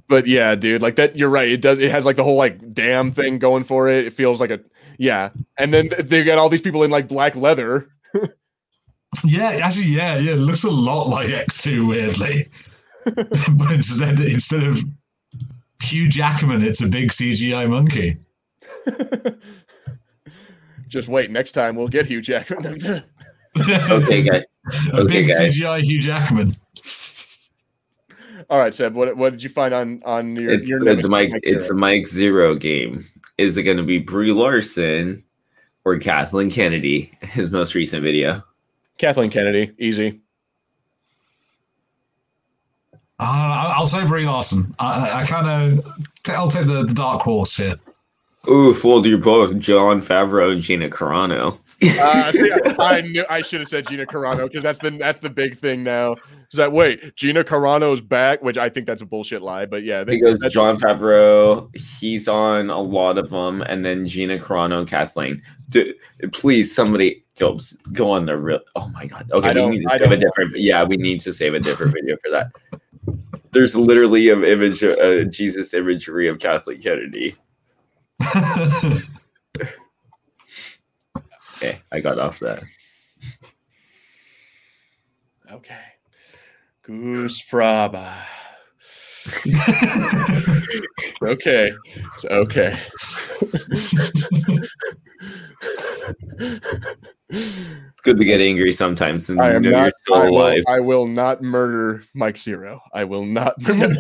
But 0.09 0.27
yeah, 0.27 0.55
dude, 0.55 0.83
like 0.83 0.97
that. 0.97 1.17
You're 1.17 1.29
right. 1.31 1.51
It 1.51 1.61
does. 1.61 1.79
It 1.79 1.91
has 1.91 2.05
like 2.05 2.17
the 2.17 2.25
whole 2.25 2.37
like 2.37 2.73
damn 2.73 3.13
thing 3.13 3.39
going 3.39 3.65
for 3.65 3.89
it. 3.89 4.07
It 4.07 4.13
feels 4.15 4.41
like 4.41 4.51
a 4.51 4.61
yeah. 4.99 5.31
And 5.59 5.73
then 5.73 5.91
they 5.99 6.25
got 6.25 6.39
all 6.39 6.49
these 6.49 6.63
people 6.63 6.83
in 6.83 6.91
like 6.91 7.09
black 7.09 7.37
leather. 7.37 7.89
Yeah, 9.25 9.51
actually, 9.63 9.87
yeah, 9.87 10.17
yeah. 10.17 10.33
It 10.33 10.39
looks 10.39 10.65
a 10.65 10.71
lot 10.71 11.09
like 11.09 11.29
X2, 11.29 11.87
weirdly. 11.89 12.51
but 13.05 13.71
instead, 13.73 14.19
instead 14.21 14.65
of 14.65 14.83
Hugh 15.83 16.09
Jackman, 16.09 16.65
it's 16.65 16.81
a 16.81 16.87
big 16.89 17.11
CGI 17.11 17.69
monkey. 17.69 18.17
Just 20.89 21.09
wait. 21.09 21.31
Next 21.31 21.53
time 21.53 21.77
we'll 21.77 21.89
get 21.89 22.07
Hugh 22.07 22.21
Jackman. 22.21 23.03
Okay, 23.57 24.23
guys. 24.23 24.45
A 24.93 24.97
Okay, 24.97 25.07
big 25.07 25.29
guys. 25.29 25.57
CGI 25.57 25.83
Hugh 25.83 26.01
Jackman. 26.01 26.53
All 28.51 28.59
right, 28.59 28.75
Seb. 28.75 28.95
What 28.95 29.17
what 29.17 29.31
did 29.31 29.43
you 29.43 29.49
find 29.49 29.73
on 29.73 30.03
on 30.05 30.37
your 30.37 30.53
It's 30.53 30.69
your 30.69 30.81
the, 30.81 30.97
the 30.97 31.09
Mike. 31.09 31.31
Mike 31.31 31.41
It's 31.45 31.69
the 31.69 31.75
Mike 31.75 32.03
Zeroh 32.03 32.59
game. 32.59 33.07
Is 33.39 33.57
it 33.57 33.65
going 33.65 33.77
to 33.77 33.83
be 33.83 33.99
Brie 33.99 34.33
Larson 34.33 35.25
or 35.85 35.99
Kathleen 35.99 36.51
Kennedy? 36.51 37.13
His 37.21 37.51
most 37.51 37.75
recent 37.75 38.03
video. 38.03 38.43
Kathleen 38.99 39.31
Kennedy. 39.31 39.73
Easy. 39.79 40.21
Uh, 43.19 43.75
I'll 43.77 43.89
say 43.89 44.05
Brie 44.07 44.27
Larson. 44.27 44.75
I, 44.79 45.23
I 45.23 45.27
kind 45.27 45.79
of, 45.79 45.87
I'll 46.29 46.51
take 46.51 46.67
the, 46.67 46.85
the 46.85 46.95
dark 46.95 47.23
horse 47.23 47.57
here. 47.57 47.77
Ooh, 48.49 48.75
fooled 48.75 49.07
you 49.07 49.17
both, 49.17 49.59
Jon 49.59 50.03
Favreau 50.03 50.53
and 50.53 50.63
Gina 50.63 50.89
Carano. 50.91 51.59
Uh, 51.89 52.33
see, 52.33 52.53
I, 52.53 52.75
I 52.79 53.01
knew 53.03 53.25
I 53.29 53.43
should 53.43 53.61
have 53.61 53.69
said 53.69 53.87
Gina 53.89 54.07
Carano 54.07 54.45
because 54.45 54.63
that's 54.63 54.79
the 54.79 54.91
that's 54.91 55.21
the 55.21 55.31
big 55.31 55.59
thing 55.59 55.83
now. 55.83 56.17
Is 56.51 56.57
that 56.57 56.73
wait, 56.73 57.17
Gina 57.17 57.45
Carano's 57.45 58.01
back, 58.01 58.43
which 58.43 58.59
I 58.59 58.69
think 58.69 58.87
that's 58.87 59.03
a 59.03 59.07
bullshit 59.07 59.43
lie, 59.43 59.67
but 59.67 59.83
yeah, 59.83 60.05
He 60.07 60.21
goes 60.21 60.41
Jon 60.53 60.77
Favreau. 60.79 61.75
He's 61.77 62.29
on 62.29 62.71
a 62.71 62.81
lot 62.81 63.19
of 63.19 63.31
them, 63.31 63.63
and 63.63 63.85
then 63.85 64.07
Gina 64.07 64.39
Carano 64.39 64.79
and 64.79 64.89
Kathleen. 64.89 65.43
D- 65.69 65.95
please, 66.33 66.75
somebody 66.75 67.25
go 67.39 67.59
go 67.93 68.11
on 68.11 68.27
the 68.27 68.37
real. 68.37 68.61
Oh 68.77 68.89
my 68.89 69.07
god. 69.07 69.31
I 69.33 69.37
Okay, 69.37 69.65
we 69.65 69.77
need 69.77 69.83
to 69.83 69.93
I 69.93 69.99
save 69.99 70.13
a 70.13 70.17
different. 70.17 70.57
Yeah, 70.57 70.85
we 70.85 70.97
need 70.97 71.21
to 71.21 71.33
save 71.33 71.55
a 71.55 71.61
different 71.61 71.93
video 71.93 72.17
for 72.25 72.31
that. 72.31 72.51
There's 73.51 73.77
literally 73.77 74.31
an 74.31 74.45
image, 74.45 74.83
uh, 74.83 75.25
Jesus 75.25 75.75
imagery 75.75 76.29
of 76.29 76.41
Kathleen 76.41 76.83
Kennedy. 76.83 77.37
Okay, 81.65 81.81
I 81.91 82.01
got 82.01 82.19
off 82.19 82.41
that. 82.41 82.63
okay. 85.51 85.81
Goose 86.83 87.43
Fraba. 87.43 88.15
Okay, 91.23 91.73
it's 91.95 92.25
okay. 92.27 92.79
It's 97.31 98.01
good 98.03 98.19
to 98.19 98.25
get 98.25 98.43
angry 98.43 98.73
sometimes, 98.75 99.31
and 99.31 99.41
I 99.41 99.51
you 99.51 99.57
am 99.57 99.63
know 99.63 99.71
not. 99.71 99.83
you're 99.85 99.93
still 99.97 100.15
I 100.17 100.31
will. 100.31 100.63
I 100.69 100.81
will 100.81 101.07
not 101.07 101.43
murder 101.43 102.05
Mike 102.13 102.35
Zeroh. 102.35 102.81
I 102.93 103.05
will 103.05 103.25
not. 103.25 103.59
Murder. 103.67 103.95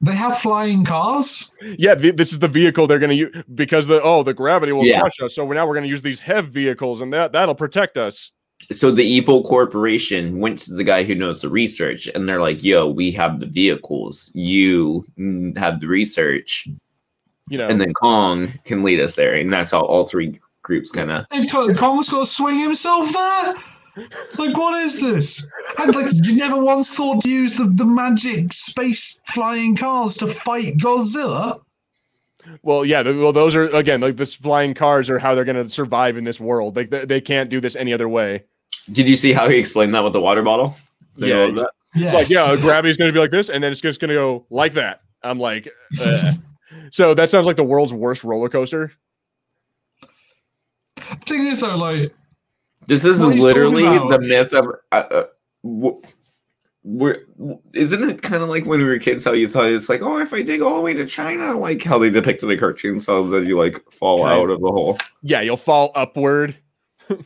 They 0.00 0.14
have 0.14 0.38
flying 0.38 0.84
cars. 0.84 1.50
yeah, 1.78 1.94
th- 1.94 2.16
this 2.16 2.32
is 2.32 2.38
the 2.38 2.48
vehicle 2.48 2.86
they're 2.86 2.98
going 2.98 3.10
to 3.10 3.16
use 3.16 3.42
because 3.54 3.86
the 3.86 4.00
oh 4.02 4.22
the 4.22 4.34
gravity 4.34 4.72
will 4.72 4.84
Yeah. 4.84 5.00
crush 5.00 5.20
us. 5.22 5.34
So 5.34 5.46
now 5.50 5.66
we're 5.66 5.74
going 5.74 5.84
to 5.84 5.90
use 5.90 6.02
these 6.02 6.20
HEV 6.20 6.48
vehicles, 6.48 7.00
and 7.00 7.12
that 7.12 7.32
that'll 7.32 7.54
protect 7.54 7.96
us. 7.96 8.30
so 8.72 8.90
the 8.90 9.04
evil 9.04 9.42
corporation 9.44 10.38
went 10.40 10.58
to 10.58 10.72
the 10.74 10.82
guy 10.84 11.02
who 11.04 11.14
knows 11.14 11.42
the 11.42 11.48
research 11.48 12.08
and 12.14 12.26
they're 12.26 12.40
like 12.40 12.62
yo 12.64 12.88
we 12.88 13.10
have 13.12 13.38
the 13.38 13.46
vehicles 13.46 14.32
you 14.34 15.04
have 15.58 15.78
the 15.80 15.86
research 15.86 16.66
You 17.50 17.58
know, 17.58 17.68
and 17.68 17.78
then 17.78 17.92
kong 17.92 18.48
can 18.64 18.82
lead 18.82 18.98
us 18.98 19.14
there 19.14 19.34
and 19.34 19.52
that's 19.52 19.70
how 19.72 19.82
all 19.82 20.06
three 20.06 20.40
groups 20.62 20.90
kind 20.90 21.10
of 21.10 21.26
And 21.32 21.50
Kong- 21.50 21.74
Kong's 21.74 22.08
got 22.08 22.20
to 22.20 22.26
swing 22.26 22.58
himself 22.58 23.12
there. 23.12 23.54
Like, 24.38 24.56
what 24.56 24.82
is 24.84 25.00
this? 25.00 25.46
And 25.78 25.94
like, 25.94 26.12
you 26.22 26.36
never 26.36 26.58
once 26.62 26.94
thought 26.94 27.22
to 27.22 27.28
use 27.28 27.56
the, 27.56 27.64
the 27.64 27.84
magic 27.84 28.52
space 28.52 29.20
flying 29.26 29.74
cars 29.76 30.16
to 30.18 30.26
fight 30.34 30.76
Godzilla. 30.76 31.60
Well, 32.62 32.84
yeah. 32.84 33.02
th- 33.02 33.16
Well, 33.16 33.32
those 33.32 33.54
are 33.54 33.64
again 33.68 34.00
like 34.00 34.16
this 34.16 34.34
flying 34.34 34.74
cars 34.74 35.08
are 35.10 35.18
how 35.18 35.34
they're 35.34 35.44
going 35.44 35.62
to 35.62 35.68
survive 35.70 36.16
in 36.16 36.24
this 36.24 36.38
world. 36.38 36.76
Like 36.76 36.90
they, 36.90 37.04
they 37.04 37.20
can't 37.20 37.50
do 37.50 37.60
this 37.60 37.74
any 37.74 37.92
other 37.92 38.08
way. 38.08 38.44
did 38.92 39.08
you 39.08 39.16
see 39.16 39.32
how 39.32 39.48
he 39.48 39.56
explained 39.56 39.94
that 39.94 40.04
with 40.04 40.12
the 40.12 40.20
water 40.20 40.42
bottle 40.42 40.76
They 41.16 41.28
Yeah, 41.30 41.46
love. 41.46 41.66
Yes. 41.94 42.12
It's 42.12 42.14
like 42.14 42.28
yeah, 42.28 42.54
gravity's 42.60 42.96
going 42.98 43.08
to 43.08 43.12
be 43.12 43.18
like 43.18 43.30
this, 43.30 43.48
and 43.48 43.64
then 43.64 43.72
it's 43.72 43.80
just 43.80 44.00
going 44.00 44.10
to 44.10 44.14
go 44.14 44.44
like 44.50 44.74
that. 44.74 45.00
I'm 45.22 45.40
like, 45.40 45.68
uh. 46.04 46.34
so 46.92 47.14
that 47.14 47.30
sounds 47.30 47.46
like 47.46 47.56
the 47.56 47.64
world's 47.64 47.94
worst 47.94 48.22
roller 48.22 48.50
coaster. 48.50 48.92
thing 51.24 51.46
is 51.46 51.60
though, 51.60 51.76
like, 51.76 52.14
this 52.86 53.04
is 53.04 53.20
literally 53.20 53.82
the 53.82 54.18
myth 54.20 54.52
of 54.52 54.66
Uh, 54.92 55.24
uh, 55.64 55.90
we're, 56.82 57.26
isn't 57.72 58.08
it 58.08 58.22
kind 58.22 58.44
of 58.44 58.48
like 58.48 58.64
when 58.64 58.78
we 58.78 58.84
were 58.84 58.98
kids 58.98 59.24
how 59.24 59.32
you 59.32 59.48
thought 59.48 59.68
it's 59.68 59.88
like 59.88 60.02
oh 60.02 60.18
if 60.18 60.32
i 60.32 60.40
dig 60.40 60.60
all 60.60 60.76
the 60.76 60.80
way 60.80 60.94
to 60.94 61.04
china 61.04 61.58
like 61.58 61.82
how 61.82 61.98
they 61.98 62.10
depicted 62.10 62.48
the 62.48 62.56
cartoons 62.56 63.04
so 63.04 63.26
that 63.26 63.44
you 63.44 63.58
like 63.58 63.82
fall 63.90 64.18
Kind 64.22 64.40
out 64.40 64.50
of 64.50 64.60
the 64.60 64.70
hole 64.70 64.96
Yeah, 65.22 65.40
you'll 65.40 65.56
fall 65.56 65.90
upward. 65.94 66.56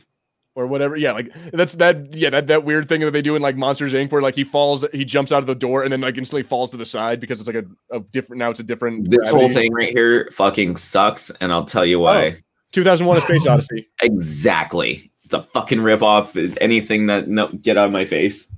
Or 0.53 0.67
whatever, 0.67 0.97
yeah, 0.97 1.13
like 1.13 1.33
that's 1.53 1.75
that, 1.75 2.13
yeah, 2.13 2.29
that 2.29 2.47
that 2.47 2.65
weird 2.65 2.89
thing 2.89 2.99
that 3.01 3.11
they 3.11 3.21
do 3.21 3.37
in 3.37 3.41
like 3.41 3.55
Monsters 3.55 3.93
Inc., 3.93 4.11
where 4.11 4.21
like 4.21 4.35
he 4.35 4.43
falls, 4.43 4.83
he 4.91 5.05
jumps 5.05 5.31
out 5.31 5.39
of 5.39 5.47
the 5.47 5.55
door 5.55 5.83
and 5.83 5.93
then 5.93 6.01
like 6.01 6.17
instantly 6.17 6.43
falls 6.43 6.71
to 6.71 6.77
the 6.77 6.85
side 6.85 7.21
because 7.21 7.39
it's 7.39 7.47
like 7.47 7.55
a, 7.55 7.95
a 7.95 8.01
different. 8.01 8.39
Now 8.39 8.49
it's 8.49 8.59
a 8.59 8.63
different. 8.63 9.09
This 9.09 9.29
whole 9.29 9.47
thing 9.47 9.71
right 9.71 9.93
here 9.93 10.29
fucking 10.33 10.75
sucks, 10.75 11.29
and 11.39 11.53
I'll 11.53 11.63
tell 11.63 11.85
you 11.85 12.01
why. 12.01 12.35
2001: 12.73 13.17
A 13.17 13.21
Space 13.21 13.47
Odyssey. 13.47 13.87
Exactly. 14.01 15.09
It's 15.31 15.47
a 15.47 15.49
fucking 15.53 15.79
ripoff. 15.79 16.57
Anything 16.59 17.05
that 17.05 17.29
no 17.29 17.47
get 17.47 17.77
out 17.77 17.85
of 17.85 17.93
my 17.93 18.03
face. 18.03 18.51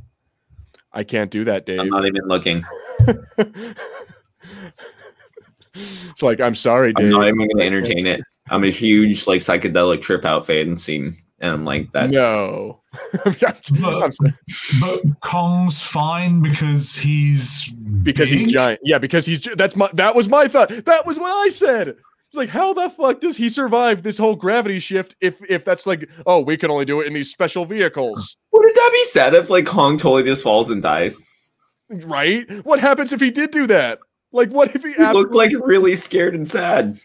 I 0.91 1.03
can't 1.03 1.29
do 1.29 1.43
that, 1.43 1.67
Dave. 1.67 1.79
I'm 1.79 1.89
not 1.89 2.07
even 2.07 2.23
looking. 2.25 2.63
it's 5.75 6.23
like 6.23 6.41
I'm 6.41 6.55
sorry, 6.55 6.91
I'm 6.97 7.11
not 7.11 7.27
even 7.27 7.47
gonna 7.47 7.63
entertain 7.63 8.07
it. 8.07 8.21
I'm 8.49 8.63
a 8.63 8.71
huge 8.71 9.27
like 9.27 9.41
psychedelic 9.41 10.01
trip 10.01 10.25
out 10.25 10.47
fan 10.47 10.75
scene, 10.75 11.15
and 11.37 11.51
I'm 11.51 11.63
like 11.63 11.91
that's 11.91 12.11
no. 12.11 12.81
I'm 13.23 14.11
sorry. 14.11 14.33
but 14.81 15.03
Kong's 15.21 15.79
fine 15.79 16.41
because 16.41 16.95
he's 16.95 17.67
because 18.01 18.31
he's 18.31 18.51
giant. 18.51 18.79
Yeah, 18.83 18.97
because 18.97 19.27
he's 19.27 19.41
that's 19.41 19.75
my 19.75 19.91
that 19.93 20.15
was 20.15 20.27
my 20.27 20.47
thought. 20.47 20.69
That 20.85 21.05
was 21.05 21.19
what 21.19 21.29
I 21.29 21.49
said. 21.49 21.97
It's 22.33 22.37
like 22.39 22.49
how 22.49 22.73
the 22.73 22.89
fuck 22.89 23.19
does 23.21 23.37
he 23.37 23.47
survive 23.47 24.01
this 24.01 24.17
whole 24.17 24.35
gravity 24.35 24.79
shift 24.79 25.15
if 25.21 25.39
if 25.47 25.63
that's 25.63 25.85
like 25.85 26.09
oh 26.25 26.39
we 26.41 26.57
can 26.57 26.71
only 26.71 26.83
do 26.83 26.99
it 26.99 27.05
in 27.05 27.13
these 27.13 27.29
special 27.31 27.63
vehicles, 27.63 28.37
Wouldn't 28.51 28.73
that 28.73 28.89
be 28.91 29.05
sad 29.05 29.35
if 29.35 29.51
like 29.51 29.67
Kong 29.67 29.97
totally 29.97 30.23
just 30.23 30.41
falls 30.41 30.71
and 30.71 30.81
dies? 30.81 31.23
right? 31.89 32.49
What 32.65 32.79
happens 32.79 33.13
if 33.13 33.21
he 33.21 33.29
did 33.29 33.51
do 33.51 33.67
that? 33.67 33.99
Like 34.31 34.49
what 34.49 34.75
if 34.75 34.81
he 34.81 34.93
He 34.93 35.03
looked 35.11 35.35
like 35.35 35.51
really 35.61 35.95
scared 35.95 36.33
and 36.33 36.47
sad. 36.47 36.99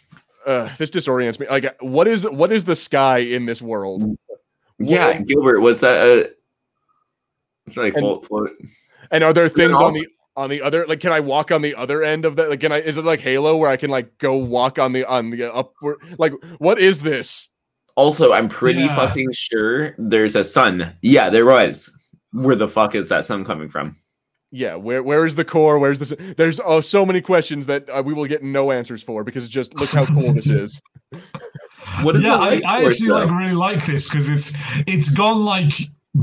uh, 0.46 0.70
this 0.78 0.90
disorients 0.90 1.38
me. 1.38 1.46
Like 1.50 1.76
what 1.82 2.08
is 2.08 2.26
what 2.26 2.50
is 2.50 2.64
the 2.64 2.74
sky 2.74 3.18
in 3.18 3.44
this 3.44 3.60
world? 3.60 4.16
Yeah, 4.78 5.08
What- 5.08 5.26
Gilbert, 5.26 5.60
was 5.60 5.82
that 5.82 6.06
a 6.06 6.30
it's 7.66 7.76
like 7.76 7.92
And- 7.92 8.00
float, 8.02 8.24
float. 8.24 8.50
And 9.10 9.22
are 9.22 9.34
there 9.34 9.50
things 9.50 9.74
off? 9.74 9.82
on 9.82 9.92
the 9.92 10.06
on 10.38 10.48
the 10.50 10.62
other 10.62 10.86
like 10.86 11.00
can 11.00 11.12
I 11.12 11.20
walk 11.20 11.50
on 11.50 11.60
the 11.62 11.74
other 11.74 12.02
end 12.02 12.24
of 12.24 12.36
that? 12.36 12.48
Like 12.48 12.60
can 12.60 12.72
I 12.72 12.80
is 12.80 12.96
it 12.96 13.04
like 13.04 13.20
Halo 13.20 13.56
where 13.56 13.70
I 13.70 13.76
can 13.76 13.90
like 13.90 14.16
go 14.18 14.36
walk 14.36 14.78
on 14.78 14.92
the 14.92 15.04
on 15.04 15.30
the 15.30 15.52
upward 15.52 15.98
like 16.18 16.32
what 16.58 16.78
is 16.78 17.00
this? 17.02 17.48
Also, 17.96 18.32
I'm 18.32 18.48
pretty 18.48 18.80
Yeah. 18.82 18.94
fucking 18.94 19.32
sure 19.32 19.94
there's 19.98 20.36
a 20.36 20.44
sun. 20.44 20.94
Yeah, 21.02 21.30
there 21.30 21.44
was. 21.46 21.90
Where 22.32 22.54
the 22.54 22.68
fuck 22.68 22.94
is 22.94 23.08
that 23.08 23.24
sun 23.24 23.44
coming 23.44 23.68
from? 23.68 23.96
Yeah, 24.52 24.76
where 24.76 25.02
where 25.02 25.26
is 25.26 25.34
the 25.34 25.44
core? 25.44 25.78
Where's 25.80 25.98
this? 25.98 26.14
There's 26.36 26.60
oh 26.64 26.80
so 26.80 27.04
many 27.04 27.20
questions 27.20 27.66
that 27.66 27.90
uh, 27.90 28.02
we 28.06 28.14
will 28.14 28.26
get 28.26 28.42
no 28.42 28.70
answers 28.70 29.02
for 29.02 29.24
because 29.24 29.42
it's 29.44 29.52
just 29.52 29.74
look 29.74 29.90
how 29.90 30.06
cool 30.06 30.32
this 30.32 30.46
is. 30.48 30.80
What 32.02 32.14
is 32.16 32.22
yeah, 32.22 32.36
the 32.36 32.64
I, 32.66 32.78
I 32.80 32.84
actually 32.84 33.08
though? 33.08 33.24
like 33.24 33.30
really 33.30 33.54
like 33.54 33.84
this 33.84 34.08
because 34.08 34.28
it's 34.28 34.52
it's 34.86 35.08
gone 35.08 35.44
like 35.44 35.72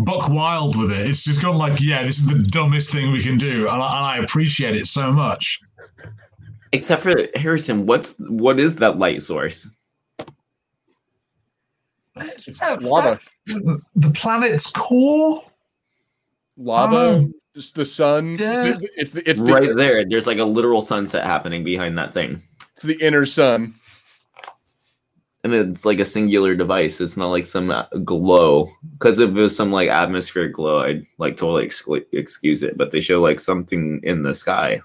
buck 0.03 0.29
wild 0.29 0.75
with 0.75 0.91
it. 0.91 1.09
It's 1.09 1.23
just 1.23 1.41
gone 1.41 1.57
like, 1.57 1.79
yeah, 1.79 2.03
this 2.05 2.17
is 2.17 2.25
the 2.27 2.39
dumbest 2.39 2.91
thing 2.91 3.11
we 3.11 3.23
can 3.23 3.37
do, 3.37 3.67
and 3.69 3.81
I, 3.81 3.87
and 3.97 4.05
I 4.05 4.17
appreciate 4.17 4.75
it 4.75 4.87
so 4.87 5.11
much. 5.11 5.59
Except 6.71 7.01
for 7.01 7.15
Harrison, 7.35 7.85
what's 7.85 8.15
what 8.19 8.59
is 8.59 8.75
that 8.77 8.97
light 8.99 9.21
source? 9.21 9.69
It's 12.17 12.61
lava, 12.61 13.19
The 13.45 14.11
planet's 14.13 14.71
core. 14.71 15.43
lava, 16.57 16.95
Oh. 16.95 17.31
just 17.53 17.75
the 17.75 17.85
sun. 17.85 18.35
Yeah. 18.39 18.77
th- 18.77 18.89
It's 18.95 19.11
the 19.11 19.29
it's 19.29 19.41
the 19.41 19.51
right 19.53 19.75
there. 19.75 20.05
There's 20.07 20.27
like 20.27 20.37
a 20.37 20.45
literal 20.45 20.81
sunset 20.81 21.25
happening 21.25 21.63
behind 21.63 21.97
that 21.97 22.13
thing. 22.13 22.41
it's 22.73 22.83
the 22.83 22.97
inner 23.05 23.25
sun. 23.25 23.73
And 25.45 25.53
it's 25.53 25.85
like 25.85 25.99
a 25.99 26.05
singular 26.05 26.55
device. 26.55 26.99
It's 26.99 27.17
not 27.17 27.29
like 27.29 27.45
some 27.45 27.69
uh, 27.69 27.85
glow. 28.03 28.67
Because 28.93 29.19
if 29.19 29.29
it 29.29 29.33
was 29.33 29.55
some 29.55 29.71
like 29.71 29.89
atmospheric 29.89 30.53
glow, 30.53 30.79
I'd 30.79 31.05
like 31.19 31.37
totally 31.37 31.67
exclu- 31.67 32.03
excuse 32.13 32.63
it. 32.63 32.77
But 32.77 32.89
they 32.89 32.99
show 32.99 33.21
like 33.21 33.39
something 33.39 33.99
in 34.01 34.23
the 34.23 34.33
sky. 34.33 34.81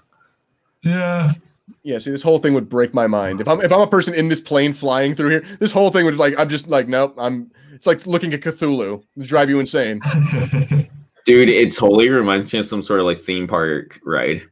Yeah. 0.83 1.33
Yeah, 1.81 1.97
see, 1.97 2.11
this 2.11 2.21
whole 2.21 2.37
thing 2.37 2.53
would 2.53 2.69
break 2.69 2.93
my 2.93 3.07
mind. 3.07 3.41
If 3.41 3.47
I'm 3.47 3.59
if 3.61 3.71
I'm 3.71 3.81
a 3.81 3.87
person 3.87 4.13
in 4.13 4.27
this 4.27 4.39
plane 4.39 4.71
flying 4.71 5.15
through 5.15 5.29
here, 5.29 5.43
this 5.57 5.71
whole 5.71 5.89
thing 5.89 6.05
would 6.05 6.17
like 6.17 6.37
I'm 6.37 6.47
just 6.47 6.69
like 6.69 6.87
nope. 6.87 7.15
I'm. 7.17 7.49
It's 7.73 7.87
like 7.87 8.05
looking 8.05 8.31
at 8.35 8.41
Cthulhu. 8.41 9.03
It'd 9.17 9.27
drive 9.27 9.49
you 9.49 9.59
insane. 9.59 9.99
Dude, 11.25 11.49
it 11.49 11.73
totally 11.73 12.09
reminds 12.09 12.53
me 12.53 12.59
of 12.59 12.67
some 12.67 12.83
sort 12.83 12.99
of 12.99 13.07
like 13.07 13.19
theme 13.19 13.47
park 13.47 13.99
ride. 14.05 14.43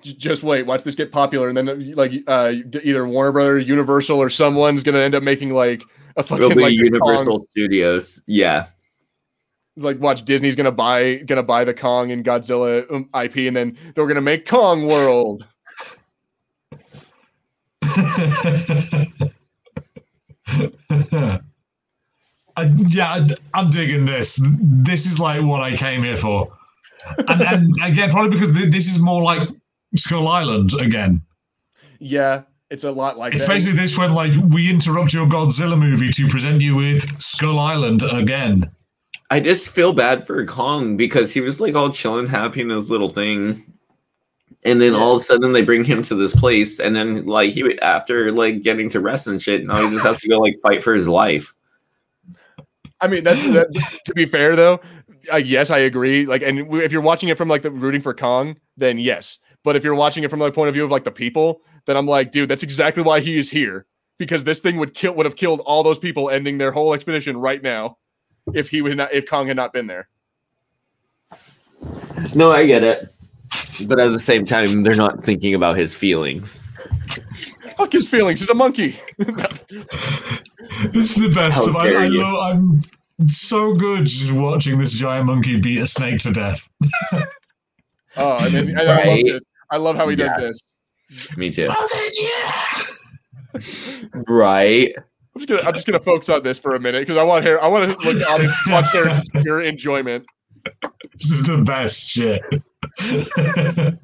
J- 0.00 0.14
just 0.14 0.42
wait, 0.42 0.66
watch 0.66 0.82
this 0.84 0.94
get 0.94 1.12
popular, 1.12 1.48
and 1.48 1.56
then 1.56 1.92
like 1.92 2.12
uh, 2.26 2.52
either 2.82 3.06
Warner 3.06 3.32
Brothers, 3.32 3.66
Universal, 3.68 4.18
or 4.18 4.30
someone's 4.30 4.82
gonna 4.82 4.98
end 4.98 5.14
up 5.14 5.22
making 5.22 5.52
like 5.54 5.82
a 6.16 6.22
fucking 6.22 6.44
It'll 6.44 6.56
be 6.56 6.62
like 6.62 6.72
Universal 6.74 7.38
Kong- 7.38 7.46
Studios. 7.50 8.22
Yeah. 8.26 8.66
like 9.76 9.98
watch 10.00 10.24
Disney's 10.24 10.56
gonna 10.56 10.72
buy 10.72 11.16
gonna 11.26 11.42
buy 11.42 11.64
the 11.64 11.74
Kong 11.74 12.10
and 12.12 12.24
Godzilla 12.24 12.90
um, 12.92 13.08
IP, 13.22 13.36
and 13.48 13.56
then 13.56 13.76
they're 13.94 14.06
gonna 14.06 14.20
make 14.20 14.46
Kong 14.46 14.86
World. 14.86 15.46
I, 22.56 22.64
yeah, 22.88 23.14
I- 23.14 23.28
I'm 23.54 23.70
digging 23.70 24.04
this. 24.04 24.40
This 24.60 25.06
is 25.06 25.18
like 25.18 25.42
what 25.42 25.60
I 25.62 25.76
came 25.76 26.02
here 26.02 26.16
for. 26.16 26.52
And, 27.28 27.42
and 27.42 27.70
again, 27.82 28.10
probably 28.10 28.38
because 28.38 28.54
thi- 28.54 28.68
this 28.70 28.86
is 28.88 28.98
more 28.98 29.22
like 29.22 29.48
Skull 29.96 30.28
Island 30.28 30.72
again. 30.78 31.22
Yeah, 31.98 32.42
it's 32.70 32.84
a 32.84 32.90
lot 32.90 33.18
like 33.18 33.34
It's 33.34 33.44
that. 33.44 33.50
basically 33.50 33.78
this 33.78 33.96
when 33.96 34.12
like 34.12 34.32
we 34.50 34.68
interrupt 34.68 35.12
your 35.12 35.26
Godzilla 35.26 35.78
movie 35.78 36.08
to 36.08 36.28
present 36.28 36.60
you 36.60 36.74
with 36.76 37.22
Skull 37.22 37.58
Island 37.58 38.02
again. 38.10 38.70
I 39.30 39.40
just 39.40 39.70
feel 39.70 39.92
bad 39.92 40.26
for 40.26 40.44
Kong 40.46 40.96
because 40.96 41.32
he 41.32 41.40
was 41.40 41.60
like 41.60 41.74
all 41.74 41.90
chilling, 41.90 42.26
happy 42.26 42.60
in 42.60 42.68
his 42.70 42.90
little 42.90 43.08
thing. 43.08 43.64
And 44.64 44.80
then 44.80 44.94
all 44.94 45.16
of 45.16 45.20
a 45.20 45.24
sudden 45.24 45.52
they 45.52 45.62
bring 45.62 45.84
him 45.84 46.02
to 46.02 46.14
this 46.14 46.36
place, 46.36 46.78
and 46.78 46.94
then 46.94 47.26
like 47.26 47.52
he 47.52 47.62
would 47.62 47.80
after 47.80 48.30
like 48.30 48.62
getting 48.62 48.88
to 48.90 49.00
rest 49.00 49.26
and 49.26 49.40
shit, 49.40 49.64
now 49.66 49.82
he 49.82 49.90
just 49.90 50.04
has 50.04 50.18
to 50.18 50.28
go 50.28 50.38
like 50.38 50.56
fight 50.62 50.84
for 50.84 50.94
his 50.94 51.08
life. 51.08 51.52
I 53.00 53.08
mean, 53.08 53.24
that's 53.24 53.42
that, 53.42 53.72
to 54.04 54.14
be 54.14 54.26
fair 54.26 54.54
though. 54.54 54.80
Uh, 55.32 55.36
yes, 55.36 55.70
I 55.70 55.78
agree. 55.78 56.26
Like, 56.26 56.42
and 56.42 56.72
if 56.74 56.92
you're 56.92 57.00
watching 57.00 57.28
it 57.28 57.38
from 57.38 57.48
like 57.48 57.62
the 57.62 57.70
rooting 57.70 58.02
for 58.02 58.14
Kong, 58.14 58.56
then 58.76 58.98
yes. 58.98 59.38
But 59.64 59.76
if 59.76 59.84
you're 59.84 59.94
watching 59.94 60.24
it 60.24 60.30
from 60.30 60.40
the 60.40 60.50
point 60.50 60.68
of 60.68 60.74
view 60.74 60.84
of 60.84 60.90
like 60.90 61.04
the 61.04 61.10
people, 61.10 61.62
then 61.86 61.96
I'm 61.96 62.06
like, 62.06 62.32
dude, 62.32 62.48
that's 62.48 62.62
exactly 62.62 63.02
why 63.02 63.20
he 63.20 63.38
is 63.38 63.50
here 63.50 63.86
because 64.18 64.44
this 64.44 64.60
thing 64.60 64.76
would 64.76 64.94
kill 64.94 65.14
would 65.14 65.26
have 65.26 65.36
killed 65.36 65.60
all 65.60 65.82
those 65.82 65.98
people, 65.98 66.30
ending 66.30 66.58
their 66.58 66.72
whole 66.72 66.94
expedition 66.94 67.36
right 67.36 67.62
now 67.62 67.98
if 68.54 68.68
he 68.68 68.82
would 68.82 68.96
not 68.96 69.12
if 69.12 69.28
Kong 69.28 69.48
had 69.48 69.56
not 69.56 69.72
been 69.72 69.86
there. 69.86 70.08
No, 72.34 72.52
I 72.52 72.66
get 72.66 72.84
it, 72.84 73.12
but 73.86 73.98
at 73.98 74.12
the 74.12 74.20
same 74.20 74.44
time, 74.44 74.82
they're 74.82 74.94
not 74.94 75.24
thinking 75.24 75.54
about 75.54 75.76
his 75.76 75.94
feelings. 75.94 76.62
Fuck 77.76 77.92
his 77.92 78.06
feelings. 78.06 78.40
He's 78.40 78.50
a 78.50 78.54
monkey. 78.54 78.98
This 80.92 81.16
is 81.16 81.22
the 81.22 81.30
best. 81.34 81.56
How 81.56 81.78
I, 81.78 81.84
dare 81.84 82.00
I 82.00 82.06
you. 82.06 82.22
lo- 82.22 82.40
I'm 82.40 82.82
so 83.26 83.72
good 83.72 84.06
just 84.06 84.32
watching 84.32 84.78
this 84.78 84.92
giant 84.92 85.26
monkey 85.26 85.58
beat 85.60 85.80
a 85.80 85.86
snake 85.86 86.20
to 86.20 86.32
death. 86.32 86.68
oh, 88.16 88.38
and, 88.44 88.54
then, 88.54 88.68
and 88.68 88.80
I 88.80 89.04
love 89.04 89.18
this. 89.24 89.44
I 89.72 89.78
love 89.78 89.96
how 89.96 90.06
he 90.08 90.14
does 90.14 90.32
this. 90.38 90.60
Me 91.36 91.50
too. 91.50 91.68
Right? 94.28 94.94
I'm 95.34 95.40
just 95.40 95.48
gonna 95.48 95.62
I'm 95.62 95.74
just 95.74 95.86
gonna 95.86 96.00
focus 96.00 96.28
on 96.28 96.42
this 96.42 96.58
for 96.58 96.74
a 96.74 96.80
minute 96.80 97.00
because 97.00 97.16
I 97.16 97.22
want 97.22 97.44
here 97.44 97.58
I 97.60 97.66
want 97.68 97.90
to 97.98 98.06
look 98.06 98.20
at 98.20 98.28
audience 98.28 98.54
watch 98.68 98.88
Harrison's 98.92 99.28
pure 99.42 99.62
enjoyment. 99.62 100.26
This 101.14 101.30
is 101.30 101.44
the 101.44 101.58
best 101.58 102.06
shit. 102.08 102.42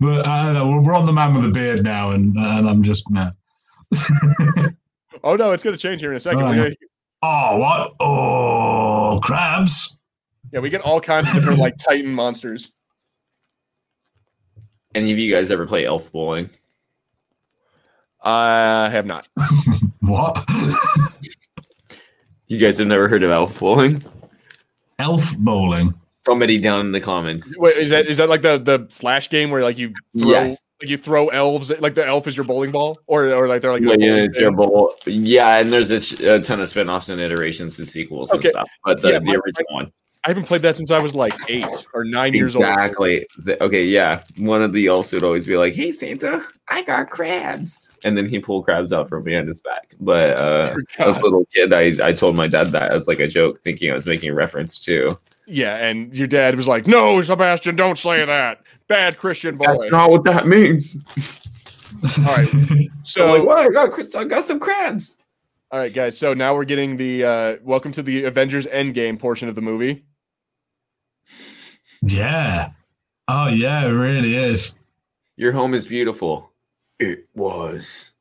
but 0.00 0.26
uh, 0.26 0.30
I 0.30 0.44
don't 0.44 0.54
know. 0.54 0.68
We're, 0.68 0.80
we're 0.80 0.94
on 0.94 1.06
the 1.06 1.12
man 1.12 1.34
with 1.34 1.44
the 1.44 1.50
beard 1.50 1.82
now, 1.84 2.10
and 2.10 2.36
and 2.36 2.68
I'm 2.68 2.82
just 2.82 3.08
no. 3.10 3.30
Oh 5.22 5.36
no, 5.36 5.52
it's 5.52 5.62
gonna 5.62 5.76
change 5.76 6.00
here 6.00 6.10
in 6.10 6.16
a 6.16 6.20
second. 6.20 6.40
Oh, 6.42 6.54
gonna- 6.54 6.74
Oh 7.22 7.58
what? 7.58 7.92
Oh 8.00 9.20
crabs! 9.22 9.98
yeah, 10.52 10.60
we 10.60 10.70
get 10.70 10.80
all 10.80 11.00
kinds 11.00 11.28
of 11.28 11.34
different 11.34 11.58
like 11.58 11.76
Titan 11.76 12.10
monsters. 12.10 12.72
Any 14.94 15.12
of 15.12 15.18
you 15.18 15.32
guys 15.34 15.50
ever 15.50 15.66
play 15.66 15.84
Elf 15.86 16.10
Bowling? 16.12 16.50
I 18.22 18.88
have 18.90 19.06
not. 19.06 19.28
What? 20.00 20.44
You 22.48 22.58
guys 22.58 22.78
have 22.78 22.88
never 22.88 23.06
heard 23.08 23.22
of 23.22 23.30
Elf 23.30 23.60
Bowling? 23.60 24.02
Elf 24.98 25.36
bowling. 25.38 25.94
Somebody 26.08 26.58
down 26.58 26.80
in 26.86 26.90
the 26.92 27.00
comments. 27.00 27.56
Wait, 27.58 27.76
is 27.76 27.90
that 27.90 28.06
is 28.08 28.16
that 28.16 28.28
like 28.28 28.42
the 28.42 28.58
the 28.58 28.88
flash 28.90 29.30
game 29.30 29.50
where 29.50 29.62
like 29.62 29.78
you 29.78 29.92
throw, 30.18 30.30
Yes. 30.30 30.60
like 30.82 30.90
you 30.90 30.96
throw 30.96 31.28
elves 31.28 31.70
like 31.80 31.94
the 31.94 32.04
elf 32.04 32.26
is 32.26 32.36
your 32.36 32.44
bowling 32.44 32.72
ball 32.72 32.98
or 33.06 33.32
or 33.32 33.46
like 33.46 33.62
they're 33.62 33.72
like 33.72 33.82
Yeah, 33.82 33.94
yeah, 33.98 34.14
it's 34.24 34.38
your 34.38 34.50
pin? 34.50 34.56
bowl. 34.56 34.94
Yeah, 35.06 35.58
and 35.58 35.70
there's 35.70 35.90
a, 35.92 36.00
sh- 36.00 36.20
a 36.20 36.40
ton 36.40 36.60
of 36.60 36.68
spin-offs 36.68 37.08
and 37.08 37.20
iterations 37.20 37.78
and 37.78 37.86
sequels 37.86 38.30
and 38.32 38.42
stuff. 38.42 38.68
But 38.84 39.00
the, 39.00 39.12
Yeah, 39.12 39.18
the 39.20 39.24
my- 39.26 39.34
original 39.34 39.66
one. 39.70 39.92
I 40.22 40.28
haven't 40.28 40.44
played 40.44 40.60
that 40.62 40.76
since 40.76 40.90
I 40.90 40.98
was 40.98 41.14
like 41.14 41.32
eight 41.48 41.64
or 41.94 42.04
nine 42.04 42.34
years 42.34 42.54
old. 42.54 42.66
Exactly. 42.66 43.26
The- 43.38 43.62
okay, 43.62 43.84
yeah. 43.84 44.22
One 44.36 44.62
of 44.62 44.74
the 44.74 44.86
elves 44.86 45.12
would 45.14 45.22
always 45.24 45.46
be 45.46 45.56
like, 45.56 45.74
"Hey 45.74 45.90
Santa, 45.90 46.42
I 46.68 46.82
got 46.82 47.08
crabs," 47.08 47.90
and 48.04 48.18
then 48.18 48.28
he 48.28 48.38
pulled 48.38 48.66
crabs 48.66 48.92
out 48.92 49.08
from 49.08 49.22
behind 49.24 49.48
his 49.48 49.62
back. 49.62 49.94
But 49.98 50.36
uh, 50.36 50.74
as 50.98 51.16
a 51.20 51.22
little 51.24 51.46
kid, 51.46 51.72
I 51.72 51.94
I 52.06 52.12
told 52.12 52.36
my 52.36 52.48
dad 52.48 52.66
that 52.66 52.92
as 52.92 53.08
like 53.08 53.18
a 53.20 53.26
joke, 53.28 53.62
thinking 53.62 53.90
I 53.90 53.94
was 53.94 54.04
making 54.04 54.28
a 54.28 54.34
reference 54.34 54.78
to. 54.80 55.16
Yeah, 55.46 55.76
and 55.76 56.14
your 56.14 56.26
dad 56.26 56.54
was 56.54 56.68
like, 56.68 56.86
"No, 56.86 57.22
Sebastian, 57.22 57.76
don't 57.76 57.96
say 57.96 58.22
that. 58.24 58.60
Bad 58.88 59.16
Christian 59.16 59.54
boy." 59.56 59.64
That's 59.72 59.86
not 59.90 60.10
what 60.10 60.24
that 60.24 60.46
means. 60.46 60.98
all 62.26 62.36
right, 62.36 62.48
So 63.04 63.20
so 63.20 63.32
like, 63.38 63.44
what? 63.46 63.58
I 63.58 63.68
got 63.70 64.16
I 64.16 64.24
got 64.24 64.44
some 64.44 64.60
crabs. 64.60 65.16
all 65.70 65.78
right, 65.78 65.92
guys. 65.94 66.18
So 66.18 66.34
now 66.34 66.54
we're 66.54 66.64
getting 66.66 66.98
the 66.98 67.24
uh, 67.24 67.56
welcome 67.62 67.90
to 67.92 68.02
the 68.02 68.24
Avengers 68.24 68.66
Endgame 68.66 69.18
portion 69.18 69.48
of 69.48 69.54
the 69.54 69.62
movie. 69.62 70.04
Yeah. 72.02 72.70
Oh 73.28 73.48
yeah, 73.48 73.84
it 73.84 73.90
really 73.90 74.36
is. 74.36 74.72
Your 75.36 75.52
home 75.52 75.74
is 75.74 75.86
beautiful. 75.86 76.50
It 76.98 77.26
was. 77.34 78.12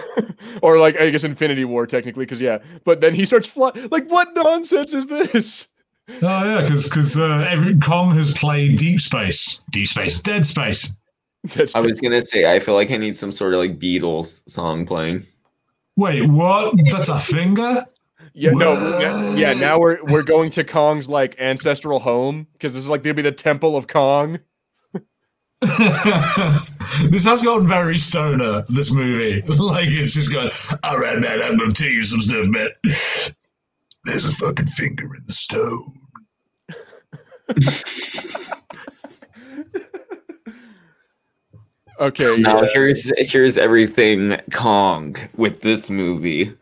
or 0.62 0.78
like 0.78 1.00
I 1.00 1.10
guess 1.10 1.24
Infinity 1.24 1.64
War 1.64 1.86
technically, 1.86 2.24
because 2.24 2.40
yeah. 2.40 2.58
But 2.84 3.00
then 3.00 3.14
he 3.14 3.26
starts 3.26 3.46
flying. 3.46 3.88
Like, 3.90 4.10
what 4.10 4.34
nonsense 4.34 4.92
is 4.92 5.08
this? 5.08 5.68
Oh 6.08 6.44
yeah, 6.44 6.62
because 6.62 6.84
because 6.84 7.16
uh, 7.16 7.46
every 7.48 7.78
Kong 7.78 8.14
has 8.16 8.32
played 8.34 8.78
Deep 8.78 9.00
Space, 9.00 9.60
Deep 9.70 9.88
Space, 9.88 10.20
Dead 10.20 10.44
Space. 10.44 10.92
That's 11.44 11.74
I 11.74 11.80
was 11.80 12.00
gonna 12.00 12.22
say 12.22 12.52
I 12.52 12.60
feel 12.60 12.74
like 12.74 12.90
I 12.90 12.96
need 12.96 13.16
some 13.16 13.32
sort 13.32 13.54
of 13.54 13.60
like 13.60 13.78
Beatles 13.78 14.48
song 14.48 14.86
playing. 14.86 15.26
Wait, 15.96 16.22
what? 16.28 16.74
That's 16.90 17.08
a 17.08 17.18
finger? 17.18 17.84
Yeah, 18.34 18.50
no, 18.52 18.72
yeah, 18.98 19.34
yeah. 19.34 19.52
Now 19.52 19.78
we're 19.78 20.02
we're 20.04 20.22
going 20.22 20.50
to 20.52 20.64
Kong's 20.64 21.08
like 21.08 21.36
ancestral 21.38 21.98
home 21.98 22.46
because 22.52 22.74
this 22.74 22.82
is 22.82 22.88
like 22.88 23.02
gonna 23.02 23.14
be 23.14 23.22
the 23.22 23.32
temple 23.32 23.76
of 23.76 23.86
Kong. 23.86 24.38
this 25.62 27.24
has 27.24 27.42
gotten 27.42 27.68
very 27.68 27.98
stoner. 27.98 28.64
This 28.68 28.90
movie, 28.92 29.42
like 29.46 29.88
it's 29.88 30.14
just 30.14 30.32
going. 30.32 30.50
All 30.82 30.98
right, 30.98 31.18
man, 31.18 31.42
I'm 31.42 31.58
gonna 31.58 31.72
tell 31.72 31.88
you 31.88 32.02
some 32.02 32.20
stuff, 32.20 32.46
man. 32.46 32.68
There's 34.04 34.24
a 34.24 34.32
fucking 34.32 34.66
finger 34.66 35.14
in 35.14 35.22
the 35.26 35.32
stone. 35.32 35.98
Okay, 42.00 42.36
Now 42.40 42.62
yeah. 42.62 42.68
here's 42.72 43.12
here's 43.30 43.56
everything 43.56 44.36
Kong 44.52 45.14
with 45.36 45.60
this 45.60 45.88
movie. 45.88 46.52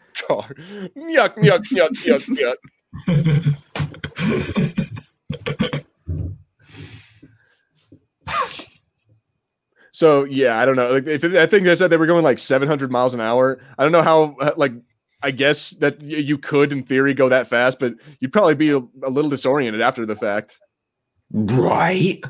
So 9.93 10.25
yeah, 10.25 10.59
I 10.59 10.65
don't 10.65 10.77
know. 10.77 10.93
Like, 10.93 11.07
if 11.07 11.25
I 11.25 11.47
think 11.47 11.65
they 11.65 11.77
said 11.77 11.91
they 11.91 11.97
were 11.97 12.07
going 12.07 12.25
like 12.25 12.39
700 12.39 12.91
miles 12.91 13.13
an 13.13 13.21
hour. 13.21 13.61
I 13.77 13.83
don't 13.83 13.93
know 13.93 14.03
how. 14.03 14.37
uh, 14.41 14.53
Like, 14.57 14.73
I 15.23 15.31
guess 15.31 15.71
that 15.73 16.01
you 16.03 16.39
could, 16.39 16.73
in 16.73 16.83
theory, 16.85 17.13
go 17.13 17.29
that 17.29 17.49
fast, 17.49 17.79
but 17.79 17.95
you'd 18.21 18.33
probably 18.33 18.55
be 18.55 18.71
a, 18.71 18.79
a 18.79 19.11
little 19.11 19.29
disoriented 19.31 19.83
after 19.83 20.07
the 20.07 20.17
fact. 20.17 20.59
Right? 21.33 22.25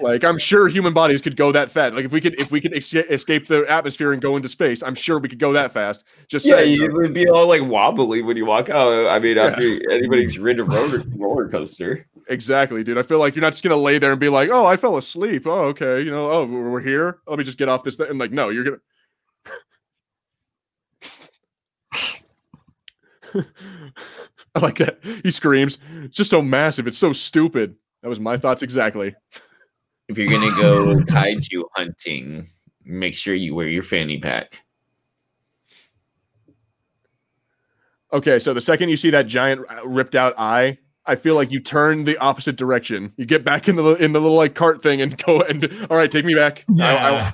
Like, 0.00 0.24
I'm 0.24 0.38
sure 0.38 0.68
human 0.68 0.92
bodies 0.92 1.20
could 1.22 1.36
go 1.36 1.52
that 1.52 1.70
fast. 1.70 1.94
Like, 1.94 2.04
if 2.04 2.12
we 2.12 2.20
could, 2.20 2.38
if 2.40 2.50
we 2.50 2.60
could 2.60 2.76
escape, 2.76 3.06
escape 3.10 3.46
the 3.46 3.64
atmosphere 3.70 4.12
and 4.12 4.20
go 4.20 4.36
into 4.36 4.48
space, 4.48 4.82
I'm 4.82 4.94
sure 4.94 5.18
we 5.18 5.28
could 5.28 5.38
go 5.38 5.52
that 5.52 5.72
fast. 5.72 6.04
Just 6.28 6.46
Yeah, 6.46 6.56
saying. 6.56 6.80
you 6.80 6.88
would 6.92 7.12
be 7.14 7.28
all 7.28 7.46
like 7.48 7.62
wobbly 7.62 8.22
when 8.22 8.36
you 8.36 8.46
walk 8.46 8.68
out. 8.70 9.06
I 9.08 9.18
mean, 9.18 9.38
after 9.38 9.62
anybody's 9.90 10.38
ridden 10.38 10.62
a 10.62 10.74
roller, 10.74 11.02
roller 11.16 11.48
coaster. 11.48 12.06
Exactly, 12.28 12.84
dude. 12.84 12.98
I 12.98 13.02
feel 13.02 13.18
like 13.18 13.34
you're 13.34 13.42
not 13.42 13.52
just 13.52 13.62
gonna 13.62 13.76
lay 13.76 13.98
there 13.98 14.12
and 14.12 14.20
be 14.20 14.28
like, 14.28 14.50
"Oh, 14.50 14.64
I 14.66 14.76
fell 14.76 14.96
asleep." 14.96 15.46
Oh, 15.46 15.64
okay. 15.68 16.00
You 16.00 16.10
know, 16.10 16.30
oh, 16.30 16.44
we're 16.46 16.70
we're 16.70 16.80
here. 16.80 17.18
Let 17.26 17.38
me 17.38 17.44
just 17.44 17.58
get 17.58 17.68
off 17.68 17.82
this. 17.82 17.96
Thing. 17.96 18.06
And 18.08 18.18
like, 18.18 18.30
no, 18.32 18.50
you're 18.50 18.64
gonna. 18.64 18.76
I 24.54 24.60
like 24.60 24.78
that. 24.78 24.98
He 25.22 25.30
screams. 25.30 25.78
It's 26.04 26.16
just 26.16 26.30
so 26.30 26.42
massive. 26.42 26.86
It's 26.86 26.98
so 26.98 27.12
stupid. 27.12 27.76
That 28.02 28.08
was 28.08 28.20
my 28.20 28.36
thoughts 28.36 28.62
exactly. 28.62 29.14
If 30.08 30.18
you're 30.18 30.28
gonna 30.28 30.54
go 30.60 30.96
kaiju 31.12 31.64
hunting, 31.76 32.50
make 32.84 33.14
sure 33.14 33.34
you 33.34 33.54
wear 33.54 33.68
your 33.68 33.82
fanny 33.82 34.18
pack. 34.18 34.62
Okay, 38.12 38.38
so 38.38 38.52
the 38.52 38.60
second 38.60 38.88
you 38.88 38.96
see 38.96 39.10
that 39.10 39.26
giant 39.26 39.60
uh, 39.70 39.86
ripped 39.86 40.16
out 40.16 40.34
eye, 40.36 40.78
I 41.06 41.14
feel 41.14 41.36
like 41.36 41.52
you 41.52 41.60
turn 41.60 42.04
the 42.04 42.18
opposite 42.18 42.56
direction. 42.56 43.12
You 43.16 43.24
get 43.24 43.44
back 43.44 43.68
in 43.68 43.76
the 43.76 43.94
in 43.96 44.12
the 44.12 44.20
little 44.20 44.36
like 44.36 44.54
cart 44.54 44.82
thing 44.82 45.00
and 45.00 45.16
go 45.24 45.40
and 45.42 45.64
all 45.90 45.96
right, 45.96 46.10
take 46.10 46.24
me 46.24 46.34
back. 46.34 46.64
I- 46.80 46.84
I- 46.84 47.10
Yeah. 47.10 47.32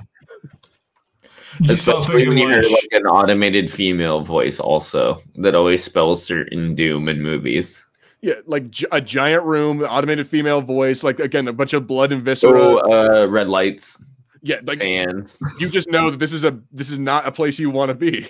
You 1.59 1.75
start 1.75 2.01
Especially 2.01 2.27
when 2.27 2.37
you 2.37 2.47
hear 2.49 2.61
like, 2.61 2.71
like 2.71 2.87
an 2.91 3.07
automated 3.07 3.71
female 3.71 4.21
voice, 4.21 4.59
also 4.59 5.23
that 5.37 5.55
always 5.55 5.83
spells 5.83 6.23
certain 6.23 6.75
doom 6.75 7.09
in 7.09 7.23
movies. 7.23 7.83
Yeah, 8.27 8.35
like 8.45 8.69
gi- 8.69 8.87
a 8.91 8.99
giant 8.99 9.43
room, 9.45 9.81
automated 9.81 10.27
female 10.27 10.59
voice, 10.59 11.01
like 11.01 11.17
again 11.21 11.47
a 11.47 11.53
bunch 11.53 11.71
of 11.71 11.87
blood 11.87 12.11
and 12.11 12.21
viscera. 12.23 12.59
So, 12.59 12.79
uh, 12.79 13.25
red 13.27 13.47
lights, 13.47 14.03
yeah, 14.41 14.59
like 14.65 14.79
fans. 14.79 15.39
you 15.61 15.69
just 15.69 15.89
know 15.89 16.11
that 16.11 16.19
this 16.19 16.33
is 16.33 16.43
a 16.43 16.59
this 16.73 16.89
is 16.89 16.99
not 16.99 17.25
a 17.25 17.31
place 17.31 17.57
you 17.57 17.69
want 17.69 17.87
to 17.87 17.95
be. 17.95 18.27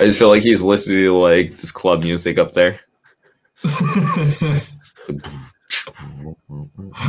I 0.00 0.04
just 0.04 0.18
feel 0.18 0.30
like 0.30 0.42
he's 0.42 0.62
listening 0.62 1.04
to 1.04 1.16
like 1.16 1.58
this 1.58 1.70
club 1.70 2.02
music 2.02 2.38
up 2.38 2.54
there. 2.54 2.80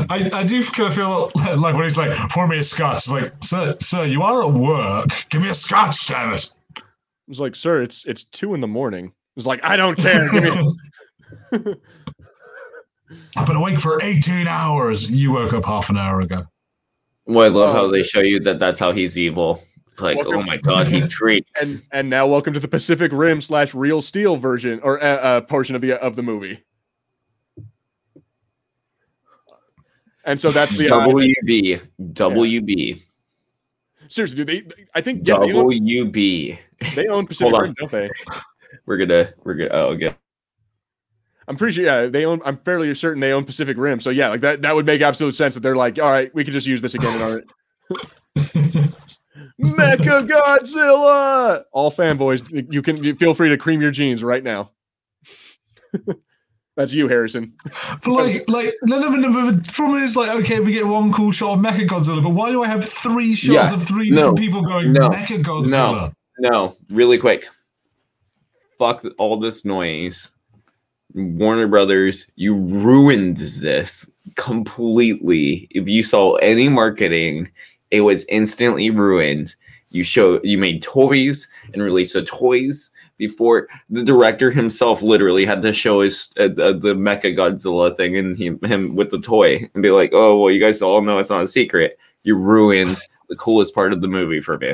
I, 0.09 0.29
I 0.33 0.43
do 0.43 0.63
kind 0.63 0.87
of 0.89 0.95
feel 0.95 1.31
like 1.35 1.75
when 1.75 1.83
he's 1.83 1.97
like, 1.97 2.17
pour 2.29 2.47
me 2.47 2.59
a 2.59 2.63
scotch, 2.63 2.97
it's 2.97 3.09
like, 3.09 3.33
sir, 3.43 3.75
sir, 3.81 4.05
you 4.05 4.21
are 4.21 4.43
at 4.43 4.53
work. 4.53 5.05
Give 5.29 5.41
me 5.41 5.49
a 5.49 5.53
scotch, 5.53 6.07
damn 6.07 6.33
it. 6.33 6.51
It's 7.27 7.39
like, 7.39 7.55
sir, 7.55 7.81
it's 7.81 8.05
it's 8.05 8.23
two 8.25 8.53
in 8.53 8.61
the 8.61 8.67
morning. 8.67 9.13
It's 9.37 9.45
like, 9.45 9.63
I 9.63 9.77
don't 9.77 9.97
care. 9.97 10.29
Give 10.31 10.43
me 10.43 10.73
I've 13.35 13.47
been 13.47 13.55
awake 13.55 13.79
for 13.79 14.01
18 14.01 14.47
hours. 14.47 15.09
You 15.09 15.31
woke 15.31 15.53
up 15.53 15.65
half 15.65 15.89
an 15.89 15.97
hour 15.97 16.21
ago. 16.21 16.45
Well, 17.25 17.45
I 17.45 17.47
love 17.49 17.75
how 17.75 17.89
they 17.89 18.03
show 18.03 18.21
you 18.21 18.39
that 18.41 18.59
that's 18.59 18.79
how 18.79 18.91
he's 18.91 19.17
evil. 19.17 19.63
It's 19.91 20.01
like, 20.01 20.17
Welcome- 20.17 20.37
oh 20.37 20.43
my 20.43 20.57
god, 20.57 20.87
he 20.87 21.01
treats. 21.07 21.49
and 21.61 21.83
and 21.91 22.09
now 22.09 22.27
welcome 22.27 22.53
to 22.53 22.59
the 22.59 22.67
Pacific 22.67 23.11
Rim 23.13 23.41
slash 23.41 23.73
Real 23.73 24.01
Steel 24.01 24.35
version 24.37 24.79
or 24.81 25.01
uh, 25.03 25.15
uh, 25.17 25.41
portion 25.41 25.75
of 25.75 25.81
the 25.81 25.93
of 26.01 26.15
the 26.15 26.23
movie. 26.23 26.63
And 30.29 30.39
so 30.39 30.51
that's 30.51 30.77
the 30.77 30.85
WB, 30.85 31.81
WB, 32.13 33.01
seriously, 34.09 34.37
do 34.37 34.45
they? 34.45 34.63
I 34.93 35.01
think 35.01 35.27
yeah, 35.27 35.39
they, 35.39 35.53
own, 35.53 35.71
WB. 35.71 36.59
they 36.93 37.07
own 37.07 37.25
Pacific 37.25 37.59
Rim, 37.59 37.73
don't 37.79 37.91
they? 37.91 38.11
We're 38.85 38.97
gonna, 38.97 39.33
we're 39.43 39.55
gonna. 39.55 39.71
Oh, 39.71 39.87
okay. 39.93 40.13
I'm 41.47 41.57
pretty 41.57 41.73
sure. 41.73 41.83
Yeah, 41.83 42.05
they 42.11 42.25
own. 42.25 42.41
I'm 42.45 42.57
fairly 42.57 42.93
certain 42.93 43.19
they 43.19 43.31
own 43.31 43.43
Pacific 43.43 43.75
Rim. 43.75 43.99
So 43.99 44.11
yeah, 44.11 44.29
like 44.29 44.41
that. 44.41 44.61
That 44.61 44.75
would 44.75 44.85
make 44.85 45.01
absolute 45.01 45.33
sense 45.33 45.55
that 45.55 45.61
they're 45.61 45.75
like, 45.75 45.97
all 45.97 46.11
right, 46.11 46.31
we 46.35 46.43
could 46.43 46.53
just 46.53 46.67
use 46.67 46.79
this 46.79 46.93
again 46.93 47.15
in 47.15 47.21
our 47.23 47.41
Mecha 49.59 50.27
Godzilla. 50.27 51.63
All 51.71 51.91
fanboys, 51.91 52.71
you 52.71 52.83
can 52.83 53.03
you 53.03 53.15
feel 53.15 53.33
free 53.33 53.49
to 53.49 53.57
cream 53.57 53.81
your 53.81 53.89
jeans 53.89 54.23
right 54.23 54.43
now. 54.43 54.69
That's 56.79 56.93
you, 56.93 57.09
Harrison. 57.09 57.51
But 58.03 58.11
like, 58.13 58.45
like 58.49 58.73
none 58.83 59.03
of 59.03 59.13
it. 59.13 59.21
The 59.21 59.73
problem 59.73 60.01
is 60.01 60.15
like, 60.15 60.29
okay, 60.29 60.61
we 60.61 60.71
get 60.71 60.87
one 60.87 61.11
cool 61.11 61.33
shot 61.33 61.55
of 61.55 61.59
Mecha 61.59 61.85
Godzilla, 61.85 62.23
but 62.23 62.29
why 62.29 62.51
do 62.51 62.63
I 62.63 62.67
have 62.67 62.85
three 62.85 63.35
shots 63.35 63.53
Yeah, 63.53 63.73
of 63.73 63.85
three 63.85 64.09
no, 64.09 64.15
different 64.15 64.37
people 64.37 64.61
going 64.61 64.93
no, 64.93 65.09
Mecha 65.09 65.43
Godzilla? 65.43 66.13
No, 66.39 66.77
really 66.89 67.17
quick. 67.17 67.47
Fuck 68.77 69.03
all 69.17 69.37
this 69.37 69.65
noise. 69.65 70.31
Warner 71.13 71.67
Brothers, 71.67 72.31
you 72.37 72.55
ruined 72.55 73.35
this 73.35 74.09
completely. 74.35 75.67
If 75.71 75.89
you 75.89 76.01
saw 76.01 76.35
any 76.35 76.69
marketing, 76.69 77.49
it 77.91 78.01
was 78.01 78.25
instantly 78.29 78.89
ruined. 78.89 79.53
You 79.89 80.05
show 80.05 80.41
you 80.43 80.57
made 80.57 80.81
toys 80.81 81.49
and 81.73 81.83
released 81.83 82.13
the 82.13 82.23
toys 82.23 82.91
before 83.19 83.67
the 83.91 84.03
director 84.03 84.49
himself 84.49 85.03
literally 85.03 85.45
had 85.45 85.61
to 85.61 85.71
show 85.73 86.01
his 86.01 86.31
uh, 86.39 86.47
the, 86.47 86.73
the 86.73 86.95
Mecha 86.95 87.35
Godzilla 87.37 87.95
thing 87.95 88.17
and 88.17 88.35
he, 88.35 88.57
him 88.63 88.95
with 88.95 89.11
the 89.11 89.19
toy 89.19 89.59
and 89.75 89.83
be 89.83 89.91
like, 89.91 90.09
"Oh, 90.13 90.39
well, 90.41 90.51
you 90.51 90.59
guys 90.59 90.81
all 90.81 91.01
know 91.03 91.19
it's 91.19 91.29
not 91.29 91.43
a 91.43 91.47
secret." 91.47 91.99
You 92.23 92.35
ruined 92.35 92.97
the 93.29 93.35
coolest 93.35 93.75
part 93.75 93.93
of 93.93 94.01
the 94.01 94.07
movie 94.07 94.41
for 94.41 94.57
me. 94.57 94.73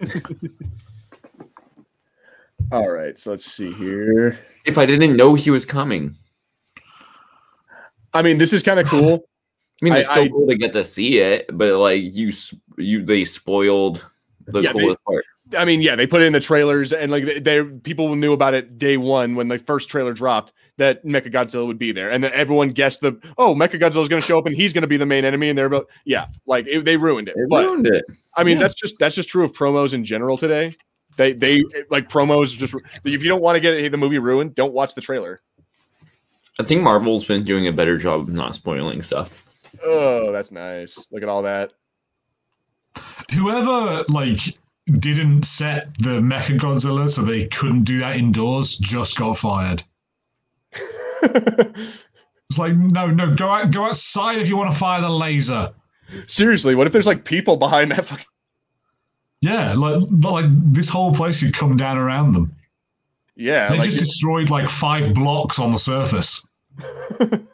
All 2.70 2.90
right, 2.90 3.18
so 3.18 3.30
let's 3.32 3.44
see 3.44 3.72
here. 3.72 4.38
If 4.64 4.78
I 4.78 4.86
didn't 4.86 5.16
know 5.16 5.34
he 5.34 5.50
was 5.50 5.66
coming, 5.66 6.16
I 8.14 8.22
mean, 8.22 8.38
this 8.38 8.52
is 8.52 8.62
kind 8.62 8.80
of 8.80 8.86
cool. 8.86 9.24
I 9.82 9.84
mean, 9.84 9.94
it's 9.94 10.08
I- 10.08 10.12
still 10.12 10.24
I- 10.24 10.28
cool 10.28 10.46
to 10.48 10.56
get 10.56 10.72
to 10.72 10.84
see 10.84 11.18
it, 11.18 11.46
but 11.52 11.76
like 11.78 12.00
you, 12.02 12.32
you 12.78 13.02
they 13.02 13.24
spoiled 13.24 14.04
the 14.46 14.60
Yeah, 14.60 14.72
coolest 14.72 15.04
part. 15.04 15.24
I 15.58 15.64
mean, 15.64 15.82
yeah, 15.82 15.96
they 15.96 16.06
put 16.06 16.22
it 16.22 16.26
in 16.26 16.32
the 16.32 16.40
trailers, 16.40 16.92
and 16.92 17.10
like 17.10 17.24
they, 17.24 17.38
they 17.40 17.62
people 17.62 18.14
knew 18.14 18.32
about 18.32 18.54
it 18.54 18.78
day 18.78 18.96
one 18.96 19.34
when 19.34 19.48
the 19.48 19.58
first 19.58 19.88
trailer 19.90 20.12
dropped 20.12 20.52
that 20.78 21.04
Mecha 21.04 21.32
Godzilla 21.32 21.66
would 21.66 21.78
be 21.78 21.92
there, 21.92 22.10
and 22.10 22.22
then 22.24 22.32
everyone 22.32 22.70
guessed 22.70 23.00
the 23.00 23.20
oh 23.38 23.54
Mecha 23.54 23.78
Godzilla 23.78 24.02
is 24.02 24.08
going 24.08 24.22
to 24.22 24.26
show 24.26 24.38
up 24.38 24.46
and 24.46 24.54
he's 24.54 24.72
going 24.72 24.82
to 24.82 24.88
be 24.88 24.96
the 24.96 25.04
main 25.06 25.24
enemy, 25.24 25.48
and 25.50 25.58
they're 25.58 25.66
about 25.66 25.88
yeah, 26.04 26.26
like 26.46 26.66
it, 26.68 26.84
they 26.84 26.96
ruined 26.96 27.28
it. 27.28 27.34
They 27.36 27.44
But 27.48 27.64
ruined 27.64 27.86
it. 27.86 28.04
I 28.36 28.44
mean, 28.44 28.56
Yeah. 28.56 28.62
that's 28.62 28.74
just 28.74 28.98
that's 28.98 29.14
just 29.14 29.28
true 29.28 29.44
of 29.44 29.52
promos 29.52 29.92
in 29.92 30.04
general 30.04 30.38
today. 30.38 30.72
They 31.18 31.32
they 31.32 31.64
like 31.90 32.08
promos 32.08 32.56
just 32.56 32.74
if 33.04 33.22
you 33.22 33.28
don't 33.28 33.42
want 33.42 33.56
to 33.56 33.60
get 33.60 33.90
the 33.90 33.98
movie 33.98 34.18
ruined, 34.18 34.54
don't 34.54 34.72
watch 34.72 34.94
the 34.94 35.02
trailer. 35.02 35.42
I 36.58 36.62
think 36.62 36.82
Marvel's 36.82 37.24
been 37.24 37.42
doing 37.42 37.66
a 37.66 37.72
better 37.72 37.98
job 37.98 38.20
of 38.20 38.28
not 38.28 38.54
spoiling 38.54 39.02
stuff. 39.02 39.44
Oh, 39.84 40.32
that's 40.32 40.52
nice. 40.52 40.98
Look 41.10 41.22
at 41.22 41.28
all 41.28 41.42
that. 41.42 41.72
Whoever 43.32 44.04
like 44.08 44.56
didn't 45.00 45.44
set 45.44 45.96
the 45.98 46.20
Mecha 46.20 46.58
Godzilla 46.58 47.10
so 47.10 47.22
they 47.22 47.46
couldn't 47.48 47.84
do 47.84 47.98
that 48.00 48.16
indoors 48.16 48.76
just 48.78 49.16
got 49.16 49.38
fired. 49.38 49.82
It's 52.50 52.58
like 52.58 52.76
no, 52.76 53.06
no, 53.06 53.34
go 53.34 53.48
out, 53.48 53.70
go 53.70 53.86
outside 53.86 54.38
if 54.38 54.46
you 54.46 54.58
want 54.58 54.70
to 54.70 54.78
fire 54.78 55.00
the 55.00 55.08
laser. 55.08 55.72
Seriously, 56.26 56.74
what 56.74 56.86
if 56.86 56.92
there's 56.92 57.06
like 57.06 57.24
people 57.24 57.56
behind 57.56 57.90
that 57.92 58.04
fucking 58.04 58.26
Yeah, 59.40 59.72
like 59.72 60.02
like 60.10 60.44
this 60.74 60.86
whole 60.86 61.14
place 61.14 61.36
should 61.36 61.54
come 61.54 61.78
down 61.78 61.96
around 61.96 62.32
them. 62.32 62.54
yeah, 63.36 63.70
They 63.70 63.78
like 63.78 63.88
just 63.88 64.00
destroyed 64.00 64.50
like 64.50 64.68
five 64.68 65.14
blocks 65.14 65.58
on 65.58 65.70
the 65.70 65.78
surface. 65.78 66.46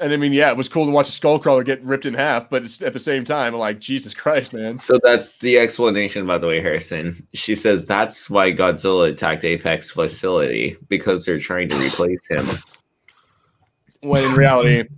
and 0.00 0.12
I 0.12 0.16
mean, 0.16 0.32
yeah, 0.32 0.50
it 0.50 0.56
was 0.56 0.68
cool 0.68 0.86
to 0.86 0.92
watch 0.92 1.08
a 1.08 1.12
skullcrawler 1.12 1.64
get 1.64 1.82
ripped 1.82 2.06
in 2.06 2.14
half, 2.14 2.48
but 2.48 2.62
it's, 2.62 2.82
at 2.82 2.92
the 2.92 2.98
same 2.98 3.24
time, 3.24 3.54
like 3.54 3.80
Jesus 3.80 4.14
Christ, 4.14 4.52
man. 4.52 4.78
So 4.78 4.98
that's 5.02 5.38
the 5.40 5.58
explanation, 5.58 6.26
by 6.26 6.38
the 6.38 6.46
way, 6.46 6.60
Harrison. 6.60 7.26
She 7.34 7.54
says 7.54 7.84
that's 7.84 8.30
why 8.30 8.52
Godzilla 8.52 9.10
attacked 9.10 9.44
Apex 9.44 9.90
facility 9.90 10.76
because 10.88 11.24
they're 11.24 11.38
trying 11.38 11.68
to 11.70 11.76
replace 11.76 12.26
him. 12.28 12.48
When 14.02 14.24
in 14.24 14.32
reality, 14.34 14.88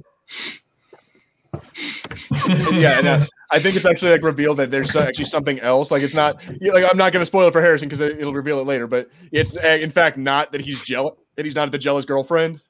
yeah, 2.72 2.98
and, 2.98 3.08
uh, 3.08 3.26
I 3.50 3.58
think 3.58 3.76
it's 3.76 3.86
actually 3.86 4.12
like 4.12 4.22
revealed 4.22 4.58
that 4.58 4.70
there's 4.70 4.94
actually 4.94 5.24
something 5.24 5.58
else. 5.60 5.90
Like 5.90 6.02
it's 6.02 6.14
not 6.14 6.46
like 6.60 6.84
I'm 6.84 6.98
not 6.98 7.12
going 7.12 7.22
to 7.22 7.26
spoil 7.26 7.48
it 7.48 7.52
for 7.52 7.62
Harrison 7.62 7.88
because 7.88 8.00
it'll 8.00 8.34
reveal 8.34 8.60
it 8.60 8.66
later. 8.66 8.86
But 8.86 9.08
it's 9.32 9.56
uh, 9.56 9.78
in 9.80 9.90
fact 9.90 10.18
not 10.18 10.52
that 10.52 10.60
he's 10.60 10.80
jealous 10.84 11.14
that 11.36 11.46
he's 11.46 11.54
not 11.54 11.72
the 11.72 11.78
jealous 11.78 12.04
girlfriend. 12.04 12.60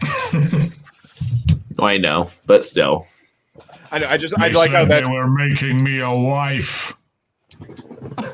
Oh, 1.78 1.84
I 1.84 1.96
know, 1.96 2.30
but 2.46 2.64
still. 2.64 3.06
I 3.90 3.98
know. 3.98 4.06
I 4.08 4.16
just 4.16 4.34
I 4.38 4.48
like 4.48 4.70
how 4.70 4.84
that's 4.84 5.06
they 5.06 5.12
were 5.14 5.28
making 5.28 5.82
me 5.82 6.00
a 6.00 6.10
wife. 6.10 6.94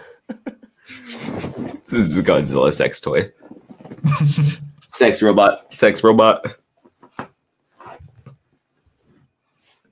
This 1.90 2.06
is 2.10 2.18
a 2.18 2.22
Godzilla 2.22 2.70
sex 2.70 3.00
toy. 3.00 3.32
Sex 4.84 5.22
robot. 5.22 5.72
Sex 5.72 6.04
robot. 6.04 6.46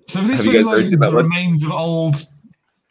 So 0.06 0.20
this 0.22 0.44
Have 0.44 0.46
you 0.46 0.52
is 0.52 0.58
guys 0.58 0.64
like 0.66 0.74
ever 0.74 0.84
seen 0.84 0.98
the 1.00 1.06
one? 1.06 1.14
remains 1.14 1.62
of 1.62 1.70
old 1.70 2.16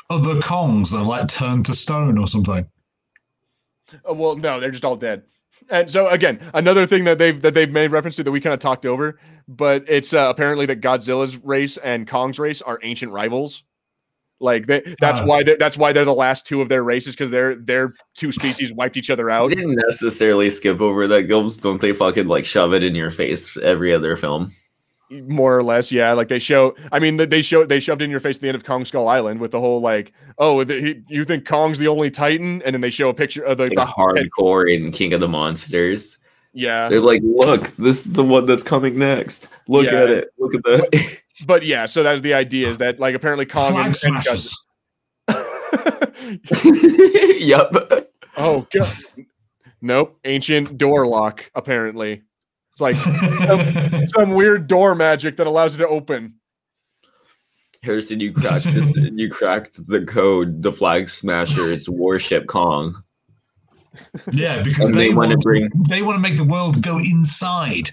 other 0.10 0.36
Kongs 0.42 0.90
that 0.90 0.98
are 0.98 1.04
like 1.06 1.28
turned 1.28 1.68
to 1.68 1.76
stone 1.76 2.18
or 2.18 2.28
something. 2.28 2.68
Oh, 4.06 4.16
well, 4.16 4.36
no, 4.36 4.60
they're 4.60 4.72
just 4.72 4.86
all 4.86 4.96
dead. 4.96 5.22
And 5.70 5.90
so 5.90 6.08
again, 6.10 6.40
another 6.54 6.86
thing 6.86 7.04
that 7.06 7.18
they've 7.18 7.42
that 7.42 7.54
they've 7.54 7.72
made 7.72 7.92
reference 7.92 8.16
to 8.18 8.24
that 8.24 8.32
we 8.32 8.40
kind 8.42 8.54
of 8.54 8.60
talked 8.60 8.86
over, 8.86 9.20
but 9.48 9.84
it's 9.88 10.14
uh, 10.14 10.28
apparently 10.30 10.66
that 10.68 10.82
Godzilla's 10.82 11.38
race 11.38 11.78
and 11.78 12.08
Kong's 12.08 12.38
race 12.40 12.62
are 12.62 12.80
ancient 12.84 13.12
rivals. 13.12 13.64
Like 14.42 14.68
they, 14.68 14.82
that's 15.00 15.22
Ah. 15.22 15.26
why 15.26 15.44
they, 15.44 15.56
that's 15.56 15.78
why 15.78 15.94
they're 15.94 16.04
the 16.06 16.14
last 16.14 16.46
two 16.46 16.62
of 16.62 16.68
their 16.70 16.84
races 16.84 17.16
because 17.16 17.30
their 17.30 17.56
their 17.56 17.94
two 18.16 18.32
species 18.34 18.74
wiped 18.74 18.98
each 18.98 19.10
other 19.10 19.30
out. 19.30 19.50
They 19.50 19.56
didn't 19.56 19.76
necessarily 19.88 20.50
skip 20.50 20.82
over 20.82 21.08
that, 21.08 21.28
Gilbs. 21.28 21.62
Don't 21.62 21.80
they 21.80 21.94
fucking 21.94 22.28
like 22.28 22.44
shove 22.46 22.74
it 22.74 22.84
in 22.84 22.94
your 22.96 23.12
face 23.12 23.56
every 23.58 23.94
other 23.94 24.18
film? 24.18 24.52
More 25.12 25.58
or 25.58 25.64
less 25.64 25.92
yeah 25.92 26.14
like 26.14 26.28
they 26.28 26.40
show 26.40 26.76
i 26.92 26.98
mean 27.00 27.18
they 27.18 27.42
show 27.42 27.66
they 27.66 27.80
shoved 27.80 28.02
in 28.02 28.10
your 28.10 28.20
face 28.20 28.38
at 28.38 28.42
the 28.42 28.48
end 28.48 28.56
of 28.56 28.64
kong 28.64 28.84
skull 28.86 29.08
island 29.08 29.40
with 29.40 29.52
the 29.52 29.60
whole 29.60 29.80
like 29.80 30.12
oh 30.40 30.64
the, 30.64 30.82
he, 30.82 31.02
you 31.08 31.24
think 31.24 31.46
kong's 31.46 31.78
the 31.78 31.88
only 31.88 32.10
titan 32.10 32.62
and 32.64 32.74
then 32.74 32.82
they 32.82 32.90
show 32.90 33.10
a 33.10 33.14
picture 33.14 33.44
of 33.44 33.58
the, 33.58 33.66
Like 33.66 33.76
the 33.76 33.86
hardcore 33.86 34.74
in 34.74 34.92
King 34.92 35.14
of 35.14 35.20
the 35.20 35.28
Monsters. 35.28 36.18
yeah 36.54 36.90
They're 36.90 37.02
like, 37.02 37.22
look, 37.24 37.76
this 37.78 38.06
is 38.06 38.14
the 38.14 38.24
one 38.24 38.46
that's 38.48 38.64
coming 38.64 38.98
next. 38.98 39.48
Look 39.68 39.86
Yeah. 39.86 40.02
at 40.04 40.10
it. 40.10 40.30
Look 40.40 40.56
at 40.56 40.64
that. 40.64 41.20
but 41.46 41.64
yeah 41.64 41.86
so 41.86 42.02
that's 42.02 42.22
the 42.22 42.34
idea 42.34 42.68
is 42.68 42.78
that 42.80 43.00
like 43.00 43.14
apparently 43.14 43.46
kong 43.46 43.74
Flag 43.74 43.86
and, 44.04 44.16
and 44.16 44.24
Godzilla, 44.26 44.56
yep. 47.40 48.12
oh 48.38 48.66
god. 48.74 48.96
Nope. 49.82 50.18
Ancient 50.26 50.78
door 50.80 51.06
lock, 51.06 51.52
apparently. 51.54 52.24
It's 52.76 52.82
like 52.82 52.98
some, 52.98 54.08
some 54.08 54.32
weird 54.32 54.68
door 54.68 54.96
magic 54.96 55.38
that 55.38 55.48
allows 55.48 55.76
it 55.76 55.78
to 55.78 55.88
open. 55.88 56.34
Harrison, 57.84 58.20
you 58.20 58.34
cracked 58.34 58.66
the, 58.66 59.12
you 59.16 59.30
cracked 59.30 59.88
the 59.88 60.04
code. 60.06 60.62
The 60.62 60.74
flag 60.74 61.10
smashers 61.10 61.88
warship 61.88 62.48
Kong. 62.48 63.02
yeah, 64.34 64.62
because 64.62 64.88
And 64.88 64.96
they, 64.98 65.08
they 65.08 65.14
wanna 65.14 65.38
bring- 65.38 65.70
they 65.88 66.02
want 66.02 66.18
to 66.18 66.20
make 66.20 66.36
the 66.36 66.44
world 66.44 66.82
go 66.82 66.98
inside. 66.98 67.92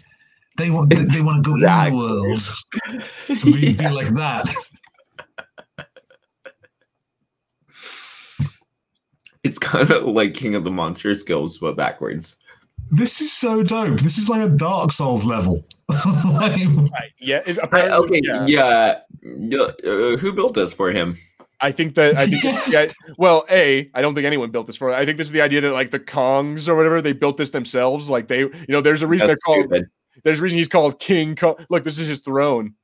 They 0.59 0.71
want 0.71 0.91
they, 0.91 0.97
they 1.05 1.21
want 1.23 1.45
to 1.45 1.49
go 1.51 1.55
in 1.55 1.63
Exactly. 1.63 1.99
the 2.01 2.07
world 2.09 3.39
to 3.39 3.53
be, 3.53 3.73
be 3.75 3.89
like 3.89 4.09
that. 4.15 4.53
It's 9.45 9.59
kind 9.59 9.91
of 9.93 10.05
like 10.05 10.35
King 10.35 10.55
of 10.57 10.65
the 10.65 10.71
Monsters 10.73 11.25
Gilbs, 11.25 11.61
but 11.61 11.77
backwards. 11.77 12.37
This 12.95 13.23
is 13.23 13.33
so 13.33 13.63
dope. 13.63 14.01
This 14.01 14.19
is 14.19 14.29
like 14.29 14.43
a 14.43 14.49
Dark 14.51 14.93
Souls 14.93 15.25
level. 15.25 15.65
Like, 16.27 16.61
Right. 16.93 17.11
Yeah. 17.19 17.41
I- 17.47 17.57
apparently, 17.63 18.19
okay, 18.19 18.45
yeah. 18.47 19.01
yeah, 19.25 19.59
uh, 19.85 20.17
who 20.19 20.33
built 20.33 20.55
this 20.55 20.73
for 20.75 20.91
him? 20.93 21.17
I 21.63 21.71
think 21.73 21.95
that 21.95 22.17
I 22.19 22.27
think 22.27 22.43
this, 22.43 22.69
yeah. 22.69 22.93
Well, 23.19 23.47
a 23.49 23.89
I 23.95 24.03
don't 24.03 24.15
think 24.15 24.27
anyone 24.27 24.51
built 24.51 24.67
this 24.67 24.77
for. 24.77 24.91
it. 24.91 24.95
I 24.95 25.07
think 25.07 25.17
this 25.17 25.27
is 25.29 25.33
the 25.33 25.41
idea 25.41 25.61
that 25.63 25.73
like 25.73 25.91
the 25.91 26.01
Kongs 26.01 26.69
or 26.69 26.75
whatever 26.75 27.01
they 27.01 27.13
built 27.13 27.37
this 27.37 27.51
themselves. 27.51 28.09
Like 28.09 28.27
they, 28.29 28.41
you 28.41 28.51
know, 28.69 28.81
there's 28.81 29.01
a 29.03 29.07
reason 29.07 29.29
That's 29.29 29.41
they're 29.47 29.55
called. 29.55 29.67
stupid. 29.71 29.89
There's 30.25 30.41
a 30.41 30.43
reason 30.43 30.59
he's 30.59 30.69
called 30.69 30.99
King 30.99 31.35
Kong. 31.37 31.55
Look, 31.71 31.85
this 31.85 31.99
is 31.99 32.09
his 32.09 32.21
throne. 32.21 32.75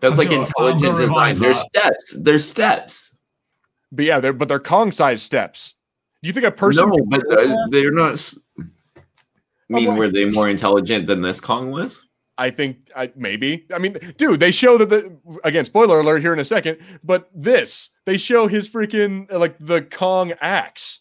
That's 0.00 0.18
like 0.18 0.28
gonna- 0.30 0.40
intelligent 0.42 0.96
design. 0.96 1.38
There's 1.38 1.62
that. 1.74 2.00
steps. 2.02 2.22
There's 2.22 2.48
steps. 2.48 3.16
But 3.90 4.04
yeah, 4.04 4.20
they're 4.20 4.32
but 4.32 4.48
they're 4.48 4.60
Kong 4.60 4.90
sized 4.92 5.22
steps. 5.22 5.74
Do 6.22 6.26
you 6.28 6.32
think 6.32 6.46
a 6.46 6.50
person? 6.52 6.88
no, 6.88 6.96
but 7.08 7.22
build 7.22 7.38
uh, 7.38 7.44
that? 7.48 7.68
they're 7.70 7.90
not. 7.92 8.32
I 9.74 9.80
mean, 9.80 9.94
were 9.96 10.08
they 10.08 10.24
more 10.26 10.48
intelligent 10.48 11.06
than 11.06 11.22
this 11.22 11.40
Kong 11.40 11.70
was? 11.70 12.06
I 12.38 12.50
think 12.50 12.90
I 12.96 13.12
maybe. 13.14 13.66
I 13.72 13.78
mean, 13.78 13.96
dude, 14.16 14.40
they 14.40 14.50
show 14.50 14.78
that 14.78 14.88
the 14.90 15.16
again, 15.44 15.64
spoiler 15.64 16.00
alert 16.00 16.22
here 16.22 16.32
in 16.32 16.38
a 16.38 16.44
second, 16.44 16.78
but 17.04 17.30
this 17.34 17.90
they 18.04 18.16
show 18.16 18.48
his 18.48 18.68
freaking 18.68 19.30
like 19.30 19.56
the 19.58 19.82
Kong 19.82 20.32
axe, 20.40 21.00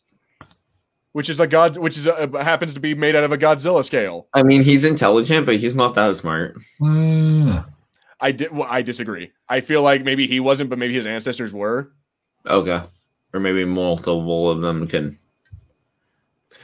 which 1.14 1.30
is 1.30 1.39
a 1.39 1.48
god, 1.48 1.77
which 1.77 1.98
is 1.98 2.06
a, 2.06 2.30
happens 2.43 2.73
to 2.73 2.80
be 2.80 2.93
made 2.93 3.15
out 3.15 3.23
of 3.23 3.31
a 3.31 3.38
Godzilla 3.38 3.84
scale. 3.84 4.27
I 4.34 4.43
mean, 4.43 4.61
he's 4.61 4.84
intelligent, 4.84 5.45
but 5.45 5.56
he's 5.56 5.76
not 5.76 5.95
that 5.95 6.15
smart. 6.18 6.57
uh, 6.84 7.64
I 8.19 8.31
did. 8.31 8.52
Well, 8.52 8.68
I 8.69 8.81
disagree. 8.81 9.31
I 9.48 9.61
feel 9.61 9.81
like 9.81 10.03
maybe 10.03 10.27
he 10.27 10.39
wasn't, 10.39 10.69
but 10.69 10.80
maybe 10.80 10.93
his 10.93 11.06
ancestors 11.06 11.53
were. 11.53 11.91
Okay, 12.45 12.81
or 13.34 13.39
maybe 13.39 13.64
multiple 13.64 14.52
of 14.52 14.61
them 14.61 14.85
can. 14.85 15.18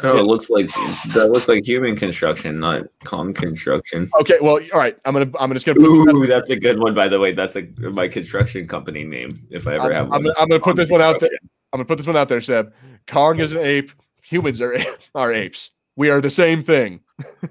Oh, 0.04 0.14
Yeah. 0.14 0.20
it 0.20 0.24
looks 0.26 0.50
like 0.50 0.68
that 1.14 1.30
looks 1.32 1.48
like 1.48 1.66
human 1.66 1.96
construction, 1.96 2.60
not 2.60 2.84
Kong 3.04 3.34
construction. 3.34 4.10
Okay, 4.20 4.38
well, 4.42 4.60
all 4.74 4.80
right. 4.80 4.98
I'm 5.06 5.14
gonna. 5.14 5.32
I'm 5.40 5.52
just 5.54 5.66
gonna. 5.66 5.80
Put, 5.80 5.86
Ooh, 5.88 6.28
that's 6.28 6.50
a 6.50 6.56
good 6.56 6.80
one, 6.80 6.94
by 6.94 7.08
the 7.08 7.20
way. 7.20 7.34
That's 7.34 7.56
a 7.56 7.64
my 7.80 8.08
construction 8.08 8.68
company 8.68 9.04
name. 9.04 9.48
If 9.50 9.68
I 9.68 9.76
ever 9.76 9.86
I'm, 9.86 9.92
have 9.92 10.06
I'm 10.14 10.24
one. 10.24 10.34
I'm 10.38 10.50
gonna 10.50 10.60
put 10.60 10.76
this 10.76 10.90
one 10.90 11.02
out 11.02 11.20
there. 11.20 11.30
I'm 11.74 11.80
gonna 11.80 11.86
put 11.86 11.98
this 11.98 12.08
one 12.08 12.18
out 12.18 12.30
there, 12.30 12.42
Seb. 12.42 12.74
Kong 13.08 13.40
is 13.40 13.52
an 13.54 13.60
ape. 13.60 13.92
Humans 14.22 14.62
are 14.62 14.78
are 15.16 15.34
apes. 15.34 15.72
We 15.96 16.10
are 16.12 16.22
the 16.22 16.30
same 16.30 16.62
thing. 16.62 17.00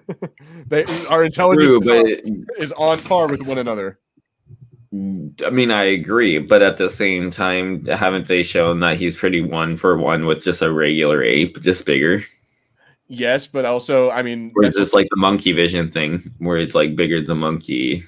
they 0.68 0.84
our 1.08 1.18
True, 1.18 1.26
intelligence 1.26 1.86
but 1.86 2.06
is 2.60 2.72
on 2.72 3.00
par 3.02 3.26
with 3.26 3.42
one 3.42 3.58
another. 3.58 3.98
I 5.44 5.50
mean, 5.50 5.70
I 5.70 5.82
agree, 5.82 6.38
but 6.38 6.62
at 6.62 6.76
the 6.76 6.88
same 6.88 7.30
time, 7.30 7.84
haven't 7.86 8.28
they 8.28 8.42
shown 8.42 8.80
that 8.80 8.96
he's 8.96 9.16
pretty 9.16 9.42
one 9.42 9.76
for 9.76 9.98
one 9.98 10.24
with 10.26 10.44
just 10.44 10.62
a 10.62 10.72
regular 10.72 11.22
ape, 11.22 11.60
just 11.60 11.84
bigger? 11.84 12.24
Yes, 13.08 13.46
but 13.46 13.64
also, 13.64 14.10
I 14.10 14.22
mean, 14.22 14.52
Or 14.56 14.64
is 14.64 14.74
this 14.74 14.92
like 14.92 15.06
the 15.10 15.16
monkey 15.16 15.52
vision 15.52 15.90
thing, 15.90 16.32
where 16.38 16.56
it's 16.56 16.74
like 16.74 16.96
bigger 16.96 17.20
than 17.20 17.38
monkey? 17.38 18.04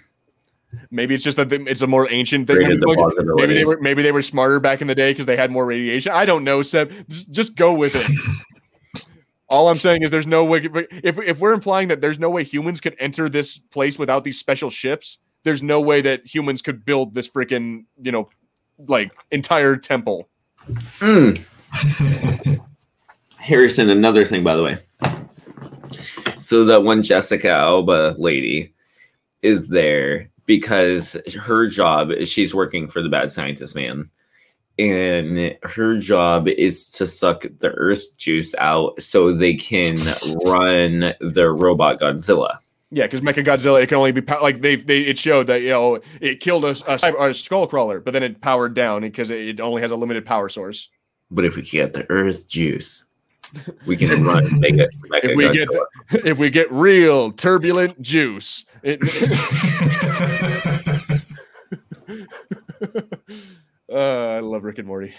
maybe 0.91 1.15
it's 1.15 1.25
just 1.25 1.37
that 1.37 1.53
it's 1.53 1.83
a 1.83 1.87
more 1.87 2.11
ancient 2.11 2.47
thing. 2.47 2.59
Maybe, 2.59 2.77
the 2.77 3.35
maybe 3.39 3.55
they 3.55 3.65
were 3.65 3.79
maybe 3.81 4.03
they 4.03 4.13
were 4.13 4.23
smarter 4.23 4.61
back 4.61 4.81
in 4.81 4.87
the 4.87 4.95
day 4.95 5.13
because 5.13 5.27
they 5.27 5.37
had 5.37 5.51
more 5.51 5.67
radiation. 5.67 6.13
I 6.13 6.25
don't 6.25 6.45
know, 6.45 6.63
Seb. 6.63 6.93
Just, 7.09 7.31
just 7.31 7.57
go 7.57 7.73
with 7.75 7.95
it. 7.95 8.07
All 9.49 9.69
I'm 9.69 9.79
saying 9.79 10.03
is 10.03 10.11
there's 10.11 10.27
no 10.27 10.45
way 10.45 10.69
if 11.03 11.19
if 11.19 11.39
we're 11.39 11.55
implying 11.55 11.89
that 11.89 12.01
there's 12.01 12.19
no 12.19 12.29
way 12.29 12.45
humans 12.45 12.81
could 12.81 12.95
enter 12.99 13.29
this 13.29 13.59
place 13.59 13.99
without 13.99 14.25
these 14.25 14.39
special 14.39 14.69
ships, 14.69 15.19
there's 15.43 15.63
no 15.63 15.81
way 15.81 16.03
that 16.03 16.27
humans 16.27 16.61
could 16.61 16.85
build 16.85 17.15
this 17.15 17.29
freaking, 17.29 17.85
you 18.03 18.13
know, 18.13 18.29
like 18.87 19.11
entire 19.31 19.77
temple. 19.77 20.29
Mm. 20.99 21.43
Harrison, 23.39 23.89
another 23.89 24.27
thing, 24.27 24.45
by 24.45 24.55
the 24.55 24.63
way. 24.63 24.79
So 26.39 26.65
that 26.65 26.85
one 26.85 27.03
Jessica 27.03 27.51
Alba 27.51 28.15
lady 28.17 28.73
is 29.43 29.69
there 29.69 30.31
because 30.47 31.17
her 31.39 31.69
job 31.69 32.11
is 32.11 32.29
she's 32.29 32.55
working 32.55 32.89
for 32.89 33.03
the 33.03 33.09
bad 33.09 33.31
scientist 33.31 33.75
man. 33.75 34.11
And 34.79 35.57
her 35.65 35.99
job 35.99 36.47
is 36.47 36.89
to 36.93 37.07
suck 37.07 37.45
the 37.59 37.71
earth 37.73 38.17
juice 38.17 38.55
out 38.59 39.03
so 39.03 39.33
they 39.33 39.55
can 39.55 40.15
run 40.45 41.15
their 41.21 41.53
robot 41.53 42.01
Godzilla. 42.01 42.59
Yeah, 42.91 43.05
because 43.05 43.21
Mecha 43.21 43.45
Godzilla, 43.45 43.83
it 43.83 43.89
can 43.89 43.99
only 43.99 44.13
be 44.13 44.23
pow- 44.23 44.41
like 44.41 44.63
they 44.63 44.77
they 44.77 45.01
it 45.01 45.19
showed 45.19 45.49
that 45.49 45.61
you 45.61 45.71
know 45.71 46.01
it 46.21 46.41
killed 46.41 46.65
a, 46.65 46.77
a, 46.87 47.31
a 47.31 47.35
skull 47.35 47.67
crawler, 47.67 48.01
but 48.01 48.13
then 48.13 48.23
it 48.23 48.41
powered 48.41 48.75
down 48.75 49.03
because 49.03 49.31
it, 49.31 49.41
it 49.41 49.61
only 49.61 49.83
has 49.83 49.91
a 49.91 49.97
limited 49.97 50.25
power 50.25 50.49
source. 50.49 50.89
But 51.31 51.45
if 51.45 51.57
we 51.57 51.63
get 51.63 51.93
the 51.93 52.09
earth 52.09 52.49
juice, 52.49 53.08
we 53.87 53.97
can 53.97 54.23
run 54.25 54.45
Mega, 54.61 54.89
Mecha 55.11 55.25
If 55.25 55.37
we 55.37 55.49
get 55.51 55.69
if 56.27 56.39
we 56.39 56.51
get 56.51 56.71
real 56.73 57.33
turbulent 57.33 58.01
juice, 58.03 58.65
it, 58.83 59.01
uh, 63.93 64.37
I 64.37 64.41
love 64.41 64.65
Rick 64.65 64.79
and 64.79 64.87
Morty. 64.87 65.15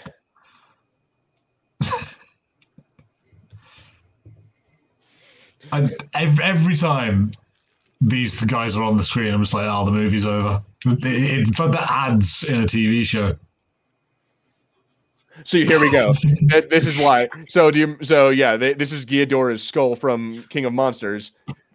I, 5.72 5.88
every, 6.14 6.44
every 6.44 6.76
time 6.76 7.32
these 8.00 8.40
guys 8.44 8.76
are 8.76 8.82
on 8.82 8.96
the 8.96 9.04
screen, 9.04 9.32
I'm 9.32 9.42
just 9.42 9.54
like, 9.54 9.66
oh, 9.68 9.84
the 9.84 9.90
movie's 9.90 10.24
over. 10.24 10.62
It- 10.86 11.48
It's 11.48 11.58
like 11.58 11.72
the 11.72 11.92
ads 11.92 12.44
in 12.44 12.62
a 12.62 12.66
TV 12.66 13.04
show. 13.04 13.36
So 15.44 15.58
here 15.58 15.80
we 15.80 15.90
go. 15.90 16.14
This 16.68 16.86
is 16.86 16.98
why. 16.98 17.28
So 17.48 17.70
do 17.70 17.78
you? 17.78 17.96
So 18.02 18.30
yeah, 18.30 18.56
they, 18.56 18.74
this 18.74 18.92
is 18.92 19.06
Ghidorah's 19.06 19.62
skull 19.62 19.96
from 19.96 20.42
King 20.50 20.64
of 20.64 20.72
Monsters. 20.72 21.32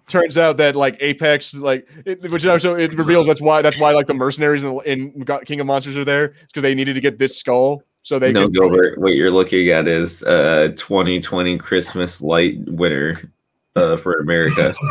Turns 0.07 0.37
out 0.37 0.57
that 0.57 0.75
like 0.75 0.97
Apex, 0.99 1.53
like 1.53 1.87
it, 2.05 2.31
which 2.31 2.45
also 2.45 2.75
it 2.75 2.93
reveals 2.93 3.27
that's 3.27 3.41
why 3.41 3.61
that's 3.61 3.79
why 3.79 3.91
like 3.91 4.07
the 4.07 4.13
mercenaries 4.13 4.63
in, 4.63 4.79
in 4.85 5.25
King 5.45 5.59
of 5.59 5.67
Monsters 5.67 5.97
are 5.97 6.05
there 6.05 6.33
because 6.47 6.61
they 6.61 6.75
needed 6.75 6.93
to 6.93 7.01
get 7.01 7.17
this 7.17 7.37
skull 7.37 7.81
so 8.03 8.19
they 8.19 8.31
no, 8.31 8.45
could. 8.45 8.53
Gilbert, 8.53 8.99
what 8.99 9.13
you're 9.13 9.31
looking 9.31 9.69
at 9.69 9.87
is 9.87 10.21
uh 10.23 10.71
2020 10.75 11.57
Christmas 11.57 12.21
light 12.21 12.57
winner 12.67 13.31
uh, 13.75 13.97
for 13.97 14.19
America. 14.19 14.73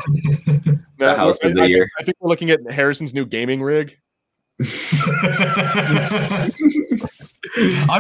No, 0.97 1.09
the 1.09 1.17
house 1.17 1.39
I, 1.43 1.49
of 1.49 1.57
the 1.57 1.63
I 1.63 1.67
year. 1.67 1.79
Think, 1.81 1.91
I 1.99 2.05
think 2.05 2.17
we're 2.21 2.29
looking 2.29 2.51
at 2.51 2.61
Harrison's 2.71 3.13
new 3.13 3.27
gaming 3.27 3.61
rig. 3.61 3.99
I'm 4.61 4.67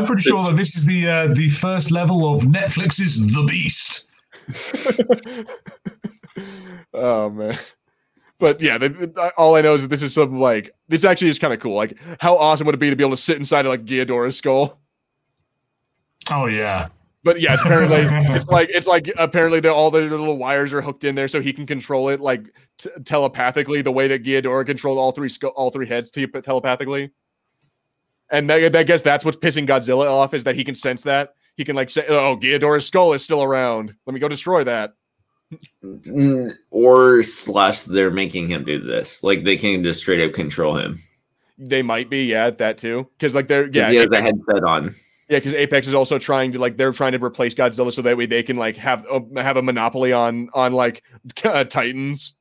pretty 0.06 0.22
sure 0.22 0.44
that 0.44 0.54
this 0.56 0.76
is 0.76 0.86
the 0.86 1.08
uh, 1.08 1.26
the 1.34 1.48
first 1.50 1.90
level 1.90 2.32
of 2.32 2.42
Netflix's 2.42 3.20
The 3.20 3.42
Beast. 3.44 4.06
oh 6.94 7.30
man. 7.30 7.58
But 8.38 8.60
yeah, 8.60 8.78
the, 8.78 8.88
the- 8.90 9.32
all 9.36 9.54
I 9.56 9.62
know 9.62 9.74
is 9.74 9.82
that 9.82 9.88
this 9.88 10.02
is 10.02 10.14
some 10.14 10.40
like 10.40 10.70
this 10.88 11.04
actually 11.04 11.30
is 11.30 11.38
kind 11.38 11.52
of 11.52 11.60
cool. 11.60 11.74
Like, 11.74 11.98
how 12.20 12.36
awesome 12.36 12.66
would 12.66 12.74
it 12.74 12.78
be 12.78 12.90
to 12.90 12.96
be 12.96 13.04
able 13.04 13.16
to 13.16 13.22
sit 13.22 13.36
inside 13.36 13.66
of 13.66 13.70
like 13.70 13.84
Ghidorah's 13.84 14.36
skull? 14.36 14.78
Oh 16.30 16.46
yeah. 16.46 16.88
But 17.24 17.40
yeah, 17.40 17.54
it's 17.54 17.62
apparently 17.62 18.00
it's 18.36 18.46
like 18.46 18.68
it's 18.70 18.86
like 18.86 19.10
apparently 19.16 19.60
they're 19.60 19.72
all 19.72 19.90
the 19.90 20.02
little 20.02 20.36
wires 20.36 20.72
are 20.72 20.82
hooked 20.82 21.04
in 21.04 21.14
there, 21.14 21.28
so 21.28 21.40
he 21.40 21.52
can 21.52 21.66
control 21.66 22.10
it 22.10 22.20
like 22.20 22.54
t- 22.78 22.90
telepathically, 23.04 23.82
the 23.82 23.90
way 23.90 24.06
that 24.08 24.22
Ghidorah 24.22 24.66
controlled 24.66 24.98
all 24.98 25.10
three 25.10 25.28
skull, 25.28 25.50
all 25.50 25.70
three 25.70 25.86
heads 25.86 26.10
te- 26.10 26.26
telepathically. 26.26 27.10
And 28.30 28.50
I, 28.52 28.66
I 28.66 28.82
guess 28.82 29.02
that's 29.02 29.24
what's 29.24 29.36
pissing 29.36 29.66
Godzilla 29.66 30.06
off 30.06 30.34
is 30.34 30.44
that 30.44 30.54
he 30.54 30.64
can 30.64 30.74
sense 30.74 31.02
that 31.02 31.34
he 31.56 31.64
can 31.64 31.76
like 31.76 31.90
say, 31.90 32.04
"Oh, 32.08 32.36
Ghidorah's 32.36 32.86
skull 32.86 33.12
is 33.14 33.24
still 33.24 33.42
around. 33.42 33.94
Let 34.06 34.14
me 34.14 34.20
go 34.20 34.28
destroy 34.28 34.64
that." 34.64 34.94
Mm, 35.82 36.56
or 36.70 37.22
slash 37.22 37.82
they're 37.82 38.10
making 38.10 38.50
him 38.50 38.64
do 38.64 38.80
this. 38.80 39.22
Like 39.22 39.44
they 39.44 39.56
can 39.56 39.82
just 39.82 40.00
straight 40.00 40.26
up 40.26 40.32
control 40.32 40.76
him. 40.76 41.02
They 41.56 41.82
might 41.82 42.10
be, 42.10 42.24
yeah, 42.24 42.50
that 42.50 42.78
too, 42.78 43.08
because 43.16 43.34
like 43.34 43.48
they're 43.48 43.68
yeah, 43.68 43.90
he 43.90 43.96
has 43.96 44.10
a 44.10 44.20
headset 44.20 44.64
on. 44.64 44.94
Yeah, 45.34 45.40
because 45.40 45.54
Apex 45.54 45.88
is 45.88 45.94
also 45.94 46.16
trying 46.16 46.52
to 46.52 46.60
like 46.60 46.76
they're 46.76 46.92
trying 46.92 47.10
to 47.10 47.18
replace 47.18 47.54
Godzilla 47.54 47.92
so 47.92 48.02
that 48.02 48.16
way 48.16 48.24
they 48.24 48.44
can 48.44 48.56
like 48.56 48.76
have 48.76 49.04
uh, 49.10 49.18
have 49.34 49.56
a 49.56 49.62
monopoly 49.62 50.12
on 50.12 50.48
on 50.54 50.72
like 50.72 51.02
uh, 51.44 51.64
Titans. 51.64 52.34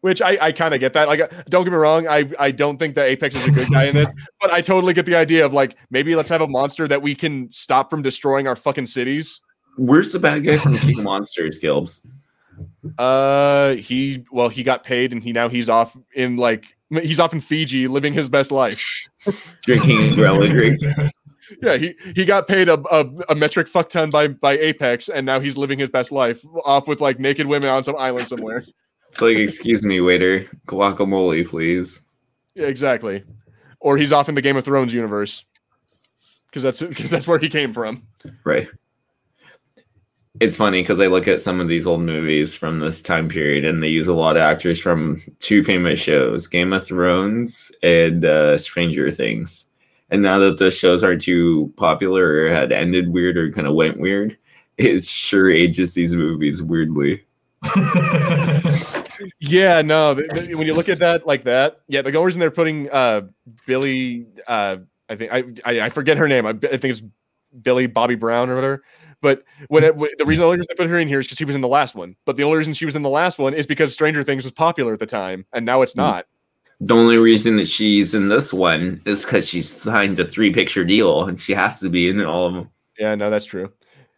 Which 0.00 0.22
I, 0.22 0.38
I 0.40 0.52
kind 0.52 0.72
of 0.72 0.80
get 0.80 0.94
that. 0.94 1.08
Like, 1.08 1.20
uh, 1.20 1.28
don't 1.50 1.62
get 1.62 1.72
me 1.72 1.76
wrong, 1.76 2.08
I, 2.08 2.30
I 2.38 2.52
don't 2.52 2.78
think 2.78 2.94
that 2.94 3.06
Apex 3.06 3.34
is 3.34 3.46
a 3.48 3.50
good 3.50 3.68
guy 3.70 3.84
in 3.84 3.94
this, 3.94 4.08
but 4.40 4.50
I 4.50 4.62
totally 4.62 4.94
get 4.94 5.04
the 5.04 5.14
idea 5.14 5.44
of 5.44 5.52
like 5.52 5.76
maybe 5.90 6.16
let's 6.16 6.30
have 6.30 6.40
a 6.40 6.46
monster 6.46 6.88
that 6.88 7.02
we 7.02 7.14
can 7.14 7.50
stop 7.50 7.90
from 7.90 8.00
destroying 8.00 8.48
our 8.48 8.56
fucking 8.56 8.86
cities. 8.86 9.42
Where's 9.76 10.14
the 10.14 10.18
bad 10.18 10.42
guy 10.42 10.56
from 10.56 10.78
King 10.78 11.00
of 11.00 11.04
Monsters, 11.04 11.60
Gilbs? 11.60 12.06
Uh, 12.96 13.74
he 13.74 14.24
well, 14.32 14.48
he 14.48 14.62
got 14.62 14.84
paid, 14.84 15.12
and 15.12 15.22
he 15.22 15.34
now 15.34 15.50
he's 15.50 15.68
off 15.68 15.94
in 16.14 16.38
like 16.38 16.78
he's 16.90 17.20
off 17.20 17.32
in 17.32 17.40
Fiji 17.40 17.88
living 17.88 18.12
his 18.12 18.28
best 18.28 18.50
life. 18.50 19.08
Drinking 19.62 20.14
Gorilla 20.14 20.48
drink. 20.50 20.80
Yeah, 21.62 21.76
he 21.76 21.94
he 22.14 22.24
got 22.24 22.46
paid 22.46 22.68
a, 22.68 22.80
a, 22.94 23.06
a 23.30 23.34
metric 23.34 23.68
fuck 23.68 23.88
ton 23.90 24.10
by 24.10 24.28
by 24.28 24.58
Apex, 24.58 25.08
and 25.08 25.26
now 25.26 25.40
he's 25.40 25.56
living 25.56 25.78
his 25.78 25.90
best 25.90 26.12
life 26.12 26.44
off 26.64 26.86
with 26.86 27.00
like 27.00 27.18
naked 27.18 27.46
women 27.46 27.68
on 27.68 27.84
some 27.84 27.96
island 27.96 28.28
somewhere. 28.28 28.64
It's 29.10 29.20
like, 29.20 29.38
excuse 29.38 29.84
me, 29.84 30.00
waiter, 30.00 30.44
guacamole, 30.68 31.44
please. 31.44 32.00
Yeah, 32.54 32.66
exactly. 32.66 33.24
Or 33.80 33.96
he's 33.96 34.12
off 34.12 34.28
in 34.28 34.36
the 34.36 34.40
Game 34.40 34.56
of 34.56 34.64
Thrones 34.64 34.92
universe 34.94 35.44
because 36.46 36.62
that's 36.62 36.80
because 36.80 37.10
that's 37.10 37.26
where 37.26 37.40
he 37.40 37.48
came 37.48 37.74
from. 37.74 38.06
Right. 38.44 38.68
It's 40.38 40.56
funny 40.56 40.82
because 40.82 41.00
I 41.00 41.08
look 41.08 41.26
at 41.26 41.40
some 41.40 41.60
of 41.60 41.66
these 41.66 41.86
old 41.86 42.02
movies 42.02 42.56
from 42.56 42.78
this 42.78 43.02
time 43.02 43.28
period, 43.28 43.64
and 43.64 43.82
they 43.82 43.88
use 43.88 44.06
a 44.06 44.14
lot 44.14 44.36
of 44.36 44.42
actors 44.42 44.80
from 44.80 45.20
two 45.40 45.64
famous 45.64 45.98
shows, 45.98 46.46
Game 46.46 46.72
of 46.72 46.86
Thrones 46.86 47.72
and 47.82 48.24
uh, 48.24 48.56
Stranger 48.56 49.10
Things. 49.10 49.68
And 50.10 50.22
now 50.22 50.38
that 50.38 50.58
the 50.58 50.70
shows 50.70 51.02
aren't 51.02 51.22
too 51.22 51.72
popular 51.76 52.44
or 52.44 52.48
had 52.48 52.70
ended 52.70 53.12
weird 53.12 53.36
or 53.36 53.50
kind 53.50 53.66
of 53.66 53.74
went 53.74 53.98
weird, 53.98 54.38
it 54.78 55.04
sure 55.04 55.50
ages 55.50 55.94
these 55.94 56.14
movies 56.14 56.62
weirdly. 56.62 57.24
Yeah, 59.38 59.82
no. 59.82 60.14
when 60.14 60.66
you 60.66 60.74
look 60.74 60.88
at 60.88 60.98
that 61.00 61.26
like 61.26 61.42
that, 61.44 61.80
yeah, 61.88 62.02
the 62.02 62.10
reason 62.20 62.40
they're 62.40 62.50
putting 62.50 62.90
uh 62.90 63.22
Billy, 63.66 64.26
uh, 64.46 64.76
I 65.08 65.16
think 65.16 65.32
I, 65.32 65.44
I 65.64 65.80
I 65.82 65.88
forget 65.90 66.16
her 66.16 66.28
name. 66.28 66.46
I 66.46 66.52
think 66.54 66.84
it's 66.84 67.02
Billy 67.62 67.86
Bobby 67.86 68.14
Brown 68.14 68.48
or 68.48 68.54
whatever. 68.54 68.82
But 69.22 69.44
when 69.68 69.84
it, 69.84 69.98
the 70.18 70.24
reason 70.24 70.40
the 70.40 70.46
only 70.46 70.56
reason 70.58 70.66
they 70.70 70.82
put 70.82 70.88
her 70.90 70.98
in 70.98 71.08
here 71.08 71.20
is 71.20 71.26
because 71.26 71.38
she 71.38 71.44
was 71.44 71.54
in 71.54 71.60
the 71.60 71.68
last 71.68 71.94
one. 71.94 72.16
But 72.24 72.36
the 72.36 72.44
only 72.44 72.56
reason 72.58 72.72
she 72.72 72.86
was 72.86 72.96
in 72.96 73.02
the 73.02 73.10
last 73.10 73.38
one 73.38 73.52
is 73.54 73.66
because 73.66 73.92
Stranger 73.92 74.22
Things 74.22 74.44
was 74.44 74.52
popular 74.52 74.92
at 74.94 74.98
the 74.98 75.06
time, 75.06 75.44
and 75.52 75.66
now 75.66 75.82
it's 75.82 75.92
Hmm. 75.92 76.00
not. 76.00 76.26
The 76.82 76.94
only 76.96 77.18
reason 77.18 77.56
that 77.58 77.68
she's 77.68 78.14
in 78.14 78.30
this 78.30 78.54
one 78.54 79.02
is 79.04 79.24
because 79.24 79.46
she's 79.46 79.68
signed 79.68 80.18
a 80.18 80.24
three 80.24 80.50
picture 80.50 80.82
deal 80.82 81.24
and 81.24 81.38
she 81.38 81.52
has 81.52 81.78
to 81.80 81.90
be 81.90 82.08
in 82.08 82.24
all 82.24 82.46
of 82.46 82.54
them. 82.54 82.70
Yeah, 82.98 83.14
no, 83.14 83.28
that's 83.28 83.44
true. 83.44 83.70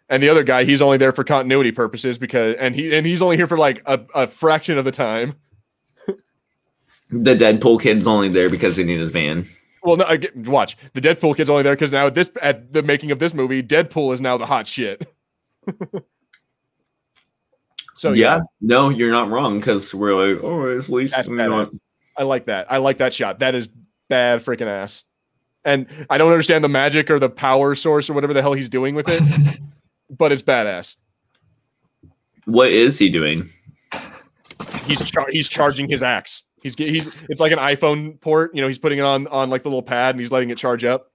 And 0.09 0.23
the 0.23 0.29
other 0.29 0.45
guy, 0.45 0.63
he's 0.63 0.81
only 0.81 0.97
there 0.97 1.11
for 1.11 1.25
continuity 1.25 1.73
purposes 1.73 2.19
because, 2.19 2.55
and 2.61 2.75
he 2.77 2.95
and 2.95 3.05
he's 3.05 3.21
only 3.21 3.37
here 3.37 3.49
for 3.49 3.57
like 3.59 3.83
a, 3.87 4.01
a 4.15 4.27
fraction 4.29 4.79
of 4.79 4.85
the 4.85 4.93
time. 4.93 5.35
The 7.11 7.35
Deadpool 7.35 7.81
kid's 7.83 8.07
only 8.07 8.29
there 8.29 8.49
because 8.49 8.77
they 8.77 8.85
need 8.85 9.01
his 9.01 9.11
van. 9.11 9.47
Well, 9.83 9.97
no, 9.97 10.05
I 10.05 10.17
get, 10.17 10.37
watch 10.37 10.77
the 10.95 11.01
Deadpool 11.01 11.37
kid's 11.37 11.51
only 11.51 11.65
there 11.65 11.75
because 11.75 11.91
now 11.91 12.07
at 12.07 12.15
this 12.15 12.31
at 12.41 12.73
the 12.73 12.83
making 12.83 13.11
of 13.11 13.19
this 13.19 13.35
movie, 13.35 13.63
Deadpool 13.63 14.15
is 14.15 14.21
now 14.21 14.39
the 14.39 14.47
hot 14.47 14.67
shit. 14.67 15.07
so 17.97 18.13
yeah, 18.13 18.41
no, 18.61 18.91
you're 18.91 19.11
not 19.11 19.29
wrong 19.29 19.59
because 19.59 19.93
we're 19.95 20.15
like, 20.15 20.43
oh, 20.45 20.71
at 20.71 20.89
least 20.89 21.15
That's 21.17 21.29
we 21.29 21.37
badass. 21.37 21.79
I 22.17 22.23
like 22.23 22.47
that. 22.47 22.71
I 22.71 22.77
like 22.77 22.99
that 22.99 23.13
shot. 23.13 23.41
That 23.41 23.55
is 23.55 23.69
bad 24.09 24.45
freaking 24.45 24.67
ass. 24.67 25.05
And 25.65 25.87
I 26.11 26.19
don't 26.19 26.31
understand 26.31 26.63
the 26.63 26.69
magic 26.69 27.11
or 27.11 27.19
the 27.19 27.31
power 27.31 27.75
source 27.75 28.11
or 28.11 28.13
whatever 28.13 28.35
the 28.35 28.43
hell 28.43 28.53
he's 28.53 28.69
doing 28.69 28.95
with 28.95 29.07
it, 29.09 29.23
but 30.11 30.33
it's 30.33 30.43
badass. 30.43 30.97
What 32.45 32.71
is 32.71 32.99
he 32.99 33.09
doing? 33.09 33.49
He's 34.85 35.09
char- 35.11 35.31
he's 35.31 35.49
charging 35.49 35.89
his 35.89 36.03
axe. 36.03 36.43
He's 36.63 36.75
he's 36.77 37.09
it's 37.29 37.41
like 37.41 37.53
an 37.53 37.59
iPhone 37.59 38.21
port. 38.21 38.55
You 38.55 38.63
know, 38.63 38.69
he's 38.69 38.79
putting 38.79 38.99
it 38.99 39.05
on 39.05 39.27
on 39.29 39.51
like 39.51 39.63
the 39.63 39.69
little 39.69 39.83
pad 39.83 40.15
and 40.15 40.21
he's 40.21 40.31
letting 40.31 40.51
it 40.51 40.59
charge 40.59 40.85
up. 40.85 41.09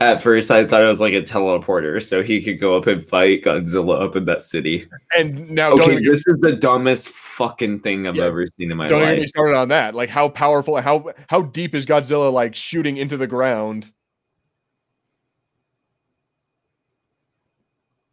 At 0.00 0.22
first, 0.22 0.50
I 0.50 0.64
thought 0.66 0.82
it 0.82 0.86
was 0.86 1.00
like 1.00 1.14
a 1.14 1.22
teleporter, 1.22 2.02
so 2.02 2.22
he 2.22 2.42
could 2.42 2.58
go 2.60 2.76
up 2.76 2.86
and 2.86 3.06
fight 3.06 3.42
Godzilla 3.44 4.00
up 4.02 4.16
in 4.16 4.24
that 4.24 4.42
city. 4.42 4.86
And 5.16 5.50
now 5.50 5.70
don't 5.70 5.80
Okay, 5.82 5.92
even, 5.92 6.04
this 6.04 6.26
is 6.26 6.36
the 6.40 6.56
dumbest 6.56 7.08
fucking 7.10 7.80
thing 7.80 8.06
I've 8.06 8.16
Yeah. 8.16 8.24
ever 8.24 8.46
seen 8.46 8.70
in 8.70 8.76
my 8.76 8.84
life. 8.84 8.90
don't 8.90 9.02
even 9.02 9.18
get 9.20 9.28
started 9.28 9.56
on 9.56 9.68
that. 9.68 9.94
Like 9.94 10.08
how 10.08 10.28
powerful, 10.28 10.76
how 10.80 11.12
how 11.28 11.42
deep 11.42 11.74
is 11.74 11.86
Godzilla 11.86 12.32
like 12.32 12.54
shooting 12.54 12.96
into 12.96 13.16
the 13.16 13.26
ground? 13.26 13.92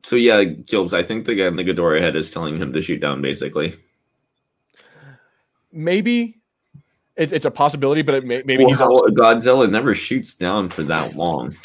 So 0.04 0.16
yeah, 0.16 0.44
Gilbs, 0.44 0.94
I 0.94 1.04
think 1.04 1.26
the 1.26 1.36
guy 1.36 1.48
in 1.48 1.56
the 1.56 1.64
Ghidorah 1.64 2.00
head 2.02 2.16
is 2.16 2.32
telling 2.32 2.58
him 2.58 2.74
to 2.74 2.82
shoot 2.82 3.00
down, 3.00 3.22
basically. 3.22 3.76
Maybe 5.72 6.39
it, 7.20 7.34
it's 7.34 7.46
a 7.46 7.52
possibility, 7.52 8.02
but 8.02 8.16
it 8.16 8.26
may, 8.26 8.42
maybe 8.46 8.64
Well, 8.64 8.70
he's 8.74 8.80
how- 8.80 8.90
also, 8.90 9.08
Godzilla 9.08 9.70
never 9.70 9.94
shoots 9.94 10.34
down 10.34 10.70
for 10.70 10.84
that 10.84 11.16
long. 11.16 11.56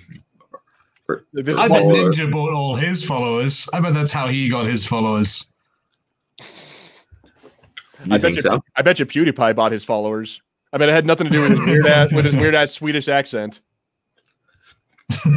This 1.34 1.48
is 1.56 1.58
I 1.58 1.68
bet 1.68 1.80
follower. 1.80 2.12
Ninja 2.12 2.32
bought 2.32 2.54
all 2.54 2.76
his 2.76 3.04
followers. 3.04 3.68
I 3.74 3.80
bet 3.80 3.94
that's 3.94 4.12
how 4.14 4.28
he 4.28 4.50
got 4.50 4.66
his 4.66 4.86
followers. 4.86 5.48
You 8.06 8.16
I 8.16 8.18
bet 8.18 8.36
you, 8.36 8.42
so? 8.42 8.62
I 8.76 8.82
bet 8.82 9.00
you 9.00 9.06
PewDiePie 9.06 9.56
bought 9.56 9.72
his 9.72 9.84
followers. 9.86 10.42
I 10.74 10.78
bet 10.78 10.90
it 10.90 10.94
had 10.94 11.06
nothing 11.06 11.28
to 11.28 11.32
do 11.32 11.42
with 11.42 11.52
his 11.52 11.66
weird 11.66 11.86
ass 11.88 12.14
with 12.14 12.26
his 12.26 12.36
weird 12.36 12.56
ass 12.56 12.72
Swedish 12.72 13.08
accent. 13.08 13.62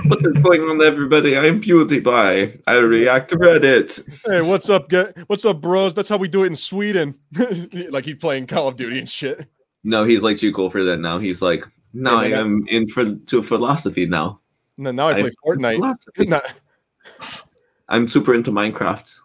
What 0.07 0.25
is 0.25 0.43
going 0.43 0.63
on, 0.63 0.83
everybody? 0.85 1.37
I'm 1.37 1.61
PewDiePie. 1.61 2.63
I 2.67 2.77
react 2.79 3.29
to 3.31 3.37
Reddit. 3.37 4.09
Hey, 4.25 4.43
what's 4.43 4.71
up, 4.71 4.89
guy? 4.89 5.13
What's 5.27 5.45
up, 5.45 5.61
bros? 5.61 5.95
That's 5.95 6.09
how 6.09 6.17
we 6.17 6.29
do 6.29 6.45
it 6.45 6.49
in 6.49 6.57
Sweden. 6.57 7.15
like 7.91 8.05
he's 8.05 8.17
playing 8.17 8.47
Call 8.47 8.69
of 8.69 8.77
Duty 8.77 8.99
and 8.99 9.09
shit. 9.09 9.47
No, 9.85 10.05
he's 10.05 10.23
like 10.23 10.39
too 10.39 10.53
cool 10.53 10.71
for 10.71 10.83
that 10.83 10.99
now. 10.99 11.19
He's 11.19 11.43
like, 11.43 11.67
no, 11.93 12.13
Yeah, 12.13 12.17
I 12.17 12.31
but 12.31 12.39
am 12.39 12.67
in 12.69 12.89
for 12.89 13.15
to 13.15 13.43
philosophy 13.43 14.07
now. 14.07 14.41
No, 14.77 14.91
now 14.91 15.09
I 15.09 15.21
play 15.21 15.31
Fortnite. 15.45 16.41
I'm 17.89 18.09
super 18.09 18.35
into 18.35 18.51
Minecraft. 18.51 19.21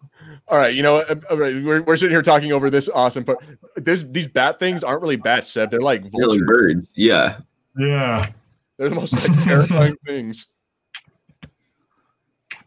All 0.47 0.57
right, 0.57 0.73
you 0.73 0.83
know, 0.83 0.97
uh, 0.97 1.15
all 1.29 1.37
right, 1.37 1.63
we're, 1.63 1.81
we're 1.81 1.95
sitting 1.95 2.13
here 2.13 2.21
talking 2.21 2.51
over 2.51 2.69
this 2.69 2.89
awesome 2.89 3.23
but 3.23 3.37
There's 3.75 4.07
these 4.09 4.27
bat 4.27 4.59
things 4.59 4.83
aren't 4.83 5.01
really 5.01 5.15
bats, 5.15 5.51
Seb. 5.51 5.71
They're 5.71 5.79
like 5.79 6.03
They're 6.11 6.27
like 6.27 6.45
birds. 6.45 6.93
Yeah. 6.95 7.37
Yeah. 7.77 8.29
They're 8.81 8.89
the 8.89 8.95
most 8.95 9.13
like, 9.13 9.43
terrifying 9.43 9.95
things. 10.07 10.47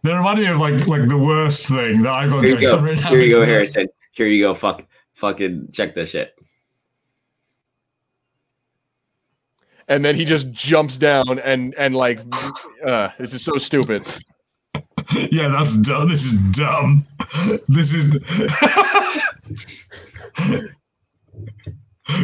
They 0.04 0.12
remind 0.12 0.38
me 0.38 0.46
of 0.46 0.58
like 0.58 0.86
like 0.86 1.08
the 1.08 1.18
worst 1.18 1.66
thing 1.66 2.02
that 2.02 2.12
I 2.12 2.28
got 2.28 2.44
Here 2.44 2.54
you 2.54 2.60
go. 2.60 2.78
right 2.78 2.96
Here 2.96 3.20
you 3.20 3.30
go, 3.30 3.40
that- 3.40 3.48
Harrison. 3.48 3.88
Here 4.12 4.28
you 4.28 4.44
go. 4.44 4.54
Fuck. 4.54 4.86
Fucking 5.14 5.70
check 5.72 5.92
this 5.96 6.10
shit. 6.10 6.36
And 9.88 10.04
then 10.04 10.14
he 10.14 10.24
just 10.24 10.52
jumps 10.52 10.96
down 10.96 11.40
and 11.40 11.74
and 11.74 11.96
like, 11.96 12.20
uh, 12.86 13.08
this 13.18 13.34
is 13.34 13.44
so 13.44 13.58
stupid. 13.58 14.06
Yeah, 15.32 15.48
that's 15.48 15.76
dumb. 15.78 16.08
This 16.08 16.24
is 16.24 16.38
dumb. 16.52 17.04
This 17.68 17.92
is. 17.92 18.16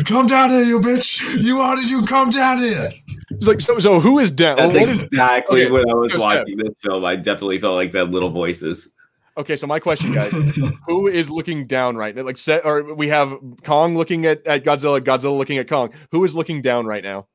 Come 0.05 0.27
down 0.27 0.51
here, 0.51 0.63
you 0.63 0.81
bitch! 0.81 1.21
You 1.43 1.57
wanted 1.57 1.89
you 1.89 2.05
come 2.07 2.31
down 2.31 2.59
here. 2.63 2.91
It's 3.31 3.47
like, 3.47 3.61
so 3.61 3.79
so 3.79 4.01
who 4.01 4.19
is 4.19 4.31
down? 4.31 4.57
That's 4.57 4.77
what 4.77 4.89
is- 4.89 5.03
exactly 5.03 5.63
okay, 5.65 5.71
when 5.71 5.89
I 5.89 5.95
was 5.95 6.13
so 6.13 6.19
Seb. 6.19 6.25
watching 6.25 6.57
this 6.59 6.75
film. 6.81 7.05
I 7.05 7.17
definitely 7.17 7.61
felt 7.61 7.75
like 7.75 7.93
that 7.93 8.07
little 8.11 8.31
voices. 8.31 8.93
okay, 9.39 9.57
so 9.57 9.67
my 9.67 9.79
question, 9.81 10.13
guys, 10.13 10.33
who 10.87 11.07
is 11.09 11.31
looking 11.31 11.67
down 11.67 11.97
right 11.97 12.15
now? 12.15 12.23
Like, 12.23 12.37
set 12.39 12.65
or 12.65 12.95
we 12.95 13.09
have 13.09 13.39
Kong 13.65 13.97
looking 13.97 14.27
at, 14.27 14.47
at 14.47 14.65
Godzilla, 14.65 15.01
Godzilla 15.01 15.37
looking 15.39 15.59
at 15.59 15.69
Kong. 15.69 15.91
Who 16.13 16.25
is 16.25 16.35
looking 16.35 16.61
down 16.61 16.87
right 16.87 17.03
now? 17.05 17.27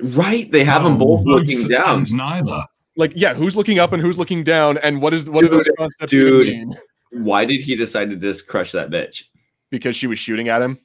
Right? 0.00 0.50
They 0.50 0.64
have 0.64 0.82
them 0.84 0.92
um, 0.92 0.98
both 0.98 1.22
looking 1.24 1.68
down. 1.68 2.06
Neither. 2.10 2.64
Like, 2.96 3.12
yeah, 3.14 3.34
who's 3.34 3.54
looking 3.56 3.78
up 3.78 3.92
and 3.92 4.02
who's 4.02 4.18
looking 4.18 4.42
down, 4.42 4.78
and 4.78 5.00
what 5.00 5.14
is 5.14 5.30
what 5.30 5.44
are 5.44 5.48
those 5.48 5.64
Dude, 5.64 5.76
concepts 5.76 6.10
dude. 6.10 6.46
mean? 6.48 6.76
Why 7.12 7.44
did 7.44 7.60
he 7.62 7.76
decide 7.76 8.10
to 8.10 8.16
just 8.16 8.48
crush 8.48 8.72
that 8.72 8.90
bitch? 8.90 9.24
Because 9.70 9.94
she 9.96 10.06
was 10.08 10.18
shooting 10.18 10.48
at 10.48 10.60
him. 10.62 10.78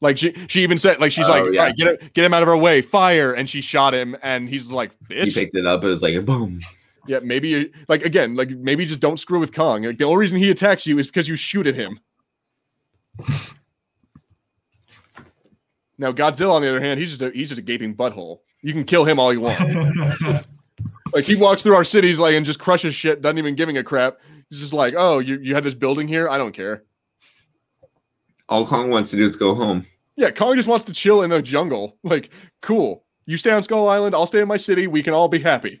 Like 0.00 0.18
she, 0.18 0.34
she 0.48 0.62
even 0.62 0.76
said, 0.78 1.00
like 1.00 1.10
she's 1.12 1.26
Oh, 1.26 1.30
like, 1.32 1.44
yeah. 1.52 1.60
"All 1.60 1.66
right, 1.66 1.76
get 1.76 1.86
it, 1.88 2.12
get 2.14 2.24
him 2.24 2.34
out 2.34 2.42
of 2.42 2.48
our 2.48 2.56
way, 2.56 2.82
fire!" 2.82 3.32
And 3.32 3.48
she 3.48 3.60
shot 3.62 3.94
him, 3.94 4.16
and 4.22 4.48
he's 4.48 4.70
like, 4.70 4.90
He 5.08 5.30
picked 5.30 5.54
it 5.54 5.66
up. 5.66 5.82
It 5.84 5.88
was 5.88 6.02
like 6.02 6.22
boom. 6.26 6.60
yeah, 7.06 7.20
maybe 7.22 7.72
like 7.88 8.04
again, 8.04 8.36
like 8.36 8.50
maybe 8.50 8.84
just 8.84 9.00
don't 9.00 9.18
screw 9.18 9.38
with 9.40 9.54
Kong. 9.54 9.84
Like 9.84 9.96
the 9.98 10.04
only 10.04 10.18
reason 10.18 10.38
he 10.38 10.50
attacks 10.50 10.86
you 10.86 10.98
is 10.98 11.06
because 11.06 11.28
you 11.28 11.36
shoot 11.36 11.66
at 11.66 11.74
him." 11.74 11.98
Now 15.98 16.12
Godzilla, 16.12 16.52
on 16.52 16.62
the 16.62 16.68
other 16.68 16.80
hand, 16.80 17.00
he's 17.00 17.10
just 17.10 17.22
a, 17.22 17.30
he's 17.30 17.48
just 17.48 17.58
a 17.58 17.62
gaping 17.62 17.94
butthole. 17.96 18.40
You 18.62 18.72
can 18.72 18.84
kill 18.84 19.04
him 19.04 19.18
all 19.18 19.32
you 19.32 19.40
want. 19.40 19.58
like 21.14 21.24
he 21.24 21.36
walks 21.36 21.62
through 21.62 21.74
our 21.74 21.84
cities 21.84 22.18
like 22.18 22.34
and 22.34 22.44
just 22.44 22.58
crushes 22.58 22.94
shit, 22.94 23.22
doesn't 23.22 23.38
even 23.38 23.54
giving 23.54 23.78
a 23.78 23.82
crap. 23.84 24.18
He's 24.50 24.60
just 24.60 24.72
like, 24.74 24.92
"Oh, 24.96 25.20
you 25.20 25.38
you 25.40 25.54
had 25.54 25.64
this 25.64 25.74
building 25.74 26.06
here? 26.06 26.28
I 26.28 26.36
don't 26.36 26.52
care." 26.52 26.84
All 28.48 28.66
Kong 28.66 28.90
wants 28.90 29.10
to 29.10 29.16
do 29.16 29.24
is 29.24 29.36
go 29.36 29.54
home. 29.54 29.84
Yeah, 30.16 30.30
Kong 30.30 30.56
just 30.56 30.68
wants 30.68 30.84
to 30.86 30.92
chill 30.92 31.22
in 31.22 31.30
the 31.30 31.42
jungle. 31.42 31.96
Like, 32.02 32.30
cool. 32.62 33.04
You 33.26 33.36
stay 33.36 33.50
on 33.50 33.62
Skull 33.62 33.88
Island, 33.88 34.14
I'll 34.14 34.26
stay 34.26 34.40
in 34.40 34.48
my 34.48 34.56
city. 34.56 34.86
We 34.86 35.02
can 35.02 35.12
all 35.12 35.28
be 35.28 35.40
happy. 35.40 35.78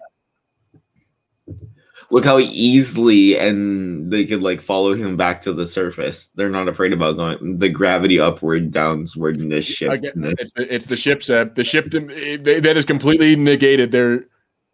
Look 2.10 2.24
how 2.24 2.38
easily 2.38 3.36
and 3.36 4.12
they 4.12 4.24
could 4.24 4.40
like 4.40 4.60
follow 4.60 4.94
him 4.94 5.16
back 5.16 5.42
to 5.42 5.52
the 5.52 5.66
surface. 5.66 6.28
They're 6.36 6.50
not 6.50 6.68
afraid 6.68 6.92
about 6.92 7.16
going 7.16 7.58
the 7.58 7.68
gravity 7.68 8.20
upward, 8.20 8.70
downward, 8.70 9.38
and 9.38 9.50
this 9.50 9.64
shift. 9.64 10.04
It's 10.04 10.52
the, 10.52 10.74
it's 10.74 10.86
the 10.86 10.96
ship 10.96 11.22
set. 11.24 11.56
The 11.56 11.64
ship 11.64 11.90
they, 11.90 12.36
that 12.36 12.76
is 12.76 12.84
completely 12.84 13.34
negated. 13.34 13.90
There. 13.90 14.26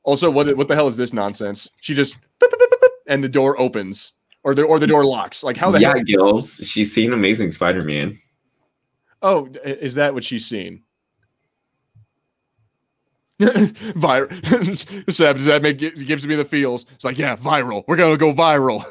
Also, 0.02 0.31
what 0.31 0.55
what 0.56 0.69
the 0.69 0.74
hell 0.74 0.89
is 0.89 0.98
this 0.98 1.14
nonsense? 1.14 1.70
She 1.81 1.94
just 1.94 2.19
and 3.06 3.24
the 3.24 3.28
door 3.28 3.59
opens, 3.59 4.12
or 4.44 4.55
the 4.55 4.62
or 4.62 4.78
the 4.78 4.86
door 4.86 5.05
locks. 5.05 5.43
Like 5.43 5.56
how 5.56 5.70
the 5.70 5.81
yeah, 5.81 5.94
hell? 5.94 6.05
Gilbs. 6.05 6.64
She's 6.69 6.93
seen 6.93 7.12
Amazing 7.12 7.52
Spider-Man. 7.52 8.19
Oh, 9.23 9.48
is 9.64 9.94
that 9.94 10.14
what 10.14 10.24
she's 10.24 10.47
seen? 10.47 10.82
viral. 13.40 15.10
Seb, 15.12 15.36
does 15.36 15.47
that 15.47 15.62
make 15.62 15.82
it 15.82 16.06
gives 16.06 16.27
me 16.27 16.35
the 16.36 16.44
feels? 16.44 16.86
It's 16.94 17.05
like, 17.05 17.19
yeah, 17.19 17.36
viral. 17.36 17.85
We're 17.86 17.97
gonna 17.97 18.16
go 18.16 18.32
viral. 18.32 18.85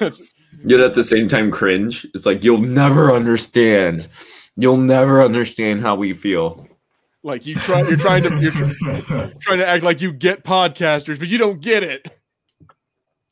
Yet 0.62 0.80
at 0.80 0.94
the 0.94 1.04
same 1.04 1.28
time, 1.28 1.50
cringe. 1.50 2.06
It's 2.14 2.26
like 2.26 2.44
you'll 2.44 2.58
never 2.58 3.12
understand. 3.12 4.08
You'll 4.56 4.76
never 4.76 5.22
understand 5.22 5.80
how 5.80 5.94
we 5.94 6.12
feel. 6.12 6.66
like 7.22 7.46
you 7.46 7.54
try. 7.54 7.82
You're 7.82 7.96
trying 7.96 8.22
to. 8.24 8.36
You're 8.40 9.32
trying 9.40 9.58
to 9.58 9.66
act 9.66 9.82
like 9.82 10.00
you 10.00 10.12
get 10.12 10.44
podcasters, 10.44 11.18
but 11.18 11.28
you 11.28 11.38
don't 11.38 11.60
get 11.60 11.82
it. 11.82 12.19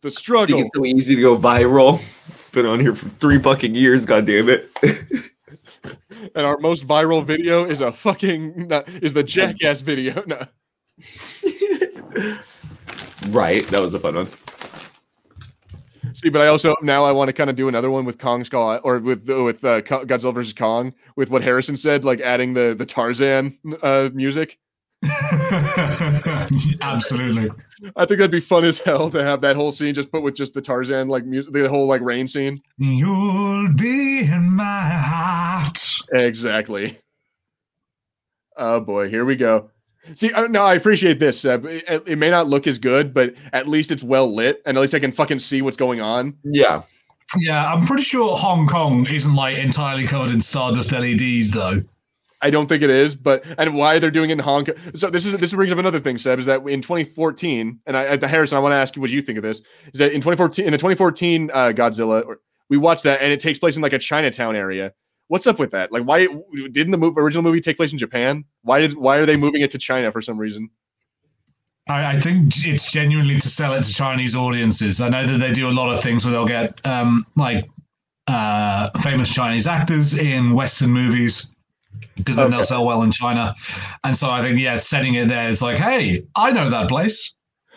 The 0.00 0.10
struggle. 0.10 0.60
it's 0.60 0.70
so 0.74 0.84
easy 0.84 1.16
to 1.16 1.22
go 1.22 1.36
viral. 1.36 2.02
Been 2.52 2.66
on 2.66 2.80
here 2.80 2.94
for 2.94 3.08
three 3.08 3.38
fucking 3.38 3.74
years. 3.74 4.06
God 4.06 4.26
damn 4.26 4.48
it. 4.48 4.70
And 6.34 6.44
our 6.44 6.58
most 6.58 6.86
viral 6.86 7.24
video 7.24 7.64
is 7.64 7.80
a 7.80 7.92
fucking 7.92 8.70
is 9.02 9.12
the 9.12 9.22
jackass 9.22 9.80
video. 9.80 10.22
No. 10.26 10.46
right. 13.28 13.64
That 13.68 13.80
was 13.80 13.94
a 13.94 14.00
fun 14.00 14.16
one. 14.16 14.28
See, 16.14 16.28
but 16.28 16.42
I 16.42 16.48
also 16.48 16.74
now 16.82 17.04
I 17.04 17.12
want 17.12 17.28
to 17.28 17.32
kind 17.32 17.48
of 17.48 17.54
do 17.54 17.68
another 17.68 17.90
one 17.90 18.04
with 18.04 18.18
Kong 18.18 18.42
Skull 18.42 18.80
or 18.82 18.98
with 18.98 19.28
with 19.28 19.64
uh, 19.64 19.82
Godzilla 19.82 20.34
versus 20.34 20.52
Kong 20.52 20.92
with 21.14 21.30
what 21.30 21.42
Harrison 21.42 21.76
said, 21.76 22.04
like 22.04 22.20
adding 22.20 22.54
the 22.54 22.74
the 22.76 22.86
Tarzan 22.86 23.56
uh, 23.82 24.10
music. 24.12 24.58
Absolutely. 26.80 27.50
I 27.96 28.04
think 28.04 28.18
that'd 28.18 28.30
be 28.30 28.40
fun 28.40 28.64
as 28.64 28.78
hell 28.78 29.10
to 29.10 29.22
have 29.22 29.40
that 29.42 29.54
whole 29.54 29.70
scene 29.70 29.94
just 29.94 30.10
put 30.10 30.22
with 30.22 30.34
just 30.34 30.54
the 30.54 30.60
Tarzan 30.60 31.08
like 31.08 31.24
music, 31.24 31.52
the 31.52 31.68
whole 31.68 31.86
like 31.86 32.00
rain 32.00 32.26
scene. 32.26 32.60
You'll 32.78 33.72
be 33.74 34.20
in 34.20 34.50
my 34.50 34.88
heart. 34.88 35.80
Exactly. 36.12 36.98
Oh 38.56 38.80
boy, 38.80 39.08
here 39.08 39.24
we 39.24 39.36
go. 39.36 39.70
See, 40.14 40.32
uh, 40.32 40.46
no, 40.46 40.64
I 40.64 40.74
appreciate 40.74 41.20
this. 41.20 41.40
Seb. 41.40 41.66
It, 41.66 42.02
it 42.06 42.18
may 42.18 42.30
not 42.30 42.48
look 42.48 42.66
as 42.66 42.78
good, 42.78 43.14
but 43.14 43.34
at 43.52 43.68
least 43.68 43.92
it's 43.92 44.02
well 44.02 44.34
lit, 44.34 44.62
and 44.66 44.76
at 44.76 44.80
least 44.80 44.94
I 44.94 44.98
can 44.98 45.12
fucking 45.12 45.38
see 45.38 45.62
what's 45.62 45.76
going 45.76 46.00
on. 46.00 46.34
Yeah. 46.44 46.82
Yeah, 47.36 47.70
I'm 47.70 47.86
pretty 47.86 48.04
sure 48.04 48.36
Hong 48.36 48.66
Kong 48.66 49.06
isn't 49.06 49.34
like 49.34 49.58
entirely 49.58 50.06
covered 50.06 50.32
in 50.32 50.40
stardust 50.40 50.92
LEDs 50.92 51.50
though. 51.50 51.82
I 52.40 52.50
don't 52.50 52.68
think 52.68 52.82
it 52.82 52.90
is, 52.90 53.14
but 53.14 53.44
and 53.58 53.74
why 53.74 53.98
they're 53.98 54.10
doing 54.10 54.30
it 54.30 54.34
in 54.34 54.38
Hong 54.38 54.64
Kong. 54.64 54.74
So 54.94 55.10
this 55.10 55.26
is 55.26 55.38
this 55.40 55.52
brings 55.52 55.72
up 55.72 55.78
another 55.78 55.98
thing, 55.98 56.18
Seb, 56.18 56.38
is 56.38 56.46
that 56.46 56.66
in 56.68 56.80
2014, 56.82 57.80
and 57.86 57.96
I, 57.96 58.16
the 58.16 58.28
Harrison, 58.28 58.56
I 58.56 58.60
want 58.60 58.72
to 58.72 58.76
ask 58.76 58.94
you 58.94 59.02
what 59.02 59.10
you 59.10 59.20
think 59.20 59.38
of 59.38 59.42
this. 59.42 59.60
Is 59.92 59.98
that 59.98 60.12
in 60.12 60.20
2014, 60.20 60.64
in 60.64 60.72
the 60.72 60.78
2014 60.78 61.50
uh, 61.52 61.72
Godzilla, 61.74 62.36
we 62.68 62.76
watched 62.76 63.02
that, 63.04 63.20
and 63.20 63.32
it 63.32 63.40
takes 63.40 63.58
place 63.58 63.76
in 63.76 63.82
like 63.82 63.92
a 63.92 63.98
Chinatown 63.98 64.54
area. 64.54 64.92
What's 65.26 65.46
up 65.46 65.58
with 65.58 65.72
that? 65.72 65.92
Like, 65.92 66.04
why 66.04 66.28
didn't 66.72 66.92
the 66.92 67.12
original 67.16 67.42
movie 67.42 67.60
take 67.60 67.76
place 67.76 67.92
in 67.92 67.98
Japan? 67.98 68.44
Why 68.62 68.80
did 68.80 68.96
why 68.96 69.18
are 69.18 69.26
they 69.26 69.36
moving 69.36 69.62
it 69.62 69.72
to 69.72 69.78
China 69.78 70.12
for 70.12 70.22
some 70.22 70.38
reason? 70.38 70.70
I, 71.88 72.12
I 72.12 72.20
think 72.20 72.52
it's 72.66 72.90
genuinely 72.90 73.40
to 73.40 73.48
sell 73.48 73.74
it 73.74 73.82
to 73.82 73.92
Chinese 73.92 74.36
audiences. 74.36 75.00
I 75.00 75.08
know 75.08 75.26
that 75.26 75.38
they 75.38 75.52
do 75.52 75.68
a 75.68 75.72
lot 75.72 75.92
of 75.92 76.02
things 76.02 76.24
where 76.24 76.32
they'll 76.32 76.46
get 76.46 76.84
um, 76.86 77.26
like 77.34 77.68
uh, 78.28 78.90
famous 79.00 79.28
Chinese 79.28 79.66
actors 79.66 80.16
in 80.16 80.54
Western 80.54 80.90
movies 80.90 81.50
because 82.16 82.36
then 82.36 82.46
Okay. 82.46 82.56
they'll 82.56 82.64
sell 82.64 82.84
well 82.86 83.02
in 83.02 83.10
China. 83.12 83.54
And 84.04 84.16
so 84.16 84.30
I 84.30 84.40
think, 84.42 84.58
yeah, 84.58 84.76
setting 84.76 85.14
it 85.14 85.28
there, 85.28 85.48
it's 85.50 85.62
like, 85.62 85.78
hey, 85.78 86.22
I 86.36 86.50
know 86.50 86.68
that 86.70 86.88
place. 86.88 87.36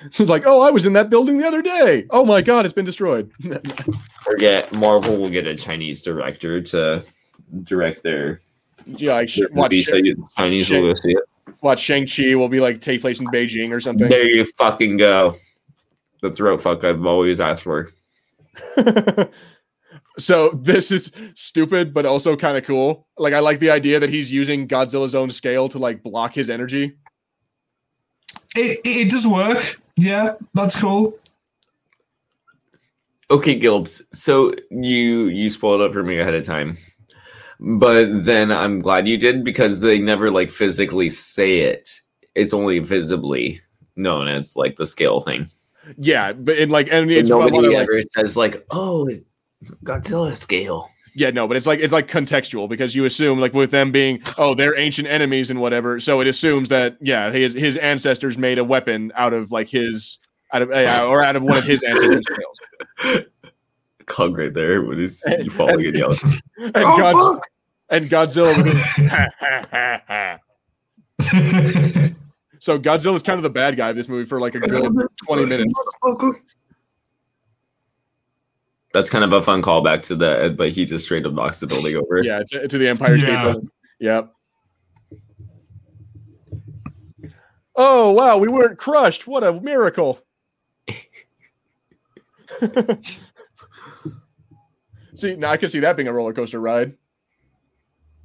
So 0.09 0.23
it's 0.23 0.29
like, 0.31 0.47
oh, 0.47 0.61
I 0.61 0.71
was 0.71 0.85
in 0.87 0.93
that 0.93 1.09
building 1.11 1.37
the 1.37 1.45
other 1.47 1.61
day. 1.61 2.05
Oh 2.09 2.25
my 2.25 2.41
god, 2.41 2.65
it's 2.65 2.73
been 2.73 2.85
destroyed. 2.85 3.31
Forget 4.23 4.71
Marvel 4.73 5.15
will 5.17 5.29
get 5.29 5.45
a 5.45 5.55
Chinese 5.55 6.01
director 6.01 6.59
to 6.61 7.03
direct 7.63 8.01
their, 8.01 8.41
yeah, 8.87 9.17
I 9.17 9.25
sh- 9.27 9.39
their 9.39 9.49
watch 9.51 9.71
movie, 9.71 9.83
so 9.83 9.95
you- 9.97 10.27
Chinese 10.37 10.65
Shit. 10.65 10.81
will 10.81 10.89
go 10.89 10.93
see 10.95 11.11
it. 11.11 11.23
watch 11.61 11.79
Shang 11.81 12.07
Chi 12.07 12.33
will 12.33 12.49
be 12.49 12.59
like 12.59 12.81
take 12.81 13.01
place 13.01 13.19
in 13.19 13.27
Beijing 13.27 13.71
or 13.71 13.79
something. 13.79 14.09
There 14.09 14.23
you 14.27 14.45
fucking 14.57 14.97
go. 14.97 15.35
The 16.23 16.31
throat 16.31 16.61
fuck 16.61 16.83
I've 16.83 17.05
always 17.05 17.39
asked 17.39 17.63
for. 17.63 17.89
so 20.17 20.49
this 20.49 20.91
is 20.91 21.11
stupid, 21.35 21.93
but 21.93 22.05
also 22.05 22.35
kind 22.35 22.57
of 22.57 22.63
cool. 22.63 23.07
Like 23.17 23.33
I 23.33 23.39
like 23.39 23.59
the 23.59 23.71
idea 23.71 23.99
that 23.99 24.09
he's 24.09 24.31
using 24.31 24.67
Godzilla's 24.67 25.15
own 25.15 25.29
scale 25.29 25.69
to 25.69 25.77
like 25.77 26.03
block 26.03 26.33
his 26.33 26.49
energy. 26.49 26.97
It, 28.55 28.79
it, 28.83 28.97
it 28.97 29.09
does 29.09 29.25
work. 29.25 29.79
Yeah, 29.97 30.33
that's 30.53 30.79
cool. 30.79 31.17
Okay, 33.29 33.57
Gilbs. 33.57 34.01
So 34.13 34.53
you 34.69 35.27
you 35.27 35.49
spoiled 35.49 35.81
it 35.81 35.93
for 35.93 36.03
me 36.03 36.19
ahead 36.19 36.33
of 36.33 36.45
time, 36.45 36.77
but 37.59 38.25
then 38.25 38.51
I'm 38.51 38.79
glad 38.79 39.07
you 39.07 39.17
did 39.17 39.43
because 39.43 39.79
they 39.79 39.99
never 39.99 40.29
like 40.31 40.51
physically 40.51 41.09
say 41.09 41.59
it. 41.59 42.01
It's 42.35 42.53
only 42.53 42.79
visibly 42.79 43.61
known 43.95 44.27
as 44.27 44.55
like 44.57 44.75
the 44.75 44.85
scale 44.85 45.21
thing. 45.21 45.47
Yeah, 45.97 46.33
but 46.33 46.57
in 46.57 46.69
like 46.69 46.87
and 46.87 47.09
And 47.09 47.11
it's 47.11 47.29
a 47.29 47.37
lot 47.37 47.51
nobody 47.51 47.67
of, 47.69 47.73
like, 47.73 47.83
ever 47.83 48.01
says 48.15 48.35
like, 48.35 48.65
"Oh, 48.71 49.07
it's 49.07 49.21
Godzilla 49.83 50.35
scale." 50.35 50.89
yeah, 51.13 51.29
no, 51.29 51.47
but 51.47 51.57
it's 51.57 51.65
like 51.67 51.79
it's 51.79 51.91
like 51.93 52.07
contextual 52.07 52.69
because 52.69 52.95
you 52.95 53.03
assume 53.05 53.39
like 53.39 53.53
with 53.53 53.69
them 53.71 53.91
being 53.91 54.21
oh 54.37 54.53
they're 54.55 54.77
ancient 54.79 55.07
enemies 55.07 55.49
and 55.49 55.59
whatever, 55.59 55.99
so 55.99 56.21
it 56.21 56.27
assumes 56.27 56.69
that 56.69 56.97
yeah 57.01 57.29
his 57.31 57.53
his 57.53 57.75
ancestors 57.77 58.37
made 58.37 58.57
a 58.57 58.63
weapon 58.63 59.11
out 59.15 59.33
of 59.33 59.51
like 59.51 59.67
his 59.67 60.19
out 60.53 60.61
of 60.61 60.71
uh, 60.71 61.05
or 61.07 61.23
out 61.23 61.35
of 61.35 61.43
one 61.43 61.57
of 61.57 61.63
his 61.65 61.83
ancestors' 61.83 62.25
scales. 62.31 63.25
Kong 64.05 64.33
right 64.33 64.53
there 64.53 64.81
when 64.83 64.99
he's 64.99 65.21
And- 65.23 65.45
you 65.45 65.49
falling 65.51 65.85
and 65.85 65.95
yelling. 65.95 66.17
and, 66.57 66.71
Oh, 66.75 66.97
Godz- 66.97 67.33
fuck! 67.35 67.47
and 67.89 68.09
Godzilla 68.09 68.57
with 68.57 68.65
his 68.73 68.83
ha, 69.09 69.27
ha, 69.39 69.65
ha, 69.71 70.01
ha. 70.07 70.39
So 72.59 72.77
Godzilla's 72.79 73.23
kind 73.23 73.37
of 73.37 73.43
the 73.43 73.49
bad 73.49 73.75
guy 73.75 73.89
of 73.89 73.95
this 73.95 74.07
movie 74.07 74.25
for 74.25 74.39
like 74.39 74.55
a 74.55 74.59
good 74.59 74.93
20 75.25 75.45
minutes. 75.45 75.73
That's 78.93 79.09
kind 79.09 79.23
of 79.23 79.31
a 79.33 79.41
fun 79.41 79.61
callback 79.61 80.01
to 80.07 80.15
that, 80.17 80.57
but 80.57 80.69
he 80.71 80.85
just 80.85 81.05
straight 81.05 81.25
up 81.25 81.33
knocks 81.33 81.59
the 81.61 81.67
building 81.67 81.95
over. 81.95 82.21
Yeah, 82.23 82.41
to, 82.49 82.67
to 82.67 82.77
the 82.77 82.87
Empire 82.89 83.17
State 83.17 83.29
Yeah. 83.31 83.43
Building. 83.43 83.69
Yep. 83.99 84.33
Oh 87.75 88.11
wow, 88.11 88.37
we 88.37 88.49
weren't 88.49 88.77
crushed. 88.77 89.27
What 89.27 89.43
a 89.43 89.53
miracle. 89.53 90.19
see, 95.13 95.35
now 95.35 95.51
I 95.51 95.57
can 95.57 95.69
see 95.69 95.79
that 95.79 95.95
being 95.95 96.07
a 96.07 96.13
roller 96.13 96.33
coaster 96.33 96.59
ride. 96.59 96.93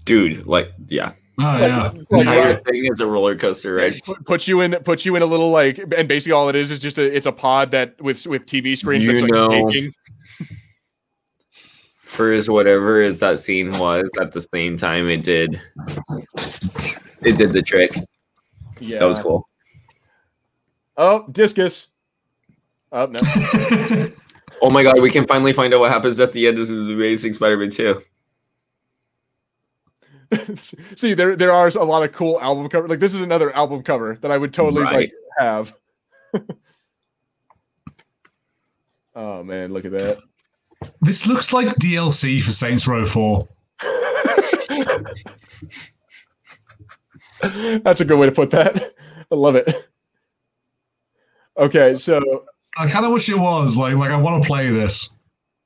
Dude, 0.05 0.47
like, 0.47 0.73
yeah. 0.89 1.13
Oh 1.39 1.59
yeah. 1.59 1.93
It's 1.95 2.09
The 2.09 2.17
like, 2.17 2.27
entire 2.27 2.55
right, 2.55 2.65
thing 2.65 2.87
is 2.91 3.01
a 3.01 3.07
roller 3.07 3.37
coaster, 3.37 3.75
right? 3.75 3.95
put, 4.05 4.25
put 4.25 4.49
you 4.49 4.63
in 4.63 4.73
put 4.77 5.05
you 5.05 5.17
in 5.17 5.23
a 5.23 5.27
little 5.27 5.51
like 5.51 5.79
and 5.79 6.09
basically 6.09 6.33
all 6.33 6.49
it 6.49 6.55
is 6.57 6.71
is 6.71 6.79
just 6.79 6.97
a 6.97 7.15
it's 7.15 7.27
a 7.27 7.33
pod 7.33 7.71
that 7.73 8.01
with 8.01 8.27
with 8.27 8.47
TV 8.47 8.77
screens 8.77 9.05
You 9.05 9.13
that's 9.13 9.23
like 9.23 9.33
know. 9.33 9.51
shaking. 9.71 9.93
For 12.07 12.33
as 12.33 12.49
whatever 12.49 13.03
as 13.03 13.19
that 13.21 13.39
scene 13.39 13.77
was, 13.79 14.09
at 14.21 14.33
the 14.33 14.41
same 14.41 14.77
time 14.77 15.09
it 15.09 15.23
did 15.23 15.61
it 17.23 17.37
did 17.37 17.53
the 17.53 17.63
trick. 17.63 17.95
Yeah. 18.81 19.01
That 19.01 19.07
was 19.07 19.19
cool. 19.19 19.49
Oh, 20.97 21.27
discus. 21.31 21.89
Oh 22.93 23.07
no. 23.07 23.21
Oh 24.63 24.71
my 24.71 24.83
god, 24.83 25.01
we 25.03 25.11
can 25.11 25.27
finally 25.27 25.53
find 25.53 25.75
out 25.75 25.81
what 25.81 25.93
happens 25.93 26.19
at 26.19 26.33
the 26.33 26.49
end 26.49 26.59
of 26.59 26.67
the 26.69 26.75
Amazing 26.75 27.35
Spider-Man 27.35 27.69
2. 27.69 28.01
See, 30.97 31.13
there 31.13 31.37
there 31.37 31.53
are 31.53 31.69
a 31.69 31.85
lot 31.85 32.03
of 32.03 32.13
cool 32.13 32.41
album 32.41 32.67
cover. 32.71 32.89
Like 32.89 32.99
this 32.99 33.13
is 33.13 33.21
another 33.21 33.55
album 33.55 33.83
cover 33.83 34.17
that 34.23 34.31
I 34.31 34.39
would 34.39 34.55
totally 34.55 34.83
Right. 34.83 34.95
like 34.95 35.13
have. 35.39 35.75
oh 39.15 39.43
man, 39.45 39.73
look 39.75 39.85
at 39.85 39.93
that. 39.93 40.19
This 41.01 41.27
looks 41.27 41.53
like 41.53 41.69
DLC 41.77 42.43
for 42.43 42.53
Saints 42.53 42.87
Row 42.87 43.05
4. 43.07 43.49
That's 47.83 48.01
a 48.01 48.05
good 48.05 48.19
way 48.19 48.27
to 48.27 48.33
put 48.33 48.51
that. 48.51 48.83
I 49.31 49.35
love 49.35 49.57
it. 49.57 49.89
Okay, 51.59 51.97
so 51.97 52.45
I 52.77 52.87
kind 52.89 53.07
of 53.07 53.13
wish 53.13 53.29
it 53.29 53.39
was 53.39 53.77
like 53.77 53.95
like 53.95 54.11
I 54.11 54.17
want 54.17 54.43
to 54.43 54.47
play 54.47 54.71
this. 54.71 55.11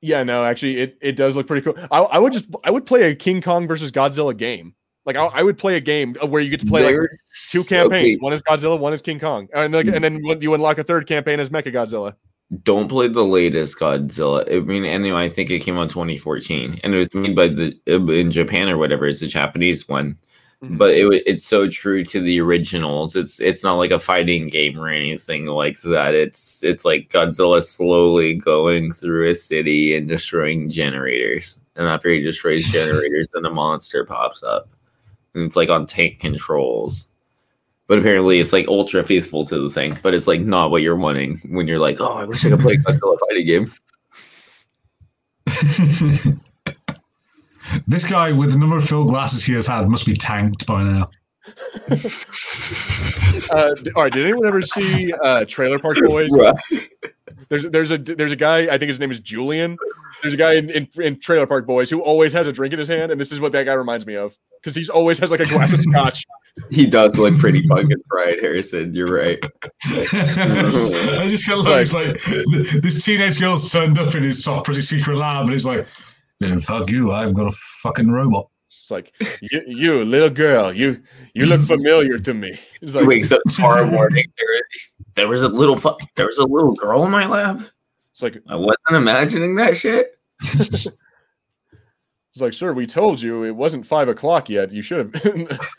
yeah, 0.01 0.23
no, 0.23 0.43
actually, 0.45 0.77
it, 0.79 0.97
it 1.01 1.11
does 1.17 1.35
look 1.35 1.47
pretty 1.47 1.63
cool. 1.63 1.75
I, 1.91 1.99
I 1.99 2.17
would 2.17 2.31
just 2.33 2.47
I 2.63 2.71
would 2.71 2.85
play 2.85 3.03
a 3.11 3.15
King 3.15 3.41
Kong 3.41 3.67
versus 3.67 3.91
Godzilla 3.91 4.35
game. 4.35 4.73
Like 5.05 5.15
I, 5.15 5.25
I 5.25 5.43
would 5.43 5.57
play 5.57 5.75
a 5.77 5.81
game 5.81 6.15
where 6.27 6.41
you 6.41 6.49
get 6.49 6.59
to 6.61 6.65
play 6.65 6.97
like 6.97 7.09
two 7.49 7.63
campaigns. 7.63 8.01
okay, 8.01 8.17
One 8.17 8.33
is 8.33 8.41
Godzilla, 8.43 8.79
one 8.79 8.93
is 8.93 9.01
King 9.01 9.19
Kong, 9.19 9.47
and 9.53 9.73
like, 9.73 9.87
and 9.87 10.03
then 10.03 10.21
you 10.41 10.53
unlock 10.53 10.77
a 10.77 10.83
third 10.83 11.07
campaign 11.07 11.39
as 11.39 11.49
Mecha 11.49 11.73
Godzilla. 11.73 12.15
Don't 12.63 12.89
play 12.89 13.07
the 13.07 13.23
latest 13.23 13.79
Godzilla. 13.79 14.45
I 14.53 14.59
mean, 14.59 14.83
anyway, 14.85 15.23
I 15.25 15.29
think 15.29 15.49
it 15.49 15.59
came 15.59 15.77
out 15.77 15.89
2014, 15.89 16.81
and 16.83 16.93
it 16.93 16.97
was 16.97 17.13
made 17.13 17.35
by 17.35 17.47
the 17.47 17.73
in 17.87 18.29
Japan 18.31 18.69
or 18.69 18.77
whatever. 18.77 19.07
It's 19.07 19.21
a 19.21 19.27
Japanese 19.27 19.87
one, 19.87 20.17
Mhm. 20.61 20.77
but 20.77 20.91
it 20.91 21.23
it's 21.25 21.45
so 21.45 21.69
true 21.69 22.03
to 22.05 22.19
the 22.19 22.41
originals. 22.41 23.15
It's 23.15 23.39
it's 23.39 23.63
not 23.63 23.75
like 23.75 23.91
a 23.91 23.99
fighting 23.99 24.47
game 24.49 24.77
or 24.77 24.89
anything 24.89 25.45
like 25.45 25.79
that. 25.83 26.13
It's 26.13 26.61
it's 26.63 26.83
like 26.83 27.09
Godzilla 27.09 27.63
slowly 27.63 28.35
going 28.35 28.91
through 28.91 29.29
a 29.29 29.35
city 29.35 29.95
and 29.95 30.07
destroying 30.09 30.69
generators, 30.69 31.59
and 31.77 31.87
after 31.87 32.09
he 32.09 32.19
destroys 32.21 32.63
generators, 32.71 33.29
then 33.33 33.45
a 33.45 33.49
monster 33.49 34.03
pops 34.05 34.43
up, 34.43 34.69
and 35.35 35.45
it's 35.45 35.55
like 35.55 35.69
on 35.69 35.85
tank 35.85 36.19
controls. 36.19 37.10
But 37.91 37.99
apparently, 37.99 38.39
it's 38.39 38.53
like 38.53 38.69
ultra 38.69 39.03
faithful 39.03 39.45
to 39.47 39.63
the 39.63 39.69
thing. 39.69 39.99
But 40.01 40.13
it's 40.13 40.25
like 40.25 40.39
not 40.39 40.71
what 40.71 40.81
you're 40.81 40.95
wanting 40.95 41.41
when 41.49 41.67
you're 41.67 41.77
like, 41.77 41.99
oh, 41.99 42.13
I 42.13 42.23
wish 42.23 42.45
I 42.45 42.51
could 42.51 42.61
play 42.61 42.75
a 42.75 42.77
Godzilla 42.77 43.17
fighting 43.27 43.45
game. 43.45 43.73
this 47.87 48.07
guy 48.07 48.31
with 48.31 48.53
the 48.53 48.57
number 48.57 48.77
of 48.77 48.85
filled 48.85 49.09
glasses 49.09 49.43
he 49.43 49.51
has 49.55 49.67
had 49.67 49.89
must 49.89 50.05
be 50.05 50.13
tanked 50.13 50.65
by 50.65 50.83
now. 50.83 51.09
Uh, 53.49 53.73
all 53.95 54.03
right, 54.03 54.13
did 54.13 54.25
anyone 54.25 54.45
ever 54.45 54.61
see 54.61 55.11
uh, 55.23 55.45
Trailer 55.45 55.79
Park 55.79 55.97
Boys? 56.05 56.29
There's 57.49 57.63
there's 57.63 57.91
a 57.91 57.97
there's 57.97 58.31
a 58.31 58.35
guy 58.35 58.73
I 58.73 58.77
think 58.77 58.89
his 58.89 58.99
name 58.99 59.11
is 59.11 59.19
Julian. 59.19 59.77
There's 60.21 60.33
a 60.33 60.37
guy 60.37 60.53
in, 60.53 60.69
in, 60.69 60.87
in 60.95 61.19
Trailer 61.19 61.47
Park 61.47 61.65
Boys 61.65 61.89
who 61.89 62.01
always 62.01 62.33
has 62.33 62.47
a 62.47 62.53
drink 62.53 62.73
in 62.73 62.79
his 62.79 62.87
hand, 62.87 63.11
and 63.11 63.19
this 63.19 63.31
is 63.31 63.39
what 63.39 63.51
that 63.53 63.63
guy 63.65 63.73
reminds 63.73 64.05
me 64.05 64.15
of 64.15 64.37
because 64.61 64.75
he's 64.75 64.89
always 64.89 65.17
has 65.19 65.31
like 65.31 65.39
a 65.39 65.45
glass 65.45 65.73
of 65.73 65.79
scotch. 65.89 66.25
He 66.69 66.85
does 66.85 67.17
look 67.17 67.37
pretty 67.39 67.65
fucking 67.67 68.03
fried, 68.09 68.39
Harrison. 68.41 68.93
You're 68.93 69.07
right. 69.07 69.39
I 69.85 71.27
just 71.29 71.45
feel 71.45 71.63
like, 71.63 71.81
it's 71.81 71.93
like 71.93 72.21
this 72.81 73.03
teenage 73.03 73.39
girl's 73.39 73.71
turned 73.71 73.97
up 73.97 74.13
in 74.15 74.23
his 74.23 74.43
soft, 74.43 74.65
pretty 74.65 74.81
secret 74.81 75.15
lab, 75.15 75.45
and 75.45 75.53
he's 75.53 75.65
like, 75.65 75.87
"Man, 76.39 76.59
fuck 76.59 76.89
you! 76.89 77.11
I've 77.11 77.33
got 77.33 77.47
a 77.47 77.55
fucking 77.81 78.11
robot." 78.11 78.49
It's 78.67 78.91
like 78.91 79.13
you, 79.41 79.61
you 79.65 80.05
little 80.05 80.29
girl, 80.29 80.73
you 80.73 81.01
you 81.33 81.45
look 81.45 81.61
mm-hmm. 81.61 81.67
familiar 81.67 82.17
to 82.19 82.33
me. 82.33 82.59
It's 82.81 82.93
He 82.93 82.99
like 82.99 83.07
wakes 83.07 83.31
up 83.31 83.41
tomorrow 83.49 83.85
morning. 83.85 84.25
There, 84.37 84.61
there 85.15 85.27
was 85.27 85.43
a 85.43 85.49
little 85.49 85.77
fu- 85.77 85.97
there 86.15 86.25
was 86.25 86.37
a 86.37 86.45
little 86.45 86.73
girl 86.73 87.05
in 87.05 87.11
my 87.11 87.25
lab. 87.25 87.65
It's 88.21 88.35
like 88.35 88.43
I 88.47 88.55
wasn't 88.55 88.95
imagining 88.95 89.55
that 89.55 89.77
shit. 89.77 90.19
it's 90.43 90.87
like, 92.37 92.53
sir, 92.53 92.73
we 92.73 92.85
told 92.85 93.21
you 93.21 93.43
it 93.43 93.55
wasn't 93.55 93.85
five 93.85 94.07
o'clock 94.09 94.49
yet. 94.49 94.71
You 94.71 94.81
should 94.81 95.15
have. 95.15 95.59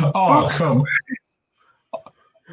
Oh, 0.00 0.48
come! 0.52 0.84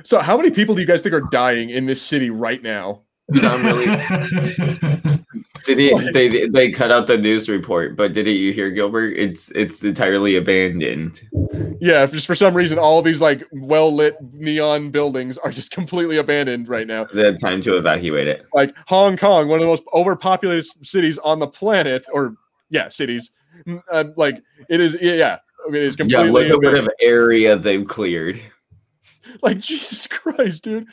so, 0.03 0.19
how 0.19 0.35
many 0.35 0.49
people 0.49 0.73
do 0.73 0.81
you 0.81 0.87
guys 0.87 1.03
think 1.03 1.13
are 1.13 1.27
dying 1.29 1.69
in 1.69 1.85
this 1.85 2.01
city 2.01 2.31
right 2.31 2.63
now? 2.63 3.01
Not 3.29 3.61
really. 3.61 3.85
Did 5.65 5.79
it, 5.79 6.13
they 6.13 6.47
they 6.47 6.69
cut 6.69 6.91
out 6.91 7.07
the 7.07 7.17
news 7.17 7.49
report, 7.49 7.95
but 7.95 8.13
didn't 8.13 8.35
you 8.35 8.53
hear 8.53 8.69
Gilbert? 8.69 9.17
It's 9.17 9.49
it's 9.51 9.83
entirely 9.83 10.35
abandoned. 10.35 11.27
Yeah, 11.81 12.05
just 12.05 12.27
for 12.27 12.35
some 12.35 12.53
reason, 12.53 12.77
all 12.77 13.01
these 13.01 13.19
like 13.19 13.43
well 13.51 13.93
lit 13.93 14.15
neon 14.31 14.91
buildings 14.91 15.39
are 15.39 15.49
just 15.49 15.71
completely 15.79 16.17
abandoned 16.17 16.69
right 16.69 16.85
now. 16.85 17.05
They 17.05 17.25
had 17.25 17.41
time 17.41 17.61
to 17.63 17.77
evacuate 17.77 18.27
it. 18.27 18.45
Like 18.53 18.75
Hong 18.85 19.17
Kong, 19.17 19.47
one 19.47 19.57
of 19.57 19.61
the 19.61 19.67
most 19.67 19.83
overpopulated 19.93 20.65
cities 20.85 21.17
on 21.17 21.39
the 21.39 21.47
planet, 21.47 22.05
or 22.13 22.35
yeah, 22.69 22.89
cities. 22.89 23.31
Mm, 23.65 23.81
Uh, 23.89 24.05
like 24.17 24.41
it 24.69 24.79
is, 24.79 24.97
yeah. 25.01 25.39
I 25.65 25.71
mean, 25.71 25.81
it's 25.81 25.97
Yeah, 25.97 26.21
look 26.21 26.47
at 26.49 26.61
what 26.61 26.93
area 27.01 27.57
they've 27.57 27.87
cleared. 27.87 28.39
like 29.41 29.59
Jesus 29.59 30.05
Christ, 30.05 30.63
dude. 30.63 30.87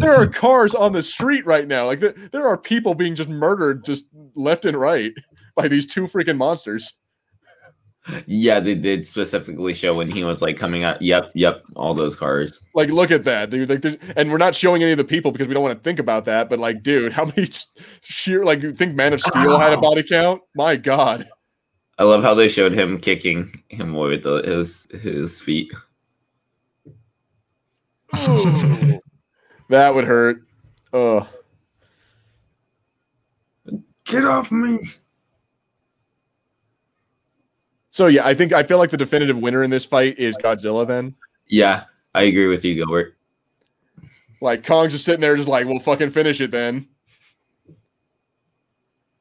There 0.00 0.14
are 0.14 0.26
cars 0.26 0.74
on 0.74 0.92
the 0.92 1.02
street 1.02 1.44
right 1.46 1.66
now. 1.66 1.86
Like 1.86 2.00
th- 2.00 2.16
there 2.32 2.46
are 2.48 2.56
people 2.56 2.94
being 2.94 3.14
just 3.14 3.28
murdered 3.28 3.84
just 3.84 4.06
left 4.34 4.64
and 4.64 4.76
right 4.76 5.12
by 5.54 5.68
these 5.68 5.86
two 5.86 6.06
freaking 6.06 6.36
monsters. 6.36 6.94
Yeah, 8.26 8.60
they 8.60 8.74
did 8.74 9.06
specifically 9.06 9.74
show 9.74 9.94
when 9.94 10.10
he 10.10 10.24
was 10.24 10.40
like 10.40 10.56
coming 10.56 10.84
out. 10.84 11.00
Yep, 11.02 11.32
yep, 11.34 11.62
all 11.76 11.94
those 11.94 12.16
cars. 12.16 12.62
Like, 12.74 12.88
look 12.88 13.10
at 13.10 13.24
that, 13.24 13.50
dude. 13.50 13.68
Like, 13.68 13.84
and 14.16 14.30
we're 14.30 14.38
not 14.38 14.54
showing 14.54 14.82
any 14.82 14.92
of 14.92 14.98
the 14.98 15.04
people 15.04 15.32
because 15.32 15.48
we 15.48 15.54
don't 15.54 15.62
want 15.62 15.78
to 15.78 15.84
think 15.84 15.98
about 15.98 16.24
that. 16.24 16.48
But 16.48 16.58
like, 16.58 16.82
dude, 16.82 17.12
how 17.12 17.26
many 17.26 17.48
sheer 18.02 18.44
like 18.44 18.62
you 18.62 18.72
think 18.72 18.94
Man 18.94 19.12
of 19.12 19.20
Steel 19.20 19.58
had 19.58 19.72
a 19.72 19.76
body 19.80 20.02
count? 20.02 20.40
My 20.54 20.76
God, 20.76 21.28
I 21.98 22.04
love 22.04 22.22
how 22.22 22.34
they 22.34 22.48
showed 22.48 22.72
him 22.72 22.98
kicking 22.98 23.62
him 23.68 23.94
with 23.94 24.22
the, 24.22 24.42
his 24.42 24.86
his 25.02 25.40
feet. 25.40 25.70
Oh. 28.12 29.00
That 29.70 29.94
would 29.94 30.04
hurt. 30.04 30.42
Oh, 30.92 31.26
Get 34.04 34.24
off 34.24 34.50
me! 34.50 34.78
so 37.90 38.08
yeah, 38.08 38.26
I 38.26 38.34
think 38.34 38.52
I 38.52 38.62
feel 38.64 38.78
like 38.78 38.90
the 38.90 38.96
definitive 38.96 39.38
winner 39.38 39.62
in 39.62 39.70
this 39.70 39.84
fight 39.84 40.18
is 40.18 40.36
Godzilla. 40.36 40.86
Then, 40.86 41.14
Yeah, 41.46 41.84
I 42.14 42.22
agree 42.22 42.48
with 42.48 42.64
you, 42.64 42.74
Gilbert. 42.74 43.16
like, 44.40 44.64
Kong's 44.66 44.92
just 44.92 45.04
sitting 45.04 45.20
there, 45.20 45.36
just 45.36 45.48
like, 45.48 45.66
"We'll 45.66 45.78
fucking 45.78 46.10
finish 46.10 46.40
it." 46.40 46.50
Then 46.50 46.88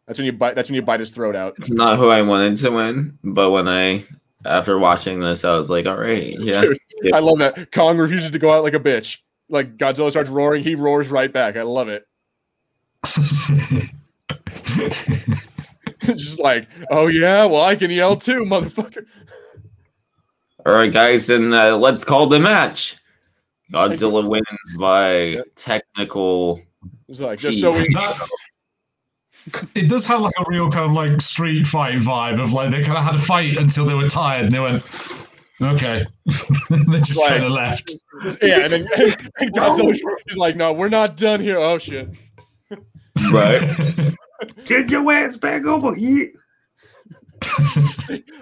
that's 0.08 0.18
when 0.18 0.26
you 0.26 0.32
bite. 0.32 0.56
That's 0.56 0.70
when 0.70 0.76
you 0.76 0.82
bite 0.82 1.02
his 1.02 1.12
throat 1.12 1.36
out. 1.36 1.54
It's 1.60 1.70
not 1.70 1.98
who 2.00 2.10
I 2.10 2.24
wanted 2.24 2.56
to 2.58 2.72
win, 2.72 3.20
but 3.24 3.52
when 3.52 3.68
I 3.68 4.04
after 4.46 4.80
watching 4.80 5.20
this, 5.20 5.46
I 5.46 5.56
was 5.56 5.70
like, 5.70 5.86
all 5.86 5.98
right, 5.98 6.34
yeah. 6.40 6.62
Dude, 6.62 6.78
I 7.14 7.20
love 7.20 7.38
that. 7.40 7.72
Kong 7.72 7.98
refuses 7.98 8.32
to 8.32 8.40
go 8.40 8.52
out 8.52 8.64
like 8.64 8.74
a 8.74 8.80
bitch. 8.80 9.18
Like 9.50 9.78
Godzilla 9.78 10.12
starts 10.12 10.30
roaring, 10.30 10.64
he 10.64 10.76
roars 10.76 11.10
right 11.10 11.32
back. 11.32 11.58
I 11.58 11.64
love 11.64 11.90
it. 11.90 12.06
It's 16.10 16.24
just 16.24 16.40
like, 16.40 16.68
oh 16.90 17.08
yeah, 17.08 17.46
well 17.46 17.62
I 17.62 17.76
can 17.76 17.92
yell 17.92 18.16
too, 18.16 18.42
motherfucker. 18.42 19.06
All 20.66 20.74
right, 20.74 20.92
guys, 20.92 21.28
then 21.28 21.54
uh, 21.54 21.78
let's 21.78 22.04
call 22.04 22.28
the 22.28 22.40
match. 22.40 22.98
Godzilla 23.72 24.28
wins 24.28 24.46
by 24.80 25.44
technical 25.56 26.62
It's 27.08 27.20
like 27.20 27.38
just 27.40 27.62
so 27.62 27.74
we 27.74 27.88
That, 27.94 28.28
it 29.76 29.88
does 29.88 30.08
have 30.08 30.22
like 30.22 30.34
a 30.40 30.44
real 30.48 30.72
kind 30.72 30.86
of 30.86 30.92
like 30.92 31.22
street 31.22 31.68
fight 31.68 32.00
vibe 32.00 32.42
of 32.42 32.54
like 32.54 32.72
they 32.72 32.84
kind 32.84 32.98
of 32.98 33.04
had 33.04 33.16
a 33.16 33.20
fight 33.20 33.58
until 33.58 33.86
they 33.86 33.94
were 33.94 34.10
tired 34.10 34.46
and 34.46 34.54
they 34.54 34.60
went, 34.60 34.84
okay, 35.62 36.06
they 36.26 37.00
just 37.02 37.18
Like- 37.20 37.30
kind 37.30 37.44
of 37.44 37.52
left. 37.52 37.94
yeah, 38.42 38.60
and 38.62 38.72
then 38.72 38.88
and 39.40 39.54
Godzilla 39.56 39.94
is 40.28 40.38
like, 40.38 40.56
no, 40.56 40.74
we're 40.74 40.90
not 40.90 41.18
done 41.18 41.40
here. 41.40 41.58
Oh 41.58 41.78
shit. 41.78 42.10
Right. 43.32 44.14
Get 44.66 44.90
your 44.90 45.12
ass 45.12 45.36
back 45.38 45.66
over 45.66 45.94
here. 45.94 46.32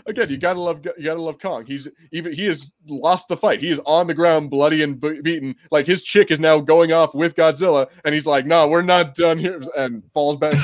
Again, 0.08 0.30
you 0.30 0.38
gotta 0.38 0.60
love 0.60 0.84
you 0.98 1.04
gotta 1.06 1.22
love 1.22 1.40
Kong. 1.40 1.66
He's 1.66 1.88
even 2.12 2.34
he 2.34 2.46
has 2.46 2.70
lost 2.88 3.28
the 3.28 3.38
fight. 3.38 3.60
He 3.60 3.70
is 3.70 3.80
on 3.86 4.08
the 4.08 4.14
ground, 4.14 4.50
bloody 4.50 4.82
and 4.84 5.00
beaten. 5.00 5.56
Like 5.72 5.86
his 5.86 6.02
chick 6.04 6.32
is 6.32 6.40
now 6.40 6.60
going 6.60 6.92
off 6.94 7.14
with 7.14 7.36
Godzilla, 7.36 7.88
and 8.06 8.14
he's 8.16 8.26
like, 8.26 8.46
"No, 8.48 8.68
we're 8.68 8.82
not 8.82 9.14
done 9.16 9.38
here," 9.38 9.62
and 9.78 10.04
falls 10.14 10.38
back. 10.38 10.56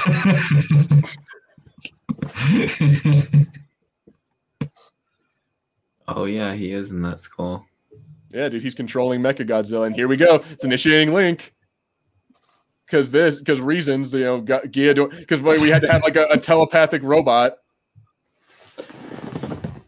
Oh 6.07 6.25
yeah, 6.25 6.53
he 6.53 6.71
is 6.71 6.91
in 6.91 7.01
that 7.03 7.19
skull. 7.19 7.65
Yeah, 8.31 8.49
dude, 8.49 8.63
he's 8.63 8.73
controlling 8.73 9.21
Mecha 9.21 9.47
Godzilla, 9.47 9.85
and 9.85 9.95
here 9.95 10.07
we 10.07 10.17
go. 10.17 10.43
It's 10.51 10.63
initiating 10.63 11.13
Link. 11.13 11.53
Because 12.85 13.11
this, 13.11 13.38
because 13.38 13.61
reasons, 13.61 14.13
you 14.13 14.23
know, 14.23 14.41
Gia, 14.41 15.07
because 15.07 15.41
we 15.41 15.69
had 15.69 15.81
to 15.81 15.91
have 15.91 16.03
like 16.03 16.15
a, 16.15 16.25
a 16.25 16.38
telepathic 16.38 17.01
robot. 17.03 17.57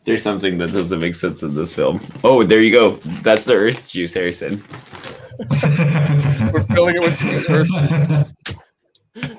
There's 0.05 0.21
something 0.21 0.59
that 0.59 0.71
doesn't 0.71 0.99
make 0.99 1.15
sense 1.15 1.41
in 1.41 1.55
this 1.55 1.73
film. 1.73 1.99
Oh, 2.23 2.43
there 2.43 2.61
you 2.61 2.71
go. 2.71 2.91
That's 3.23 3.45
the 3.45 3.53
Earth 3.53 3.89
juice, 3.89 4.13
Harrison. 4.13 4.63
We're 6.51 6.63
filling 6.63 6.95
it 6.95 7.01
with 7.01 7.49
Earth. 7.49 7.67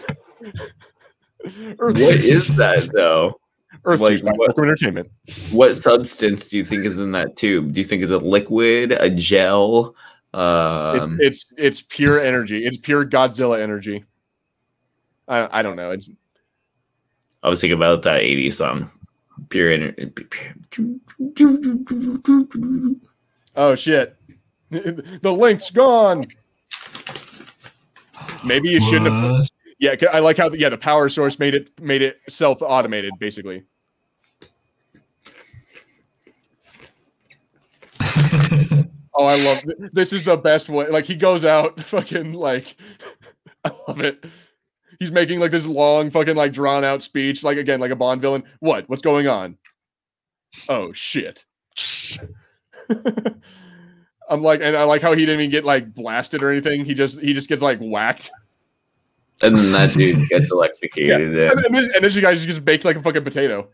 Earth 1.78 1.94
What 1.94 2.16
is 2.16 2.48
that 2.56 2.90
though? 2.92 3.38
Earth 3.86 4.00
like, 4.00 4.18
juice 4.18 4.22
what- 4.22 4.58
Entertainment. 4.58 5.10
What 5.52 5.74
substance 5.74 6.48
do 6.48 6.56
you 6.56 6.64
think 6.64 6.84
is 6.84 6.98
in 7.00 7.12
that 7.12 7.36
tube? 7.36 7.72
Do 7.72 7.80
you 7.80 7.84
think 7.84 8.02
it's 8.02 8.12
a 8.12 8.18
liquid, 8.18 8.92
a 8.92 9.08
gel? 9.08 9.94
Um, 10.34 11.18
it's, 11.20 11.46
it's 11.46 11.52
it's 11.56 11.82
pure 11.82 12.20
energy. 12.20 12.66
It's 12.66 12.76
pure 12.76 13.06
Godzilla 13.06 13.60
energy. 13.62 14.04
I 15.28 15.60
I 15.60 15.62
don't 15.62 15.76
know. 15.76 15.92
It's 15.92 16.10
I 17.42 17.48
was 17.48 17.60
thinking 17.60 17.78
about 17.78 18.02
that 18.02 18.20
80s 18.22 18.54
song. 18.54 18.90
Pure 19.50 19.70
energy. 19.72 20.12
oh 23.54 23.74
shit. 23.74 24.16
the 24.70 25.32
link's 25.32 25.70
gone. 25.70 26.24
Maybe 28.44 28.68
you 28.70 28.80
shouldn't 28.80 29.06
have. 29.12 29.30
What? 29.40 29.50
Yeah, 29.78 29.94
'cause 29.94 30.08
I 30.12 30.18
like 30.20 30.38
how 30.38 30.50
yeah 30.52 30.70
the 30.70 30.78
power 30.78 31.08
source 31.08 31.38
made 31.38 31.54
it 31.54 31.68
made 31.80 32.02
it 32.02 32.20
self 32.28 32.62
automated 32.62 33.12
basically. 33.20 33.62
Oh, 39.16 39.24
I 39.24 39.36
love 39.44 39.62
th- 39.62 39.90
this. 39.92 40.12
Is 40.12 40.24
the 40.24 40.36
best 40.36 40.68
way. 40.68 40.88
Like 40.88 41.04
he 41.06 41.14
goes 41.14 41.44
out, 41.44 41.80
fucking 41.86 42.32
like, 42.34 42.76
I 43.64 43.70
love 43.88 44.00
it. 44.00 44.24
He's 44.98 45.12
making 45.12 45.40
like 45.40 45.50
this 45.50 45.66
long, 45.66 46.10
fucking 46.10 46.36
like 46.36 46.52
drawn 46.52 46.84
out 46.84 47.02
speech, 47.02 47.42
like 47.42 47.58
again, 47.58 47.80
like 47.80 47.90
a 47.90 47.96
Bond 47.96 48.20
villain. 48.22 48.44
What? 48.60 48.88
What's 48.88 49.02
going 49.02 49.28
on? 49.28 49.56
Oh 50.68 50.92
shit. 50.92 51.44
I'm 54.28 54.42
like, 54.42 54.60
and 54.62 54.76
I 54.76 54.84
like 54.84 55.02
how 55.02 55.12
he 55.12 55.24
didn't 55.24 55.40
even 55.40 55.50
get 55.50 55.64
like 55.64 55.94
blasted 55.94 56.42
or 56.42 56.50
anything. 56.50 56.84
He 56.84 56.94
just 56.94 57.20
he 57.20 57.32
just 57.32 57.48
gets 57.48 57.62
like 57.62 57.78
whacked. 57.78 58.30
And 59.42 59.56
then 59.56 59.72
that 59.72 59.92
dude 59.92 60.28
gets 60.28 60.50
electrocuted. 60.50 61.20
And, 61.20 61.38
and- 61.38 61.64
then 61.64 61.72
this, 61.72 61.88
and 61.94 62.04
this 62.04 62.16
guy 62.18 62.34
just 62.34 62.46
gets 62.46 62.58
baked 62.58 62.84
like 62.84 62.96
a 62.96 63.02
fucking 63.02 63.24
potato. 63.24 63.68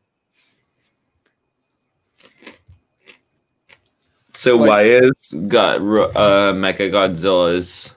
So 4.43 4.57
Like- 4.57 4.69
why 4.69 4.83
is 4.83 5.37
God, 5.47 5.77
uh, 5.83 6.53
Mecha 6.53 6.91
Godzilla's 6.91 7.95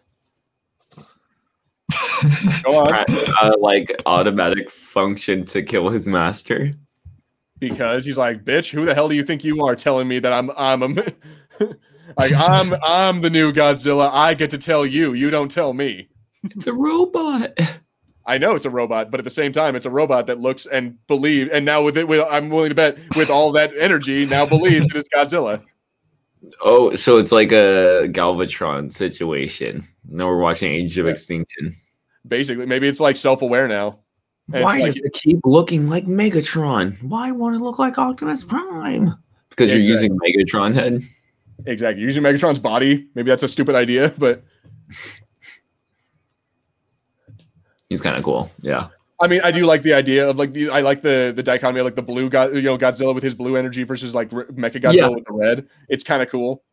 uh, 2.68 3.54
like 3.58 3.92
automatic 4.06 4.70
function 4.70 5.44
to 5.46 5.64
kill 5.64 5.90
his 5.90 6.08
master? 6.08 6.72
because 7.58 8.06
he's 8.06 8.18
like, 8.18 8.44
"Bitch, 8.44 8.70
who 8.70 8.86
the 8.86 8.94
hell 8.94 9.10
do 9.10 9.16
you 9.16 9.24
think 9.24 9.44
you 9.44 9.66
are 9.66 9.76
telling 9.76 10.08
me 10.08 10.20
that 10.20 10.32
I'm 10.34 10.52
I'm 10.56 10.84
a 10.84 10.88
like 12.20 12.32
I'm 12.36 12.76
I'm 12.84 13.22
the 13.22 13.30
new 13.32 13.52
Godzilla. 13.52 14.12
I 14.14 14.36
get 14.36 14.52
to 14.52 14.60
tell 14.60 14.86
you. 14.86 15.14
You 15.14 15.32
don't 15.32 15.50
tell 15.50 15.74
me." 15.74 16.10
It's 16.44 16.68
a 16.68 16.74
robot. 16.74 17.58
I 18.28 18.38
know 18.38 18.54
it's 18.56 18.66
a 18.66 18.70
robot, 18.70 19.10
but 19.10 19.20
at 19.20 19.24
the 19.24 19.32
same 19.32 19.52
time, 19.52 19.76
it's 19.76 19.88
a 19.88 19.90
robot 19.90 20.28
that 20.28 20.40
looks 20.40 20.68
and 20.68 20.96
believes, 21.08 21.50
And 21.52 21.66
now 21.66 21.82
with 21.82 21.98
it, 21.98 22.08
with 22.08 22.24
I'm 22.30 22.50
willing 22.50 22.70
to 22.70 22.76
bet 22.76 23.00
with 23.16 23.32
all 23.32 23.52
that 23.54 23.72
energy, 23.80 24.28
now 24.28 24.46
believes 24.46 24.86
it 24.86 24.96
is 24.96 25.06
Godzilla. 25.16 25.64
Oh, 26.64 26.96
so 26.96 27.18
it's 27.18 27.32
like 27.32 27.52
a 27.52 28.08
Galvatron 28.12 28.92
situation. 28.94 29.86
Now 30.10 30.28
we're 30.28 30.40
watching 30.40 30.72
Age 30.72 30.98
of 30.98 31.08
Extinction. 31.08 31.76
Basically, 32.28 32.66
maybe 32.66 32.88
it's 32.88 33.00
like 33.00 33.18
self-aware 33.18 33.68
now. 33.68 34.00
And 34.54 34.64
Why 34.64 34.82
does 34.82 34.96
it 34.96 35.14
keep 35.14 35.40
looking 35.44 35.90
like 35.90 36.06
Megatron? 36.06 37.02
Why 37.04 37.32
won't 37.32 37.56
it 37.56 37.60
look 37.60 37.80
like 37.80 37.98
Optimus 37.98 38.44
Prime? 38.46 39.16
Because 39.50 39.70
Yeah, 39.70 39.78
you're 39.78 39.86
using 39.86 40.18
Megatron 40.20 40.74
head. 40.74 40.94
like, 40.94 41.04
exactly 41.68 42.04
using 42.04 42.22
Megatron's 42.24 42.60
body. 42.60 43.08
Maybe 43.16 43.30
that's 43.30 43.44
a 43.44 43.48
stupid 43.48 43.76
idea, 43.76 44.14
but 44.18 44.44
He's 47.90 48.02
kind 48.02 48.18
of 48.18 48.24
cool. 48.24 48.52
Yeah. 48.62 48.88
I 49.26 49.28
mean, 49.28 49.42
I 49.44 49.50
do 49.50 49.66
like 49.66 49.82
the 49.82 49.96
idea 49.96 50.30
of 50.30 50.38
like 50.38 50.54
the 50.54 50.70
I 50.70 50.82
like 50.82 51.02
the 51.02 51.34
the 51.36 51.42
dichotomy 51.42 51.80
of 51.80 51.86
like 51.86 51.96
the 51.96 52.04
blue 52.04 52.30
God, 52.30 52.54
you 52.54 52.62
know, 52.62 52.78
Godzilla 52.78 53.14
with 53.16 53.24
his 53.24 53.34
blue 53.34 53.56
energy 53.58 53.82
versus 53.82 54.14
like 54.14 54.32
R- 54.32 54.46
Mecha 54.46 54.80
Godzilla 54.82 54.94
Yeah. 54.94 55.08
with 55.08 55.26
the 55.26 55.34
red. 55.34 55.68
It's 55.90 56.04
kind 56.04 56.22
of 56.22 56.30
cool. 56.30 56.64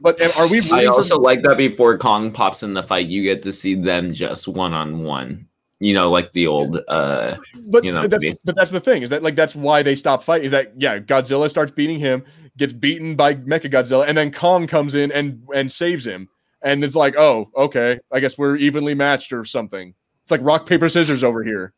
But 0.00 0.20
are 0.38 0.46
we? 0.48 0.58
I 0.60 0.62
rooting 0.62 0.86
for- 0.86 0.92
also 0.92 1.18
like 1.18 1.42
that 1.42 1.56
before 1.56 1.98
Kong 1.98 2.30
pops 2.30 2.62
in 2.62 2.74
the 2.74 2.82
fight, 2.84 3.08
you 3.08 3.22
get 3.22 3.42
to 3.42 3.52
see 3.52 3.74
them 3.74 4.12
just 4.12 4.46
one 4.46 4.72
on 4.72 5.02
one. 5.02 5.48
You 5.80 5.92
know, 5.92 6.08
like 6.10 6.32
the 6.32 6.46
old 6.46 6.80
uh 6.88 7.36
but 7.66 7.84
you 7.84 7.92
know, 7.92 8.06
that's 8.06 8.22
the- 8.22 8.36
but 8.44 8.54
that's 8.54 8.70
the 8.70 8.80
thing 8.80 9.02
is 9.02 9.10
that 9.10 9.22
like 9.24 9.34
that's 9.34 9.56
why 9.56 9.82
they 9.82 9.96
stop 9.96 10.22
fight 10.22 10.44
is 10.44 10.52
that 10.52 10.72
yeah 10.76 10.98
Godzilla 11.00 11.50
starts 11.50 11.72
beating 11.72 11.98
him 11.98 12.22
gets 12.56 12.72
beaten 12.72 13.16
by 13.16 13.34
Mecha 13.34 13.70
Godzilla 13.70 14.04
and 14.06 14.16
then 14.16 14.30
Kong 14.32 14.66
comes 14.68 14.94
in 14.94 15.10
and 15.10 15.42
and 15.54 15.70
saves 15.70 16.06
him 16.06 16.28
and 16.62 16.82
it's 16.82 16.94
like 16.94 17.16
oh 17.18 17.50
okay 17.56 17.98
I 18.10 18.20
guess 18.20 18.38
we're 18.38 18.56
evenly 18.56 18.94
matched 18.94 19.32
or 19.34 19.44
something 19.44 19.92
it's 20.26 20.30
like 20.32 20.40
rock 20.42 20.66
paper 20.66 20.88
scissors 20.88 21.22
over 21.22 21.44
here 21.44 21.72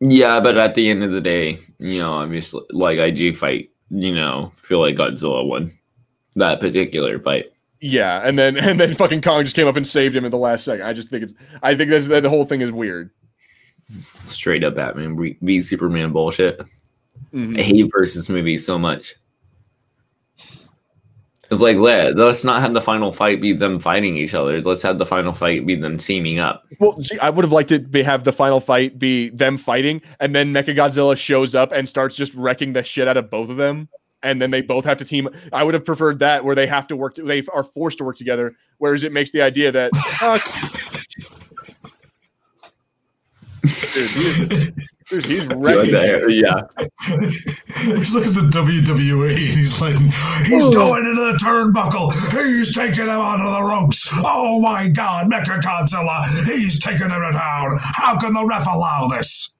Yeah, 0.00 0.40
but 0.40 0.58
at 0.58 0.74
the 0.74 0.90
end 0.90 1.04
of 1.04 1.12
the 1.12 1.20
day, 1.20 1.58
you 1.78 2.00
know, 2.00 2.14
obviously 2.14 2.62
like 2.70 2.98
I 2.98 3.10
do 3.10 3.32
fight, 3.32 3.70
you 3.90 4.12
know, 4.12 4.50
feel 4.56 4.80
like 4.80 4.96
Godzilla 4.96 5.46
won 5.48 5.72
that 6.34 6.58
particular 6.60 7.18
fight. 7.20 7.52
yeah 7.80 8.20
and 8.26 8.36
then 8.38 8.56
and 8.66 8.80
then 8.80 8.94
fucking 8.94 9.22
Kong 9.22 9.44
just 9.44 9.54
came 9.56 9.68
up 9.68 9.76
and 9.76 9.86
saved 9.86 10.16
him 10.16 10.24
in 10.24 10.30
the 10.32 10.36
last 10.38 10.64
second 10.64 10.84
I 10.84 10.92
just 10.92 11.08
think 11.10 11.22
it's 11.22 11.34
I 11.62 11.74
think 11.76 11.90
that's 11.90 12.06
that 12.06 12.24
the 12.24 12.28
whole 12.30 12.44
thing 12.44 12.60
is 12.60 12.72
weird 12.72 13.10
Straight 14.24 14.64
up 14.64 14.74
Batman 14.74 15.16
v- 15.40 15.60
Superman 15.62 16.10
bullshit. 16.12 16.60
Mhm. 17.32 17.56
I 17.58 17.62
hate 17.62 17.88
versus 17.96 18.28
movies 18.28 18.66
so 18.66 18.78
much. 18.78 19.14
It's 21.50 21.60
like 21.60 21.76
let 21.76 22.16
let's 22.16 22.44
not 22.44 22.60
have 22.60 22.74
the 22.74 22.80
final 22.80 23.12
fight 23.12 23.40
be 23.40 23.52
them 23.52 23.78
fighting 23.78 24.16
each 24.16 24.34
other. 24.34 24.60
Let's 24.60 24.82
have 24.82 24.98
the 24.98 25.06
final 25.06 25.32
fight 25.32 25.64
be 25.64 25.76
them 25.76 25.96
teaming 25.96 26.38
up. 26.38 26.64
Well, 26.80 27.00
see, 27.00 27.18
I 27.18 27.30
would 27.30 27.44
have 27.44 27.52
liked 27.52 27.70
it 27.70 27.78
to 27.80 27.88
be, 27.88 28.02
have 28.02 28.24
the 28.24 28.32
final 28.32 28.60
fight 28.60 28.98
be 28.98 29.28
them 29.30 29.56
fighting, 29.56 30.02
and 30.18 30.34
then 30.34 30.52
Mechagodzilla 30.52 31.16
shows 31.16 31.54
up 31.54 31.72
and 31.72 31.88
starts 31.88 32.16
just 32.16 32.34
wrecking 32.34 32.72
the 32.72 32.82
shit 32.82 33.06
out 33.06 33.16
of 33.16 33.30
both 33.30 33.48
of 33.48 33.56
them, 33.56 33.88
and 34.22 34.42
then 34.42 34.50
they 34.50 34.60
both 34.60 34.84
have 34.84 34.98
to 34.98 35.04
team. 35.04 35.28
I 35.52 35.62
would 35.62 35.74
have 35.74 35.84
preferred 35.84 36.18
that 36.18 36.44
where 36.44 36.56
they 36.56 36.66
have 36.66 36.88
to 36.88 36.96
work. 36.96 37.14
They 37.14 37.42
are 37.52 37.62
forced 37.62 37.98
to 37.98 38.04
work 38.04 38.16
together. 38.16 38.56
Whereas 38.78 39.04
it 39.04 39.12
makes 39.12 39.30
the 39.30 39.42
idea 39.42 39.70
that 39.72 39.90
uh, 40.20 40.38
dude, 43.94 44.74
he's 45.08 45.26
You 45.28 45.42
like 45.44 45.56
wrecking. 45.58 45.92
that? 45.92 46.30
Yeah. 46.30 46.62
He's 47.96 48.14
like 48.14 48.24
the 48.24 48.48
WWE. 48.52 49.30
and 49.30 49.38
He's 49.38 49.80
like, 49.80 49.94
he's 50.46 50.64
going 50.70 51.04
into 51.06 51.20
the 51.32 51.38
turnbuckle. 51.42 52.12
He's 52.32 52.74
taking 52.74 53.04
him 53.06 53.20
onto 53.20 53.44
the 53.44 53.62
ropes. 53.62 54.08
Oh 54.14 54.60
my 54.60 54.88
God, 54.88 55.26
Mecha 55.30 55.60
Godzilla. 55.60 56.24
He's 56.46 56.80
taking 56.80 57.10
him 57.10 57.20
down. 57.32 57.78
How 57.80 58.18
can 58.18 58.32
the 58.34 58.44
ref 58.44 58.66
allow 58.66 59.06
this? 59.08 59.52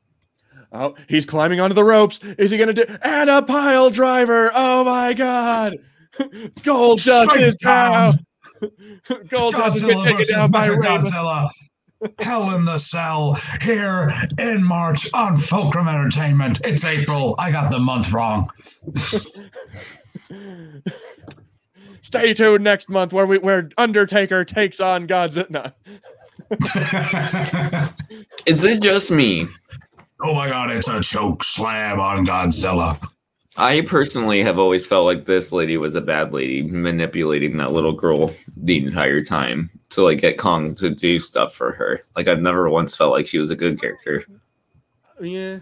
Oh, 0.72 0.94
he's 1.08 1.24
climbing 1.24 1.60
onto 1.60 1.74
the 1.74 1.84
ropes. 1.84 2.18
Is 2.38 2.50
he 2.50 2.56
gonna 2.58 2.72
do? 2.72 2.84
And 3.02 3.30
a 3.30 3.40
pile 3.42 3.90
driver. 3.90 4.50
Oh 4.54 4.82
my 4.84 5.14
god! 5.14 5.76
Goldust 6.18 7.26
Straight 7.28 7.42
is 7.46 7.56
down. 7.56 8.18
down. 8.60 8.70
Goldust 9.28 9.72
has 9.74 9.82
been 9.82 10.02
taken 10.02 10.24
down 10.28 10.50
by 10.50 10.68
Mecha 10.68 10.82
Raven. 10.82 11.02
Godzilla. 11.04 11.50
Hell 12.18 12.54
in 12.54 12.64
the 12.64 12.78
Cell 12.78 13.34
here 13.60 14.12
in 14.38 14.62
March 14.62 15.08
on 15.14 15.38
Fulcrum 15.38 15.88
Entertainment. 15.88 16.60
It's 16.64 16.84
April. 16.84 17.34
I 17.38 17.50
got 17.50 17.70
the 17.70 17.78
month 17.78 18.12
wrong. 18.12 18.50
Stay 22.02 22.34
tuned 22.34 22.62
next 22.62 22.88
month 22.88 23.12
where 23.12 23.26
we 23.26 23.38
where 23.38 23.70
Undertaker 23.78 24.44
takes 24.44 24.78
on 24.78 25.06
Godzilla. 25.08 25.50
No. 25.50 25.72
Is 28.46 28.62
it 28.62 28.82
just 28.82 29.10
me? 29.10 29.48
oh 30.22 30.34
my 30.34 30.48
god, 30.48 30.70
it's 30.70 30.88
a 30.88 31.00
choke 31.00 31.42
slam 31.44 31.98
on 32.00 32.24
Godzilla. 32.26 33.02
I 33.56 33.80
personally 33.80 34.42
have 34.42 34.58
always 34.58 34.86
felt 34.86 35.06
like 35.06 35.24
this 35.24 35.50
lady 35.50 35.78
was 35.78 35.94
a 35.94 36.00
bad 36.00 36.32
lady 36.32 36.62
manipulating 36.62 37.56
that 37.56 37.72
little 37.72 37.94
girl 37.94 38.32
the 38.56 38.84
entire 38.84 39.24
time 39.24 39.70
to 39.96 40.02
like 40.02 40.20
get 40.20 40.38
Kong 40.38 40.74
to 40.76 40.90
do 40.90 41.18
stuff 41.18 41.54
for 41.54 41.72
her. 41.72 42.00
Like 42.14 42.28
I've 42.28 42.40
never 42.40 42.70
once 42.70 42.96
felt 42.96 43.12
like 43.12 43.26
she 43.26 43.38
was 43.38 43.50
a 43.50 43.56
good 43.56 43.80
character. 43.80 44.24
Yeah. 45.20 45.58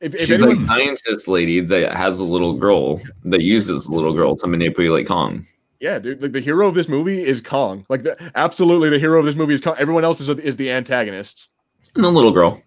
If, 0.00 0.14
if 0.14 0.20
She's 0.22 0.42
anyone, 0.42 0.58
like 0.58 0.66
scientist 0.66 1.28
lady 1.28 1.60
that 1.60 1.94
has 1.94 2.20
a 2.20 2.24
little 2.24 2.54
girl 2.54 3.00
that 3.22 3.40
uses 3.40 3.88
little 3.88 4.12
girl 4.12 4.36
to 4.36 4.46
manipulate 4.46 5.06
Kong. 5.08 5.46
yeah, 5.80 5.98
dude, 5.98 6.20
like 6.20 6.32
the 6.32 6.40
hero 6.40 6.68
of 6.68 6.74
this 6.74 6.88
movie 6.88 7.24
is 7.24 7.40
Kong. 7.40 7.86
Like, 7.88 8.02
the, 8.02 8.16
absolutely, 8.34 8.90
the 8.90 8.98
hero 8.98 9.18
of 9.18 9.24
this 9.24 9.36
movie 9.36 9.54
is 9.54 9.60
Kong. 9.60 9.76
Everyone 9.78 10.04
else 10.04 10.20
is 10.20 10.28
is 10.28 10.56
the 10.56 10.70
antagonist. 10.70 11.48
And 11.94 12.04
the 12.04 12.10
little 12.10 12.32
girl. 12.32 12.60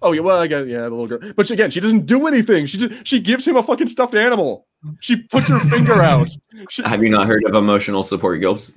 Oh 0.00 0.12
yeah, 0.12 0.20
well 0.20 0.38
I 0.38 0.46
guess 0.46 0.66
yeah, 0.68 0.82
the 0.82 0.90
little 0.90 1.08
girl. 1.08 1.32
But 1.34 1.48
she, 1.48 1.54
again, 1.54 1.70
she 1.72 1.80
doesn't 1.80 2.06
do 2.06 2.26
anything. 2.28 2.66
She 2.66 2.78
just 2.78 3.06
she 3.06 3.18
gives 3.18 3.44
him 3.44 3.56
a 3.56 3.62
fucking 3.62 3.88
stuffed 3.88 4.14
animal. 4.14 4.66
She 5.00 5.16
puts 5.16 5.48
her 5.48 5.58
finger 5.58 6.00
out. 6.00 6.28
She, 6.70 6.82
Have 6.82 7.02
you 7.02 7.10
not 7.10 7.26
heard 7.26 7.44
of 7.44 7.54
emotional 7.54 8.02
support 8.02 8.40
gilps? 8.40 8.76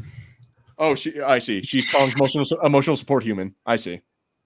Oh, 0.82 0.96
she. 0.96 1.22
I 1.22 1.40
see. 1.40 1.62
She's 1.64 1.90
Kong's 1.90 2.14
emotional 2.20 2.46
emotional 2.66 2.96
support 2.98 3.24
human. 3.24 3.56
I 3.66 3.78
see. 3.78 4.02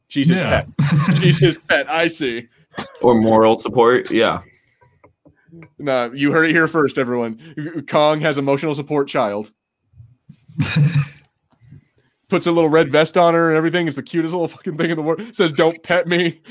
She's 0.07 0.27
his 0.29 0.39
Yeah. 0.39 0.61
pet. 0.79 1.17
She's 1.21 1.39
his 1.39 1.57
pet. 1.57 1.89
I 1.91 2.07
see. 2.07 2.47
Or 3.01 3.15
moral 3.15 3.55
support? 3.55 4.11
Yeah. 4.11 4.41
No, 5.79 6.11
you 6.11 6.31
heard 6.31 6.45
it 6.49 6.51
here 6.51 6.67
first, 6.67 6.97
everyone. 6.99 7.85
Kong 7.89 8.19
has 8.21 8.37
emotional 8.37 8.73
support 8.75 9.07
child. 9.07 9.51
Puts 12.29 12.45
a 12.47 12.51
little 12.51 12.69
red 12.69 12.91
vest 12.91 13.17
on 13.17 13.33
her 13.33 13.49
and 13.49 13.57
everything. 13.57 13.87
It's 13.87 13.95
the 13.95 14.03
cutest 14.03 14.33
little 14.33 14.47
fucking 14.49 14.77
thing 14.77 14.89
in 14.89 14.97
the 14.97 15.01
world. 15.03 15.21
Says, 15.35 15.51
"Don't 15.53 15.81
pet 15.83 16.07
me." 16.07 16.41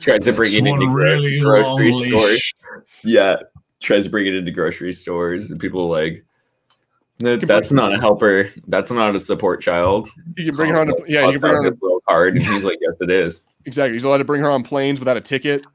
Tried 0.00 0.22
to 0.24 0.32
bring 0.32 0.52
it 0.52 0.56
It's 0.56 0.66
into 0.66 0.70
one 0.72 0.92
gro- 0.92 1.04
really 1.04 1.40
long 1.40 1.76
grocery 1.76 1.92
stores. 2.10 2.30
leash. 2.30 2.54
Yeah. 3.04 3.36
Tries 3.82 4.04
to 4.04 4.10
bring 4.10 4.26
it 4.26 4.34
into 4.34 4.50
grocery 4.50 4.92
stores 4.92 5.50
and 5.50 5.60
people 5.60 5.82
are 5.82 6.02
like 6.02 6.24
"No, 7.20 7.36
that's 7.36 7.72
not 7.72 7.92
a 7.92 8.00
helper. 8.00 8.48
That's 8.68 8.90
not 8.90 9.14
a 9.14 9.20
support 9.20 9.60
child. 9.60 10.08
You 10.36 10.46
can 10.46 10.56
bring 10.56 10.70
her 10.70 10.80
on. 10.80 10.90
A, 10.90 10.94
yeah, 11.06 11.26
you 11.26 11.32
can 11.32 11.40
bring 11.40 11.52
her 11.52 11.58
on. 11.58 11.66
A, 11.66 11.70
little 11.70 12.02
card, 12.08 12.36
and 12.36 12.44
he's 12.44 12.64
like, 12.64 12.78
"Yes, 12.80 12.96
it 13.00 13.10
is." 13.10 13.44
exactly. 13.64 13.94
He's 13.94 14.04
allowed 14.04 14.18
to 14.18 14.24
bring 14.24 14.40
her 14.42 14.50
on 14.50 14.62
planes 14.62 14.98
without 14.98 15.16
a 15.16 15.20
ticket. 15.20 15.66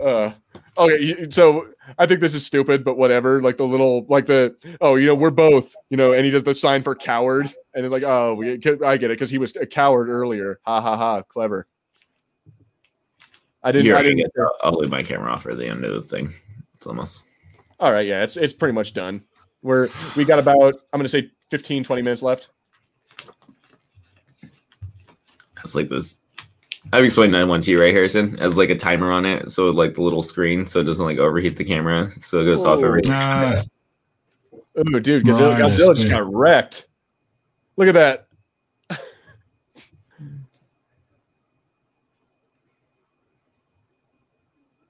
uh, 0.00 0.32
okay, 0.78 1.30
so 1.30 1.68
I 1.98 2.06
think 2.06 2.20
this 2.20 2.34
is 2.34 2.46
stupid, 2.46 2.84
but 2.84 2.96
whatever. 2.96 3.42
Like 3.42 3.56
the 3.56 3.66
little, 3.66 4.06
like 4.08 4.26
the 4.26 4.54
oh, 4.80 4.96
you 4.96 5.06
know, 5.06 5.14
we're 5.14 5.30
both, 5.30 5.74
you 5.90 5.96
know, 5.96 6.12
and 6.12 6.24
he 6.24 6.30
does 6.30 6.44
the 6.44 6.54
sign 6.54 6.82
for 6.82 6.94
coward, 6.94 7.52
and 7.74 7.84
it's 7.84 7.92
like, 7.92 8.04
oh, 8.04 8.34
we, 8.34 8.54
I 8.84 8.96
get 8.96 9.10
it 9.10 9.14
because 9.14 9.30
he 9.30 9.38
was 9.38 9.54
a 9.56 9.66
coward 9.66 10.08
earlier. 10.08 10.60
Ha 10.64 10.80
ha 10.80 10.96
ha, 10.96 11.22
clever. 11.22 11.66
I 13.64 13.72
didn't. 13.72 13.84
Here, 13.84 13.96
I 13.96 14.00
I 14.00 14.02
didn't. 14.02 14.18
get, 14.18 14.30
I'll 14.62 14.72
leave 14.72 14.90
my 14.90 15.02
camera 15.02 15.30
off 15.32 15.42
for 15.42 15.54
the 15.54 15.66
end 15.66 15.84
of 15.84 16.02
the 16.02 16.08
thing. 16.08 16.32
It's 16.74 16.86
almost. 16.86 17.28
All 17.78 17.92
right, 17.92 18.06
yeah, 18.06 18.22
it's 18.22 18.36
it's 18.36 18.52
pretty 18.52 18.72
much 18.74 18.92
done. 18.94 19.22
We're 19.62 19.88
we 20.16 20.24
got 20.24 20.38
about 20.38 20.74
I'm 20.92 20.98
gonna 20.98 21.08
say 21.08 21.30
15, 21.50 21.84
20 21.84 22.02
minutes 22.02 22.22
left. 22.22 22.48
It's 25.62 25.74
like 25.74 25.88
this. 25.88 26.20
I've 26.92 27.04
explained 27.04 27.34
that 27.34 27.46
one 27.46 27.60
to 27.60 27.70
you, 27.70 27.80
right, 27.80 27.94
Harrison? 27.94 28.36
As 28.40 28.56
like 28.56 28.68
a 28.70 28.74
timer 28.74 29.12
on 29.12 29.24
it, 29.24 29.52
so 29.52 29.66
like 29.66 29.94
the 29.94 30.02
little 30.02 30.22
screen, 30.22 30.66
so 30.66 30.80
it 30.80 30.84
doesn't 30.84 31.04
like 31.04 31.18
overheat 31.18 31.56
the 31.56 31.64
camera, 31.64 32.10
so 32.20 32.40
it 32.40 32.44
goes 32.46 32.64
off 32.66 32.80
Oh. 32.82 32.86
every. 32.86 33.02
Nah, 33.02 33.62
Ooh, 34.78 35.00
dude, 35.00 35.24
Godzilla, 35.24 35.56
Godzilla 35.56 35.94
just 35.94 36.08
got 36.08 36.32
wrecked. 36.32 36.86
Look 37.76 37.88
at 37.88 37.94
that. 37.94 38.26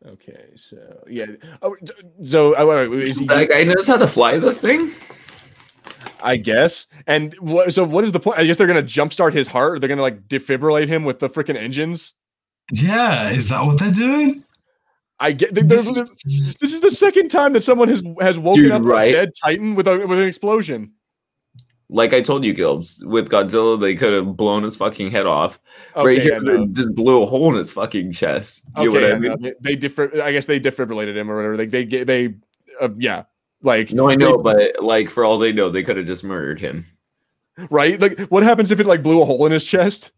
okay, 0.07 0.41
so 0.57 1.05
yeah. 1.09 1.27
Oh, 1.62 1.77
so 2.24 2.57
uh, 2.57 2.65
wait, 2.66 2.89
wait, 2.89 3.03
is 3.09 3.19
he, 3.19 3.27
That 3.27 3.49
guy 3.49 3.65
knows 3.65 3.87
how 3.87 3.97
to 3.97 4.07
fly 4.07 4.39
the 4.39 4.53
thing. 4.55 4.93
I 6.23 6.37
guess. 6.37 6.87
And 7.07 7.35
what? 7.41 7.73
So 7.73 7.85
what 7.85 8.05
is 8.05 8.12
the 8.12 8.20
point? 8.20 8.39
I 8.39 8.45
guess 8.47 8.57
they're 8.57 8.66
gonna 8.66 8.83
jumpstart 8.83 9.33
his 9.33 9.49
heart. 9.49 9.73
Or 9.74 9.79
they're 9.79 9.89
gonna 9.89 10.03
like 10.03 10.29
defibrillate 10.29 10.89
him 10.89 11.05
with 11.05 11.19
the 11.19 11.29
freaking 11.29 11.57
engines. 11.57 12.12
yeah, 12.70 13.31
is 13.31 13.49
that 13.49 13.65
what 13.65 13.79
they're 13.79 13.91
doing? 13.91 14.45
I 15.19 15.33
get. 15.33 15.55
They're, 15.55 15.65
they're, 15.65 15.79
This- 15.83 16.57
this 16.61 16.73
is 16.73 16.81
the 16.81 16.91
second 16.91 17.29
time 17.29 17.53
that 17.55 17.62
someone 17.62 17.89
has 17.89 18.03
has 18.20 18.39
woken 18.39 18.62
Dude, 18.65 18.73
up 18.73 18.83
right? 18.85 19.09
a 19.09 19.12
dead 19.12 19.31
Titan 19.43 19.74
with 19.74 19.87
a 19.89 20.07
with 20.07 20.19
an 20.20 20.27
explosion. 20.29 20.93
Like 21.94 22.14
I 22.14 22.23
told 22.23 22.43
you, 22.44 22.55
Gilbs, 22.55 23.05
with 23.05 23.28
Godzilla, 23.28 23.78
they 23.78 23.94
could 23.94 24.12
have 24.14 24.35
blown 24.36 24.62
his 24.62 24.77
fucking 24.77 25.10
head 25.10 25.27
off. 25.27 25.60
right 25.94 26.19
Okay, 26.19 26.20
here, 26.23 26.40
they 26.40 26.64
just 26.73 26.94
blew 26.94 27.23
a 27.23 27.27
hole 27.27 27.51
in 27.51 27.56
his 27.56 27.70
fucking 27.70 28.12
chest. 28.12 28.64
You 28.78 28.85
know 28.90 28.97
Okay, 28.97 29.02
what 29.02 29.05
I 29.05 29.09
yeah, 29.14 29.19
mean? 29.19 29.31
no, 29.31 29.36
they, 29.60 29.74
they 29.74 29.89
defib- 29.89 30.20
I 30.20 30.32
guess 30.32 30.47
they 30.47 30.59
defibrillated 30.59 31.14
him 31.16 31.31
or 31.31 31.36
whatever. 31.36 31.56
They 31.59 31.66
they 31.66 31.85
they, 31.85 32.05
they 32.05 32.35
uh, 32.81 32.89
yeah, 32.98 33.24
like 33.62 33.93
No, 33.93 34.09
I 34.09 34.14
know, 34.14 34.39
they- 34.39 34.70
but 34.73 34.82
like 34.82 35.10
for 35.10 35.24
all 35.24 35.39
they 35.39 35.52
know, 35.52 35.69
they 35.69 35.82
could 35.82 35.98
have 35.98 36.06
just 36.06 36.24
murdered 36.24 36.60
him. 36.60 36.86
right. 37.70 38.01
Like, 38.01 38.19
what 38.31 38.43
happens 38.43 38.70
if 38.70 38.81
it 38.81 38.86
like 38.86 39.02
blew 39.02 39.20
a 39.20 39.24
hole 39.27 39.44
in 39.44 39.52
his 39.52 39.62
chest? 39.64 40.12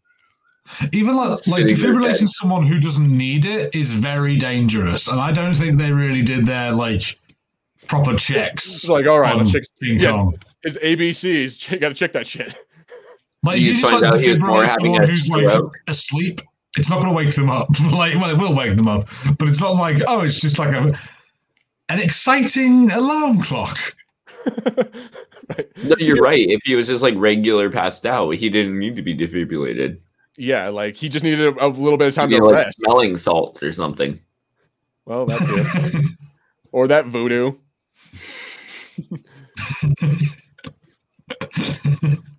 Even 0.93 1.15
like, 1.15 1.45
like 1.47 1.65
defibrillating 1.65 2.29
someone 2.29 2.65
who 2.65 2.79
doesn't 2.79 3.15
need 3.15 3.45
it 3.45 3.75
is 3.75 3.91
very 3.91 4.35
dangerous, 4.37 5.07
and 5.09 5.19
I 5.19 5.31
don't 5.31 5.53
think 5.53 5.77
they 5.77 5.91
really 5.91 6.23
did 6.23 6.45
their 6.45 6.71
like 6.71 7.19
proper 7.87 8.15
checks. 8.15 8.65
It's 8.65 8.89
like, 8.89 9.05
all 9.07 9.19
right, 9.19 9.33
on 9.33 9.39
let's 9.39 9.51
check. 9.51 9.63
King 9.83 9.99
yeah. 9.99 10.11
Kong. 10.11 10.35
His 10.65 10.77
ABCs. 10.77 11.71
You 11.71 11.79
got 11.79 11.89
to 11.89 11.95
check 11.95 12.11
that 12.13 12.27
shit. 12.27 12.53
Like 13.43 13.59
You 13.59 13.67
you 13.67 13.71
just 13.71 13.81
just 13.81 13.91
find 13.91 14.03
like 14.03 14.13
out 14.15 14.19
he 14.19 14.29
was 14.31 14.39
more 14.39 14.63
defibrillate 14.63 14.67
having 14.67 14.83
someone 14.83 15.03
a 15.03 15.07
who's 15.07 15.29
like 15.29 15.71
asleep. 15.87 16.41
It's 16.77 16.89
not 16.89 16.95
going 16.97 17.07
to 17.07 17.13
wake 17.13 17.33
them 17.33 17.49
up. 17.49 17.69
like, 17.91 18.15
well, 18.15 18.31
it 18.31 18.37
will 18.37 18.53
wake 18.53 18.75
them 18.75 18.87
up, 18.87 19.07
but 19.37 19.47
it's 19.47 19.61
not 19.61 19.75
like 19.75 20.01
oh, 20.07 20.21
it's 20.21 20.41
just 20.41 20.59
like 20.59 20.73
a 20.73 20.99
an 21.89 21.99
exciting 21.99 22.91
alarm 22.91 23.41
clock. 23.41 23.77
right. 24.47 25.67
No, 25.83 25.95
you're 25.99 26.17
right. 26.17 26.45
If 26.49 26.61
he 26.65 26.75
was 26.75 26.87
just 26.87 27.03
like 27.03 27.13
regular 27.17 27.69
passed 27.69 28.05
out, 28.05 28.31
he 28.31 28.49
didn't 28.49 28.77
need 28.77 28.95
to 28.95 29.01
be 29.01 29.15
defibrillated. 29.15 29.99
Yeah, 30.37 30.69
like 30.69 30.95
he 30.95 31.07
just 31.07 31.23
needed 31.23 31.41
a, 31.57 31.65
a 31.65 31.69
little 31.69 31.97
bit 31.97 32.09
of 32.09 32.15
time 32.15 32.29
He'd 32.29 32.37
to 32.37 32.45
like 32.45 32.55
rest. 32.55 32.77
smelling 32.77 33.15
salts 33.15 33.63
or 33.63 33.71
something. 33.71 34.19
Well, 35.05 35.25
that's 35.27 35.45
it. 35.47 36.05
or 36.71 36.87
that 36.87 37.05
voodoo. 37.05 37.53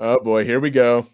Oh 0.00 0.18
boy, 0.18 0.44
here 0.46 0.58
we 0.60 0.70
go. 0.70 1.06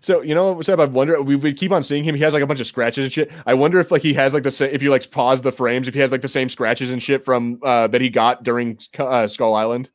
So 0.00 0.22
you 0.22 0.34
know, 0.34 0.52
what 0.52 0.64
Seb, 0.64 0.80
I 0.80 0.86
wonder. 0.86 1.20
We, 1.20 1.36
we 1.36 1.52
keep 1.52 1.70
on 1.70 1.84
seeing 1.84 2.02
him. 2.02 2.14
He 2.14 2.22
has 2.22 2.32
like 2.32 2.42
a 2.42 2.46
bunch 2.46 2.58
of 2.58 2.66
scratches 2.66 3.04
and 3.04 3.12
shit. 3.12 3.30
I 3.44 3.52
wonder 3.52 3.78
if 3.78 3.90
like 3.90 4.02
he 4.02 4.14
has 4.14 4.32
like 4.32 4.42
the 4.42 4.50
same. 4.50 4.70
If 4.72 4.82
you 4.82 4.90
like 4.90 5.08
pause 5.10 5.42
the 5.42 5.52
frames, 5.52 5.88
if 5.88 5.94
he 5.94 6.00
has 6.00 6.10
like 6.10 6.22
the 6.22 6.28
same 6.28 6.48
scratches 6.48 6.90
and 6.90 7.02
shit 7.02 7.22
from 7.22 7.60
uh, 7.62 7.86
that 7.88 8.00
he 8.00 8.08
got 8.08 8.42
during 8.42 8.78
uh, 8.98 9.28
Skull 9.28 9.54
Island. 9.54 9.90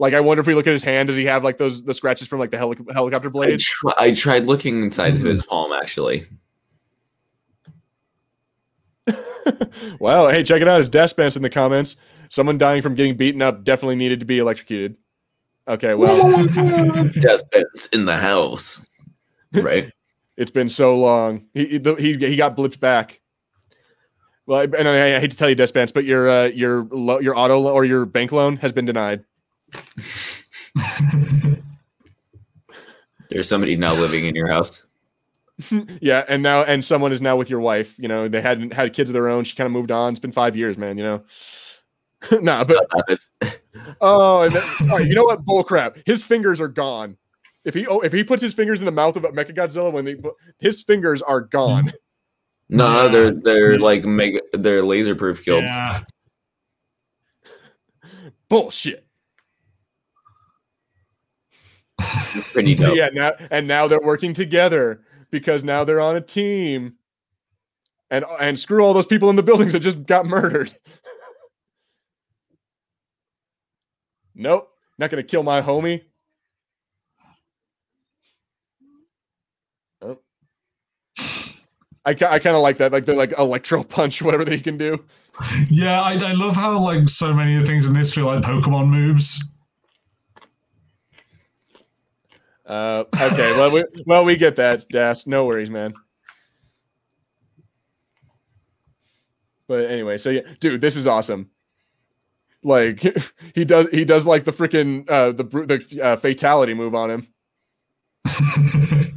Like, 0.00 0.14
I 0.14 0.20
wonder 0.20 0.40
if 0.40 0.46
we 0.46 0.54
look 0.54 0.66
at 0.66 0.72
his 0.72 0.84
hand, 0.84 1.08
does 1.08 1.16
he 1.16 1.24
have 1.24 1.42
like 1.42 1.58
those 1.58 1.84
the 1.84 1.94
scratches 1.94 2.28
from 2.28 2.40
like 2.40 2.50
the 2.50 2.58
heli- 2.58 2.76
helicopter 2.92 3.28
I, 3.28 3.32
blades? 3.32 3.64
tr- 3.64 3.88
I 3.98 4.14
tried 4.14 4.44
looking 4.44 4.82
inside 4.82 5.14
of 5.14 5.22
his 5.22 5.44
palm 5.44 5.72
actually. 5.72 6.26
wow. 10.00 10.28
Hey, 10.28 10.42
check 10.42 10.62
it 10.62 10.68
out. 10.68 10.78
His 10.78 10.88
death 10.88 11.10
spans 11.10 11.36
in 11.36 11.42
the 11.42 11.50
comments. 11.50 11.96
Someone 12.30 12.58
dying 12.58 12.82
from 12.82 12.94
getting 12.94 13.16
beaten 13.16 13.42
up 13.42 13.64
definitely 13.64 13.96
needed 13.96 14.20
to 14.20 14.26
be 14.26 14.38
electrocuted. 14.38 14.96
Okay, 15.66 15.94
well, 15.94 16.46
beds 17.52 17.88
in 17.92 18.06
the 18.06 18.16
house, 18.16 18.88
right? 19.52 19.92
it's 20.38 20.50
been 20.50 20.68
so 20.68 20.96
long. 20.96 21.44
He 21.52 21.78
he 21.98 22.16
he, 22.16 22.36
got 22.36 22.56
blipped 22.56 22.80
back. 22.80 23.20
Well, 24.46 24.62
and 24.62 24.88
I, 24.88 25.16
I 25.16 25.20
hate 25.20 25.30
to 25.30 25.36
tell 25.36 25.50
you, 25.50 25.54
Despance, 25.54 25.92
but 25.92 26.04
your 26.04 26.30
uh, 26.30 26.44
your 26.46 26.84
lo- 26.84 27.20
your 27.20 27.36
auto 27.36 27.58
lo- 27.58 27.74
or 27.74 27.84
your 27.84 28.06
bank 28.06 28.32
loan 28.32 28.56
has 28.56 28.72
been 28.72 28.86
denied. 28.86 29.24
There's 33.28 33.46
somebody 33.46 33.76
now 33.76 33.92
living 33.92 34.24
in 34.24 34.34
your 34.34 34.48
house. 34.48 34.86
yeah, 36.00 36.24
and 36.28 36.42
now 36.42 36.62
and 36.62 36.84
someone 36.84 37.12
is 37.12 37.20
now 37.20 37.36
with 37.36 37.50
your 37.50 37.60
wife. 37.60 37.98
You 37.98 38.08
know, 38.08 38.28
they 38.28 38.40
hadn't 38.40 38.72
had 38.72 38.92
kids 38.92 39.10
of 39.10 39.14
their 39.14 39.28
own. 39.28 39.44
She 39.44 39.56
kind 39.56 39.66
of 39.66 39.72
moved 39.72 39.90
on. 39.90 40.12
It's 40.12 40.20
been 40.20 40.32
five 40.32 40.56
years, 40.56 40.78
man. 40.78 40.98
You 40.98 41.04
know. 41.04 41.24
nah, 42.40 42.64
but 42.64 42.86
That's- 43.08 43.32
oh, 44.00 44.42
and 44.42 44.52
then, 44.52 44.62
all 44.82 44.98
right, 44.98 45.06
you 45.06 45.14
know 45.14 45.24
what? 45.24 45.44
Bull 45.44 45.62
crap. 45.64 45.96
His 46.06 46.22
fingers 46.22 46.60
are 46.60 46.68
gone. 46.68 47.16
If 47.64 47.74
he 47.74 47.86
oh, 47.86 48.00
if 48.00 48.12
he 48.12 48.24
puts 48.24 48.42
his 48.42 48.54
fingers 48.54 48.80
in 48.80 48.86
the 48.86 48.92
mouth 48.92 49.16
of 49.16 49.24
a 49.24 49.28
Mechagodzilla, 49.28 49.92
when 49.92 50.04
they 50.04 50.16
his 50.58 50.82
fingers 50.82 51.22
are 51.22 51.40
gone. 51.40 51.88
Mm. 51.88 51.92
no, 52.70 52.92
no, 52.92 53.02
Yeah. 53.04 53.08
they're 53.08 53.30
they're 53.32 53.78
like 53.78 54.04
mega, 54.04 54.40
they're 54.52 54.82
laser 54.82 55.14
proof 55.14 55.44
kills. 55.44 55.64
yeah. 55.64 56.02
Bullshit. 58.48 59.04
It's 62.34 62.52
pretty 62.52 62.74
dope. 62.74 62.96
Yeah, 62.96 63.10
now 63.12 63.32
and 63.50 63.66
now 63.66 63.88
they're 63.88 64.00
working 64.00 64.32
together. 64.32 65.02
Because 65.30 65.64
now 65.64 65.84
they're 65.84 66.00
on 66.00 66.16
a 66.16 66.20
team. 66.20 66.94
And 68.10 68.24
and 68.40 68.58
screw 68.58 68.82
all 68.82 68.94
those 68.94 69.06
people 69.06 69.28
in 69.28 69.36
the 69.36 69.42
buildings 69.42 69.72
that 69.72 69.80
just 69.80 70.06
got 70.06 70.24
murdered. 70.24 70.74
nope, 74.34 74.70
not 74.96 75.10
gonna 75.10 75.22
kill 75.22 75.42
my 75.42 75.60
homie. 75.60 76.04
Oh. 80.00 80.18
I, 82.06 82.12
I 82.12 82.38
kind 82.38 82.56
of 82.56 82.62
like 82.62 82.78
that, 82.78 82.92
like 82.92 83.04
the 83.04 83.14
like 83.14 83.34
electro 83.36 83.84
punch, 83.84 84.22
whatever 84.22 84.46
they 84.46 84.58
can 84.58 84.78
do. 84.78 85.04
Yeah, 85.68 86.00
I, 86.00 86.14
I 86.14 86.32
love 86.32 86.56
how 86.56 86.78
like 86.78 87.10
so 87.10 87.34
many 87.34 87.56
of 87.56 87.62
the 87.62 87.66
things 87.66 87.86
in 87.86 87.92
this 87.92 88.14
feel 88.14 88.24
like 88.24 88.42
Pokemon 88.42 88.88
moves. 88.88 89.46
Uh, 92.68 93.04
okay, 93.18 93.52
well, 93.58 93.70
we, 93.72 93.82
well, 94.04 94.24
we 94.26 94.36
get 94.36 94.56
that, 94.56 94.84
Das. 94.90 95.26
No 95.26 95.46
worries, 95.46 95.70
man. 95.70 95.94
But 99.66 99.90
anyway, 99.90 100.18
so 100.18 100.30
yeah, 100.30 100.42
dude, 100.60 100.80
this 100.80 100.94
is 100.94 101.06
awesome. 101.06 101.50
Like 102.62 103.00
he 103.54 103.64
does, 103.64 103.86
he 103.90 104.04
does 104.04 104.26
like 104.26 104.44
the 104.44 104.52
freaking 104.52 105.08
uh, 105.10 105.32
the 105.32 105.44
the 105.44 106.02
uh, 106.02 106.16
fatality 106.16 106.74
move 106.74 106.94
on 106.94 107.10
him. 107.10 107.26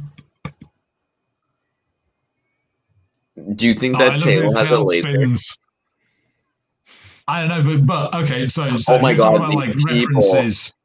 Do 3.54 3.66
you 3.66 3.74
think 3.74 3.96
Oh, 3.96 3.98
that 3.98 4.12
love 4.12 4.20
tail 4.20 4.54
has 4.54 4.64
a 4.64 4.68
tail 4.68 4.86
laser? 4.86 5.08
spins. 5.08 5.58
I 7.28 7.40
don't 7.40 7.48
know, 7.48 7.62
but 7.78 7.86
but 7.86 8.22
okay. 8.22 8.46
So, 8.46 8.76
so 8.78 8.94
Oh 8.94 8.98
my 9.00 9.12
if 9.12 9.18
you're 9.18 9.30
talking 9.30 9.36
God, 9.38 9.50
about, 9.50 9.62
these 9.62 9.66
like 9.66 9.86
people. 9.86 10.22
references. 10.22 10.74
All 10.74 10.81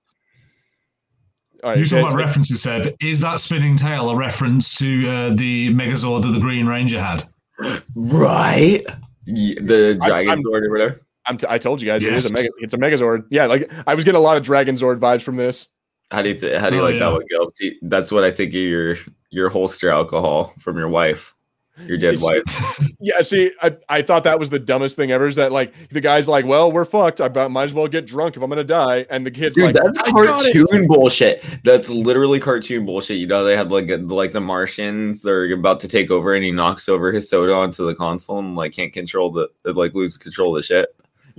right, 1.64 1.78
You're 1.78 1.86
talking 1.86 2.00
about 2.08 2.14
references, 2.16 2.62
Seb. 2.62 2.96
Is 3.02 3.20
that 3.22 3.40
spinning 3.40 3.78
tail 3.78 4.10
a 4.10 4.16
reference 4.16 4.76
to 4.78 5.10
uh, 5.10 5.36
the 5.36 5.70
Megazord 5.74 6.22
that 6.24 6.30
the 6.32 6.40
Green 6.40 6.66
Ranger 6.68 7.00
had? 7.02 7.28
Right? 7.96 8.86
The 9.26 9.98
dragon 10.02 10.30
I'm- 10.30 10.44
sword 10.44 10.66
or 10.66 10.72
whatever. 10.72 11.02
I'm 11.26 11.36
t- 11.38 11.48
I 11.50 11.58
told 11.58 11.82
you 11.82 11.88
guys 11.88 12.06
it 12.06 12.14
is 12.14 12.26
a 12.26 12.32
mega. 12.32 12.48
It's 12.60 12.74
a 12.74 12.78
Megazord. 12.78 13.26
Yeah, 13.30 13.48
like 13.48 13.70
I 13.86 13.96
was 13.96 14.06
getting 14.06 14.18
a 14.18 14.24
lot 14.24 14.38
of 14.38 14.44
Dragonzord 14.44 14.98
vibes 15.00 15.22
from 15.24 15.36
this. 15.36 15.68
How 16.10 16.22
do 16.22 16.30
you 16.30 16.36
th- 16.40 16.58
how 16.62 16.70
do 16.70 16.78
you 16.78 16.82
Oh, 16.82 16.86
like 16.86 16.94
yeah. 16.94 17.00
that 17.00 17.12
one 17.12 17.24
go? 17.30 17.50
See, 17.54 17.78
that's 17.82 18.14
what 18.14 18.24
I 18.24 18.32
think 18.32 18.52
of 18.52 18.56
your 18.62 18.96
your 19.30 19.50
holster 19.50 19.90
alcohol 19.92 20.54
from 20.58 20.78
your 20.78 20.88
wife, 20.88 21.36
your 21.86 21.98
dead 21.98 22.18
wife. 22.20 22.44
Yeah, 23.00 23.22
see, 23.22 23.52
I, 23.62 23.78
I 23.90 24.02
thought 24.02 24.24
that 24.24 24.40
was 24.40 24.50
the 24.50 24.58
dumbest 24.58 24.96
thing 24.96 25.12
ever. 25.12 25.28
Is 25.28 25.36
that 25.36 25.52
like 25.52 25.72
the 25.92 26.02
guy's 26.02 26.28
like, 26.28 26.46
well, 26.46 26.72
we're 26.72 26.84
fucked. 26.84 27.22
I 27.22 27.48
might 27.48 27.66
as 27.66 27.74
well 27.74 27.88
get 27.88 28.08
drunk 28.08 28.36
if 28.36 28.42
I'm 28.42 28.50
gonna 28.50 28.64
die. 28.64 29.06
And 29.12 29.24
the 29.24 29.30
kid's 29.30 29.56
Dude, 29.56 29.66
like, 29.66 29.76
that's 29.76 30.00
"I 30.00 30.12
got 30.12 30.44
it." 30.44 30.54
cartoon 30.54 30.88
bullshit. 30.88 31.44
That's 31.64 31.90
literally 31.90 32.40
cartoon 32.40 32.88
bullshit. 32.88 33.20
You 33.20 33.28
know, 33.28 33.44
they 33.44 33.56
have 33.56 33.72
like 33.72 33.90
a, 33.90 33.98
like 33.98 34.34
the 34.34 34.42
Martians. 34.42 35.22
They're 35.22 35.54
about 35.54 35.80
to 35.82 35.88
take 35.88 36.10
over, 36.10 36.34
and 36.34 36.44
he 36.44 36.52
knocks 36.52 36.90
over 36.90 37.12
his 37.12 37.30
soda 37.30 37.54
onto 37.54 37.86
the 37.86 37.94
console, 37.94 38.40
and 38.40 38.56
like 38.56 38.74
can't 38.74 38.92
control 38.92 39.32
the 39.32 39.48
like 39.64 39.94
lose 39.94 40.18
control 40.18 40.56
of 40.56 40.60
the 40.62 40.66
shit. 40.66 40.90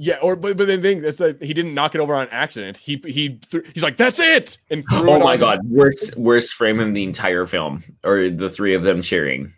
Yeah, 0.01 0.19
or 0.23 0.37
but, 0.37 0.57
but 0.57 0.69
the 0.69 0.79
thing 0.81 1.01
that's 1.01 1.19
that 1.19 1.43
he 1.43 1.53
didn't 1.53 1.75
knock 1.75 1.97
it 1.97 2.01
over 2.01 2.15
on 2.15 2.29
accident. 2.29 2.77
He 2.77 3.03
he 3.05 3.31
th- 3.31 3.65
he's 3.75 3.83
like, 3.83 3.97
that's 3.97 4.21
it, 4.21 4.59
and 4.71 4.85
threw 4.89 5.11
Oh 5.11 5.19
my 5.19 5.37
god, 5.37 5.59
worst 5.69 6.17
worst 6.17 6.55
frame 6.55 6.79
in 6.79 6.93
the 6.93 7.03
entire 7.03 7.47
film, 7.47 7.83
or 8.05 8.31
the 8.31 8.49
three 8.49 8.75
of 8.75 8.85
them 8.85 9.03
cheering. 9.03 9.53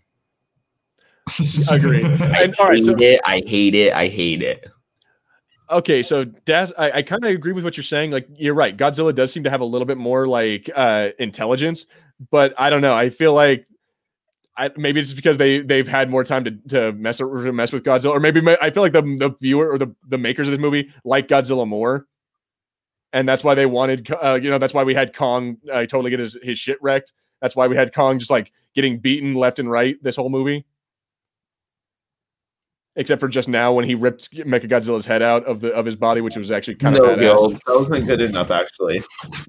Agree. 1.71 2.03
And 2.03 2.55
all 2.57 2.69
right, 2.69 2.77
hate 2.77 2.85
so 2.85 2.97
it. 2.99 3.21
I 3.25 3.41
hate 3.47 3.75
it. 3.75 3.93
I 3.93 4.09
hate 4.09 4.43
it. 4.43 4.67
okay, 5.71 6.03
so 6.03 6.25
Daz, 6.25 6.73
I, 6.77 6.91
I 6.91 7.03
kind 7.03 7.25
of 7.25 7.31
agree 7.31 7.53
with 7.53 7.65
what 7.65 7.77
you're 7.77 7.85
saying. 7.85 8.11
Like, 8.11 8.29
you're 8.37 8.55
right. 8.55 8.77
Godzilla 8.77 9.15
does 9.15 9.33
seem 9.33 9.45
to 9.45 9.51
have 9.51 9.61
a 9.61 9.65
little 9.65 9.87
bit 9.87 9.99
more 9.99 10.27
like 10.27 10.71
uh 10.75 11.11
intelligence, 11.19 11.87
but 12.31 12.55
I 12.59 12.71
don't 12.71 12.83
know. 12.83 12.95
I 12.95 13.09
feel 13.09 13.35
like. 13.35 13.67
I, 14.57 14.71
maybe 14.77 15.01
it's 15.01 15.15
because 15.15 15.39
they 15.39 15.61
they've 15.61 15.89
had 15.89 16.11
more 16.11 16.23
time 16.23 16.45
to, 16.45 16.51
to 16.69 16.93
mess 16.93 17.17
to 17.19 17.53
mess 17.53 17.73
with 17.73 17.83
Godzilla, 17.83 18.11
or 18.11 18.21
maybe 18.21 18.43
I 18.61 18.71
feel 18.71 18.83
like 18.83 18.93
the 18.93 19.01
the 19.01 19.35
viewer 19.41 19.71
or 19.71 19.79
the, 19.79 19.95
the 20.09 20.19
makers 20.19 20.49
of 20.49 20.53
this 20.53 20.61
movie 20.61 20.93
like 21.03 21.29
Godzilla 21.29 21.67
more, 21.67 22.07
and 23.15 23.27
that's 23.27 23.43
why 23.43 23.55
they 23.55 23.65
wanted 23.65 24.11
uh, 24.23 24.35
you 24.35 24.51
know 24.51 24.59
that's 24.59 24.75
why 24.75 24.85
we 24.85 24.93
had 24.95 25.15
Kong 25.15 25.57
uh, 25.73 25.87
totally 25.87 26.11
get 26.11 26.21
his, 26.21 26.37
his 26.43 26.59
shit 26.59 26.77
wrecked. 26.83 27.13
That's 27.41 27.57
why 27.57 27.69
we 27.69 27.77
had 27.77 27.95
Kong 27.95 28.19
just 28.19 28.31
like 28.31 28.53
getting 28.75 28.99
beaten 28.99 29.35
left 29.35 29.59
and 29.61 29.71
right 29.71 29.97
this 30.03 30.17
whole 30.17 30.29
movie. 30.29 30.67
Except 32.97 33.21
for 33.21 33.29
just 33.29 33.49
now 33.49 33.73
when 33.73 33.85
he 33.85 33.95
ripped 33.95 34.33
Mechagodzilla's 34.33 35.07
head 35.07 35.23
out 35.23 35.45
of 35.45 35.61
the 35.61 35.73
of 35.73 35.87
his 35.87 35.95
body, 35.95 36.21
which 36.21 36.37
was 36.37 36.51
actually 36.51 36.75
kind 36.75 36.97
of 36.97 37.03
no, 37.05 37.09
badass. 37.11 37.19
Gil, 37.19 37.51
that 37.51 37.61
wasn't 37.67 38.07
good 38.07 38.21
enough 38.21 38.51
actually, 38.51 39.03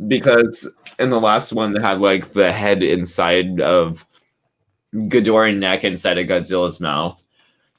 because 0.07 0.71
in 0.99 1.09
the 1.09 1.19
last 1.19 1.51
one 1.51 1.73
they 1.73 1.81
had 1.81 1.99
like 1.99 2.33
the 2.33 2.51
head 2.51 2.83
inside 2.83 3.59
of 3.59 4.05
Ghidorah 4.93 5.57
neck 5.57 5.83
inside 5.83 6.19
of 6.19 6.27
Godzilla's 6.27 6.79
mouth. 6.79 7.21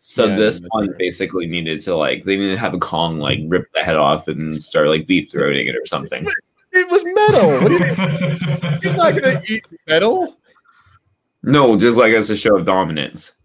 So 0.01 0.27
Yeah, 0.27 0.37
this 0.37 0.61
one 0.71 0.89
right. 0.89 0.99
basically 0.99 1.47
needed 1.47 1.79
to 1.83 1.95
like 1.95 2.25
they 2.25 2.37
needed 2.37 2.55
to 2.55 2.59
have 2.61 2.75
a 2.75 2.79
Kong 2.79 3.19
like 3.19 3.39
rip 3.47 3.71
the 3.73 3.85
head 3.85 3.95
off 3.95 4.27
and 4.27 4.61
start 4.61 4.89
like 4.89 5.07
deep 5.07 5.31
throating 5.31 5.69
it 5.69 5.77
or 5.77 5.87
something. 5.87 6.27
It 6.73 6.91
was 6.91 7.05
metal. 7.05 7.49
What 7.61 7.69
do 7.69 7.75
you 7.75 7.81
mean? 7.81 8.79
He's 8.83 8.95
not 8.95 9.15
gonna 9.15 9.41
eat 9.47 9.65
metal. 9.87 10.37
No, 11.45 11.77
just 11.77 11.97
like 11.97 12.15
as 12.15 12.31
a 12.31 12.37
show 12.37 12.57
of 12.57 12.67
dominance. 12.67 13.37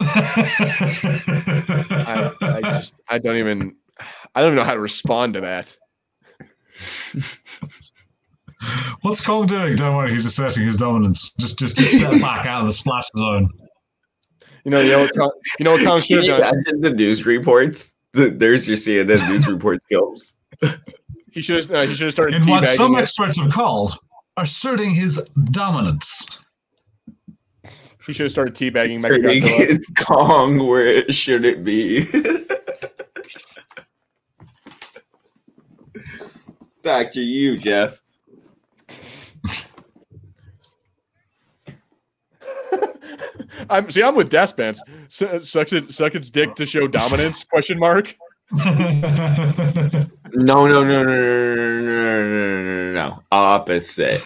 I, 0.00 1.42
I 2.40 2.60
just 2.62 2.94
I 3.08 3.18
don't 3.18 3.36
even 3.36 3.76
I 4.34 4.40
don't 4.40 4.52
even 4.52 4.56
know 4.56 4.64
how 4.64 4.74
to 4.74 4.80
respond 4.80 5.34
to 5.34 5.40
that. 5.42 5.76
What's 9.02 9.24
Kong 9.24 9.46
doing? 9.46 9.76
Don't 9.76 9.96
worry, 9.96 10.12
he's 10.12 10.24
asserting 10.24 10.64
his 10.64 10.76
dominance. 10.76 11.32
Just, 11.38 11.58
just, 11.58 11.76
just 11.76 11.98
step 11.98 12.10
back 12.20 12.46
out 12.46 12.60
of 12.60 12.66
the 12.66 12.72
splash 12.72 13.04
zone. 13.16 13.48
You 14.64 14.72
know, 14.72 14.80
you 14.80 14.90
know 14.92 14.98
what 15.00 15.16
Kong, 15.16 15.30
you 15.58 15.64
know 15.64 15.72
what 15.72 15.84
Kong 15.84 16.00
should 16.00 16.24
have 16.24 16.40
done. 16.40 16.54
imagine 16.54 16.80
the 16.80 16.90
news 16.90 17.24
reports? 17.24 17.94
The, 18.14 18.30
there's 18.30 18.66
your 18.66 18.76
CNN 18.76 19.28
news 19.28 19.46
report 19.46 19.82
skills. 19.82 20.38
He 21.30 21.42
should 21.42 21.60
have 21.60 21.70
uh, 21.70 21.82
he 21.82 21.94
should 21.94 22.06
have 22.06 22.14
started 22.14 22.42
In 22.42 22.48
what 22.48 22.66
some 22.66 22.92
teabagging. 22.94 22.98
it. 22.98 23.02
experts 23.02 23.38
have 23.38 23.52
called 23.52 23.96
asserting 24.38 24.92
his 24.92 25.18
dominance. 25.52 26.40
He 28.08 28.14
should 28.14 28.24
have 28.24 28.32
started 28.32 28.54
teabagging 28.54 29.02
Turning 29.02 29.42
Mechagodzilla. 29.42 29.66
his 29.66 29.86
Kong 29.98 30.66
where 30.66 30.86
it 30.86 31.14
shouldn't 31.14 31.62
be. 31.62 32.04
Back 36.82 37.12
to 37.12 37.20
you, 37.20 37.58
Jeff. 37.58 38.00
I'm 43.68 43.90
see. 43.90 44.02
I'm 44.02 44.14
with 44.14 44.30
Das 44.30 44.54
Pants. 44.54 44.82
Sucks 45.08 45.74
it, 45.74 45.92
suck 45.92 46.14
its 46.14 46.30
dick 46.30 46.54
to 46.54 46.64
show 46.64 46.88
dominance? 46.88 47.44
Question 47.44 47.78
mark. 47.78 48.16
No, 48.50 48.64
no, 50.66 50.66
no, 50.66 50.82
no, 50.82 51.02
no, 51.02 51.04
no, 51.04 51.04
no, 51.04 51.84
no, 51.84 52.24
no, 52.24 52.62
no, 52.62 52.92
no. 52.92 53.22
Opposite. 53.30 54.24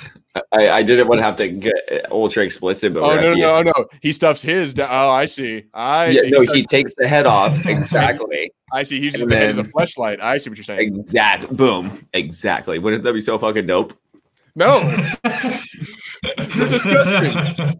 I, 0.52 0.68
I 0.70 0.82
didn't 0.82 1.08
want 1.08 1.18
to 1.18 1.24
have 1.24 1.36
to 1.36 1.48
get 1.48 1.74
uh, 1.90 1.98
ultra 2.14 2.42
explicit, 2.42 2.94
but 2.94 3.02
Oh 3.02 3.14
no, 3.16 3.34
no, 3.34 3.56
end. 3.56 3.66
no, 3.66 3.72
no. 3.76 3.86
He 4.00 4.12
stuffs 4.12 4.40
his. 4.40 4.72
Da- 4.72 4.88
oh, 4.90 5.10
I 5.10 5.26
see. 5.26 5.64
I 5.74 6.06
Yeah, 6.06 6.20
see. 6.22 6.30
no, 6.30 6.40
He 6.40 6.60
he 6.60 6.66
takes 6.66 6.94
the 6.96 7.06
head 7.06 7.26
off. 7.26 7.66
Exactly. 7.66 8.50
I 8.72 8.82
see. 8.82 8.98
He's 9.00 9.12
just 9.12 9.24
and 9.24 9.30
the 9.32 9.36
head 9.36 9.50
as 9.50 9.58
a 9.58 9.64
flashlight. 9.64 10.22
I 10.22 10.38
see 10.38 10.48
what 10.48 10.56
you're 10.56 10.64
saying. 10.64 10.96
Exact. 10.96 11.54
Boom. 11.54 12.06
Exactly. 12.14 12.78
Wouldn't 12.78 13.04
that 13.04 13.12
be 13.12 13.20
so 13.20 13.38
fucking 13.38 13.66
dope? 13.66 13.92
No, 14.54 14.78
you're 16.56 16.68
disgusting. 16.68 17.78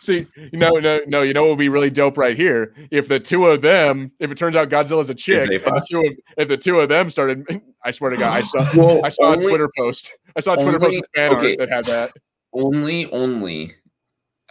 See, 0.00 0.26
no, 0.52 0.70
no, 0.70 1.00
no. 1.06 1.22
You 1.22 1.34
know 1.34 1.42
what 1.42 1.50
would 1.50 1.58
be 1.58 1.68
really 1.68 1.90
dope 1.90 2.16
right 2.16 2.36
here 2.36 2.72
if 2.90 3.08
the 3.08 3.18
two 3.20 3.46
of 3.46 3.60
them, 3.62 4.12
if 4.20 4.30
it 4.30 4.38
turns 4.38 4.56
out 4.56 4.68
Godzilla's 4.70 5.10
a 5.10 5.14
chick, 5.14 5.48
they 5.48 5.56
and 5.56 5.64
the 5.76 5.84
two 5.90 6.00
of, 6.06 6.12
if 6.38 6.48
the 6.48 6.56
two 6.56 6.80
of 6.80 6.88
them 6.88 7.10
started, 7.10 7.44
I 7.84 7.90
swear 7.90 8.10
to 8.10 8.16
God, 8.16 8.32
I 8.32 8.40
saw, 8.42 8.66
Well, 8.76 9.04
I 9.04 9.08
saw 9.08 9.32
a 9.32 9.36
Twitter 9.36 9.68
post. 9.76 10.12
I 10.36 10.40
saw 10.40 10.54
a 10.54 10.56
Twitter 10.56 10.78
post 10.78 10.86
only- 10.86 11.00
with 11.00 11.10
fan 11.14 11.32
okay. 11.34 11.50
art 11.50 11.58
that 11.58 11.68
had 11.70 11.84
that. 11.86 12.12
only 12.52 13.10
only 13.10 13.74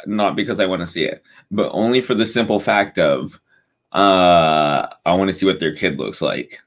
not 0.06 0.36
because 0.36 0.60
I 0.60 0.66
want 0.66 0.82
to 0.82 0.88
see 0.88 1.04
it, 1.06 1.24
but 1.50 1.72
only 1.74 2.02
for 2.02 2.14
the 2.14 2.26
simple 2.26 2.60
fact 2.60 2.98
of 3.00 3.40
uh 3.94 4.88
I 5.06 5.14
want 5.14 5.30
to 5.30 5.34
see 5.34 5.46
what 5.46 5.60
their 5.60 5.74
kid 5.74 5.98
looks 5.98 6.22
like. 6.22 6.60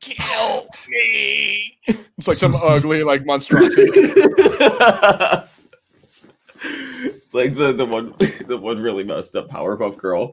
Kill 0.00 0.66
me. 0.88 1.78
It's 1.86 2.26
like 2.28 2.36
some 2.36 2.54
ugly, 2.56 3.02
like 3.04 3.24
monstrosity. 3.26 3.88
it's 6.64 7.34
like 7.34 7.54
the 7.54 7.72
the 7.72 7.84
one 7.86 8.14
the 8.46 8.56
one 8.56 8.80
really 8.80 9.04
messed 9.04 9.36
up 9.36 9.48
Powerpuff 9.48 9.96
Girl. 9.96 10.32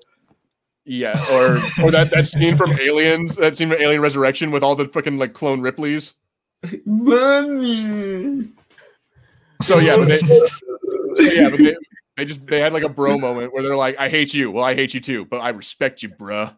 Yeah, 0.90 1.14
or 1.32 1.58
or 1.84 1.92
that 1.92 2.10
that 2.16 2.28
scene 2.28 2.58
from 2.58 2.72
Aliens, 2.80 3.36
that 3.36 3.56
scene 3.56 3.70
from 3.70 3.80
Alien 3.80 4.02
Resurrection 4.02 4.50
with 4.50 4.64
all 4.64 4.76
the 4.76 4.86
fucking 4.86 5.20
like 5.20 5.34
clone 5.34 5.62
Ripleys. 5.62 6.16
Mommy. 6.84 8.50
So 9.62 9.78
yeah, 9.78 9.98
but 9.98 10.08
they, 10.08 10.18
so, 10.18 10.48
yeah, 11.20 11.50
but 11.52 11.60
they, 11.60 11.76
they 12.18 12.26
just 12.26 12.44
they 12.48 12.60
had 12.60 12.74
like 12.74 12.82
a 12.82 12.90
bro 12.90 13.20
moment 13.20 13.54
where 13.54 13.62
they're 13.62 13.76
like, 13.76 14.00
"I 14.00 14.10
hate 14.10 14.34
you." 14.34 14.50
Well, 14.50 14.64
I 14.64 14.74
hate 14.74 14.96
you 14.96 15.00
too, 15.00 15.26
but 15.26 15.38
I 15.38 15.50
respect 15.50 16.02
you, 16.02 16.10
bruh. 16.10 16.56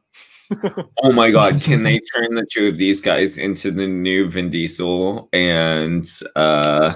Oh 1.03 1.13
my 1.13 1.31
god, 1.31 1.61
can 1.61 1.83
they 1.83 1.99
turn 2.13 2.35
the 2.35 2.45
two 2.49 2.67
of 2.67 2.75
these 2.75 2.99
guys 2.99 3.37
into 3.37 3.71
the 3.71 3.87
new 3.87 4.29
Vin 4.29 4.49
Diesel 4.49 5.29
and 5.31 6.05
uh 6.35 6.93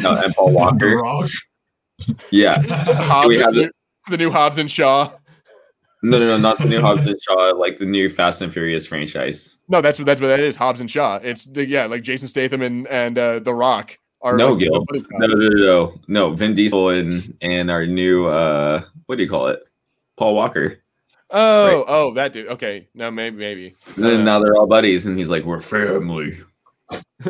no, 0.00 0.14
and 0.14 0.32
Paul 0.34 0.52
Walker? 0.52 1.02
Yeah. 2.30 2.62
Hobbs, 3.02 3.28
we 3.28 3.38
have 3.38 3.52
the, 3.52 3.72
the 4.08 4.16
new 4.16 4.30
Hobbs 4.30 4.58
and 4.58 4.70
Shaw. 4.70 5.10
No, 6.04 6.18
no, 6.18 6.26
no, 6.26 6.36
not 6.36 6.58
the 6.58 6.66
new 6.66 6.82
Hobbs 6.82 7.06
and 7.06 7.18
Shaw, 7.22 7.52
like 7.56 7.78
the 7.78 7.86
new 7.86 8.10
Fast 8.10 8.42
and 8.42 8.52
Furious 8.52 8.86
franchise. 8.86 9.56
No, 9.68 9.80
that's 9.80 9.98
what 9.98 10.04
that's 10.04 10.20
what 10.20 10.28
that 10.28 10.38
is. 10.38 10.54
Hobbs 10.54 10.80
and 10.80 10.90
Shaw. 10.90 11.16
It's 11.22 11.46
the, 11.46 11.66
yeah, 11.66 11.86
like 11.86 12.02
Jason 12.02 12.28
Statham 12.28 12.60
and 12.60 12.86
and 12.88 13.18
uh, 13.18 13.38
The 13.38 13.54
Rock 13.54 13.98
are 14.20 14.36
no, 14.36 14.50
like, 14.52 14.58
the 14.58 14.64
Gil. 14.66 14.84
No, 15.12 15.26
no, 15.26 15.34
no, 15.34 15.48
no, 15.48 16.00
no. 16.08 16.34
Vin 16.34 16.52
Diesel 16.52 16.90
and 16.90 17.34
and 17.40 17.70
our 17.70 17.86
new 17.86 18.26
uh, 18.26 18.82
what 19.06 19.16
do 19.16 19.22
you 19.22 19.30
call 19.30 19.46
it? 19.48 19.60
Paul 20.18 20.34
Walker. 20.34 20.78
Oh, 21.30 21.64
Right. 21.78 21.84
oh, 21.88 22.12
that 22.14 22.34
dude. 22.34 22.48
Okay, 22.48 22.86
no, 22.94 23.10
maybe, 23.10 23.36
maybe. 23.38 23.74
And 23.96 24.04
then 24.04 24.20
Uh, 24.20 24.24
now 24.24 24.38
they're 24.40 24.54
all 24.56 24.66
buddies, 24.66 25.06
and 25.06 25.16
he's 25.16 25.30
like, 25.30 25.44
"We're 25.44 25.62
family." 25.62 26.38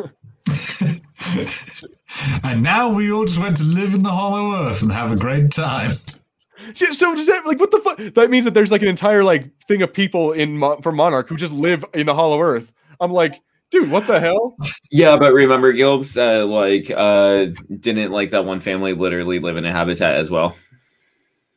and 2.43 2.61
now 2.61 2.93
we 2.93 3.13
all 3.13 3.25
just 3.25 3.39
went 3.39 3.57
to 3.59 3.63
live 3.63 3.95
in 3.95 4.03
the 4.03 4.11
Hollow 4.11 4.69
Earth 4.69 4.83
and 4.83 4.91
have 4.93 5.13
a 5.13 5.17
great 5.17 5.53
time. 5.53 5.93
So, 6.73 6.91
so 6.93 7.15
does 7.15 7.27
that 7.27 7.47
like 7.47 7.61
what 7.61 7.71
the 7.71 7.81
fuck? 7.81 7.99
That 8.15 8.31
means 8.31 8.45
that 8.45 8.55
there's 8.55 8.71
like 8.71 8.83
an 8.83 8.89
entire 8.89 9.23
like 9.25 9.51
thing 9.65 9.83
of 9.83 9.93
people 9.93 10.33
in 10.33 10.59
Mon- 10.59 10.81
for 10.83 10.93
Monarch 10.93 11.29
who 11.29 11.37
just 11.37 11.53
live 11.53 11.85
in 11.95 12.07
the 12.07 12.15
Hollow 12.15 12.41
Earth. 12.41 12.73
I'm 13.01 13.13
like, 13.13 13.41
dude, 13.71 13.91
what 13.91 14.07
the 14.07 14.21
hell? 14.21 14.57
Yeah, 14.91 15.17
but 15.17 15.33
remember, 15.33 15.73
Gilbs, 15.73 16.17
uh, 16.17 16.47
like, 16.47 16.91
uh, 16.91 17.53
didn't 17.81 18.13
like 18.13 18.31
that 18.31 18.45
one 18.45 18.61
family 18.61 18.95
literally 18.95 19.41
live 19.41 19.57
in 19.57 19.65
a 19.65 19.73
habitat 19.73 20.15
as 20.15 20.31
well. 20.31 20.57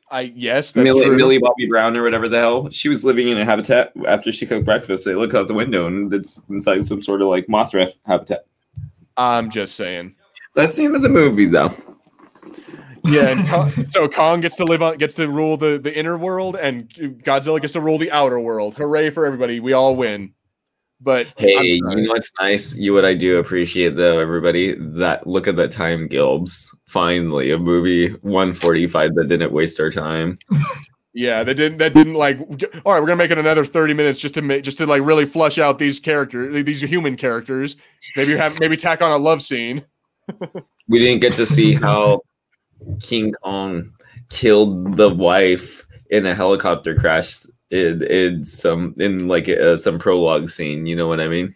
I 0.10 0.34
yes, 0.36 0.72
that's 0.72 0.84
Millie. 0.84 1.10
Millie 1.10 1.38
Bobby 1.38 1.68
Brown 1.68 1.98
or 1.98 2.04
whatever 2.04 2.30
the 2.30 2.40
hell, 2.40 2.70
she 2.70 2.88
was 2.90 3.04
living 3.04 3.28
in 3.28 3.38
a 3.38 3.46
habitat 3.46 3.92
after 4.08 4.32
she 4.32 4.46
cooked 4.46 4.66
breakfast. 4.66 5.06
They 5.06 5.16
look 5.16 5.34
out 5.34 5.48
the 5.48 5.54
window 5.54 5.86
and 5.88 6.14
it's 6.14 6.42
inside 6.50 6.86
some 6.86 7.02
sort 7.02 7.22
of 7.22 7.28
like 7.28 7.48
Mothra 7.48 7.92
habitat. 8.06 8.46
I'm 9.18 9.50
just 9.50 9.76
saying. 9.76 10.16
That's 10.56 10.76
the 10.76 10.86
end 10.86 10.96
of 10.96 11.02
the 11.02 11.10
movie, 11.10 11.46
though. 11.46 11.74
Yeah, 13.06 13.30
and 13.30 13.48
Kong, 13.48 13.88
so 13.90 14.08
Kong 14.08 14.42
gets 14.42 14.56
to 14.58 14.66
live 14.66 14.82
on, 14.82 14.98
gets 14.98 15.14
to 15.16 15.30
rule 15.30 15.58
the 15.58 15.78
the 15.78 15.98
inner 15.98 16.18
world, 16.18 16.56
and 16.56 16.90
Godzilla 16.90 17.62
gets 17.62 17.74
to 17.74 17.82
rule 17.82 17.98
the 17.98 18.12
outer 18.12 18.40
world. 18.40 18.76
Hooray 18.76 19.10
for 19.10 19.26
everybody! 19.26 19.60
We 19.60 19.74
all 19.74 19.96
win. 19.96 20.34
But 21.00 21.28
Hey, 21.38 21.74
you 21.74 21.82
know 21.84 22.12
what's 22.12 22.32
nice? 22.40 22.76
You 22.76 22.94
what 22.94 23.06
I 23.06 23.14
do 23.14 23.38
appreciate 23.38 23.96
though, 23.96 24.20
everybody. 24.20 24.76
That 24.78 25.28
look 25.28 25.48
at 25.48 25.56
that 25.58 25.72
time, 25.72 26.10
Gilbs. 26.10 26.68
Finally, 26.88 27.52
a 27.52 27.58
movie 27.60 28.10
145 28.10 29.16
that 29.16 29.28
didn't 29.28 29.52
waste 29.52 29.80
our 29.80 29.92
time. 29.92 30.40
yeah, 31.14 31.44
that 31.44 31.54
didn't 31.54 31.78
that 31.78 31.94
didn't 31.94 32.16
like. 32.16 32.40
All 32.84 32.94
right, 32.94 33.00
we're 33.00 33.08
gonna 33.08 33.16
make 33.16 33.32
it 33.32 33.38
another 33.38 33.64
thirty 33.64 33.94
minutes 33.94 34.18
just 34.18 34.34
to 34.36 34.42
make 34.42 34.64
just 34.64 34.80
to 34.80 34.88
like 34.88 35.04
really 35.04 35.26
flush 35.26 35.60
out 35.60 35.78
these 35.78 36.00
characters, 36.00 36.66
these 36.66 36.82
human 36.82 37.16
characters. 37.16 37.76
Maybe 38.16 38.32
you 38.32 38.38
have 38.38 38.60
maybe 38.60 38.76
tack 38.76 39.02
on 39.02 39.12
a 39.12 39.18
love 39.18 39.44
scene. 39.44 39.86
We 40.90 41.00
didn't 41.00 41.20
get 41.20 41.34
to 41.34 41.46
see 41.46 41.74
how 41.74 42.22
King 43.02 43.34
Kong 43.44 43.92
killed 44.30 44.98
the 44.98 45.10
wife 45.10 45.86
in 46.10 46.26
a 46.26 46.36
helicopter 46.36 46.96
crash 46.96 47.46
in, 47.70 48.04
in 48.04 48.44
some 48.44 48.96
in 48.98 49.28
like 49.28 49.50
uh, 49.50 49.78
some 49.78 50.00
prologue 50.00 50.50
scene. 50.50 50.86
You 50.86 50.96
know 50.96 51.08
what 51.08 51.20
I 51.20 51.28
mean? 51.28 51.56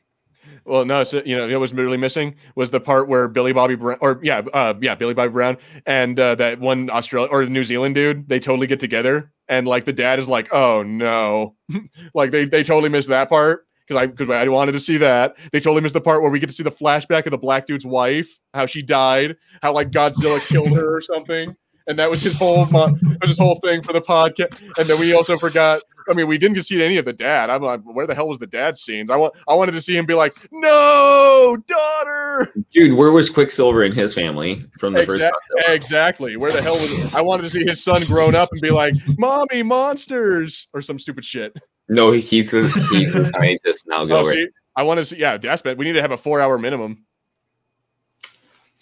Well, 0.63 0.85
no, 0.85 1.01
so, 1.01 1.23
you 1.25 1.35
know, 1.35 1.49
it 1.49 1.55
was 1.55 1.73
really 1.73 1.97
missing 1.97 2.35
was 2.55 2.69
the 2.69 2.79
part 2.79 3.07
where 3.07 3.27
Billy 3.27 3.51
Bobby 3.51 3.75
Brown, 3.75 3.97
or 3.99 4.19
yeah, 4.21 4.41
uh, 4.53 4.75
yeah, 4.79 4.93
Billy 4.93 5.15
Bobby 5.15 5.31
Brown 5.31 5.57
and 5.87 6.19
uh, 6.19 6.35
that 6.35 6.59
one 6.59 6.89
Australia 6.91 7.29
or 7.31 7.45
New 7.45 7.63
Zealand 7.63 7.95
dude, 7.95 8.29
they 8.29 8.39
totally 8.39 8.67
get 8.67 8.79
together, 8.79 9.31
and 9.47 9.67
like 9.67 9.85
the 9.85 9.93
dad 9.93 10.19
is 10.19 10.27
like, 10.27 10.53
oh 10.53 10.83
no, 10.83 11.55
like 12.13 12.31
they 12.31 12.45
they 12.45 12.63
totally 12.63 12.89
missed 12.89 13.09
that 13.09 13.27
part 13.27 13.65
because 13.91 14.03
I 14.03 14.07
because 14.07 14.29
I 14.29 14.47
wanted 14.47 14.73
to 14.73 14.79
see 14.79 14.97
that. 14.97 15.35
They 15.51 15.59
totally 15.59 15.81
missed 15.81 15.93
the 15.93 16.01
part 16.01 16.21
where 16.21 16.31
we 16.31 16.39
get 16.39 16.47
to 16.47 16.53
see 16.53 16.63
the 16.63 16.71
flashback 16.71 17.25
of 17.25 17.31
the 17.31 17.37
black 17.37 17.65
dude's 17.65 17.85
wife, 17.85 18.39
how 18.53 18.65
she 18.65 18.81
died, 18.81 19.37
how 19.61 19.73
like 19.73 19.91
Godzilla 19.91 20.39
killed 20.47 20.71
her 20.71 20.95
or 20.95 21.01
something. 21.01 21.55
And 21.87 21.97
that 21.99 22.09
was 22.09 22.21
his 22.21 22.35
whole 22.35 22.65
mon- 22.67 22.93
was 23.21 23.29
his 23.29 23.37
whole 23.37 23.59
thing 23.59 23.81
for 23.81 23.93
the 23.93 24.01
podcast. 24.01 24.61
And 24.77 24.87
then 24.87 24.99
we 24.99 25.13
also 25.13 25.37
forgot 25.37 25.81
I 26.09 26.13
mean, 26.13 26.27
we 26.27 26.37
didn't 26.37 26.55
get 26.55 26.65
see 26.65 26.83
any 26.83 26.97
of 26.97 27.05
the 27.05 27.13
dad. 27.13 27.49
I'm 27.49 27.61
like, 27.61 27.81
where 27.83 28.07
the 28.07 28.15
hell 28.15 28.27
was 28.27 28.39
the 28.39 28.47
dad 28.47 28.77
scenes? 28.77 29.09
I 29.09 29.15
want, 29.15 29.33
I 29.47 29.53
wanted 29.53 29.73
to 29.73 29.81
see 29.81 29.95
him 29.95 30.05
be 30.05 30.13
like, 30.13 30.35
"No, 30.51 31.57
daughter." 31.67 32.53
Dude, 32.71 32.97
where 32.97 33.11
was 33.11 33.29
Quicksilver 33.29 33.83
and 33.83 33.93
his 33.93 34.13
family 34.13 34.65
from 34.79 34.93
the 34.93 35.05
first? 35.05 35.23
Exact- 35.23 35.69
exactly. 35.69 36.37
Where 36.37 36.51
the 36.51 36.61
hell 36.61 36.73
was? 36.73 37.13
I 37.13 37.21
wanted 37.21 37.43
to 37.43 37.49
see 37.49 37.63
his 37.63 37.83
son 37.83 38.03
grown 38.05 38.35
up 38.35 38.49
and 38.51 38.61
be 38.61 38.71
like, 38.71 38.95
"Mommy, 39.17 39.63
monsters," 39.63 40.67
or 40.73 40.81
some 40.81 40.99
stupid 40.99 41.25
shit. 41.25 41.55
No, 41.93 42.11
he's 42.13 42.53
a, 42.53 42.67
he's 42.89 43.13
a 43.13 43.29
scientist 43.31 43.85
now. 43.85 44.03
Oh, 44.03 44.07
Gilbert. 44.07 44.31
see, 44.33 44.47
I 44.77 44.83
want 44.83 44.99
to 44.99 45.05
see. 45.05 45.17
Yeah, 45.17 45.37
Daspet. 45.37 45.75
We 45.75 45.83
need 45.83 45.91
to 45.93 46.01
have 46.01 46.11
a 46.11 46.17
four-hour 46.17 46.57
minimum. 46.57 47.03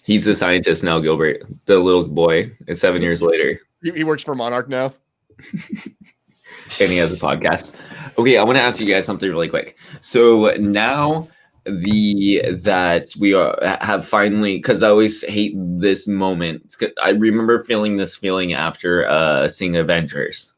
He's 0.06 0.28
a 0.28 0.36
scientist 0.36 0.84
now, 0.84 1.00
Gilbert. 1.00 1.42
The 1.66 1.80
little 1.80 2.08
boy. 2.08 2.56
It's 2.68 2.82
seven 2.82 3.02
years 3.02 3.22
later, 3.24 3.60
He, 3.82 3.92
he 3.92 4.04
works 4.04 4.24
for 4.24 4.36
Monarch 4.36 4.70
now. 4.70 4.94
and 6.80 6.92
he 6.92 6.98
has 6.98 7.12
a 7.12 7.16
podcast. 7.18 7.74
Okay, 8.18 8.38
I 8.38 8.44
want 8.44 8.58
to 8.58 8.62
ask 8.62 8.80
you 8.80 8.86
guys 8.92 9.06
something 9.06 9.30
really 9.30 9.50
quick. 9.50 9.76
So 10.02 10.54
now 10.60 11.28
the 11.66 12.44
that 12.62 13.08
we 13.20 13.34
are 13.34 13.58
have 13.82 14.08
finally 14.08 14.58
because 14.58 14.84
I 14.84 14.90
always 14.90 15.24
hate 15.24 15.54
this 15.58 16.08
moment. 16.08 16.62
It's 16.66 16.76
'cause 16.76 16.90
I 17.04 17.12
remember 17.12 17.64
feeling 17.64 17.98
this 17.98 18.16
feeling 18.16 18.54
after 18.54 19.08
uh 19.08 19.48
seeing 19.48 19.78
Avengers. 19.78 20.54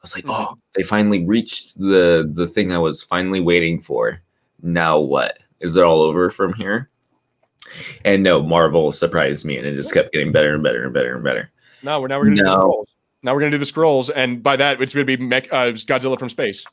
I 0.00 0.04
was 0.04 0.14
like, 0.14 0.24
oh, 0.28 0.56
they 0.74 0.82
finally 0.82 1.26
reached 1.26 1.78
the 1.78 2.30
the 2.32 2.46
thing 2.46 2.72
I 2.72 2.78
was 2.78 3.02
finally 3.02 3.40
waiting 3.40 3.82
for. 3.82 4.22
Now 4.62 4.98
what? 4.98 5.38
Is 5.60 5.76
it 5.76 5.84
all 5.84 6.00
over 6.00 6.30
from 6.30 6.54
here? 6.54 6.88
And 8.06 8.22
no, 8.22 8.42
Marvel 8.42 8.92
surprised 8.92 9.44
me, 9.44 9.58
and 9.58 9.66
it 9.66 9.74
just 9.74 9.92
kept 9.92 10.12
getting 10.12 10.32
better 10.32 10.54
and 10.54 10.62
better 10.62 10.84
and 10.84 10.94
better 10.94 11.14
and 11.14 11.22
better. 11.22 11.50
No, 11.82 12.00
we're 12.00 12.08
now 12.08 12.18
we're 12.18 12.24
gonna 12.24 12.36
do 12.36 12.44
the 12.44 12.50
scrolls. 12.50 12.88
Now 13.22 13.34
we're 13.34 13.40
gonna 13.40 13.50
do 13.50 13.58
the 13.58 13.66
scrolls, 13.66 14.10
and 14.10 14.42
by 14.42 14.56
that 14.56 14.80
it's 14.80 14.94
gonna 14.94 15.04
be 15.04 15.18
Mech, 15.18 15.52
uh, 15.52 15.72
Godzilla 15.72 16.18
from 16.18 16.30
space. 16.30 16.64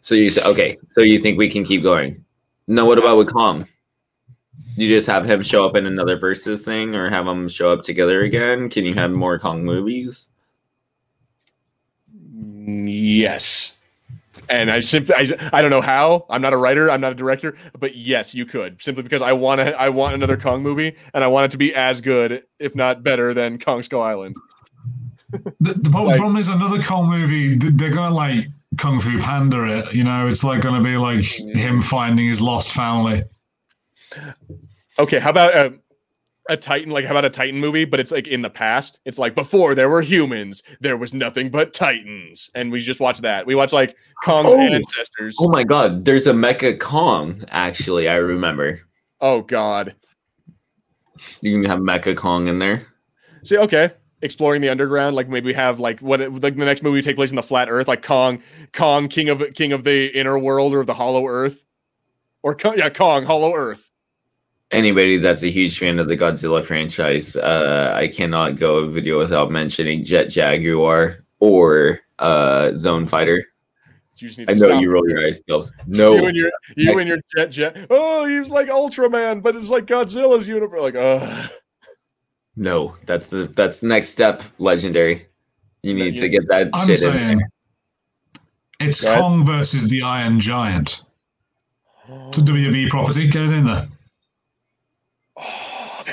So 0.00 0.16
you 0.16 0.30
say, 0.30 0.42
okay, 0.42 0.76
so 0.88 1.00
you 1.00 1.20
think 1.20 1.38
we 1.38 1.48
can 1.48 1.64
keep 1.64 1.82
going? 1.82 2.24
No, 2.66 2.84
what 2.84 2.98
about 2.98 3.18
with 3.18 3.32
Kong? 3.32 3.68
You 4.76 4.88
just 4.88 5.06
have 5.06 5.24
him 5.24 5.42
show 5.42 5.64
up 5.64 5.76
in 5.76 5.86
another 5.86 6.18
versus 6.18 6.64
thing, 6.64 6.96
or 6.96 7.08
have 7.08 7.24
them 7.24 7.48
show 7.48 7.72
up 7.72 7.82
together 7.82 8.22
again? 8.22 8.68
Can 8.68 8.84
you 8.84 8.94
have 8.94 9.12
more 9.12 9.38
Kong 9.38 9.64
movies? 9.64 10.30
Yes. 12.66 13.72
And 14.48 14.70
I 14.70 14.80
simply, 14.80 15.14
I, 15.14 15.50
I 15.52 15.62
don't 15.62 15.70
know 15.70 15.80
how. 15.80 16.26
I'm 16.28 16.42
not 16.42 16.52
a 16.52 16.56
writer. 16.56 16.90
I'm 16.90 17.00
not 17.00 17.12
a 17.12 17.14
director. 17.14 17.56
But 17.78 17.96
yes, 17.96 18.34
you 18.34 18.44
could 18.44 18.80
simply 18.82 19.02
because 19.02 19.22
I 19.22 19.32
want 19.32 19.60
to. 19.60 19.72
I 19.80 19.88
want 19.88 20.14
another 20.14 20.36
Kong 20.36 20.62
movie, 20.62 20.94
and 21.14 21.24
I 21.24 21.26
want 21.26 21.46
it 21.46 21.50
to 21.52 21.58
be 21.58 21.74
as 21.74 22.00
good, 22.00 22.44
if 22.58 22.76
not 22.76 23.02
better, 23.02 23.32
than 23.34 23.58
Kong 23.58 23.82
Skull 23.82 24.02
Island. 24.02 24.36
The, 25.30 25.42
the 25.60 25.90
problem, 25.90 26.06
Like- 26.06 26.18
problem 26.18 26.36
is 26.36 26.48
another 26.48 26.82
Kong 26.82 27.08
movie. 27.10 27.56
They're 27.58 27.90
gonna 27.90 28.14
like 28.14 28.46
Kung 28.78 29.00
Fu 29.00 29.18
Panda 29.18 29.64
it. 29.78 29.94
You 29.94 30.04
know, 30.04 30.26
it's 30.28 30.44
like 30.44 30.60
gonna 30.62 30.82
be 30.84 30.96
like 30.96 31.24
him 31.24 31.80
finding 31.80 32.28
his 32.28 32.40
lost 32.40 32.72
family. 32.72 33.24
Okay, 34.98 35.18
how 35.18 35.30
about 35.30 35.56
a, 35.56 35.74
a 36.48 36.56
Titan? 36.56 36.90
Like, 36.92 37.04
how 37.04 37.10
about 37.12 37.24
a 37.24 37.30
Titan 37.30 37.58
movie? 37.58 37.84
But 37.84 38.00
it's 38.00 38.10
like 38.12 38.26
in 38.26 38.42
the 38.42 38.50
past. 38.50 39.00
It's 39.04 39.18
like 39.18 39.34
before 39.34 39.74
there 39.74 39.88
were 39.88 40.02
humans, 40.02 40.62
there 40.80 40.96
was 40.96 41.12
nothing 41.14 41.50
but 41.50 41.72
Titans, 41.72 42.50
and 42.54 42.70
we 42.70 42.80
just 42.80 43.00
watch 43.00 43.18
that. 43.20 43.46
We 43.46 43.54
watch 43.54 43.72
like 43.72 43.96
Kong's 44.24 44.52
Oh. 44.52 44.58
ancestors. 44.58 45.36
Oh 45.40 45.48
my 45.48 45.64
god, 45.64 46.04
there's 46.04 46.26
a 46.26 46.32
Mecha 46.32 46.78
Kong, 46.78 47.44
actually, 47.48 48.08
I 48.08 48.16
remember. 48.16 48.80
Oh 49.20 49.40
God. 49.42 49.94
You 51.40 51.52
can 51.60 51.70
have 51.70 51.80
Mecha 51.80 52.16
Kong 52.16 52.48
in 52.48 52.58
there. 52.58 52.86
See, 53.44 53.56
okay, 53.56 53.90
exploring 54.22 54.60
the 54.60 54.68
underground. 54.68 55.16
Like 55.16 55.28
maybe 55.28 55.46
we 55.46 55.54
have 55.54 55.80
like 55.80 56.00
what 56.00 56.20
like 56.20 56.56
the 56.56 56.64
next 56.64 56.82
movie 56.82 57.00
take 57.00 57.16
place 57.16 57.30
in 57.30 57.36
the 57.36 57.42
flat 57.42 57.68
Earth, 57.70 57.88
like 57.88 58.02
Kong, 58.02 58.42
Kong, 58.72 59.08
king 59.08 59.28
of 59.28 59.42
king 59.54 59.72
of 59.72 59.84
the 59.84 60.06
inner 60.08 60.38
world 60.38 60.74
or 60.74 60.84
the 60.84 60.94
Hollow 60.94 61.26
Earth, 61.26 61.62
or 62.42 62.54
Kong, 62.54 62.74
yeah, 62.76 62.90
Kong, 62.90 63.24
Hollow 63.24 63.54
Earth. 63.54 63.85
Anybody 64.72 65.16
that's 65.18 65.42
a 65.44 65.50
huge 65.50 65.78
fan 65.78 65.98
of 66.00 66.08
the 66.08 66.16
Godzilla 66.16 66.64
franchise, 66.64 67.36
uh, 67.36 67.92
I 67.94 68.08
cannot 68.08 68.56
go 68.56 68.76
a 68.78 68.88
video 68.88 69.16
without 69.18 69.50
mentioning 69.50 70.04
Jet 70.04 70.24
Jaguar 70.28 71.18
or 71.38 72.00
uh, 72.18 72.72
Zone 72.74 73.06
Fighter. 73.06 73.44
You 74.18 74.28
just 74.28 74.38
need 74.38 74.46
to 74.48 74.50
I 74.50 74.54
know 74.54 74.68
stop. 74.68 74.82
you 74.82 74.90
roll 74.90 75.08
your 75.08 75.24
eyes, 75.24 75.40
Gilbs. 75.48 75.70
No, 75.86 76.14
You 76.16 76.24
and 76.26 76.36
your 76.36 76.50
you 76.76 76.86
Next- 76.86 77.00
and 77.00 77.08
your 77.10 77.18
jet 77.36 77.46
jet. 77.50 77.86
Oh, 77.90 78.24
he 78.24 78.38
was 78.40 78.48
like 78.48 78.68
Ultraman, 78.68 79.42
but 79.42 79.54
it's 79.54 79.68
like 79.70 79.84
Godzilla's 79.86 80.48
universe. 80.48 80.80
Like, 80.80 80.96
uh 80.96 81.48
No, 82.56 82.96
that's 83.06 83.28
the 83.30 83.44
that's 83.54 83.80
the 83.80 83.86
next 83.88 84.08
step. 84.08 84.42
Legendary. 84.58 85.26
You 85.82 85.94
need 85.94 86.16
you- 86.16 86.22
to 86.22 86.28
get 86.30 86.48
that 86.48 86.70
I'm 86.72 86.86
shit 86.88 87.02
in 87.02 87.14
there. 87.38 87.50
it's 88.80 89.02
Go. 89.02 89.14
Kong 89.16 89.44
versus 89.46 89.88
the 89.88 90.02
Iron 90.02 90.40
Giant. 90.40 91.02
It's 92.08 92.38
a 92.38 92.40
WWE 92.40 92.88
property. 92.88 93.28
Get 93.28 93.42
it 93.42 93.50
in 93.50 93.64
there. 93.66 93.86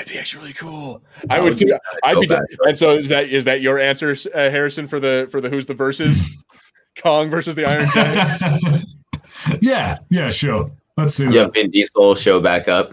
That'd 0.04 0.12
be 0.16 0.18
actually 0.20 0.40
really 0.42 0.52
cool. 0.52 1.02
I 1.30 1.40
would 1.40 1.50
would 1.50 1.58
too. 1.58 1.74
I'd 2.02 2.20
be. 2.20 2.26
bad. 2.26 2.42
And 2.66 2.76
so 2.76 2.90
is 2.90 3.08
that 3.08 3.30
is 3.30 3.46
that 3.46 3.62
your 3.62 3.78
answer, 3.78 4.14
uh, 4.34 4.50
Harrison, 4.50 4.86
for 4.86 5.00
the 5.00 5.26
for 5.30 5.40
the 5.40 5.48
who's 5.48 5.64
the 5.64 5.72
versus 5.72 6.22
Kong 7.02 7.30
versus 7.30 7.54
the 7.54 7.64
Iron 7.64 7.88
Giant? 7.94 8.84
yeah, 9.62 9.98
yeah, 10.10 10.30
sure. 10.30 10.70
Let's 10.98 11.14
see 11.14 11.24
Yeah, 11.24 11.44
that. 11.44 11.54
Vin 11.54 11.70
Diesel 11.70 12.14
show 12.16 12.38
back 12.38 12.68
up. 12.68 12.92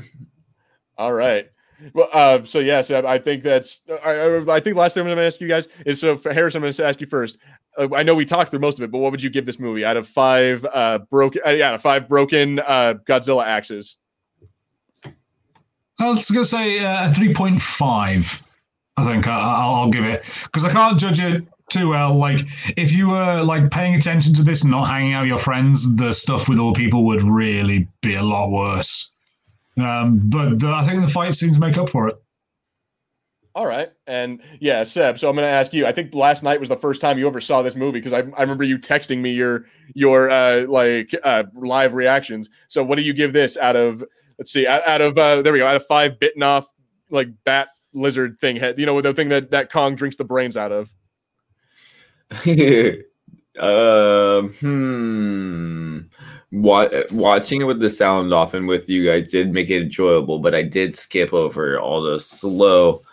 All 0.97 1.11
right. 1.11 1.49
Well, 1.93 2.07
uh, 2.13 2.45
so 2.45 2.59
yeah, 2.59 2.81
so 2.81 3.05
I 3.05 3.17
think 3.17 3.43
that's. 3.43 3.81
I, 4.05 4.11
I- 4.11 4.55
I 4.55 4.59
think 4.61 4.77
last 4.77 4.93
thing 4.93 5.01
I'm 5.01 5.07
going 5.07 5.17
to 5.17 5.25
ask 5.25 5.41
you 5.41 5.49
guys 5.49 5.67
is 5.85 5.99
so 5.99 6.15
for 6.15 6.31
Harris, 6.31 6.55
I'm 6.55 6.61
going 6.61 6.71
to 6.71 6.85
ask 6.85 7.01
you 7.01 7.07
first. 7.07 7.37
Uh, 7.77 7.89
I 7.93 8.03
know 8.03 8.15
we 8.15 8.23
talked 8.23 8.51
through 8.51 8.59
most 8.59 8.77
of 8.79 8.83
it, 8.83 8.91
but 8.91 8.99
what 8.99 9.11
would 9.11 9.21
you 9.21 9.29
give 9.29 9.45
this 9.45 9.59
movie 9.59 9.83
out 9.83 9.97
of 9.97 10.07
five 10.07 10.65
uh, 10.73 10.99
broken? 11.09 11.41
Uh, 11.45 11.49
yeah, 11.49 11.67
out 11.69 11.75
of 11.75 11.81
five 11.81 12.07
broken 12.07 12.59
uh, 12.59 12.93
Godzilla 13.05 13.43
axes. 13.45 13.97
I 16.01 16.09
was 16.09 16.29
going 16.29 16.43
to 16.43 16.49
say 16.49 16.79
uh, 16.79 17.09
a 17.09 17.11
3.5. 17.11 18.41
I 18.97 19.03
think 19.03 19.27
I, 19.27 19.39
I'll, 19.39 19.75
I'll 19.75 19.89
give 19.89 20.03
it 20.03 20.23
because 20.43 20.65
I 20.65 20.71
can't 20.71 20.99
judge 20.99 21.19
it 21.19 21.45
too 21.69 21.89
well. 21.89 22.15
Like, 22.15 22.45
if 22.77 22.91
you 22.91 23.09
were 23.09 23.41
like 23.43 23.71
paying 23.71 23.95
attention 23.95 24.33
to 24.35 24.43
this 24.43 24.63
and 24.63 24.71
not 24.71 24.85
hanging 24.85 25.13
out 25.13 25.21
with 25.21 25.29
your 25.29 25.37
friends, 25.37 25.95
the 25.95 26.13
stuff 26.13 26.49
with 26.49 26.59
other 26.59 26.73
people 26.73 27.05
would 27.05 27.21
really 27.21 27.87
be 28.01 28.15
a 28.15 28.23
lot 28.23 28.49
worse. 28.49 29.11
Um, 29.77 30.21
but 30.29 30.59
the, 30.59 30.67
I 30.67 30.85
think 30.85 31.01
the 31.01 31.11
fight 31.11 31.35
scenes 31.35 31.57
make 31.57 31.77
up 31.77 31.89
for 31.89 32.07
it. 32.07 32.15
All 33.53 33.65
right, 33.65 33.91
and 34.07 34.41
yeah, 34.61 34.83
Seb. 34.83 35.19
So 35.19 35.27
I'm 35.27 35.35
going 35.35 35.45
to 35.45 35.51
ask 35.51 35.73
you. 35.73 35.85
I 35.85 35.91
think 35.91 36.15
last 36.15 36.41
night 36.41 36.57
was 36.57 36.69
the 36.69 36.77
first 36.77 37.01
time 37.01 37.17
you 37.17 37.27
ever 37.27 37.41
saw 37.41 37.61
this 37.61 37.75
movie 37.75 37.99
because 37.99 38.13
I, 38.13 38.19
I 38.37 38.41
remember 38.41 38.63
you 38.63 38.77
texting 38.79 39.19
me 39.19 39.31
your 39.31 39.65
your 39.93 40.29
uh, 40.29 40.65
like 40.67 41.13
uh, 41.23 41.43
live 41.53 41.93
reactions. 41.93 42.49
So 42.69 42.81
what 42.81 42.95
do 42.95 43.01
you 43.01 43.13
give 43.13 43.33
this 43.33 43.57
out 43.57 43.75
of? 43.75 44.05
Let's 44.41 44.51
see, 44.51 44.65
out, 44.65 44.87
out 44.87 45.01
of 45.01 45.15
uh, 45.19 45.43
there 45.43 45.53
we 45.53 45.59
go, 45.59 45.67
out 45.67 45.75
of 45.75 45.85
five 45.85 46.17
bitten 46.19 46.41
off 46.41 46.65
like 47.11 47.27
bat 47.43 47.67
lizard 47.93 48.39
thing 48.41 48.55
head. 48.55 48.79
You 48.79 48.87
know, 48.87 48.99
the 48.99 49.13
thing 49.13 49.29
that 49.29 49.51
that 49.51 49.71
Kong 49.71 49.95
drinks 49.95 50.15
the 50.15 50.23
brains 50.23 50.57
out 50.57 50.71
of. 50.71 50.91
um, 53.59 54.49
hmm. 54.53 55.99
Wa- 56.51 56.89
watching 57.11 57.61
it 57.61 57.65
with 57.65 57.81
the 57.81 57.91
sound 57.91 58.33
off 58.33 58.55
and 58.55 58.67
with 58.67 58.89
you 58.89 59.05
guys 59.05 59.29
did 59.29 59.53
make 59.53 59.69
it 59.69 59.83
enjoyable, 59.83 60.39
but 60.39 60.55
I 60.55 60.63
did 60.63 60.95
skip 60.95 61.33
over 61.33 61.79
all 61.79 62.01
the 62.01 62.19
slow. 62.19 63.03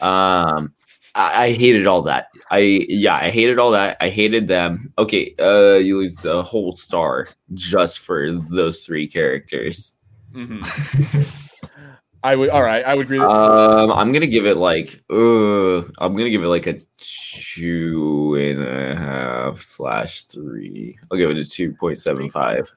Um, 0.00 0.72
I, 1.14 1.44
I 1.44 1.52
hated 1.52 1.86
all 1.86 2.00
that. 2.04 2.28
I 2.50 2.86
yeah, 2.88 3.16
I 3.16 3.28
hated 3.28 3.58
all 3.58 3.72
that. 3.72 3.98
I 4.00 4.08
hated 4.08 4.48
them. 4.48 4.94
Okay, 4.96 5.34
uh, 5.38 5.74
you 5.74 5.98
lose 5.98 6.16
the 6.16 6.42
whole 6.42 6.72
star 6.72 7.28
just 7.52 7.98
for 7.98 8.32
those 8.32 8.80
three 8.86 9.06
characters. 9.06 9.98
Mhm. 10.32 11.26
I 12.22 12.36
would. 12.36 12.50
All 12.50 12.62
right, 12.62 12.84
I 12.84 12.94
would 12.94 13.06
agree. 13.06 13.18
that- 13.18 13.26
Um, 13.30 13.90
I'm 13.92 14.12
gonna 14.12 14.26
give 14.26 14.44
it 14.44 14.56
like, 14.58 15.02
uh, 15.10 15.78
I'm 15.78 16.14
gonna 16.14 16.28
give 16.30 16.42
it 16.44 16.48
like 16.48 16.66
a 16.66 16.78
two 16.98 18.36
and 18.38 18.62
a 18.62 18.94
half 18.94 19.62
slash 19.62 20.24
three. 20.24 20.98
I'll 21.10 21.16
give 21.18 21.30
it 21.30 21.38
a 21.38 21.44
two 21.46 21.72
point 21.72 21.98
seven 21.98 22.28
five. 22.30 22.70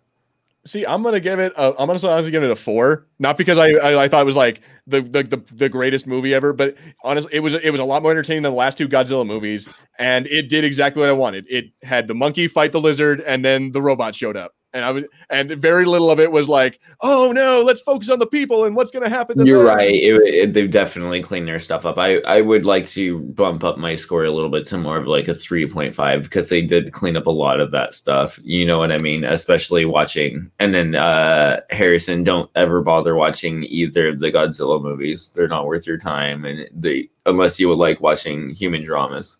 See, 0.65 0.85
I'm 0.85 1.03
gonna 1.03 1.19
give 1.19 1.39
it. 1.39 1.51
A, 1.57 1.71
I'm 1.77 1.87
gonna 1.87 2.07
honestly 2.07 2.31
give 2.31 2.41
it 2.43 2.49
a 2.51 2.55
four. 2.55 3.07
Not 3.19 3.37
because 3.37 3.57
I, 3.57 3.71
I 3.71 4.03
I 4.03 4.07
thought 4.07 4.21
it 4.21 4.25
was 4.25 4.37
like 4.37 4.61
the, 4.87 5.01
the 5.01 5.23
the 5.23 5.43
the 5.53 5.67
greatest 5.67 6.07
movie 6.07 6.33
ever, 6.33 6.53
but 6.53 6.75
honestly, 7.03 7.33
it 7.33 7.41
was 7.41 7.53
it 7.55 7.69
was 7.69 7.81
a 7.81 7.83
lot 7.85 8.01
more 8.01 8.11
entertaining 8.11 8.43
than 8.43 8.53
the 8.53 8.57
last 8.57 8.77
two 8.77 8.87
Godzilla 8.87 9.27
movies, 9.27 9.67
and 9.99 10.25
it 10.27 10.47
did 10.47 10.63
exactly 10.63 11.01
what 11.01 11.09
I 11.09 11.13
wanted. 11.13 11.47
It 11.49 11.65
had 11.83 12.07
the 12.07 12.15
monkey 12.15 12.47
fight 12.47 12.71
the 12.71 12.79
lizard, 12.79 13.19
and 13.27 13.43
then 13.43 13.73
the 13.73 13.81
robot 13.81 14.15
showed 14.15 14.37
up, 14.37 14.53
and 14.73 14.83
I 14.83 14.91
was 14.91 15.03
and 15.29 15.51
very 15.51 15.85
little 15.85 16.09
of 16.09 16.19
it 16.19 16.31
was 16.31 16.49
like, 16.49 16.79
oh 17.01 17.31
no, 17.31 17.61
let's 17.61 17.81
focus 17.81 18.09
on 18.09 18.19
the 18.19 18.25
people 18.25 18.65
and 18.65 18.75
what's 18.75 18.91
gonna 18.91 19.09
happen. 19.09 19.37
To 19.37 19.45
You're 19.45 19.63
them." 19.63 19.75
right. 19.75 19.93
It, 19.93 20.15
it, 20.33 20.53
they've 20.53 20.69
definitely 20.69 21.21
cleaned 21.21 21.47
their 21.47 21.59
stuff 21.59 21.85
up. 21.85 21.97
I, 21.97 22.17
I 22.19 22.41
would 22.41 22.65
like 22.65 22.87
to 22.89 23.19
bump 23.19 23.63
up 23.63 23.77
my 23.77 23.95
score 23.95 24.25
a 24.25 24.31
little 24.31 24.49
bit 24.49 24.65
to 24.67 24.77
more 24.77 24.97
of 24.97 25.07
like 25.07 25.27
a 25.27 25.33
3.5 25.33 26.23
because 26.23 26.49
they 26.49 26.61
did 26.61 26.91
clean 26.91 27.15
up 27.15 27.27
a 27.27 27.31
lot 27.31 27.59
of 27.59 27.71
that 27.71 27.93
stuff. 27.93 28.39
You 28.43 28.65
know 28.65 28.79
what 28.79 28.91
I 28.91 28.97
mean? 28.97 29.23
Especially 29.23 29.85
watching. 29.85 30.49
And 30.59 30.73
then, 30.73 30.95
uh, 30.95 31.61
Harrison, 31.69 32.23
don't 32.23 32.49
ever 32.55 32.81
bother 32.81 33.15
watching 33.15 33.63
either 33.65 34.09
of 34.09 34.19
the 34.19 34.31
Godzilla 34.31 34.81
movies. 34.81 35.31
They're 35.31 35.47
not 35.47 35.67
worth 35.67 35.85
your 35.85 35.97
time. 35.97 36.45
And 36.45 36.67
they, 36.73 37.09
unless 37.25 37.59
you 37.59 37.69
would 37.69 37.77
like 37.77 38.01
watching 38.01 38.49
human 38.49 38.83
dramas. 38.83 39.39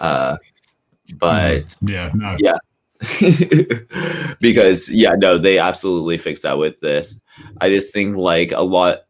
Uh, 0.00 0.36
but 1.16 1.76
Yeah, 1.82 2.10
no. 2.14 2.36
Yeah. 2.38 2.56
because 4.40 4.90
yeah, 4.90 5.12
no, 5.16 5.38
they 5.38 5.58
absolutely 5.58 6.18
fixed 6.18 6.42
that 6.42 6.58
with 6.58 6.80
this. 6.80 7.20
I 7.60 7.68
just 7.68 7.92
think 7.92 8.16
like 8.16 8.52
a 8.52 8.62
lot 8.62 9.04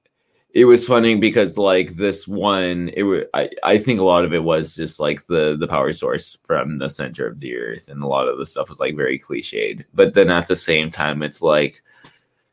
it 0.54 0.66
was 0.66 0.86
funny 0.86 1.16
because 1.16 1.58
like 1.58 1.96
this 1.96 2.28
one 2.28 2.88
it 2.96 3.02
was 3.02 3.24
I, 3.34 3.50
I 3.64 3.78
think 3.78 4.00
a 4.00 4.04
lot 4.04 4.24
of 4.24 4.32
it 4.32 4.44
was 4.44 4.76
just 4.76 5.00
like 5.00 5.26
the 5.26 5.56
the 5.58 5.66
power 5.66 5.92
source 5.92 6.38
from 6.44 6.78
the 6.78 6.88
center 6.88 7.26
of 7.26 7.40
the 7.40 7.56
earth 7.56 7.88
and 7.88 8.02
a 8.02 8.06
lot 8.06 8.28
of 8.28 8.38
the 8.38 8.46
stuff 8.46 8.70
was 8.70 8.80
like 8.80 8.96
very 8.96 9.18
cliched. 9.18 9.84
But 9.92 10.14
then 10.14 10.30
at 10.30 10.46
the 10.46 10.56
same 10.56 10.90
time 10.90 11.22
it's 11.22 11.42
like 11.42 11.82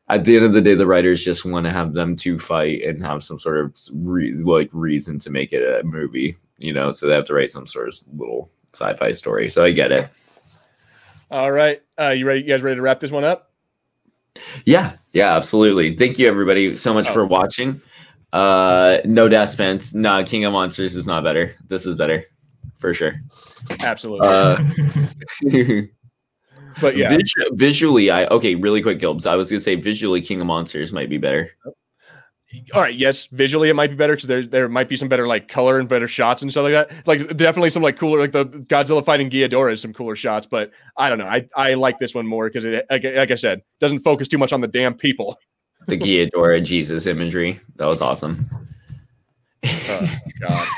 at 0.08 0.24
the 0.24 0.36
end 0.36 0.44
of 0.44 0.52
the 0.52 0.60
day 0.60 0.74
the 0.74 0.86
writers 0.86 1.24
just 1.24 1.44
want 1.44 1.64
to 1.66 1.72
have 1.72 1.94
them 1.94 2.16
to 2.16 2.38
fight 2.38 2.82
and 2.82 3.04
have 3.04 3.22
some 3.22 3.38
sort 3.38 3.58
of 3.58 3.78
re- 3.94 4.34
like 4.34 4.68
reason 4.72 5.18
to 5.20 5.30
make 5.30 5.52
it 5.52 5.62
a 5.62 5.84
movie 5.84 6.36
you 6.58 6.72
know 6.72 6.90
so 6.90 7.06
they 7.06 7.14
have 7.14 7.24
to 7.24 7.34
write 7.34 7.50
some 7.50 7.66
sort 7.66 7.88
of 7.88 7.94
little 8.18 8.50
sci-fi 8.74 9.12
story. 9.12 9.48
So 9.48 9.64
i 9.64 9.70
get 9.70 9.92
it 9.92 10.10
All 11.32 11.50
right, 11.50 11.80
uh, 11.98 12.10
you 12.10 12.26
ready? 12.26 12.42
You 12.42 12.46
guys 12.48 12.60
ready 12.60 12.76
to 12.76 12.82
wrap 12.82 13.00
this 13.00 13.10
one 13.10 13.24
up? 13.24 13.50
Yeah, 14.66 14.96
yeah, 15.12 15.34
absolutely. 15.34 15.96
Thank 15.96 16.18
you 16.18 16.28
everybody 16.28 16.76
so 16.76 16.92
much 16.92 17.08
Oh. 17.08 17.12
for 17.14 17.24
watching. 17.26 17.80
Uh 18.34 18.98
no 19.06 19.28
death 19.30 19.48
spence. 19.48 19.94
Nah, 19.94 20.22
King 20.24 20.44
of 20.44 20.52
Monsters 20.52 20.94
is 20.94 21.06
not 21.06 21.24
better. 21.24 21.54
This 21.68 21.86
is 21.86 21.96
better. 21.96 22.24
For 22.78 22.92
sure. 22.92 23.14
Absolutely. 23.80 24.28
Uh 24.28 24.56
but 26.82 26.96
yeah, 26.98 27.08
visu- 27.16 27.50
visually 27.54 28.10
I 28.10 28.26
okay, 28.26 28.54
really 28.54 28.82
quick 28.82 28.98
Gilbs. 28.98 29.26
I 29.26 29.34
was 29.36 29.50
gonna 29.50 29.60
say 29.60 29.74
visually 29.74 30.20
King 30.20 30.40
of 30.42 30.46
Monsters 30.46 30.92
might 30.92 31.08
be 31.08 31.16
better. 31.18 31.50
All 32.74 32.80
right. 32.80 32.94
Yes, 32.94 33.26
visually 33.32 33.68
it 33.68 33.74
might 33.74 33.90
be 33.90 33.96
better 33.96 34.14
because 34.14 34.28
there 34.28 34.46
there 34.46 34.68
might 34.68 34.88
be 34.88 34.96
some 34.96 35.08
better 35.08 35.26
like 35.26 35.48
color 35.48 35.78
and 35.78 35.88
better 35.88 36.08
shots 36.08 36.42
and 36.42 36.50
stuff 36.50 36.64
like 36.64 36.72
that. 36.72 37.06
Like 37.06 37.36
definitely 37.36 37.70
some 37.70 37.82
like 37.82 37.96
cooler 37.96 38.18
like 38.20 38.32
the 38.32 38.46
Godzilla 38.46 39.04
fighting 39.04 39.30
Ghidorah 39.30 39.72
is 39.72 39.80
some 39.80 39.92
cooler 39.92 40.16
shots. 40.16 40.46
But 40.46 40.70
I 40.96 41.08
don't 41.08 41.18
know. 41.18 41.26
I 41.26 41.48
I 41.56 41.74
like 41.74 41.98
this 41.98 42.14
one 42.14 42.26
more 42.26 42.48
because 42.48 42.64
it 42.64 42.86
like, 42.90 43.04
like 43.04 43.30
I 43.30 43.34
said 43.36 43.62
doesn't 43.80 44.00
focus 44.00 44.28
too 44.28 44.38
much 44.38 44.52
on 44.52 44.60
the 44.60 44.68
damn 44.68 44.94
people. 44.94 45.38
The 45.86 45.96
Ghidorah 45.96 46.64
Jesus 46.64 47.06
imagery. 47.06 47.60
That 47.76 47.86
was 47.86 48.00
awesome. 48.00 48.48
Oh 49.64 50.16
God. 50.40 50.68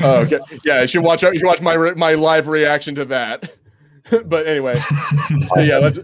Oh, 0.00 0.16
okay. 0.20 0.40
Yeah, 0.64 0.82
you 0.82 0.86
should 0.86 1.02
watch. 1.02 1.22
You 1.22 1.38
should 1.38 1.46
watch 1.46 1.60
my 1.60 1.76
my 1.94 2.14
live 2.14 2.48
reaction 2.48 2.94
to 2.96 3.04
that. 3.06 3.52
but 4.26 4.46
anyway, 4.46 4.76
so 5.54 5.60
yeah, 5.60 5.78
let's 5.78 5.98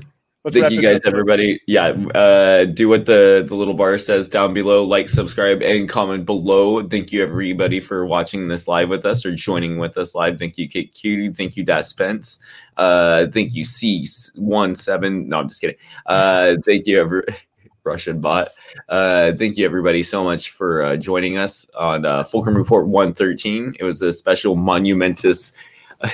let's 0.49 0.69
Thank 0.69 0.73
you 0.73 0.83
guys, 0.83 1.01
everybody. 1.05 1.61
Yeah, 1.67 1.89
uh, 2.15 2.65
do 2.65 2.89
what 2.89 3.07
the 3.07 3.45
the 3.47 3.55
little 3.55 3.75
bar 3.75 3.99
says 3.99 4.29
down 4.29 4.55
below. 4.55 4.85
Like, 4.85 5.09
subscribe, 5.09 5.63
and 5.63 5.89
comment 5.89 6.25
below. 6.25 6.83
Thank 6.87 7.13
you, 7.13 7.23
everybody, 7.23 7.81
for 7.81 8.07
watching 8.07 8.49
this 8.49 8.67
live 8.67 8.89
with 8.89 9.05
us 9.05 9.27
or 9.27 9.35
joining 9.35 9.79
with 9.79 9.99
us 9.99 10.15
live. 10.15 10.39
Thank 10.39 10.57
you, 10.57 10.69
Kate 10.69 10.93
Cutie. 10.95 11.31
Thank 11.31 11.57
you, 11.57 11.65
Das 11.65 11.89
Spence. 11.91 12.39
Uh, 12.77 13.27
thank 13.27 13.55
you, 13.55 13.65
C 13.65 14.07
one 14.37 14.75
seven. 14.75 15.29
No, 15.29 15.41
I'm 15.41 15.49
just 15.49 15.61
kidding. 15.61 15.77
Uh, 16.07 16.57
thank 16.65 16.87
you, 16.87 17.01
every 17.01 17.23
Russian 17.85 18.21
bot. 18.21 18.49
Uh, 18.89 19.33
thank 19.33 19.59
you, 19.59 19.67
everybody, 19.67 20.03
so 20.03 20.25
much 20.25 20.51
for 20.51 20.83
uh, 20.83 20.97
joining 20.97 21.37
us 21.37 21.69
on 21.79 22.07
uh, 22.07 22.25
Fulcrum 22.25 22.57
Report 22.57 22.87
one 22.87 23.13
thirteen. 23.13 23.75
It 23.79 23.85
was 23.85 24.01
a 24.01 24.13
special 24.13 24.57
monumentous. 24.57 25.53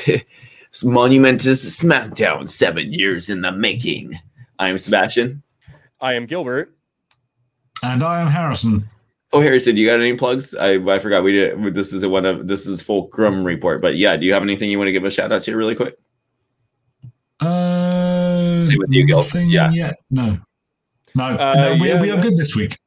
Monumentous 0.82 1.82
SmackDown, 1.82 2.48
seven 2.48 2.92
years 2.92 3.30
in 3.30 3.42
the 3.42 3.52
making. 3.52 4.18
I'm 4.59 4.78
Sebastian. 4.78 5.42
I 6.01 6.14
am 6.14 6.26
Gilbert. 6.26 6.74
and 7.82 8.02
I 8.02 8.20
am 8.20 8.28
Harrison. 8.28 8.88
Oh, 9.32 9.40
Harrison, 9.40 9.76
you 9.76 9.86
got 9.86 10.01
any 10.01 10.14
plugs? 10.14 10.55
I, 10.55 10.74
I 10.74 10.98
forgot 11.01 11.22
we 11.24 11.32
did. 11.32 11.74
This 11.74 11.92
is 11.92 12.02
a 12.02 12.09
one 12.09 12.24
of 12.24 12.46
this 12.48 12.66
is 12.66 12.80
Fulcrum 12.80 13.44
report, 13.44 13.82
but 13.82 13.96
yeah, 13.96 14.16
do 14.16 14.24
you 14.26 14.32
have 14.32 14.42
anything 14.42 14.70
you 14.70 14.78
want 14.78 14.88
to 14.88 14.92
give 14.92 15.05
a 15.05 15.10
shout 15.10 15.32
out 15.32 15.42
to 15.42 15.56
really 15.56 15.74
quick? 15.74 15.96
Uh, 17.40 18.62
Same 18.62 18.78
with 18.78 18.90
you, 18.92 19.05
Gil. 19.06 19.18
nothing 19.18 19.51
Yeah. 19.51 19.70
yet. 19.72 19.96
No. 20.10 20.38
No, 21.16 21.24
Uh, 21.24 21.55
no 21.55 21.72
we, 21.82 21.88
yeah, 21.88 22.01
we 22.01 22.10
are 22.10 22.16
no. 22.16 22.22
good 22.22 22.36
this 22.38 22.55
week. 22.56 22.78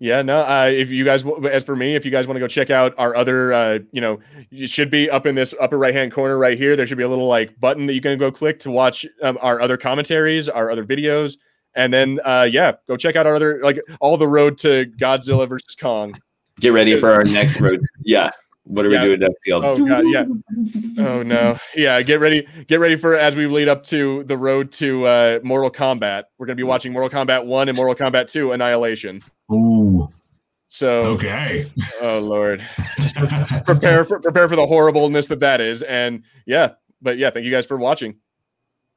Yeah, 0.00 0.22
no. 0.22 0.40
Uh, 0.40 0.70
if 0.72 0.88
you 0.88 1.04
guys, 1.04 1.22
as 1.50 1.62
for 1.62 1.76
me, 1.76 1.94
if 1.94 2.06
you 2.06 2.10
guys 2.10 2.26
want 2.26 2.36
to 2.36 2.40
go 2.40 2.48
check 2.48 2.70
out 2.70 2.94
our 2.96 3.14
other, 3.14 3.52
uh, 3.52 3.78
you 3.92 4.00
know, 4.00 4.18
it 4.50 4.70
should 4.70 4.90
be 4.90 5.10
up 5.10 5.26
in 5.26 5.34
this 5.34 5.52
upper 5.60 5.76
right 5.76 5.94
hand 5.94 6.10
corner 6.10 6.38
right 6.38 6.56
here. 6.56 6.74
There 6.74 6.86
should 6.86 6.96
be 6.96 7.04
a 7.04 7.08
little 7.08 7.26
like 7.26 7.60
button 7.60 7.84
that 7.84 7.92
you 7.92 8.00
can 8.00 8.18
go 8.18 8.32
click 8.32 8.58
to 8.60 8.70
watch 8.70 9.04
um, 9.22 9.38
our 9.42 9.60
other 9.60 9.76
commentaries, 9.76 10.48
our 10.48 10.70
other 10.70 10.86
videos, 10.86 11.36
and 11.74 11.92
then 11.92 12.18
uh, 12.24 12.48
yeah, 12.50 12.72
go 12.88 12.96
check 12.96 13.14
out 13.14 13.26
our 13.26 13.36
other 13.36 13.60
like 13.62 13.78
all 14.00 14.16
the 14.16 14.26
road 14.26 14.56
to 14.58 14.86
Godzilla 14.98 15.46
versus 15.46 15.76
Kong. 15.78 16.18
Get 16.58 16.72
ready 16.72 16.96
for 16.96 17.10
our 17.10 17.24
next 17.24 17.60
road. 17.60 17.80
Yeah. 18.02 18.30
What 18.70 18.86
are 18.86 18.90
Yeah. 18.90 19.02
we 19.02 19.08
doing 19.08 19.20
next, 19.20 19.44
Gil? 19.44 19.60
Oh 19.64 19.76
god, 19.86 20.04
yeah. 20.06 20.24
Oh 21.04 21.22
no, 21.24 21.58
yeah. 21.74 22.00
Get 22.02 22.20
ready, 22.20 22.46
get 22.68 22.78
ready 22.78 22.94
for 22.96 23.16
as 23.16 23.34
we 23.34 23.46
lead 23.46 23.68
up 23.68 23.82
to 23.86 24.22
the 24.24 24.36
road 24.36 24.70
to 24.72 25.04
uh, 25.06 25.40
Mortal 25.42 25.70
Kombat. 25.70 26.24
We're 26.38 26.46
gonna 26.46 26.54
be 26.56 26.62
watching 26.62 26.92
Mortal 26.92 27.10
Kombat 27.10 27.44
One 27.46 27.68
and 27.68 27.76
Mortal 27.76 27.94
Kombat 27.96 28.30
Two: 28.30 28.52
Annihilation. 28.52 29.22
Ooh, 29.52 30.08
So, 30.68 31.00
okay. 31.06 31.66
oh 32.00 32.20
lord. 32.20 32.62
prepare 33.64 34.04
for 34.04 34.20
prepare 34.20 34.48
for 34.48 34.54
the 34.56 34.66
horribleness 34.66 35.26
that 35.28 35.40
that 35.40 35.60
is 35.60 35.82
and 35.82 36.22
yeah 36.46 36.70
but 37.02 37.18
yeah 37.18 37.30
thank 37.30 37.44
you 37.44 37.50
guys 37.50 37.66
for 37.66 37.76
watching 37.76 38.14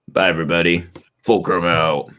Bye, 0.09 0.29
everybody. 0.29 0.83
Fulcrum 1.23 1.63
out. 1.65 2.11